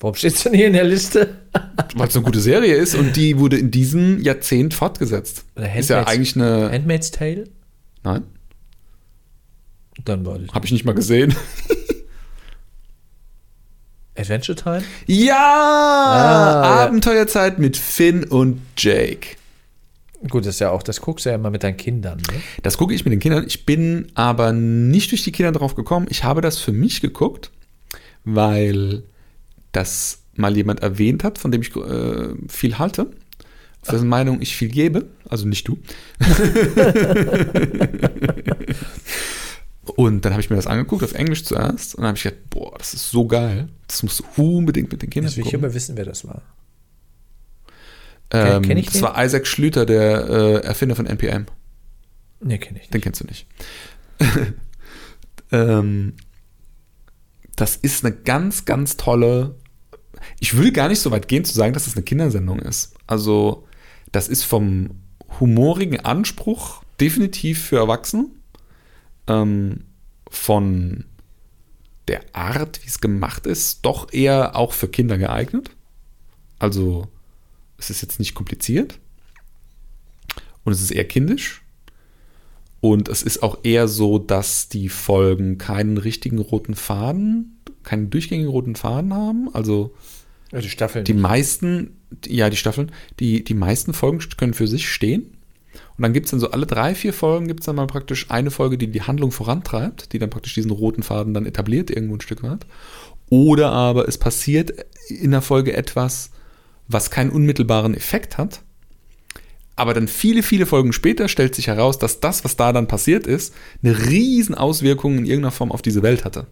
Warum 0.00 0.14
steht 0.14 0.34
es 0.34 0.44
denn 0.44 0.54
hier 0.54 0.68
in 0.68 0.74
der 0.74 0.84
Liste? 0.84 1.38
Weil 1.96 2.06
es 2.06 2.14
eine 2.14 2.24
gute 2.24 2.38
Serie 2.40 2.76
ist 2.76 2.94
und 2.94 3.16
die 3.16 3.36
wurde 3.40 3.58
in 3.58 3.72
diesem 3.72 4.20
Jahrzehnt 4.22 4.72
fortgesetzt. 4.74 5.44
Ist 5.56 5.90
ja 5.90 6.04
Handmaid's- 6.04 6.08
eigentlich 6.08 6.36
eine. 6.36 6.70
Handmaid's 6.70 7.10
Tale? 7.10 7.44
Nein, 8.04 8.22
Dann 10.04 10.24
war 10.24 10.38
das. 10.38 10.50
habe 10.54 10.66
ich 10.66 10.70
nicht 10.72 10.84
mal 10.84 10.94
gesehen. 10.94 11.34
Adventure 14.16 14.56
Time? 14.56 14.82
Ja! 15.06 15.34
ja. 15.34 16.62
Abenteuerzeit 16.84 17.58
mit 17.58 17.76
Finn 17.76 18.24
und 18.24 18.60
Jake. 18.76 19.36
Gut, 20.28 20.44
das 20.44 20.56
ist 20.56 20.60
ja 20.60 20.70
auch, 20.70 20.82
das 20.82 21.00
guckst 21.00 21.26
du 21.26 21.30
ja 21.30 21.36
immer 21.36 21.50
mit 21.50 21.62
deinen 21.62 21.76
Kindern, 21.76 22.18
ne? 22.18 22.40
Das 22.62 22.76
gucke 22.76 22.92
ich 22.92 23.04
mit 23.04 23.12
den 23.12 23.20
Kindern. 23.20 23.44
Ich 23.46 23.64
bin 23.66 24.08
aber 24.14 24.52
nicht 24.52 25.12
durch 25.12 25.22
die 25.22 25.30
Kinder 25.30 25.52
drauf 25.52 25.76
gekommen. 25.76 26.06
Ich 26.10 26.24
habe 26.24 26.40
das 26.40 26.58
für 26.58 26.72
mich 26.72 27.00
geguckt, 27.00 27.52
weil 28.24 29.04
das 29.70 30.22
mal 30.34 30.56
jemand 30.56 30.80
erwähnt 30.80 31.22
hat, 31.22 31.38
von 31.38 31.52
dem 31.52 31.62
ich 31.62 31.74
äh, 31.76 32.34
viel 32.48 32.78
halte. 32.78 33.10
Auf 33.82 33.90
dessen 33.90 34.08
Meinung 34.08 34.40
ich 34.40 34.56
viel 34.56 34.68
gebe. 34.68 35.06
Also 35.28 35.46
nicht 35.46 35.68
du. 35.68 35.78
Und 39.96 40.24
dann 40.24 40.32
habe 40.32 40.40
ich 40.42 40.50
mir 40.50 40.56
das 40.56 40.66
angeguckt, 40.66 41.02
auf 41.02 41.14
Englisch 41.14 41.44
zuerst. 41.44 41.94
Und 41.94 42.02
dann 42.02 42.08
habe 42.08 42.16
ich 42.18 42.24
gedacht, 42.24 42.50
boah, 42.50 42.74
das 42.76 42.92
ist 42.94 43.10
so 43.10 43.26
geil. 43.26 43.68
Das 43.86 44.02
musst 44.02 44.20
du 44.36 44.56
unbedingt 44.56 44.92
mit 44.92 45.02
den 45.02 45.10
Kindern 45.10 45.28
Jetzt 45.30 45.36
will 45.36 45.44
ich 45.44 45.52
gucken. 45.52 45.64
aber 45.64 45.74
wissen, 45.74 45.96
wer 45.96 46.04
das 46.04 46.26
war. 46.26 46.42
Ähm, 48.30 48.62
kenn 48.62 48.76
ich 48.76 48.86
das 48.86 48.94
den? 48.94 49.02
war 49.02 49.24
Isaac 49.24 49.46
Schlüter, 49.46 49.86
der 49.86 50.28
äh, 50.28 50.54
Erfinder 50.64 50.96
von 50.96 51.06
NPM. 51.06 51.46
Nee, 52.40 52.58
kenne 52.58 52.78
ich 52.78 52.84
nicht. 52.84 52.94
Den 52.94 53.00
kennst 53.00 53.20
du 53.20 53.26
nicht. 53.26 53.46
ähm, 55.52 56.14
das 57.56 57.76
ist 57.76 58.04
eine 58.04 58.14
ganz, 58.14 58.64
ganz 58.64 58.96
tolle. 58.96 59.56
Ich 60.40 60.56
würde 60.56 60.72
gar 60.72 60.88
nicht 60.88 61.00
so 61.00 61.10
weit 61.10 61.28
gehen 61.28 61.44
zu 61.44 61.54
sagen, 61.54 61.72
dass 61.72 61.86
es 61.86 61.96
eine 61.96 62.04
Kindersendung 62.04 62.60
ist. 62.60 62.94
Also, 63.06 63.66
das 64.12 64.28
ist 64.28 64.44
vom 64.44 65.00
humorigen 65.40 66.00
Anspruch 66.00 66.82
definitiv 67.00 67.64
für 67.64 67.76
Erwachsene. 67.76 68.26
Ähm, 69.26 69.84
von 70.30 71.04
der 72.06 72.20
Art, 72.32 72.80
wie 72.82 72.88
es 72.88 73.00
gemacht 73.00 73.46
ist, 73.46 73.84
doch 73.84 74.12
eher 74.12 74.56
auch 74.56 74.72
für 74.72 74.88
Kinder 74.88 75.18
geeignet. 75.18 75.70
Also, 76.58 77.08
es 77.78 77.90
ist 77.90 78.02
jetzt 78.02 78.18
nicht 78.18 78.34
kompliziert. 78.34 78.98
Und 80.64 80.72
es 80.72 80.82
ist 80.82 80.90
eher 80.90 81.06
kindisch. 81.06 81.62
Und 82.80 83.08
es 83.08 83.22
ist 83.22 83.42
auch 83.42 83.58
eher 83.64 83.88
so, 83.88 84.18
dass 84.18 84.68
die 84.68 84.88
Folgen 84.88 85.58
keinen 85.58 85.98
richtigen 85.98 86.38
roten 86.38 86.74
Faden, 86.74 87.58
keinen 87.82 88.10
durchgängigen 88.10 88.50
roten 88.50 88.76
Faden 88.76 89.14
haben. 89.14 89.52
Also 89.54 89.94
Ja, 90.52 90.60
die 90.60 90.68
Staffeln. 90.68 91.04
die 91.04 91.14
meisten, 91.14 91.96
ja, 92.26 92.50
die 92.50 92.56
Staffeln, 92.56 92.92
die, 93.18 93.42
die 93.42 93.54
meisten 93.54 93.94
Folgen 93.94 94.20
können 94.36 94.54
für 94.54 94.68
sich 94.68 94.88
stehen. 94.88 95.34
Und 95.96 96.02
dann 96.02 96.12
gibt 96.12 96.26
es 96.26 96.30
dann 96.30 96.40
so 96.40 96.50
alle 96.50 96.66
drei, 96.66 96.94
vier 96.94 97.12
Folgen 97.12 97.48
gibt 97.48 97.60
es 97.60 97.66
dann 97.66 97.76
mal 97.76 97.86
praktisch 97.86 98.30
eine 98.30 98.50
Folge, 98.50 98.78
die 98.78 98.88
die 98.88 99.02
Handlung 99.02 99.32
vorantreibt, 99.32 100.12
die 100.12 100.18
dann 100.18 100.30
praktisch 100.30 100.54
diesen 100.54 100.70
roten 100.70 101.02
Faden 101.02 101.34
dann 101.34 101.46
etabliert 101.46 101.90
irgendwo 101.90 102.14
ein 102.14 102.20
Stück 102.20 102.42
weit. 102.42 102.66
Oder 103.28 103.72
aber 103.72 104.08
es 104.08 104.18
passiert 104.18 104.72
in 105.08 105.32
der 105.32 105.42
Folge 105.42 105.76
etwas, 105.76 106.30
was 106.88 107.10
keinen 107.10 107.30
unmittelbaren 107.30 107.94
Effekt 107.94 108.38
hat. 108.38 108.62
Aber 109.76 109.94
dann 109.94 110.08
viele, 110.08 110.42
viele 110.42 110.66
Folgen 110.66 110.92
später 110.92 111.28
stellt 111.28 111.54
sich 111.54 111.68
heraus, 111.68 111.98
dass 111.98 112.18
das, 112.18 112.44
was 112.44 112.56
da 112.56 112.72
dann 112.72 112.88
passiert 112.88 113.28
ist, 113.28 113.54
eine 113.82 114.06
riesen 114.06 114.56
Auswirkung 114.56 115.18
in 115.18 115.24
irgendeiner 115.24 115.52
Form 115.52 115.70
auf 115.70 115.82
diese 115.82 116.02
Welt 116.02 116.24
hatte. 116.24 116.46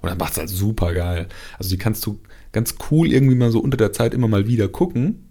Und 0.00 0.08
dann 0.08 0.18
macht 0.18 0.32
es 0.32 0.38
halt 0.38 0.48
super 0.48 0.92
geil. 0.92 1.28
Also 1.58 1.70
die 1.70 1.78
kannst 1.78 2.04
du 2.04 2.18
ganz 2.50 2.74
cool 2.90 3.12
irgendwie 3.12 3.36
mal 3.36 3.52
so 3.52 3.60
unter 3.60 3.76
der 3.76 3.92
Zeit 3.92 4.14
immer 4.14 4.26
mal 4.26 4.48
wieder 4.48 4.68
gucken. 4.68 5.28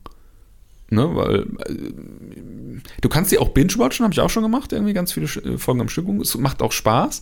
Ne, 0.93 1.15
weil 1.15 1.39
äh, 1.67 2.81
du 2.99 3.07
kannst 3.07 3.29
sie 3.29 3.37
auch 3.37 3.49
binge-watchen, 3.49 4.03
habe 4.03 4.13
ich 4.13 4.19
auch 4.19 4.29
schon 4.29 4.43
gemacht, 4.43 4.73
irgendwie 4.73 4.91
ganz 4.91 5.13
viele 5.13 5.25
äh, 5.25 5.57
Folgen 5.57 5.79
am 5.79 5.87
Stück. 5.87 6.05
Es 6.21 6.37
macht 6.37 6.61
auch 6.61 6.73
Spaß. 6.73 7.21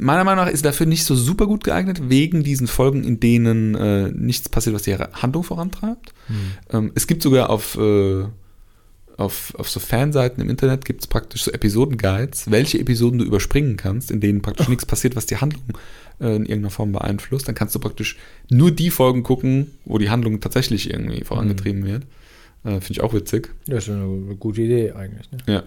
Meiner 0.00 0.24
Meinung 0.24 0.44
nach 0.44 0.50
ist 0.50 0.64
dafür 0.64 0.86
nicht 0.86 1.04
so 1.04 1.14
super 1.14 1.46
gut 1.46 1.62
geeignet, 1.64 2.08
wegen 2.08 2.42
diesen 2.42 2.66
Folgen, 2.66 3.04
in 3.04 3.20
denen 3.20 3.74
äh, 3.74 4.10
nichts 4.10 4.48
passiert, 4.48 4.74
was 4.74 4.82
die 4.82 4.94
Handlung 4.96 5.44
vorantreibt. 5.44 6.14
Ähm, 6.70 6.92
es 6.94 7.06
gibt 7.06 7.22
sogar 7.22 7.50
auf, 7.50 7.76
äh, 7.76 8.24
auf, 9.16 9.54
auf 9.56 9.68
so 9.68 9.78
Fanseiten 9.78 10.42
im 10.42 10.48
Internet 10.48 10.84
gibt 10.84 11.02
es 11.02 11.06
praktisch 11.06 11.44
so 11.44 11.50
Episodenguides, 11.50 12.50
welche 12.50 12.78
Episoden 12.78 13.18
du 13.18 13.24
überspringen 13.24 13.76
kannst, 13.76 14.10
in 14.10 14.20
denen 14.20 14.40
praktisch 14.40 14.68
nichts 14.68 14.86
passiert, 14.86 15.16
was 15.16 15.26
die 15.26 15.36
Handlung 15.36 15.64
äh, 16.20 16.36
in 16.36 16.46
irgendeiner 16.46 16.70
Form 16.70 16.92
beeinflusst. 16.92 17.46
Dann 17.46 17.54
kannst 17.54 17.74
du 17.74 17.78
praktisch 17.78 18.16
nur 18.48 18.70
die 18.70 18.90
Folgen 18.90 19.22
gucken, 19.22 19.72
wo 19.84 19.98
die 19.98 20.10
Handlung 20.10 20.40
tatsächlich 20.40 20.90
irgendwie 20.90 21.24
vorangetrieben 21.24 21.84
wird. 21.84 22.04
Äh, 22.64 22.80
Finde 22.80 22.92
ich 22.92 23.00
auch 23.02 23.12
witzig. 23.12 23.50
Das 23.66 23.84
ist 23.84 23.90
eine, 23.90 24.04
eine 24.04 24.36
gute 24.36 24.62
Idee 24.62 24.92
eigentlich. 24.92 25.30
Ne? 25.30 25.38
Ja. 25.46 25.62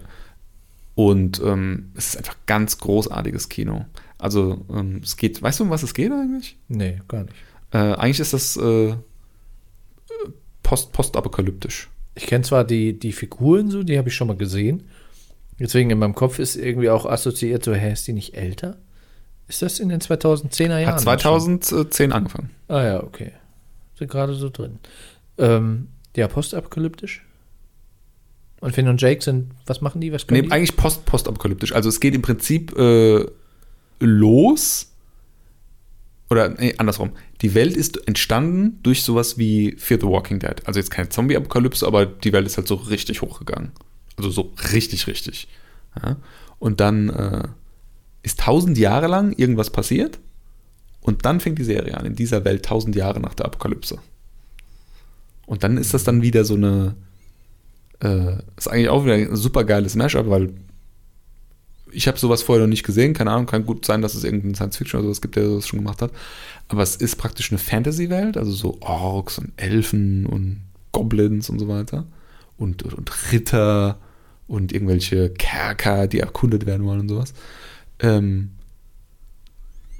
Und 0.94 1.40
ähm, 1.44 1.90
es 1.94 2.08
ist 2.08 2.16
einfach 2.16 2.36
ganz 2.46 2.78
großartiges 2.78 3.48
Kino. 3.48 3.84
Also 4.18 4.64
ähm, 4.70 5.00
es 5.02 5.16
geht, 5.16 5.42
weißt 5.42 5.60
du, 5.60 5.64
um 5.64 5.70
was 5.70 5.82
es 5.82 5.94
geht 5.94 6.12
eigentlich? 6.12 6.56
Nee, 6.68 7.00
gar 7.08 7.24
nicht. 7.24 7.34
Äh, 7.72 7.78
eigentlich 7.78 8.20
ist 8.20 8.32
das 8.32 8.56
äh, 8.56 8.94
post, 10.62 10.92
postapokalyptisch. 10.92 11.88
Ich 12.14 12.26
kenne 12.26 12.44
zwar 12.44 12.64
die, 12.64 12.98
die 12.98 13.12
Figuren 13.12 13.70
so, 13.70 13.82
die 13.82 13.98
habe 13.98 14.08
ich 14.08 14.14
schon 14.14 14.28
mal 14.28 14.36
gesehen. 14.36 14.84
Deswegen 15.58 15.90
in 15.90 15.98
meinem 15.98 16.14
Kopf 16.14 16.38
ist 16.38 16.56
irgendwie 16.56 16.90
auch 16.90 17.06
assoziiert, 17.06 17.64
so, 17.64 17.74
hä, 17.74 17.92
ist 17.92 18.06
die 18.06 18.12
nicht 18.12 18.34
älter? 18.34 18.76
Ist 19.46 19.62
das 19.62 19.78
in 19.78 19.88
den 19.88 20.00
2010er 20.00 20.78
Jahren? 20.78 20.94
Hat 20.94 21.00
2010 21.00 22.12
angefangen. 22.12 22.50
Ah 22.68 22.82
ja, 22.82 23.02
okay. 23.02 23.32
Sind 23.98 24.10
gerade 24.10 24.34
so 24.34 24.48
drin. 24.48 24.78
Ähm, 25.38 25.88
ja, 26.16 26.28
postapokalyptisch. 26.28 27.24
Und 28.60 28.72
Finn 28.74 28.88
und 28.88 29.00
Jake 29.02 29.22
sind, 29.22 29.50
was 29.66 29.80
machen 29.80 30.00
die? 30.00 30.12
Was 30.12 30.26
können 30.26 30.40
Nee, 30.40 30.46
die? 30.46 30.52
eigentlich 30.52 30.76
post, 30.76 31.04
postapokalyptisch. 31.04 31.72
Also 31.72 31.88
es 31.88 32.00
geht 32.00 32.14
im 32.14 32.22
Prinzip 32.22 32.76
äh, 32.78 33.26
los. 34.00 34.90
Oder 36.30 36.48
nee, 36.50 36.74
andersrum. 36.78 37.12
Die 37.42 37.54
Welt 37.54 37.76
ist 37.76 38.08
entstanden 38.08 38.78
durch 38.82 39.02
sowas 39.02 39.38
wie 39.38 39.76
Fear 39.78 40.00
the 40.00 40.06
Walking 40.06 40.38
Dead. 40.38 40.56
Also 40.64 40.80
jetzt 40.80 40.90
keine 40.90 41.08
Zombie-Apokalypse, 41.08 41.86
aber 41.86 42.06
die 42.06 42.32
Welt 42.32 42.46
ist 42.46 42.56
halt 42.56 42.66
so 42.66 42.76
richtig 42.76 43.22
hochgegangen. 43.22 43.72
Also 44.16 44.30
so 44.30 44.52
richtig, 44.72 45.06
richtig. 45.06 45.48
Ja? 46.02 46.16
Und 46.58 46.80
dann 46.80 47.10
äh, 47.10 47.48
ist 48.22 48.40
tausend 48.40 48.78
Jahre 48.78 49.06
lang 49.06 49.32
irgendwas 49.32 49.70
passiert. 49.70 50.18
Und 51.00 51.26
dann 51.26 51.40
fängt 51.40 51.58
die 51.58 51.64
Serie 51.64 51.96
an, 51.98 52.06
in 52.06 52.16
dieser 52.16 52.44
Welt 52.44 52.64
tausend 52.64 52.96
Jahre 52.96 53.20
nach 53.20 53.34
der 53.34 53.46
Apokalypse. 53.46 53.98
Und 55.46 55.62
dann 55.62 55.76
ist 55.76 55.92
das 55.92 56.04
dann 56.04 56.22
wieder 56.22 56.44
so 56.44 56.54
eine, 56.54 56.94
äh, 58.00 58.36
ist 58.56 58.68
eigentlich 58.68 58.88
auch 58.88 59.04
wieder 59.04 59.14
ein 59.14 59.36
super 59.36 59.64
geiles 59.64 59.94
Mashup, 59.94 60.30
weil 60.30 60.54
ich 61.94 62.08
habe 62.08 62.18
sowas 62.18 62.42
vorher 62.42 62.64
noch 62.64 62.70
nicht 62.70 62.84
gesehen, 62.84 63.14
keine 63.14 63.30
Ahnung, 63.30 63.46
kann 63.46 63.66
gut 63.66 63.84
sein, 63.84 64.02
dass 64.02 64.14
es 64.14 64.24
irgendein 64.24 64.54
Science-Fiction 64.54 65.00
oder 65.00 65.08
sowas 65.08 65.20
gibt, 65.20 65.36
der 65.36 65.48
das 65.48 65.66
schon 65.66 65.78
gemacht 65.80 66.02
hat. 66.02 66.10
Aber 66.68 66.82
es 66.82 66.96
ist 66.96 67.16
praktisch 67.16 67.50
eine 67.50 67.58
Fantasy-Welt, 67.58 68.36
also 68.36 68.52
so 68.52 68.78
Orks 68.80 69.38
und 69.38 69.52
Elfen 69.56 70.26
und 70.26 70.62
Goblins 70.92 71.50
und 71.50 71.58
so 71.58 71.68
weiter. 71.68 72.06
Und, 72.56 72.82
und, 72.82 72.94
und 72.94 73.32
Ritter 73.32 73.98
und 74.46 74.72
irgendwelche 74.72 75.30
Kerker, 75.30 76.06
die 76.06 76.20
erkundet 76.20 76.66
werden 76.66 76.86
wollen 76.86 77.00
und 77.00 77.08
sowas. 77.08 77.34
Ähm, 78.00 78.50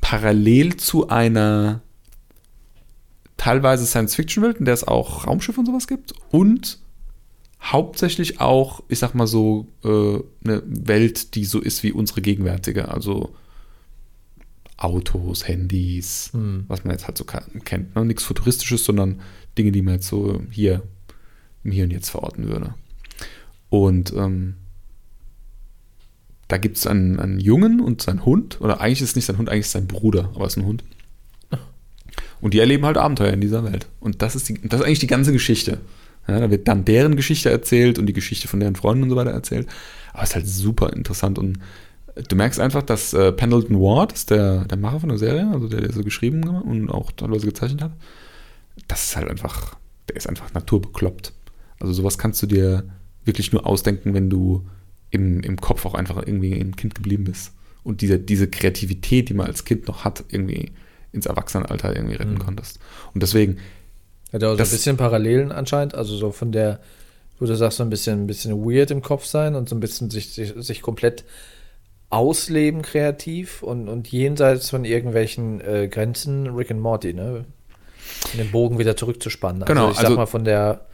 parallel 0.01 0.76
zu 0.76 1.09
einer 1.09 1.80
teilweise 3.36 3.86
Science-Fiction-Welt, 3.86 4.59
in 4.59 4.64
der 4.64 4.74
es 4.74 4.86
auch 4.86 5.26
Raumschiffe 5.26 5.61
und 5.61 5.66
sowas 5.66 5.86
gibt 5.86 6.14
und 6.30 6.78
hauptsächlich 7.64 8.40
auch, 8.40 8.82
ich 8.88 8.98
sag 8.98 9.14
mal 9.14 9.26
so, 9.26 9.68
äh, 9.84 10.20
eine 10.44 10.62
Welt, 10.66 11.34
die 11.34 11.44
so 11.44 11.60
ist 11.60 11.82
wie 11.82 11.92
unsere 11.92 12.20
gegenwärtige. 12.20 12.88
Also 12.88 13.34
Autos, 14.76 15.48
Handys, 15.48 16.30
Hm. 16.32 16.64
was 16.68 16.84
man 16.84 16.92
jetzt 16.92 17.06
halt 17.06 17.16
so 17.16 17.24
kennt. 17.24 17.94
Ne? 17.94 18.04
Nichts 18.04 18.24
Futuristisches, 18.24 18.84
sondern 18.84 19.20
Dinge, 19.56 19.72
die 19.72 19.82
man 19.82 19.94
jetzt 19.94 20.08
so 20.08 20.42
hier 20.50 20.82
im 21.62 21.72
Hier 21.72 21.84
und 21.84 21.90
Jetzt 21.90 22.10
verorten 22.10 22.48
würde. 22.48 22.74
Und 23.70 24.12
ähm, 24.12 24.54
da 26.48 26.58
gibt 26.58 26.76
es 26.76 26.86
einen, 26.86 27.18
einen 27.18 27.40
Jungen 27.40 27.80
und 27.80 28.02
seinen 28.02 28.24
Hund, 28.24 28.60
oder 28.60 28.80
eigentlich 28.80 29.00
ist 29.00 29.10
es 29.10 29.16
nicht 29.16 29.24
sein 29.24 29.38
Hund, 29.38 29.48
eigentlich 29.48 29.60
ist 29.60 29.68
es 29.68 29.72
sein 29.72 29.86
Bruder, 29.86 30.30
aber 30.34 30.46
es 30.46 30.54
ist 30.54 30.58
ein 30.58 30.66
Hund. 30.66 30.84
Und 32.40 32.52
die 32.52 32.58
erleben 32.58 32.84
halt 32.84 32.98
Abenteuer 32.98 33.32
in 33.32 33.40
dieser 33.40 33.64
Welt. 33.64 33.86
Und 34.00 34.20
das 34.20 34.36
ist, 34.36 34.50
die, 34.50 34.60
das 34.60 34.80
ist 34.80 34.86
eigentlich 34.86 34.98
die 34.98 35.06
ganze 35.06 35.32
Geschichte. 35.32 35.80
Ja, 36.27 36.41
da 36.41 36.51
wird 36.51 36.66
dann 36.68 36.85
deren 36.85 37.16
Geschichte 37.16 37.51
erzählt 37.51 37.99
und 37.99 38.07
die 38.07 38.12
Geschichte 38.12 38.49
von 38.49 38.61
deren 38.61 38.77
Freunden 38.77 39.05
und 39.05 39.11
so 39.11 39.16
weiter 39.16 39.31
erzählt. 39.31 39.68
Aber 40.12 40.22
es 40.22 40.31
ist 40.31 40.35
halt 40.37 40.47
super 40.49 40.93
interessant 40.93 41.39
und 41.39 41.59
du 42.29 42.37
merkst 42.37 42.61
einfach, 42.61 42.83
dass 42.83 43.12
äh, 43.12 43.33
Pendleton 43.33 43.79
Ward, 43.81 44.12
ist 44.12 44.31
der, 44.31 44.64
der 44.64 44.79
Macher 44.79 45.01
von 45.01 45.09
der 45.09 45.18
Serie, 45.18 45.51
also 45.53 45.68
der, 45.68 45.81
der 45.81 45.93
so 45.93 46.03
geschrieben 46.03 46.45
und 46.49 46.89
auch 46.91 47.12
teilweise 47.12 47.47
gezeichnet 47.47 47.83
hat, 47.83 47.93
das 48.89 49.05
ist 49.05 49.16
halt 49.16 49.29
einfach, 49.29 49.77
der 50.09 50.16
ist 50.16 50.29
einfach 50.29 50.53
naturbekloppt. 50.55 51.33
Also 51.81 51.93
sowas 51.93 52.18
kannst 52.18 52.43
du 52.43 52.47
dir 52.47 52.85
wirklich 53.25 53.53
nur 53.53 53.66
ausdenken, 53.66 54.14
wenn 54.14 54.31
du 54.31 54.66
im, 55.11 55.41
im 55.41 55.61
Kopf 55.61 55.85
auch 55.87 55.95
einfach 55.95 56.16
irgendwie 56.27 56.55
ein 56.55 56.77
Kind 56.77 56.95
geblieben 56.95 57.25
bist. 57.25 57.53
Und 57.83 58.01
diese, 58.01 58.18
diese 58.18 58.49
Kreativität, 58.49 59.29
die 59.29 59.35
man 59.35 59.47
als 59.47 59.64
Kind 59.64 59.87
noch 59.89 60.05
hat, 60.05 60.25
irgendwie 60.29 60.72
ins 61.12 61.27
Erwachsenenalter 61.27 61.95
irgendwie 61.95 62.16
retten 62.16 62.35
Mhm. 62.35 62.39
konntest. 62.39 62.81
Und 63.12 63.22
deswegen, 63.22 63.59
Hat 64.35 64.43
er 64.43 64.51
auch 64.51 64.57
so 64.57 64.64
ein 64.64 64.70
bisschen 64.70 64.97
Parallelen 64.97 65.53
anscheinend, 65.53 65.95
also 65.95 66.16
so 66.16 66.32
von 66.32 66.51
der, 66.51 66.80
wo 67.39 67.47
du 67.47 67.55
sagst, 67.55 67.78
so 67.78 67.85
ein 67.85 67.91
bisschen, 67.91 68.24
ein 68.24 68.26
bisschen 68.26 68.64
weird 68.64 68.91
im 68.91 69.01
Kopf 69.01 69.26
sein 69.26 69.55
und 69.55 69.68
so 69.68 69.76
ein 69.76 69.80
bisschen 69.80 70.11
sich, 70.11 70.30
sich, 70.30 70.53
sich 70.57 70.82
komplett 70.82 71.24
ausleben 72.11 72.82
kreativ 72.82 73.62
und, 73.62 73.89
und 73.89 74.09
jenseits 74.09 74.70
von 74.70 74.85
irgendwelchen 74.85 75.61
äh, 75.61 75.87
Grenzen 75.89 76.49
Rick 76.49 76.72
and 76.72 76.80
Morty, 76.80 77.14
ne? 77.14 77.45
Um 78.32 78.39
den 78.39 78.51
Bogen 78.51 78.78
wieder 78.80 78.97
zurückzuspannen. 78.97 79.64
Genau, 79.64 79.87
also 79.87 79.93
ich 79.93 79.97
sag 79.99 80.05
also- 80.07 80.16
mal 80.16 80.26
von 80.26 80.45
der 80.45 80.87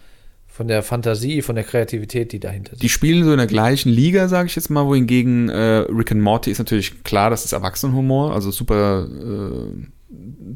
von 0.47 0.67
der 0.69 0.83
Fantasie, 0.83 1.41
von 1.41 1.55
der 1.55 1.65
Kreativität, 1.65 2.33
die 2.33 2.41
dahinter 2.41 2.77
die 2.77 2.89
spielen 2.91 3.25
so 3.25 3.31
in 3.31 3.39
der 3.39 3.47
gleichen 3.47 3.89
Liga, 3.89 4.29
sage 4.29 4.49
ich 4.49 4.57
jetzt 4.57 4.69
mal, 4.69 4.85
wohingegen 4.85 5.49
äh, 5.49 5.87
Rick 5.89 6.13
and 6.13 6.21
Morty 6.21 6.51
ist 6.51 6.59
natürlich 6.59 7.05
klar, 7.05 7.31
das 7.31 7.47
ist 7.47 7.53
Erwachsenenhumor, 7.53 8.35
also 8.35 8.51
super 8.51 9.07
äh, 9.09 9.87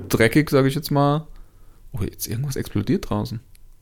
dreckig, 0.08 0.50
sage 0.50 0.68
ich 0.68 0.74
jetzt 0.74 0.90
mal. 0.90 1.26
Oh, 1.94 2.02
jetzt 2.02 2.26
irgendwas 2.26 2.56
explodiert 2.56 3.08
draußen. 3.08 3.40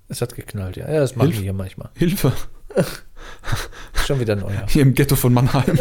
Es 0.09 0.21
hat 0.21 0.35
geknallt, 0.35 0.77
ja. 0.77 0.91
Ja, 0.91 1.01
das 1.01 1.17
machen 1.17 1.29
Hilfe. 1.29 1.41
wir 1.41 1.45
hier 1.45 1.53
manchmal. 1.53 1.91
Hilfe. 1.95 2.33
Schon 4.07 4.21
wieder 4.21 4.37
neuer. 4.37 4.67
Hier 4.69 4.83
im 4.83 4.95
Ghetto 4.95 5.17
von 5.17 5.33
Mannheim. 5.33 5.79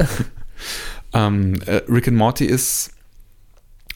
ähm, 1.14 1.62
äh, 1.66 1.82
Rick 1.90 2.08
and 2.08 2.18
Morty 2.18 2.46
ist 2.46 2.92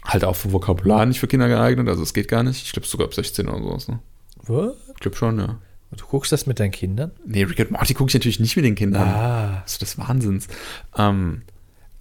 halt 0.04 0.24
auch 0.24 0.36
für 0.36 0.52
Vokabular 0.52 1.06
nicht 1.06 1.20
für 1.20 1.28
Kinder 1.28 1.48
geeignet, 1.48 1.88
also 1.88 2.04
es 2.04 2.14
geht 2.14 2.28
gar 2.28 2.44
nicht. 2.44 2.64
Ich 2.64 2.74
glaube 2.74 2.88
sogar 2.88 3.08
ab 3.08 3.14
16 3.14 3.48
oder 3.48 3.64
sowas. 3.64 3.88
Ne? 3.88 4.00
Was? 4.44 4.74
Ich 4.94 5.00
glaube 5.00 5.18
schon, 5.18 5.40
ja. 5.40 5.60
Du 5.96 6.06
guckst 6.06 6.32
das 6.32 6.46
mit 6.46 6.60
deinen 6.60 6.72
Kindern? 6.72 7.12
Nee, 7.26 7.44
Rick 7.44 7.62
and 7.62 7.72
Morty 7.72 7.94
gucke 7.94 8.10
ich 8.10 8.16
natürlich 8.16 8.40
nicht 8.40 8.56
mit 8.56 8.66
den 8.66 8.76
Kindern. 8.76 9.08
Ah. 9.08 9.62
Das 9.64 9.74
ist 9.74 9.82
des 9.82 9.98
Wahnsinns. 9.98 10.48
Ähm, 10.98 11.44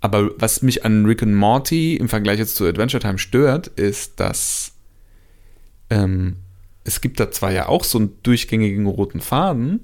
aber 0.01 0.31
was 0.39 0.63
mich 0.63 0.85
an 0.85 1.07
Rick 1.07 1.23
and 1.23 1.35
Morty 1.35 1.97
im 1.97 2.09
Vergleich 2.09 2.39
jetzt 2.39 2.57
zu 2.57 2.67
Adventure 2.67 3.01
Time 3.01 3.19
stört, 3.19 3.69
ist, 3.69 4.19
dass 4.19 4.74
ähm, 5.95 6.37
es 6.83 7.01
gibt 7.01 7.21
da 7.21 7.31
zwar 7.31 7.53
ja 7.53 7.69
auch 7.69 7.85
so 7.85 7.99
einen 7.99 8.19
durchgängigen 8.23 8.87
roten 8.87 9.21
Faden, 9.21 9.81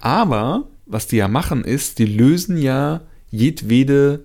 aber 0.00 0.68
was 0.86 1.06
die 1.06 1.16
ja 1.16 1.28
machen 1.28 1.64
ist, 1.64 1.98
die 1.98 2.06
lösen 2.06 2.56
ja 2.56 3.00
jedwede 3.30 4.24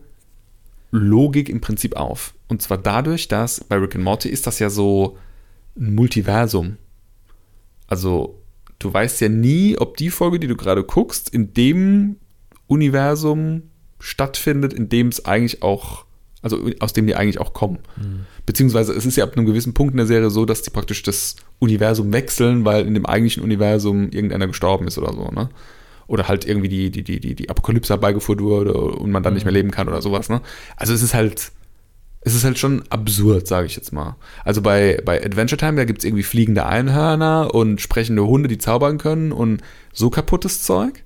Logik 0.91 1.49
im 1.49 1.61
Prinzip 1.61 1.95
auf. 1.95 2.33
Und 2.47 2.61
zwar 2.61 2.77
dadurch, 2.77 3.27
dass 3.27 3.63
bei 3.63 3.77
Rick 3.77 3.95
and 3.95 4.03
Morty 4.03 4.29
ist 4.29 4.45
das 4.45 4.59
ja 4.59 4.69
so 4.69 5.17
ein 5.77 5.95
Multiversum. 5.95 6.77
Also 7.87 8.41
du 8.79 8.93
weißt 8.93 9.21
ja 9.21 9.29
nie, 9.29 9.77
ob 9.77 9.97
die 9.97 10.09
Folge, 10.09 10.39
die 10.39 10.47
du 10.47 10.55
gerade 10.55 10.83
guckst, 10.83 11.29
in 11.29 11.53
dem 11.53 12.17
Universum 12.67 13.63
stattfindet, 13.99 14.73
in 14.73 14.89
dem 14.89 15.07
es 15.07 15.25
eigentlich 15.25 15.61
auch, 15.61 16.05
also 16.45 16.69
aus 16.79 16.93
dem 16.93 17.07
die 17.07 17.15
eigentlich 17.15 17.41
auch 17.41 17.53
kommen. 17.53 17.79
Beziehungsweise 18.45 18.93
es 18.93 19.03
ist 19.05 19.17
ja 19.17 19.23
ab 19.23 19.35
einem 19.35 19.47
gewissen 19.47 19.73
Punkt 19.73 19.93
in 19.93 19.97
der 19.97 20.05
Serie 20.05 20.29
so, 20.29 20.45
dass 20.45 20.61
die 20.61 20.69
praktisch 20.69 21.01
das 21.01 21.35
Universum 21.57 22.13
wechseln, 22.13 22.63
weil 22.65 22.85
in 22.85 22.93
dem 22.93 23.07
eigentlichen 23.07 23.41
Universum 23.43 24.11
irgendeiner 24.11 24.45
gestorben 24.45 24.87
ist 24.87 24.99
oder 24.99 25.11
so, 25.11 25.31
ne? 25.31 25.49
Oder 26.05 26.27
halt 26.27 26.45
irgendwie 26.47 26.69
die, 26.69 26.91
die, 26.91 27.03
die, 27.03 27.19
die, 27.19 27.33
die 27.33 27.49
Apokalypse 27.49 27.91
herbeigeführt 27.91 28.39
wurde 28.39 28.75
und 28.75 29.09
man 29.09 29.23
dann 29.23 29.33
nicht 29.33 29.43
mehr 29.43 29.51
leben 29.51 29.71
kann 29.71 29.87
oder 29.87 30.03
sowas, 30.03 30.29
ne? 30.29 30.41
Also 30.77 30.93
es 30.93 31.01
ist 31.01 31.15
halt, 31.15 31.51
es 32.21 32.35
ist 32.35 32.43
halt 32.43 32.59
schon 32.59 32.83
absurd, 32.89 33.47
sage 33.47 33.65
ich 33.65 33.75
jetzt 33.75 33.91
mal. 33.91 34.15
Also 34.43 34.61
bei, 34.61 35.01
bei 35.03 35.25
Adventure 35.25 35.57
Time, 35.57 35.77
da 35.77 35.85
gibt 35.85 35.99
es 35.99 36.05
irgendwie 36.05 36.21
fliegende 36.21 36.67
Einhörner 36.67 37.55
und 37.55 37.81
sprechende 37.81 38.23
Hunde, 38.27 38.47
die 38.47 38.59
zaubern 38.59 38.99
können 38.99 39.31
und 39.31 39.61
so 39.93 40.11
kaputtes 40.11 40.61
Zeug. 40.61 41.04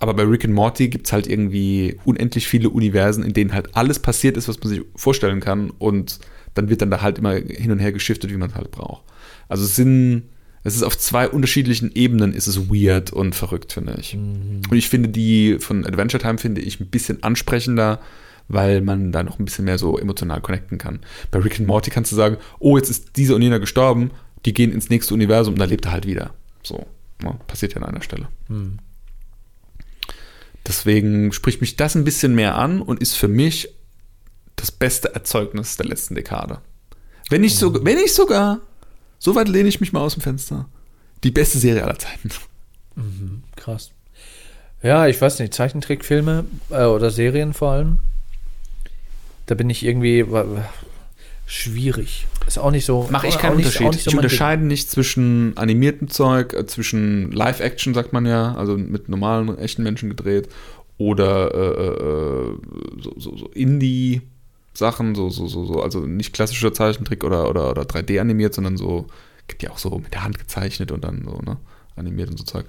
Aber 0.00 0.14
bei 0.14 0.22
Rick 0.22 0.46
and 0.46 0.54
Morty 0.54 0.88
gibt 0.88 1.06
es 1.06 1.12
halt 1.12 1.26
irgendwie 1.26 1.98
unendlich 2.04 2.48
viele 2.48 2.70
Universen, 2.70 3.22
in 3.22 3.34
denen 3.34 3.52
halt 3.52 3.76
alles 3.76 3.98
passiert 3.98 4.36
ist, 4.38 4.48
was 4.48 4.58
man 4.58 4.70
sich 4.70 4.82
vorstellen 4.96 5.40
kann. 5.40 5.70
Und 5.70 6.18
dann 6.54 6.70
wird 6.70 6.82
dann 6.82 6.90
da 6.90 7.02
halt 7.02 7.18
immer 7.18 7.34
hin 7.34 7.70
und 7.70 7.78
her 7.78 7.92
geschiftet, 7.92 8.32
wie 8.32 8.36
man 8.36 8.48
es 8.48 8.56
halt 8.56 8.70
braucht. 8.70 9.04
Also 9.48 9.64
es 9.64 9.76
sind, 9.76 10.24
es 10.64 10.74
ist 10.74 10.82
auf 10.82 10.96
zwei 10.96 11.28
unterschiedlichen 11.28 11.92
Ebenen 11.94 12.32
ist 12.32 12.46
es 12.46 12.70
weird 12.70 13.12
und 13.12 13.34
verrückt, 13.34 13.74
finde 13.74 13.96
ich. 14.00 14.14
Und 14.70 14.76
ich 14.76 14.88
finde 14.88 15.10
die 15.10 15.58
von 15.60 15.84
Adventure 15.84 16.22
Time 16.22 16.38
finde 16.38 16.62
ich 16.62 16.80
ein 16.80 16.88
bisschen 16.88 17.22
ansprechender, 17.22 18.00
weil 18.48 18.80
man 18.80 19.12
da 19.12 19.22
noch 19.22 19.38
ein 19.38 19.44
bisschen 19.44 19.66
mehr 19.66 19.78
so 19.78 19.98
emotional 19.98 20.40
connecten 20.40 20.78
kann. 20.78 21.00
Bei 21.30 21.38
Rick 21.40 21.60
and 21.60 21.68
Morty 21.68 21.90
kannst 21.90 22.10
du 22.10 22.16
sagen, 22.16 22.38
oh, 22.58 22.78
jetzt 22.78 22.88
ist 22.88 23.16
dieser 23.16 23.34
und 23.34 23.42
jener 23.42 23.60
gestorben, 23.60 24.12
die 24.46 24.54
gehen 24.54 24.72
ins 24.72 24.88
nächste 24.88 25.12
Universum 25.12 25.54
und 25.54 25.60
dann 25.60 25.68
lebt 25.68 25.84
er 25.84 25.92
halt 25.92 26.06
wieder. 26.06 26.32
So, 26.62 26.86
ne, 27.22 27.38
passiert 27.46 27.74
ja 27.74 27.82
an 27.82 27.88
einer 27.88 28.02
Stelle. 28.02 28.28
Deswegen 30.70 31.32
spricht 31.32 31.60
mich 31.60 31.74
das 31.74 31.96
ein 31.96 32.04
bisschen 32.04 32.32
mehr 32.36 32.54
an 32.54 32.80
und 32.80 33.02
ist 33.02 33.16
für 33.16 33.26
mich 33.26 33.74
das 34.54 34.70
beste 34.70 35.12
Erzeugnis 35.12 35.76
der 35.76 35.86
letzten 35.86 36.14
Dekade. 36.14 36.60
Wenn 37.28 37.40
nicht, 37.40 37.56
so, 37.56 37.84
wenn 37.84 37.96
nicht 37.96 38.14
sogar, 38.14 38.60
so 39.18 39.34
weit 39.34 39.48
lehne 39.48 39.68
ich 39.68 39.80
mich 39.80 39.92
mal 39.92 39.98
aus 39.98 40.14
dem 40.14 40.22
Fenster, 40.22 40.68
die 41.24 41.32
beste 41.32 41.58
Serie 41.58 41.82
aller 41.82 41.98
Zeiten. 41.98 42.30
Krass. 43.56 43.90
Ja, 44.80 45.08
ich 45.08 45.20
weiß 45.20 45.40
nicht, 45.40 45.54
Zeichentrickfilme 45.54 46.44
äh, 46.70 46.84
oder 46.84 47.10
Serien 47.10 47.52
vor 47.52 47.72
allem. 47.72 47.98
Da 49.46 49.56
bin 49.56 49.70
ich 49.70 49.84
irgendwie 49.84 50.24
schwierig. 51.50 52.26
Ist 52.46 52.58
auch 52.58 52.70
nicht 52.70 52.84
so. 52.84 53.08
Mache 53.10 53.26
ich 53.26 53.38
keinen 53.38 53.56
nicht- 53.56 53.66
Unterschied. 53.66 53.86
auch 53.86 53.92
nicht 53.92 54.04
so 54.04 54.10
ich 54.10 54.14
mein 54.14 54.22
Ding. 54.22 54.30
unterscheide 54.30 54.64
nicht 54.64 54.90
zwischen 54.90 55.56
animiertem 55.56 56.08
Zeug, 56.08 56.52
äh, 56.54 56.66
zwischen 56.66 57.30
Live-Action, 57.32 57.92
sagt 57.94 58.12
man 58.12 58.24
ja, 58.26 58.54
also 58.54 58.76
mit 58.76 59.08
normalen, 59.08 59.58
echten 59.58 59.82
Menschen 59.82 60.08
gedreht, 60.08 60.48
oder 60.96 61.54
äh, 61.54 61.86
äh, 61.86 62.56
so, 63.02 63.14
so, 63.16 63.36
so 63.36 63.46
Indie-Sachen, 63.48 65.14
so, 65.14 65.28
so, 65.30 65.46
so, 65.46 65.64
so, 65.64 65.82
also 65.82 66.00
nicht 66.00 66.32
klassischer 66.32 66.72
Zeichentrick 66.72 67.24
oder, 67.24 67.48
oder, 67.48 67.70
oder 67.70 67.82
3D 67.82 68.20
animiert, 68.20 68.54
sondern 68.54 68.76
so, 68.76 69.06
gibt 69.48 69.62
ja 69.62 69.70
auch 69.70 69.78
so 69.78 69.98
mit 69.98 70.12
der 70.14 70.22
Hand 70.24 70.38
gezeichnet 70.38 70.92
und 70.92 71.02
dann 71.04 71.24
so, 71.24 71.38
ne, 71.44 71.56
animiert 71.96 72.30
und 72.30 72.38
so 72.38 72.44
Zeug. 72.44 72.66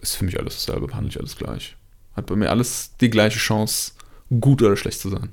Ist 0.00 0.16
für 0.16 0.24
mich 0.24 0.38
alles 0.38 0.54
dasselbe, 0.54 0.86
behandle 0.88 1.10
ich 1.10 1.18
alles 1.18 1.36
gleich. 1.36 1.76
Hat 2.14 2.26
bei 2.26 2.36
mir 2.36 2.50
alles 2.50 2.92
die 3.00 3.10
gleiche 3.10 3.38
Chance, 3.38 3.92
gut 4.40 4.60
oder 4.62 4.76
schlecht 4.76 5.00
zu 5.00 5.08
sein. 5.08 5.30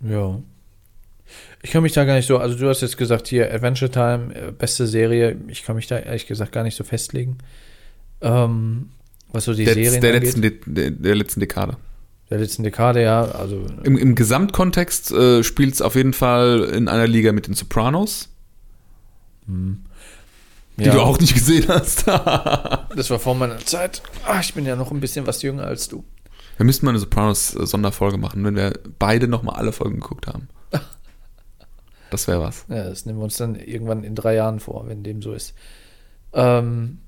Ja. 0.00 0.40
Ich 1.62 1.70
kann 1.70 1.82
mich 1.82 1.92
da 1.92 2.04
gar 2.04 2.14
nicht 2.14 2.26
so, 2.26 2.38
also 2.38 2.56
du 2.56 2.68
hast 2.68 2.80
jetzt 2.82 2.96
gesagt, 2.96 3.28
hier 3.28 3.52
Adventure 3.52 3.90
Time, 3.90 4.34
äh, 4.34 4.52
beste 4.52 4.86
Serie. 4.86 5.36
Ich 5.48 5.64
kann 5.64 5.76
mich 5.76 5.86
da 5.86 5.98
ehrlich 5.98 6.26
gesagt 6.26 6.52
gar 6.52 6.62
nicht 6.62 6.76
so 6.76 6.84
festlegen. 6.84 7.38
Ähm, 8.20 8.90
was 9.32 9.44
so 9.44 9.54
die 9.54 9.64
Der, 9.64 9.74
Serien 9.74 10.00
der, 10.00 10.12
letzten, 10.12 10.42
De 10.42 10.58
der, 10.66 10.90
der 10.90 11.14
letzten 11.14 11.40
Dekade. 11.40 11.76
der 12.30 12.38
letzten 12.38 12.62
Dekade, 12.62 13.02
ja. 13.02 13.24
Also 13.24 13.64
Im, 13.84 13.98
im 13.98 14.14
Gesamtkontext 14.14 15.12
äh, 15.12 15.42
spielt 15.44 15.74
es 15.74 15.82
auf 15.82 15.94
jeden 15.96 16.12
Fall 16.12 16.60
in 16.72 16.88
einer 16.88 17.06
Liga 17.06 17.32
mit 17.32 17.46
den 17.46 17.54
Sopranos, 17.54 18.28
die 19.46 20.84
ja, 20.84 20.92
du 20.92 21.00
auch 21.00 21.18
nicht 21.18 21.34
gesehen 21.34 21.66
hast. 21.68 22.06
Das 22.96 23.10
war 23.10 23.18
vor 23.20 23.34
meiner 23.36 23.58
Zeit. 23.58 24.02
Ah, 24.26 24.40
ich 24.40 24.54
bin 24.54 24.66
ja 24.66 24.74
noch 24.74 24.90
ein 24.90 24.98
bisschen 25.00 25.26
was 25.26 25.42
jünger 25.42 25.64
als 25.64 25.88
du. 25.88 26.04
wir 26.56 26.66
müssten 26.66 26.84
mal 26.84 26.90
eine 26.90 26.98
Sopranos-Sonderfolge 26.98 28.16
machen, 28.18 28.42
wenn 28.44 28.56
wir 28.56 28.72
beide 28.98 29.28
nochmal 29.28 29.54
alle 29.56 29.70
Folgen 29.72 30.00
geguckt 30.00 30.26
haben. 30.26 30.48
Das 32.10 32.28
wäre 32.28 32.40
was. 32.40 32.64
Ja, 32.68 32.84
das 32.84 33.06
nehmen 33.06 33.18
wir 33.18 33.24
uns 33.24 33.36
dann 33.36 33.54
irgendwann 33.54 34.04
in 34.04 34.14
drei 34.14 34.34
Jahren 34.34 34.60
vor, 34.60 34.86
wenn 34.86 35.02
dem 35.02 35.22
so 35.22 35.32
ist. 35.32 35.54
Ähm, 36.32 36.98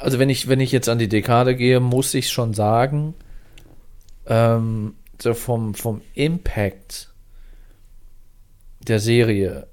also 0.00 0.18
wenn 0.18 0.30
ich, 0.30 0.48
wenn 0.48 0.60
ich 0.60 0.72
jetzt 0.72 0.88
an 0.88 0.98
die 0.98 1.08
Dekade 1.08 1.54
gehe, 1.54 1.80
muss 1.80 2.14
ich 2.14 2.30
schon 2.30 2.54
sagen, 2.54 3.14
ähm, 4.26 4.94
so 5.20 5.34
vom, 5.34 5.74
vom 5.74 6.02
Impact 6.14 7.12
der 8.80 9.00
Serie, 9.00 9.68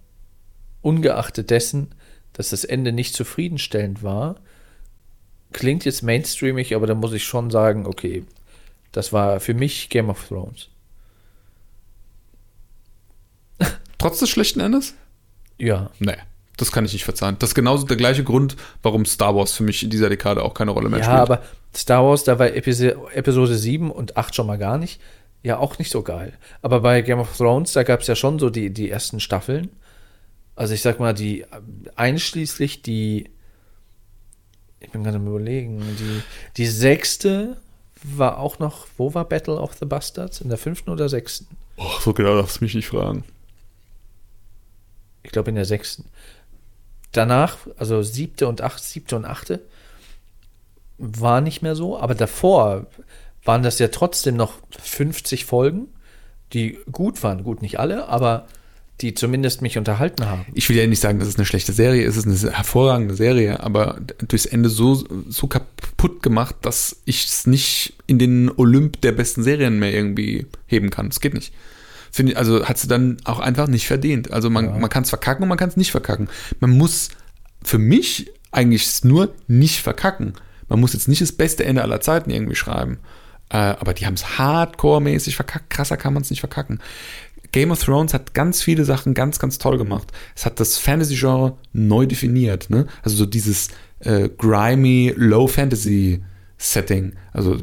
ungeachtet 0.81 1.49
dessen, 1.49 1.95
dass 2.33 2.49
das 2.49 2.63
Ende 2.63 2.91
nicht 2.91 3.15
zufriedenstellend 3.15 4.03
war, 4.03 4.35
klingt 5.53 5.85
jetzt 5.85 6.01
mainstreamig, 6.01 6.75
aber 6.75 6.87
da 6.87 6.95
muss 6.95 7.13
ich 7.13 7.23
schon 7.23 7.49
sagen, 7.51 7.85
okay, 7.85 8.25
das 8.91 9.13
war 9.13 9.39
für 9.39 9.53
mich 9.53 9.89
Game 9.89 10.09
of 10.09 10.27
Thrones. 10.27 10.69
Trotz 14.03 14.19
des 14.19 14.29
schlechten 14.29 14.59
Endes? 14.59 14.93
Ja. 15.57 15.89
Nee, 15.99 16.17
das 16.57 16.71
kann 16.71 16.85
ich 16.85 16.93
nicht 16.93 17.05
verzeihen. 17.05 17.37
Das 17.39 17.49
ist 17.51 17.55
genauso 17.55 17.85
der 17.85 17.97
gleiche 17.97 18.23
Grund, 18.23 18.55
warum 18.81 19.05
Star 19.05 19.35
Wars 19.35 19.53
für 19.53 19.63
mich 19.63 19.81
in 19.83 19.89
dieser 19.89 20.09
Dekade 20.09 20.41
auch 20.43 20.53
keine 20.53 20.71
Rolle 20.71 20.89
mehr 20.89 20.99
Ja, 20.99 21.05
spielt. 21.05 21.19
aber 21.19 21.43
Star 21.75 22.03
Wars, 22.03 22.23
da 22.23 22.37
war 22.37 22.47
Episode, 22.53 22.97
Episode 23.13 23.55
7 23.55 23.89
und 23.91 24.17
8 24.17 24.35
schon 24.35 24.47
mal 24.47 24.57
gar 24.57 24.77
nicht. 24.77 24.99
Ja, 25.41 25.57
auch 25.57 25.77
nicht 25.79 25.91
so 25.91 26.03
geil. 26.03 26.33
Aber 26.61 26.79
bei 26.81 27.01
Game 27.01 27.19
of 27.19 27.35
Thrones, 27.35 27.73
da 27.73 27.83
gab 27.83 28.01
es 28.01 28.07
ja 28.07 28.15
schon 28.15 28.39
so 28.39 28.49
die, 28.49 28.69
die 28.71 28.89
ersten 28.89 29.19
Staffeln. 29.19 29.69
Also 30.55 30.73
ich 30.73 30.81
sag 30.81 30.99
mal, 30.99 31.13
die 31.13 31.45
einschließlich 31.95 32.81
die, 32.81 33.29
ich 34.79 34.89
bin 34.91 35.03
gerade 35.03 35.17
am 35.17 35.27
überlegen, 35.27 35.79
die, 35.99 36.21
die 36.57 36.67
sechste 36.67 37.57
war 38.03 38.37
auch 38.37 38.59
noch, 38.59 38.87
wo 38.97 39.13
war 39.13 39.25
Battle 39.25 39.55
of 39.59 39.73
the 39.79 39.85
Bastards? 39.85 40.41
In 40.41 40.49
der 40.49 40.57
fünften 40.57 40.89
oder 40.91 41.09
sechsten? 41.09 41.47
Oh, 41.77 41.89
so 42.01 42.13
genau 42.13 42.35
darfst 42.35 42.59
du 42.59 42.63
mich 42.65 42.75
nicht 42.75 42.87
fragen. 42.87 43.23
Ich 45.23 45.31
glaube 45.31 45.49
in 45.49 45.55
der 45.55 45.65
sechsten. 45.65 46.05
Danach, 47.11 47.57
also 47.77 48.01
siebte 48.01 48.47
und 48.47 48.61
achte, 48.61 48.83
siebte 48.83 49.15
und 49.15 49.25
achte, 49.25 49.61
war 50.97 51.41
nicht 51.41 51.61
mehr 51.61 51.75
so, 51.75 51.99
aber 51.99 52.15
davor 52.15 52.87
waren 53.43 53.63
das 53.63 53.79
ja 53.79 53.89
trotzdem 53.89 54.35
noch 54.35 54.53
50 54.81 55.45
Folgen, 55.45 55.87
die 56.53 56.79
gut 56.91 57.23
waren. 57.23 57.43
Gut, 57.43 57.61
nicht 57.61 57.79
alle, 57.79 58.07
aber 58.07 58.47
die 59.01 59.13
zumindest 59.13 59.61
mich 59.61 59.77
unterhalten 59.77 60.25
haben. 60.29 60.45
Ich 60.53 60.69
will 60.69 60.77
ja 60.77 60.87
nicht 60.87 60.99
sagen, 60.99 61.19
dass 61.19 61.27
es 61.27 61.35
eine 61.35 61.45
schlechte 61.45 61.73
Serie 61.73 62.03
ist, 62.03 62.15
es 62.15 62.25
ist 62.25 62.45
eine 62.45 62.55
hervorragende 62.55 63.15
Serie, 63.15 63.59
aber 63.59 63.99
durchs 64.27 64.45
Ende 64.45 64.69
so, 64.69 65.03
so 65.27 65.47
kaputt 65.47 66.21
gemacht, 66.21 66.55
dass 66.61 67.01
ich 67.05 67.25
es 67.25 67.47
nicht 67.47 67.95
in 68.07 68.19
den 68.19 68.51
Olymp 68.55 69.01
der 69.01 69.11
besten 69.11 69.43
Serien 69.43 69.79
mehr 69.79 69.93
irgendwie 69.93 70.45
heben 70.67 70.89
kann. 70.89 71.09
Das 71.09 71.19
geht 71.19 71.33
nicht. 71.33 71.53
Finde 72.13 72.37
also 72.37 72.63
hat 72.65 72.77
sie 72.77 72.87
dann 72.87 73.17
auch 73.25 73.39
einfach 73.39 73.67
nicht 73.67 73.87
verdient. 73.87 74.31
Also 74.31 74.51
man, 74.51 74.65
Ja. 74.65 74.77
man 74.77 74.89
kann 74.89 75.01
es 75.01 75.09
verkacken 75.09 75.41
und 75.43 75.49
man 75.49 75.57
kann 75.57 75.69
es 75.69 75.77
nicht 75.77 75.89
verkacken. 75.91 76.29
Man 76.59 76.69
muss 76.77 77.09
für 77.63 77.79
mich 77.79 78.31
eigentlich 78.51 79.03
nur 79.03 79.33
nicht 79.47 79.81
verkacken. 79.81 80.33
Man 80.69 80.79
muss 80.79 80.93
jetzt 80.93 81.07
nicht 81.07 81.21
das 81.23 81.31
beste 81.31 81.65
Ende 81.65 81.81
aller 81.81 82.01
Zeiten 82.01 82.29
irgendwie 82.29 82.55
schreiben. 82.55 82.99
Äh, 83.49 83.57
aber 83.57 83.95
die 83.95 84.05
haben 84.05 84.13
es 84.13 84.37
hardcore-mäßig 84.37 85.35
verkackt. 85.35 85.71
Krasser 85.71 85.97
kann 85.97 86.13
man 86.13 86.21
es 86.21 86.29
nicht 86.29 86.39
verkacken. 86.39 86.79
Game 87.51 87.71
of 87.71 87.83
Thrones 87.83 88.13
hat 88.13 88.35
ganz 88.35 88.61
viele 88.61 88.85
Sachen 88.85 89.15
ganz, 89.15 89.39
ganz 89.39 89.57
toll 89.57 89.79
gemacht. 89.79 90.11
Es 90.35 90.45
hat 90.45 90.59
das 90.59 90.77
Fantasy-Genre 90.77 91.57
neu 91.73 92.05
definiert. 92.05 92.69
Ne? 92.69 92.85
Also 93.01 93.17
so 93.17 93.25
dieses 93.25 93.69
äh, 94.01 94.29
grimy, 94.29 95.13
Low-Fantasy-Setting. 96.59 97.13
Also 97.31 97.57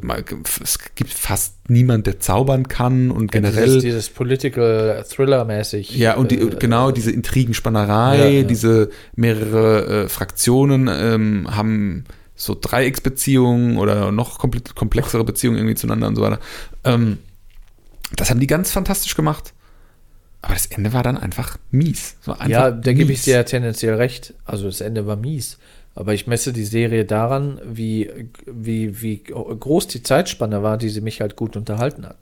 es 0.63 0.79
gibt 0.95 1.13
fast 1.13 1.57
niemand, 1.69 2.07
der 2.07 2.21
zaubern 2.21 2.69
kann 2.69 3.11
und 3.11 3.33
generell. 3.33 3.65
Dieses, 3.67 3.83
dieses 3.83 4.09
Political 4.11 5.05
Thriller-mäßig. 5.09 5.97
Ja, 5.97 6.15
und 6.17 6.31
die, 6.31 6.39
äh, 6.41 6.51
genau, 6.59 6.91
diese 6.91 7.11
Intrigenspannerei, 7.11 8.19
Ja, 8.19 8.27
ja. 8.27 8.43
diese 8.43 8.91
mehrere 9.15 10.05
äh, 10.05 10.09
Fraktionen 10.09 10.89
ähm, 10.91 11.47
haben 11.51 12.05
so 12.35 12.57
Dreiecksbeziehungen 12.59 13.77
oder 13.77 14.11
noch 14.13 14.39
komple- 14.41 14.75
komplexere 14.75 15.25
Beziehungen 15.25 15.59
irgendwie 15.59 15.75
zueinander 15.77 16.09
und 16.09 16.17
so 16.17 16.23
weiter. 16.23 16.41
Ähm, 16.85 17.19
das 18.17 18.31
haben 18.31 18.41
die 18.41 18.47
ganz 18.47 18.71
fantastisch 18.71 19.15
gemacht. 19.15 19.53
Aber 20.43 20.55
das 20.55 20.67
Ende 20.67 20.95
war 20.95 21.03
dann 21.03 21.19
einfach 21.19 21.59
mies. 21.71 22.17
Einfach 22.25 22.49
Ja, 22.49 22.71
da 22.71 22.93
gebe 22.95 23.13
ich 23.13 23.23
dir 23.25 23.35
ja 23.35 23.43
tendenziell 23.43 23.95
recht. 23.95 24.33
Also 24.47 24.67
das 24.67 24.81
Ende 24.81 25.07
war 25.07 25.17
mies. 25.17 25.59
Aber 26.01 26.15
ich 26.15 26.27
messe 26.27 26.55
die 26.55 26.65
Serie 26.65 27.05
daran, 27.05 27.61
wie, 27.65 28.11
wie, 28.47 29.03
wie 29.03 29.19
groß 29.23 29.87
die 29.87 30.03
Zeitspanne 30.03 30.63
war, 30.63 30.79
die 30.79 30.89
sie 30.89 31.03
mich 31.03 31.21
halt 31.21 31.37
gut 31.37 31.57
unterhalten 31.57 32.07
hat. 32.07 32.17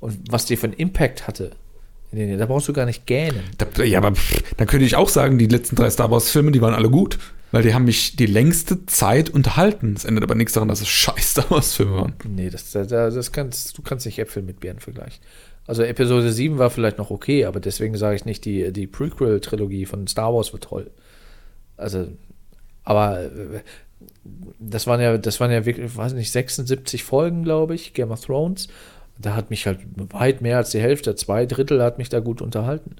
Und 0.00 0.30
was 0.30 0.44
die 0.44 0.56
für 0.56 0.68
einen 0.68 0.74
Impact 0.74 1.26
hatte. 1.26 1.50
Da 2.12 2.46
brauchst 2.46 2.68
du 2.68 2.72
gar 2.72 2.86
nicht 2.86 3.04
gähnen. 3.04 3.40
Da, 3.58 3.82
ja, 3.82 3.98
aber 3.98 4.12
dann 4.56 4.66
könnte 4.68 4.86
ich 4.86 4.94
auch 4.94 5.08
sagen, 5.08 5.38
die 5.38 5.48
letzten 5.48 5.74
drei 5.74 5.90
Star 5.90 6.08
Wars-Filme, 6.10 6.52
die 6.52 6.60
waren 6.60 6.72
alle 6.72 6.88
gut. 6.88 7.18
Weil 7.50 7.64
die 7.64 7.74
haben 7.74 7.84
mich 7.84 8.14
die 8.14 8.26
längste 8.26 8.86
Zeit 8.86 9.28
unterhalten. 9.28 9.94
Das 9.94 10.04
ändert 10.04 10.22
aber 10.22 10.36
nichts 10.36 10.52
daran, 10.52 10.68
dass 10.68 10.80
es 10.80 10.88
scheiß 10.88 11.32
Star 11.32 11.50
Wars-Filme 11.50 11.96
waren. 11.96 12.14
Nee, 12.28 12.50
das, 12.50 12.70
das, 12.70 12.86
das 12.86 13.32
kannst, 13.32 13.76
du 13.76 13.82
kannst 13.82 14.06
nicht 14.06 14.20
Äpfel 14.20 14.44
mit 14.44 14.60
Birnen 14.60 14.78
vergleichen. 14.78 15.20
Also 15.66 15.82
Episode 15.82 16.30
7 16.30 16.58
war 16.58 16.70
vielleicht 16.70 16.98
noch 16.98 17.10
okay, 17.10 17.44
aber 17.44 17.58
deswegen 17.58 17.96
sage 17.96 18.14
ich 18.14 18.24
nicht, 18.24 18.44
die, 18.44 18.72
die 18.72 18.86
Prequel-Trilogie 18.86 19.86
von 19.86 20.06
Star 20.06 20.32
Wars 20.32 20.52
war 20.52 20.60
toll. 20.60 20.92
Also, 21.76 22.06
aber 22.86 23.20
äh, 23.20 23.60
das 24.58 24.86
waren 24.86 25.00
ja, 25.00 25.18
das 25.18 25.38
waren 25.40 25.50
ja 25.50 25.66
wirklich, 25.66 25.94
weiß 25.94 26.14
nicht, 26.14 26.32
76 26.32 27.04
Folgen, 27.04 27.42
glaube 27.42 27.74
ich, 27.74 27.92
Game 27.92 28.10
of 28.10 28.24
Thrones. 28.24 28.68
Da 29.18 29.34
hat 29.34 29.50
mich 29.50 29.66
halt 29.66 29.80
weit 30.12 30.40
mehr 30.40 30.56
als 30.56 30.70
die 30.70 30.80
Hälfte, 30.80 31.14
zwei 31.16 31.46
Drittel 31.46 31.82
hat 31.82 31.98
mich 31.98 32.08
da 32.08 32.20
gut 32.20 32.40
unterhalten. 32.40 32.96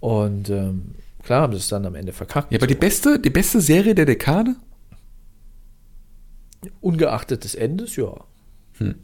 Und 0.00 0.50
ähm, 0.50 0.94
klar 1.22 1.42
haben 1.42 1.52
sie 1.52 1.58
es 1.58 1.68
dann 1.68 1.84
am 1.84 1.94
Ende 1.94 2.12
verkackt. 2.12 2.52
Ja, 2.52 2.58
aber 2.58 2.66
die 2.66 2.74
beste, 2.74 3.18
die 3.18 3.30
beste 3.30 3.60
Serie 3.60 3.94
der 3.94 4.06
Dekade? 4.06 4.56
Ungeachtet 6.80 7.44
des 7.44 7.54
Endes, 7.54 7.96
ja. 7.96 8.14
Das 8.78 8.94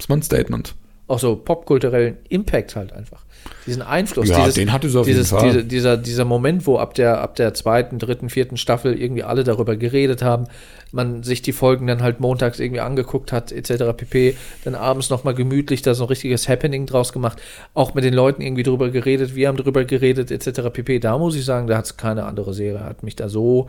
ist 0.00 0.08
mal 0.08 0.16
ein 0.16 0.22
Statement. 0.22 0.74
Auch 1.06 1.18
so 1.18 1.36
popkulturellen 1.36 2.18
Impact 2.28 2.76
halt 2.76 2.92
einfach. 2.92 3.24
Diesen 3.66 3.82
Einfluss. 3.82 4.28
Ja, 4.28 4.38
dieses, 4.38 4.54
den 4.54 4.72
hatte 4.72 4.88
sie 4.88 4.98
auf 4.98 5.06
dieses, 5.06 5.30
jeden 5.30 5.40
Fall. 5.40 5.50
Diese, 5.50 5.64
dieser, 5.64 5.96
dieser 5.96 6.24
Moment, 6.24 6.66
wo 6.66 6.78
ab 6.78 6.94
der, 6.94 7.20
ab 7.20 7.34
der 7.36 7.54
zweiten, 7.54 7.98
dritten, 7.98 8.28
vierten 8.28 8.56
Staffel 8.56 8.98
irgendwie 9.00 9.22
alle 9.22 9.44
darüber 9.44 9.76
geredet 9.76 10.22
haben, 10.22 10.46
man 10.90 11.22
sich 11.22 11.42
die 11.42 11.52
Folgen 11.52 11.86
dann 11.86 12.02
halt 12.02 12.20
montags 12.20 12.60
irgendwie 12.60 12.80
angeguckt 12.80 13.32
hat, 13.32 13.52
etc. 13.52 13.96
pp. 13.96 14.36
Dann 14.64 14.74
abends 14.74 15.10
nochmal 15.10 15.34
gemütlich 15.34 15.82
da 15.82 15.94
so 15.94 16.04
ein 16.04 16.08
richtiges 16.08 16.48
Happening 16.48 16.86
draus 16.86 17.12
gemacht. 17.12 17.40
Auch 17.74 17.94
mit 17.94 18.04
den 18.04 18.14
Leuten 18.14 18.42
irgendwie 18.42 18.62
drüber 18.62 18.90
geredet, 18.90 19.34
wir 19.34 19.48
haben 19.48 19.56
drüber 19.56 19.84
geredet, 19.84 20.30
etc. 20.30 20.70
pp. 20.72 20.98
Da 20.98 21.18
muss 21.18 21.34
ich 21.34 21.44
sagen, 21.44 21.66
da 21.66 21.78
hat 21.78 21.86
es 21.86 21.96
keine 21.96 22.24
andere 22.24 22.54
Serie, 22.54 22.84
hat 22.84 23.02
mich 23.02 23.16
da 23.16 23.28
so, 23.28 23.68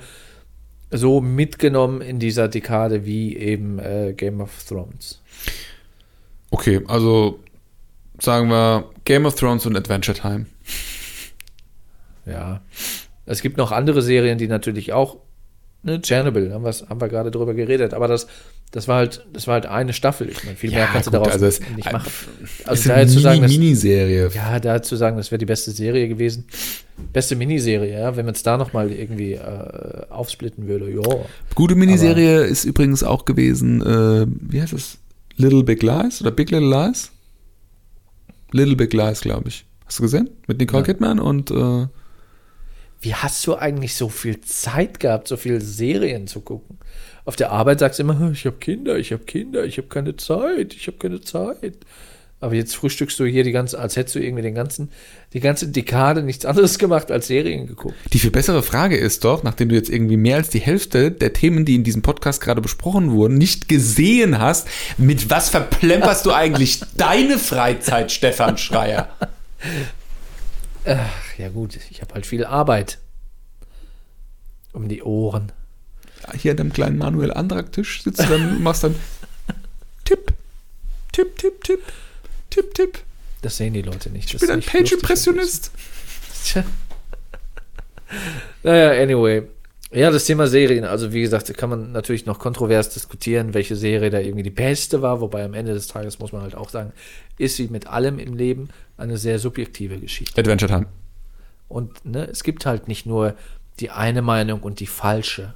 so 0.91 1.22
mitgenommen 1.22 2.01
in 2.01 2.19
dieser 2.19 2.47
Dekade 2.47 3.05
wie 3.05 3.35
eben 3.38 3.80
äh, 3.80 4.14
Game 4.15 4.41
of 4.41 4.51
Thrones. 4.68 5.22
Okay, 6.54 6.82
also 6.88 7.40
sagen 8.20 8.48
wir 8.50 8.88
Game 9.06 9.26
of 9.26 9.34
Thrones 9.34 9.66
und 9.66 9.76
Adventure 9.76 10.16
Time. 10.16 10.46
Ja. 12.28 12.62
Es 13.26 13.42
gibt 13.42 13.58
noch 13.58 13.72
andere 13.72 14.04
Serien, 14.04 14.38
die 14.38 14.48
natürlich 14.48 14.94
auch, 14.94 15.18
ne, 15.82 16.00
Chernobyl, 16.00 16.54
haben, 16.54 16.64
haben 16.64 17.02
wir 17.02 17.10
gerade 17.10 17.32
drüber 17.32 17.56
geredet, 17.56 17.96
aber 17.96 18.08
das, 18.08 18.28
das 18.70 18.88
war 18.88 18.98
halt, 18.98 19.26
das 19.34 19.48
war 19.48 19.56
halt 19.56 19.66
eine 19.66 19.94
Staffel. 19.94 20.30
Ich 20.30 20.44
meine, 20.44 20.56
viel 20.56 20.70
mehr 20.70 20.86
kannst 20.92 21.06
gut, 21.08 21.16
du 21.16 21.18
daraus 21.18 21.34
also 21.34 21.48
es- 21.48 21.60
nicht 21.76 21.88
äh, 21.88 21.92
machen. 21.92 22.12
ist 22.44 22.68
Also 22.68 22.88
da 22.90 22.94
eine 22.96 23.04
jetzt 23.04 23.14
zu 23.14 23.20
sagen, 23.20 23.42
dass, 23.42 23.50
Mini-Miniserie. 23.52 24.30
ja, 24.36 24.60
da 24.60 24.82
zu 24.84 24.96
sagen, 24.96 25.18
das 25.18 25.32
wäre 25.32 25.40
die 25.40 25.46
beste 25.48 25.72
Serie 25.72 26.08
gewesen. 26.08 26.46
Beste 27.12 27.36
Miniserie, 27.36 28.00
ja, 28.00 28.16
wenn 28.16 28.26
man 28.26 28.36
es 28.36 28.44
da 28.44 28.58
nochmal 28.58 28.92
irgendwie 28.92 29.34
äh, 29.34 30.06
aufsplitten 30.12 30.68
würde, 30.68 30.92
ja. 30.92 31.02
Gute 31.56 31.74
Miniserie 31.74 32.44
ist 32.44 32.64
übrigens 32.66 33.04
auch 33.04 33.26
gewesen, 33.26 33.82
äh, 33.82 34.28
wie 34.52 34.62
heißt 34.62 34.74
es? 34.74 35.00
Little 35.38 35.64
Big 35.64 35.81
Lies 35.84 36.22
oder 36.22 36.31
Big 36.31 36.51
Little 36.51 36.69
Lies? 36.69 37.11
Little 38.51 38.76
Big 38.76 38.93
Lies, 38.93 39.22
glaube 39.22 39.49
ich. 39.49 39.65
Hast 39.85 39.99
du 39.99 40.03
gesehen? 40.03 40.30
Mit 40.47 40.60
Nicole 40.60 40.81
Ja. 40.81 40.85
Kidman 40.85 41.19
und 41.19 41.51
äh, 41.51 41.88
Wie 43.01 43.15
hast 43.15 43.45
du 43.47 43.55
eigentlich 43.55 43.95
so 43.95 44.10
viel 44.10 44.39
Zeit 44.41 44.99
gehabt, 44.99 45.27
so 45.27 45.35
viele 45.38 45.60
Serien 45.60 46.27
zu 46.27 46.41
gucken? 46.41 46.77
Auf 47.26 47.35
der 47.35 47.51
Arbeit 47.51 47.80
sagst 47.80 47.99
du 47.99 48.03
immer, 48.03 48.31
ich 48.31 48.45
habe 48.45 48.57
Kinder, 48.57 48.97
ich 48.97 49.11
habe 49.11 49.23
Kinder, 49.23 49.65
ich 49.65 49.77
habe 49.77 49.88
keine 49.88 50.15
Zeit, 50.15 50.73
ich 50.73 50.88
habe 50.88 50.97
keine 50.97 51.19
Zeit. 51.22 51.77
Aber 52.44 52.56
jetzt 52.56 52.76
frühstückst 52.76 53.18
du 53.22 53.26
hier 53.26 53.45
die 53.45 53.53
ganze, 53.53 53.80
als 53.80 53.95
hättest 53.95 54.15
du 54.15 54.20
irgendwie 54.20 54.41
den 54.41 54.53
ganzen, 54.53 54.91
die 55.32 55.40
ganze 55.40 55.70
Dekade 55.70 56.24
nichts 56.24 56.45
anderes 56.45 56.78
gemacht 56.78 57.10
als 57.10 57.28
Serien 57.28 57.68
geguckt. 57.68 57.95
die 58.11 58.20
viel 58.20 58.32
bessere 58.32 58.64
Frage 58.64 58.98
ist 58.98 59.24
doch, 59.24 59.44
nachdem 59.44 59.70
du 59.70 59.76
jetzt 59.76 59.90
irgendwie 59.90 60.18
mehr 60.18 60.36
als 60.36 60.49
die 60.49 60.60
Hälfte 60.60 61.10
der 61.10 61.32
Themen, 61.32 61.64
die 61.64 61.76
in 61.76 61.86
diesem 61.86 62.02
Podcast 62.02 62.41
gerade 62.41 62.60
besprochen 62.60 63.11
wurden, 63.11 63.38
nicht 63.38 63.70
gesehen 63.70 64.40
hast, 64.40 64.68
mit 64.98 65.30
was 65.30 65.52
verplemperst 65.52 66.26
du 66.26 66.34
eigentlich 66.34 66.82
deine 66.98 67.40
Freizeit, 67.40 68.11
Stefan 68.11 68.57
Schreier? 68.57 69.07
Ach 70.84 71.38
ja 71.38 71.48
gut, 71.48 71.80
ich 71.90 72.02
habe 72.02 72.14
halt 72.14 72.26
viel 72.26 72.44
Arbeit 72.44 72.98
um 74.74 74.90
die 74.90 75.02
Ohren. 75.02 75.53
Hier 76.38 76.52
an 76.52 76.57
deinem 76.57 76.74
kleinen 76.74 76.98
Manuel 76.98 77.32
Andrak-Tisch 77.32 78.03
sitzt 78.03 78.20
du 78.20 78.26
dann 78.26 78.57
und 78.57 78.64
machst 78.64 78.84
dann 78.84 78.95
Tipp, 80.03 80.34
Tipp, 81.14 81.38
Tipp, 81.38 81.64
Tipp, 81.64 81.80
Tipp, 82.54 82.74
Tipp. 82.76 83.00
Das 83.42 83.58
sehen 83.58 83.74
die 83.74 83.82
Leute 83.82 84.10
nicht. 84.12 84.26
Ich 84.26 84.32
Das 84.34 84.42
bin 84.42 84.52
ein. 84.52 84.62
Page-Impressionist. 84.62 85.72
Tja. 86.46 86.64
Naja, 88.62 89.02
anyway. 89.02 89.42
Ja, 89.92 90.12
das 90.12 90.26
Thema 90.26 90.46
Serien, 90.48 90.86
also 90.86 91.14
wie 91.14 91.22
gesagt, 91.22 91.52
kann 91.58 91.70
man 91.72 91.92
natürlich 91.92 92.28
noch 92.28 92.38
kontrovers 92.38 92.90
diskutieren, 92.90 93.56
welche 93.56 93.76
Serie 93.76 94.12
da 94.12 94.20
irgendwie 94.20 94.44
die 94.44 94.52
beste 94.52 95.02
war, 95.02 95.20
wobei 95.20 95.44
am 95.44 95.56
Ende 95.56 95.74
des 95.74 95.88
Tages 95.88 96.20
muss 96.20 96.32
man 96.32 96.44
halt 96.44 96.54
auch 96.54 96.70
sagen, 96.70 96.94
ist 97.40 97.56
sie 97.56 97.70
mit 97.70 97.88
allem 97.88 98.20
im 98.20 98.36
Leben 98.36 98.70
eine 98.98 99.18
sehr 99.18 99.40
subjektive 99.40 99.98
Geschichte. 99.98 100.40
Adventure 100.40 100.72
Time. 100.72 100.86
Und 101.70 102.06
ne, 102.06 102.28
es 102.30 102.44
gibt 102.44 102.68
halt 102.68 102.88
nicht 102.88 103.08
nur 103.08 103.36
die 103.80 103.90
eine 103.90 104.22
Meinung 104.22 104.62
und 104.62 104.80
die 104.80 104.88
falsche. 104.88 105.56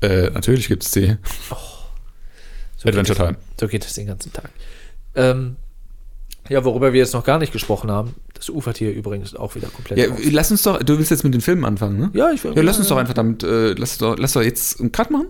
Äh, 0.00 0.30
natürlich 0.30 0.68
gibt 0.68 0.84
es 0.84 0.90
die. 0.92 1.16
So 2.78 2.88
Adventure 2.88 3.16
Time. 3.16 3.32
Das, 3.56 3.60
so 3.60 3.68
geht 3.68 3.84
es 3.84 3.92
den 3.92 4.06
ganzen 4.06 4.32
Tag. 4.32 4.50
Ähm, 5.14 5.56
ja, 6.50 6.64
worüber 6.64 6.92
wir 6.92 6.98
jetzt 7.00 7.14
noch 7.14 7.24
gar 7.24 7.38
nicht 7.38 7.52
gesprochen 7.52 7.90
haben, 7.90 8.14
das 8.34 8.50
ufert 8.50 8.76
hier 8.76 8.92
übrigens 8.92 9.34
auch 9.34 9.54
wieder 9.54 9.68
komplett 9.68 9.98
Ja, 9.98 10.12
aus. 10.12 10.18
lass 10.30 10.50
uns 10.50 10.62
doch, 10.62 10.82
du 10.82 10.98
willst 10.98 11.10
jetzt 11.10 11.24
mit 11.24 11.32
den 11.32 11.40
Filmen 11.40 11.64
anfangen, 11.64 11.98
ne? 11.98 12.10
Ja, 12.12 12.30
ich 12.32 12.42
will. 12.44 12.52
Ja, 12.54 12.62
lass 12.62 12.78
uns 12.78 12.88
doch 12.88 12.96
einfach 12.96 13.14
damit, 13.14 13.42
äh, 13.44 13.72
lass, 13.72 13.96
doch, 13.98 14.18
lass 14.18 14.32
doch 14.34 14.42
jetzt 14.42 14.80
einen 14.80 14.92
Cut 14.92 15.10
machen. 15.10 15.28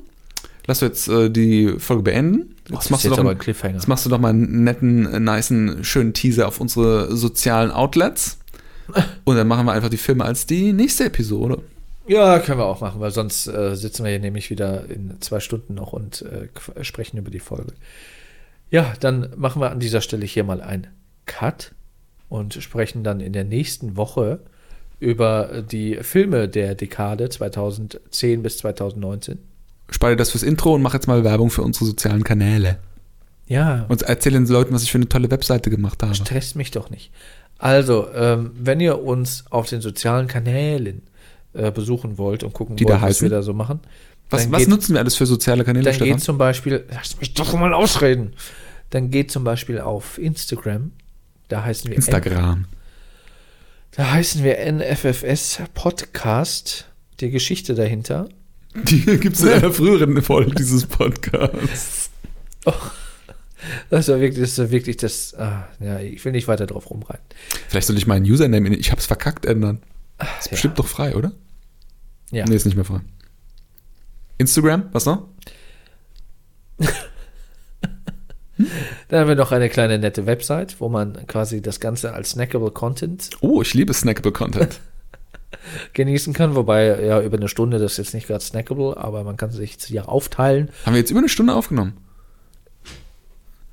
Lass 0.66 0.80
doch 0.80 0.86
jetzt 0.86 1.08
äh, 1.08 1.30
die 1.30 1.74
Folge 1.78 2.02
beenden. 2.02 2.56
Jetzt 2.68 2.84
das 2.84 2.90
machst, 2.90 3.04
jetzt 3.04 3.18
einen, 3.18 3.28
ein 3.28 3.38
Cliffhanger. 3.38 3.74
jetzt 3.74 3.88
machst 3.88 4.06
du 4.06 4.10
doch 4.10 4.18
mal 4.18 4.28
einen 4.30 4.64
netten, 4.64 5.06
äh, 5.06 5.20
nicen, 5.20 5.84
schönen 5.84 6.14
Teaser 6.14 6.48
auf 6.48 6.60
unsere 6.60 7.14
sozialen 7.16 7.70
Outlets. 7.70 8.38
Und 9.24 9.36
dann 9.36 9.46
machen 9.46 9.66
wir 9.66 9.72
einfach 9.72 9.90
die 9.90 9.96
Filme 9.98 10.24
als 10.24 10.46
die 10.46 10.72
nächste 10.72 11.04
Episode. 11.04 11.62
Ja, 12.06 12.38
können 12.40 12.58
wir 12.58 12.64
auch 12.66 12.80
machen, 12.80 13.00
weil 13.00 13.10
sonst 13.10 13.46
äh, 13.46 13.76
sitzen 13.76 14.04
wir 14.04 14.10
hier 14.10 14.18
nämlich 14.20 14.50
wieder 14.50 14.88
in 14.88 15.14
zwei 15.20 15.38
Stunden 15.38 15.74
noch 15.74 15.92
und 15.92 16.22
äh, 16.22 16.84
sprechen 16.84 17.18
über 17.18 17.30
die 17.30 17.38
Folge. 17.38 17.72
Ja, 18.70 18.94
dann 19.00 19.28
machen 19.36 19.60
wir 19.60 19.70
an 19.70 19.78
dieser 19.80 20.00
Stelle 20.00 20.26
hier 20.26 20.42
mal 20.42 20.60
einen 20.60 20.88
Cut 21.30 21.72
und 22.28 22.54
sprechen 22.54 23.04
dann 23.04 23.20
in 23.20 23.32
der 23.32 23.44
nächsten 23.44 23.96
Woche 23.96 24.40
über 24.98 25.62
die 25.62 25.96
Filme 26.02 26.48
der 26.48 26.74
Dekade 26.74 27.28
2010 27.30 28.42
bis 28.42 28.58
2019. 28.58 29.38
Speide 29.90 30.16
das 30.16 30.30
fürs 30.30 30.42
Intro 30.42 30.74
und 30.74 30.82
mach 30.82 30.94
jetzt 30.94 31.06
mal 31.06 31.24
Werbung 31.24 31.50
für 31.50 31.62
unsere 31.62 31.84
sozialen 31.86 32.22
Kanäle. 32.24 32.78
Ja, 33.46 33.86
Und 33.88 34.02
erzähle 34.02 34.38
den 34.38 34.46
Leuten, 34.46 34.72
was 34.74 34.82
ich 34.82 34.92
für 34.92 34.98
eine 34.98 35.08
tolle 35.08 35.30
Webseite 35.30 35.70
gemacht 35.70 36.02
habe. 36.02 36.14
stresst 36.14 36.54
mich 36.56 36.70
doch 36.70 36.90
nicht. 36.90 37.10
Also, 37.58 38.08
ähm, 38.14 38.52
wenn 38.54 38.78
ihr 38.80 39.02
uns 39.02 39.44
auf 39.50 39.68
den 39.68 39.80
sozialen 39.80 40.26
Kanälen 40.28 41.02
äh, 41.52 41.70
besuchen 41.72 42.16
wollt 42.18 42.44
und 42.44 42.52
gucken 42.52 42.76
Die 42.76 42.84
wollt, 42.84 43.02
was 43.02 43.22
wir 43.22 43.28
da 43.30 43.42
so 43.42 43.52
machen, 43.52 43.80
Was, 44.30 44.50
was 44.52 44.60
geht- 44.60 44.68
nutzen 44.68 44.92
wir 44.94 45.00
alles 45.00 45.16
für 45.16 45.26
soziale 45.26 45.64
Kanäle, 45.64 45.84
Dann 45.86 45.94
Stefan? 45.94 46.12
geht 46.16 46.22
zum 46.24 46.38
Beispiel, 46.38 46.84
lass 46.92 47.18
mich 47.18 47.34
doch 47.34 47.52
mal 47.54 47.74
ausreden. 47.74 48.34
Dann 48.90 49.10
geht 49.10 49.30
zum 49.32 49.42
Beispiel 49.44 49.80
auf 49.80 50.18
Instagram. 50.18 50.92
Da 51.50 51.64
heißen 51.64 51.90
wir 51.90 51.96
Instagram. 51.96 52.66
da 53.90 54.12
heißen 54.12 54.44
wir 54.44 54.56
NFFS 54.72 55.60
Podcast. 55.74 56.86
Die 57.18 57.30
Geschichte 57.30 57.74
dahinter. 57.74 58.28
Die 58.74 59.00
gibt 59.18 59.34
es 59.36 59.42
in 59.42 59.48
einer 59.48 59.72
früheren 59.72 60.22
Folge 60.22 60.54
dieses 60.54 60.86
Podcasts. 60.86 62.08
Das 63.90 64.08
war 64.08 64.20
wirklich, 64.20 64.40
das 64.40 64.56
war 64.58 64.70
wirklich 64.70 64.96
das. 64.96 65.34
Ah, 65.34 65.66
ja, 65.80 65.98
ich 65.98 66.24
will 66.24 66.30
nicht 66.32 66.46
weiter 66.48 66.66
drauf 66.66 66.88
rumreiten. 66.88 67.24
Vielleicht 67.68 67.88
soll 67.88 67.98
ich 67.98 68.06
meinen 68.06 68.24
Username, 68.24 68.68
in, 68.68 68.72
ich 68.74 68.92
hab's 68.92 69.06
verkackt, 69.06 69.44
ändern. 69.44 69.82
Ist 70.38 70.46
Ja. 70.46 70.50
bestimmt 70.52 70.78
doch 70.78 70.86
frei, 70.86 71.16
oder? 71.16 71.32
Ja. 72.30 72.44
Nee, 72.46 72.54
ist 72.54 72.64
nicht 72.64 72.76
mehr 72.76 72.84
frei. 72.84 73.00
Instagram, 74.38 74.84
was 74.92 75.04
noch? 75.04 75.26
Dann 79.10 79.20
haben 79.20 79.28
wir 79.28 79.34
noch 79.34 79.50
eine 79.50 79.68
kleine 79.68 79.98
nette 79.98 80.26
Website, 80.26 80.76
wo 80.80 80.88
man 80.88 81.26
quasi 81.26 81.60
das 81.60 81.80
Ganze 81.80 82.14
als 82.14 82.30
snackable 82.30 82.70
Content 82.70 83.30
Oh, 83.40 83.60
ich 83.60 83.74
liebe 83.74 83.92
snackable 83.92 84.30
Content. 84.32 84.80
genießen 85.94 86.32
kann. 86.32 86.54
Wobei, 86.54 87.04
ja, 87.04 87.20
über 87.20 87.36
eine 87.36 87.48
Stunde, 87.48 87.78
das 87.80 87.92
ist 87.92 87.98
jetzt 87.98 88.14
nicht 88.14 88.28
gerade 88.28 88.42
snackable, 88.42 88.96
aber 88.96 89.24
man 89.24 89.36
kann 89.36 89.50
sich 89.50 89.76
ja 89.88 90.04
aufteilen. 90.04 90.70
Haben 90.86 90.94
wir 90.94 91.00
jetzt 91.00 91.10
über 91.10 91.18
eine 91.18 91.28
Stunde 91.28 91.54
aufgenommen? 91.54 91.96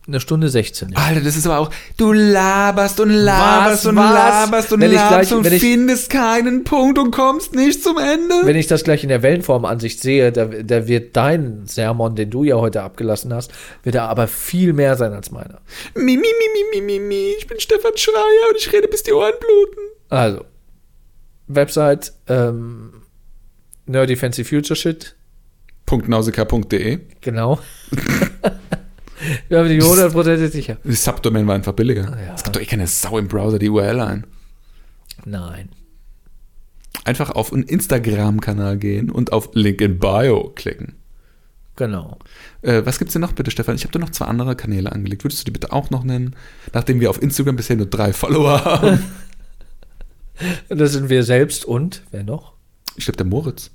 Eine 0.08 0.22
Stunde 0.22 0.48
16. 0.48 0.92
Ja. 0.92 0.98
Alter, 1.00 1.20
das 1.20 1.36
ist 1.36 1.46
aber 1.46 1.60
auch, 1.60 1.70
du 1.98 2.14
laberst 2.14 3.02
und 3.02 3.10
laberst 3.10 3.84
Was, 3.84 3.86
und 3.88 3.96
was? 3.98 4.14
laberst 4.14 4.72
und 4.72 4.80
Wenn 4.80 4.94
laberst 4.94 5.30
gleich- 5.32 5.38
und 5.38 5.52
ich- 5.54 5.60
findest 5.62 6.10
keinen 6.10 6.64
Punkt 6.64 6.98
und 6.98 7.12
kommst 7.12 7.54
nicht 7.54 7.84
zum 7.84 7.98
Ende. 7.98 8.34
Wenn 8.46 8.56
ich 8.56 8.68
das 8.68 8.86
gleich 8.86 9.04
in 9.04 9.10
der 9.10 9.22
Wellenformansicht 9.22 10.00
sehe, 10.02 10.32
da, 10.32 10.46
da 10.46 10.88
wird 10.88 11.18
dein 11.18 11.66
Sermon, 11.68 12.16
den 12.16 12.30
du 12.30 12.46
ja 12.46 12.56
heute 12.56 12.84
abgelassen 12.84 13.34
hast, 13.34 13.52
wird 13.84 13.96
er 13.96 14.04
aber 14.08 14.28
viel 14.28 14.72
mehr 14.72 14.96
sein 14.96 15.12
als 15.12 15.30
meiner. 15.32 15.60
Mi, 15.94 16.16
mi, 16.16 16.16
mi, 16.16 16.22
mi, 16.54 16.80
mi, 16.80 16.82
mi, 16.82 17.00
mi. 17.06 17.34
Ich 17.38 17.48
bin 17.48 17.60
Stefan 17.60 17.92
Schreier 17.98 18.50
und 18.50 18.58
ich 18.58 18.72
rede 18.72 18.88
bis 18.88 19.04
die 19.04 19.12
Ohren 19.12 19.34
bluten. 19.38 19.82
Also, 20.08 20.46
Website, 21.48 22.14
ähm, 22.30 22.94
Nerdy 23.88 24.16
Fancy 24.16 24.46
Future 24.46 24.76
Shit, 24.78 25.16
.nausicaa.de 25.92 27.00
genau. 27.20 27.60
Wir 29.48 29.60
haben 29.60 29.70
die 29.70 29.82
100% 29.82 30.48
sicher. 30.50 30.78
Das 30.84 31.04
Subdomain 31.04 31.48
war 31.48 31.56
einfach 31.56 31.74
billiger. 31.74 32.04
Ja. 32.04 32.36
Es 32.36 32.44
gibt 32.44 32.56
doch 32.56 32.62
eh 32.62 32.66
keine 32.66 32.88
Sau 32.88 33.18
im 33.18 33.28
Browser 33.28 33.60
die 33.60 33.70
URL 33.70 34.00
ein. 34.00 34.28
Nein. 35.26 35.70
Einfach 37.04 37.32
auf 37.32 37.54
einen 37.54 37.64
Instagram-Kanal 37.64 38.78
gehen 38.78 39.10
und 39.10 39.32
auf 39.32 39.50
Link 39.54 39.82
in 39.82 40.00
Bio 40.00 40.52
klicken. 40.56 40.96
Genau. 41.76 42.18
Äh, 42.64 42.82
was 42.86 43.00
gibt's 43.00 43.14
denn 43.14 43.22
noch 43.22 43.34
bitte, 43.34 43.52
Stefan? 43.52 43.76
Ich 43.76 43.84
habe 43.84 43.92
da 43.92 44.00
noch 44.00 44.10
zwei 44.10 44.26
andere 44.26 44.56
Kanäle 44.56 44.92
angelegt. 44.92 45.24
Würdest 45.24 45.42
du 45.42 45.46
die 45.46 45.52
bitte 45.52 45.72
auch 45.72 45.90
noch 45.90 46.04
nennen? 46.04 46.36
Nachdem 46.74 47.00
wir 47.00 47.10
auf 47.10 47.22
Instagram 47.22 47.56
bisher 47.56 47.76
nur 47.76 47.86
drei 47.86 48.14
Follower 48.14 48.64
haben. 48.66 49.04
Das 50.70 50.92
sind 50.92 51.10
wir 51.10 51.24
selbst 51.24 51.66
und, 51.66 52.04
wer 52.12 52.24
noch? 52.24 52.54
ich 52.96 53.06
glaube, 53.06 53.18
der 53.18 53.26
Moritz. 53.26 53.72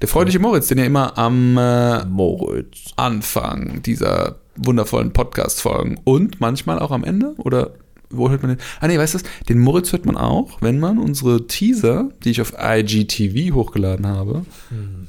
Der 0.00 0.08
freudige 0.08 0.38
Moritz, 0.38 0.68
den 0.68 0.78
ihr 0.78 0.86
immer 0.86 1.16
am 1.18 1.58
äh, 1.58 2.04
Moritz. 2.06 2.92
Anfang 2.96 3.82
dieser 3.82 4.39
wundervollen 4.64 5.12
Podcast-Folgen 5.12 5.98
und 6.04 6.40
manchmal 6.40 6.78
auch 6.78 6.90
am 6.90 7.04
Ende? 7.04 7.34
Oder 7.38 7.72
wo 8.10 8.28
hört 8.28 8.42
man 8.42 8.56
den? 8.56 8.58
Ah, 8.80 8.88
nee, 8.88 8.98
weißt 8.98 9.14
du, 9.14 9.18
den 9.48 9.58
Moritz 9.60 9.92
hört 9.92 10.04
man 10.04 10.16
auch, 10.16 10.60
wenn 10.60 10.80
man 10.80 10.98
unsere 10.98 11.46
Teaser, 11.46 12.10
die 12.24 12.30
ich 12.30 12.40
auf 12.40 12.54
IGTV 12.58 13.54
hochgeladen 13.54 14.06
habe, 14.06 14.44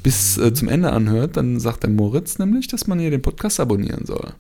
bis 0.04 0.38
äh, 0.38 0.54
zum 0.54 0.68
Ende 0.70 0.92
anhört. 0.92 1.36
Dann 1.38 1.60
sagt 1.60 1.84
der 1.84 1.90
Moritz 1.90 2.38
nämlich, 2.38 2.68
dass 2.68 2.86
man 2.88 3.00
hier 3.00 3.10
den 3.12 3.22
Podcast 3.24 3.60
abonnieren 3.60 4.06
soll. 4.06 4.34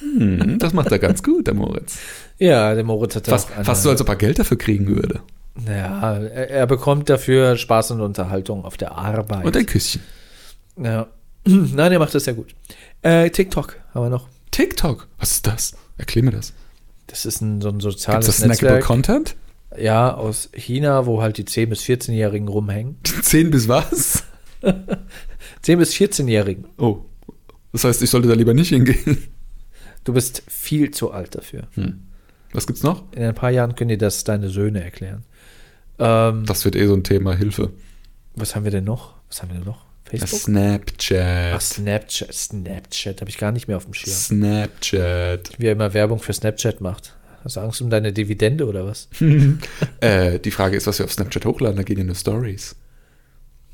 Hm, 0.00 0.58
das 0.58 0.72
macht 0.72 0.90
er 0.92 0.98
ganz 0.98 1.22
gut, 1.22 1.46
der 1.46 1.54
Moritz. 1.54 1.98
Ja, 2.38 2.74
der 2.74 2.84
Moritz 2.84 3.16
hat 3.16 3.26
Fast, 3.26 3.50
auch 3.50 3.56
eine- 3.56 3.64
fast 3.64 3.82
so, 3.82 3.90
als 3.90 4.00
ob 4.00 4.08
er 4.08 4.16
Geld 4.16 4.38
dafür 4.38 4.58
kriegen 4.58 4.86
würde. 4.88 5.20
Ja, 5.66 6.14
er, 6.18 6.50
er 6.50 6.66
bekommt 6.66 7.08
dafür 7.08 7.56
Spaß 7.56 7.92
und 7.92 8.00
Unterhaltung 8.00 8.64
auf 8.64 8.76
der 8.76 8.92
Arbeit. 8.92 9.44
Und 9.44 9.56
ein 9.56 9.66
Küsschen. 9.66 10.02
ja. 10.82 11.06
Nein, 11.74 11.92
er 11.92 11.98
macht 11.98 12.14
das 12.14 12.24
sehr 12.24 12.34
gut. 12.34 12.54
Äh, 13.02 13.30
TikTok 13.30 13.76
haben 13.94 14.04
wir 14.04 14.10
noch. 14.10 14.28
TikTok, 14.50 15.08
was 15.18 15.32
ist 15.32 15.46
das? 15.46 15.76
Erklär 15.98 16.24
mir 16.24 16.30
das. 16.32 16.52
Das 17.06 17.24
ist 17.26 17.40
ein, 17.40 17.60
so 17.60 17.68
ein 17.68 17.80
soziales 17.80 18.26
es 18.28 18.36
das 18.36 18.44
snackable 18.44 18.74
Netzwerk. 18.76 18.84
Content? 18.84 19.36
Ja, 19.78 20.14
aus 20.14 20.48
China, 20.54 21.06
wo 21.06 21.20
halt 21.22 21.36
die 21.38 21.44
10- 21.44 21.66
bis 21.66 21.82
14-Jährigen 21.82 22.48
rumhängen. 22.48 22.96
10 23.22 23.50
bis 23.50 23.68
was? 23.68 24.24
10- 24.62 25.76
bis 25.76 25.94
14-Jährigen. 25.94 26.66
Oh. 26.78 27.00
Das 27.72 27.84
heißt, 27.84 28.02
ich 28.02 28.10
sollte 28.10 28.28
da 28.28 28.34
lieber 28.34 28.54
nicht 28.54 28.70
hingehen. 28.70 29.22
Du 30.04 30.12
bist 30.14 30.42
viel 30.48 30.90
zu 30.92 31.10
alt 31.10 31.34
dafür. 31.34 31.64
Was 32.52 32.66
gibt's 32.66 32.82
noch? 32.82 33.04
In 33.12 33.22
ein 33.24 33.34
paar 33.34 33.50
Jahren 33.50 33.74
können 33.74 33.88
dir 33.88 33.98
das 33.98 34.24
deine 34.24 34.48
Söhne 34.48 34.82
erklären. 34.82 35.24
Ähm, 35.98 36.44
Das 36.46 36.64
wird 36.64 36.76
eh 36.76 36.86
so 36.86 36.94
ein 36.94 37.04
Thema, 37.04 37.34
Hilfe. 37.34 37.70
was 38.34 38.54
haben 38.56 38.64
wir 38.64 38.70
denn 38.70 38.84
noch? 38.84 39.14
Was 39.28 39.42
haben 39.42 39.50
wir 39.50 39.56
denn 39.56 39.66
noch? 39.66 39.84
Facebook? 40.08 40.40
Snapchat. 40.40 41.54
Ach, 41.54 41.60
Snapchat. 41.60 42.32
Snapchat 42.32 43.20
habe 43.20 43.30
ich 43.30 43.38
gar 43.38 43.52
nicht 43.52 43.68
mehr 43.68 43.76
auf 43.76 43.84
dem 43.84 43.94
Schirm. 43.94 44.14
Snapchat. 44.14 45.50
Wie 45.58 45.66
er 45.66 45.72
immer 45.72 45.92
Werbung 45.94 46.20
für 46.20 46.32
Snapchat 46.32 46.80
macht. 46.80 47.14
Hast 47.44 47.56
du 47.56 47.60
Angst 47.60 47.80
um 47.80 47.90
deine 47.90 48.12
Dividende 48.12 48.66
oder 48.66 48.86
was? 48.86 49.08
äh, 50.00 50.38
die 50.40 50.50
Frage 50.50 50.76
ist, 50.76 50.86
was 50.86 50.98
wir 50.98 51.04
auf 51.04 51.12
Snapchat 51.12 51.44
hochladen, 51.44 51.76
da 51.76 51.82
gehen 51.82 51.98
ja 51.98 52.04
nur 52.04 52.16
Stories. 52.16 52.74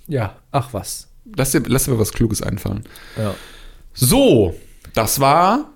Ja, 0.08 0.36
ach 0.50 0.72
was. 0.72 1.08
Lass 1.36 1.52
dir, 1.52 1.62
lass 1.66 1.84
dir 1.84 1.92
mal 1.92 1.98
was 1.98 2.12
Kluges 2.12 2.42
einfallen. 2.42 2.84
Ja. 3.16 3.34
So, 3.94 4.54
das 4.94 5.20
war 5.20 5.70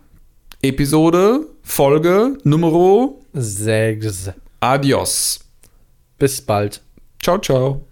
Episode, 0.63 1.47
Folge, 1.63 2.39
Numero. 2.45 3.25
Sechs. 3.33 4.31
Adios. 4.61 5.41
Bis 6.19 6.41
bald. 6.41 6.83
Ciao, 7.23 7.39
ciao. 7.39 7.87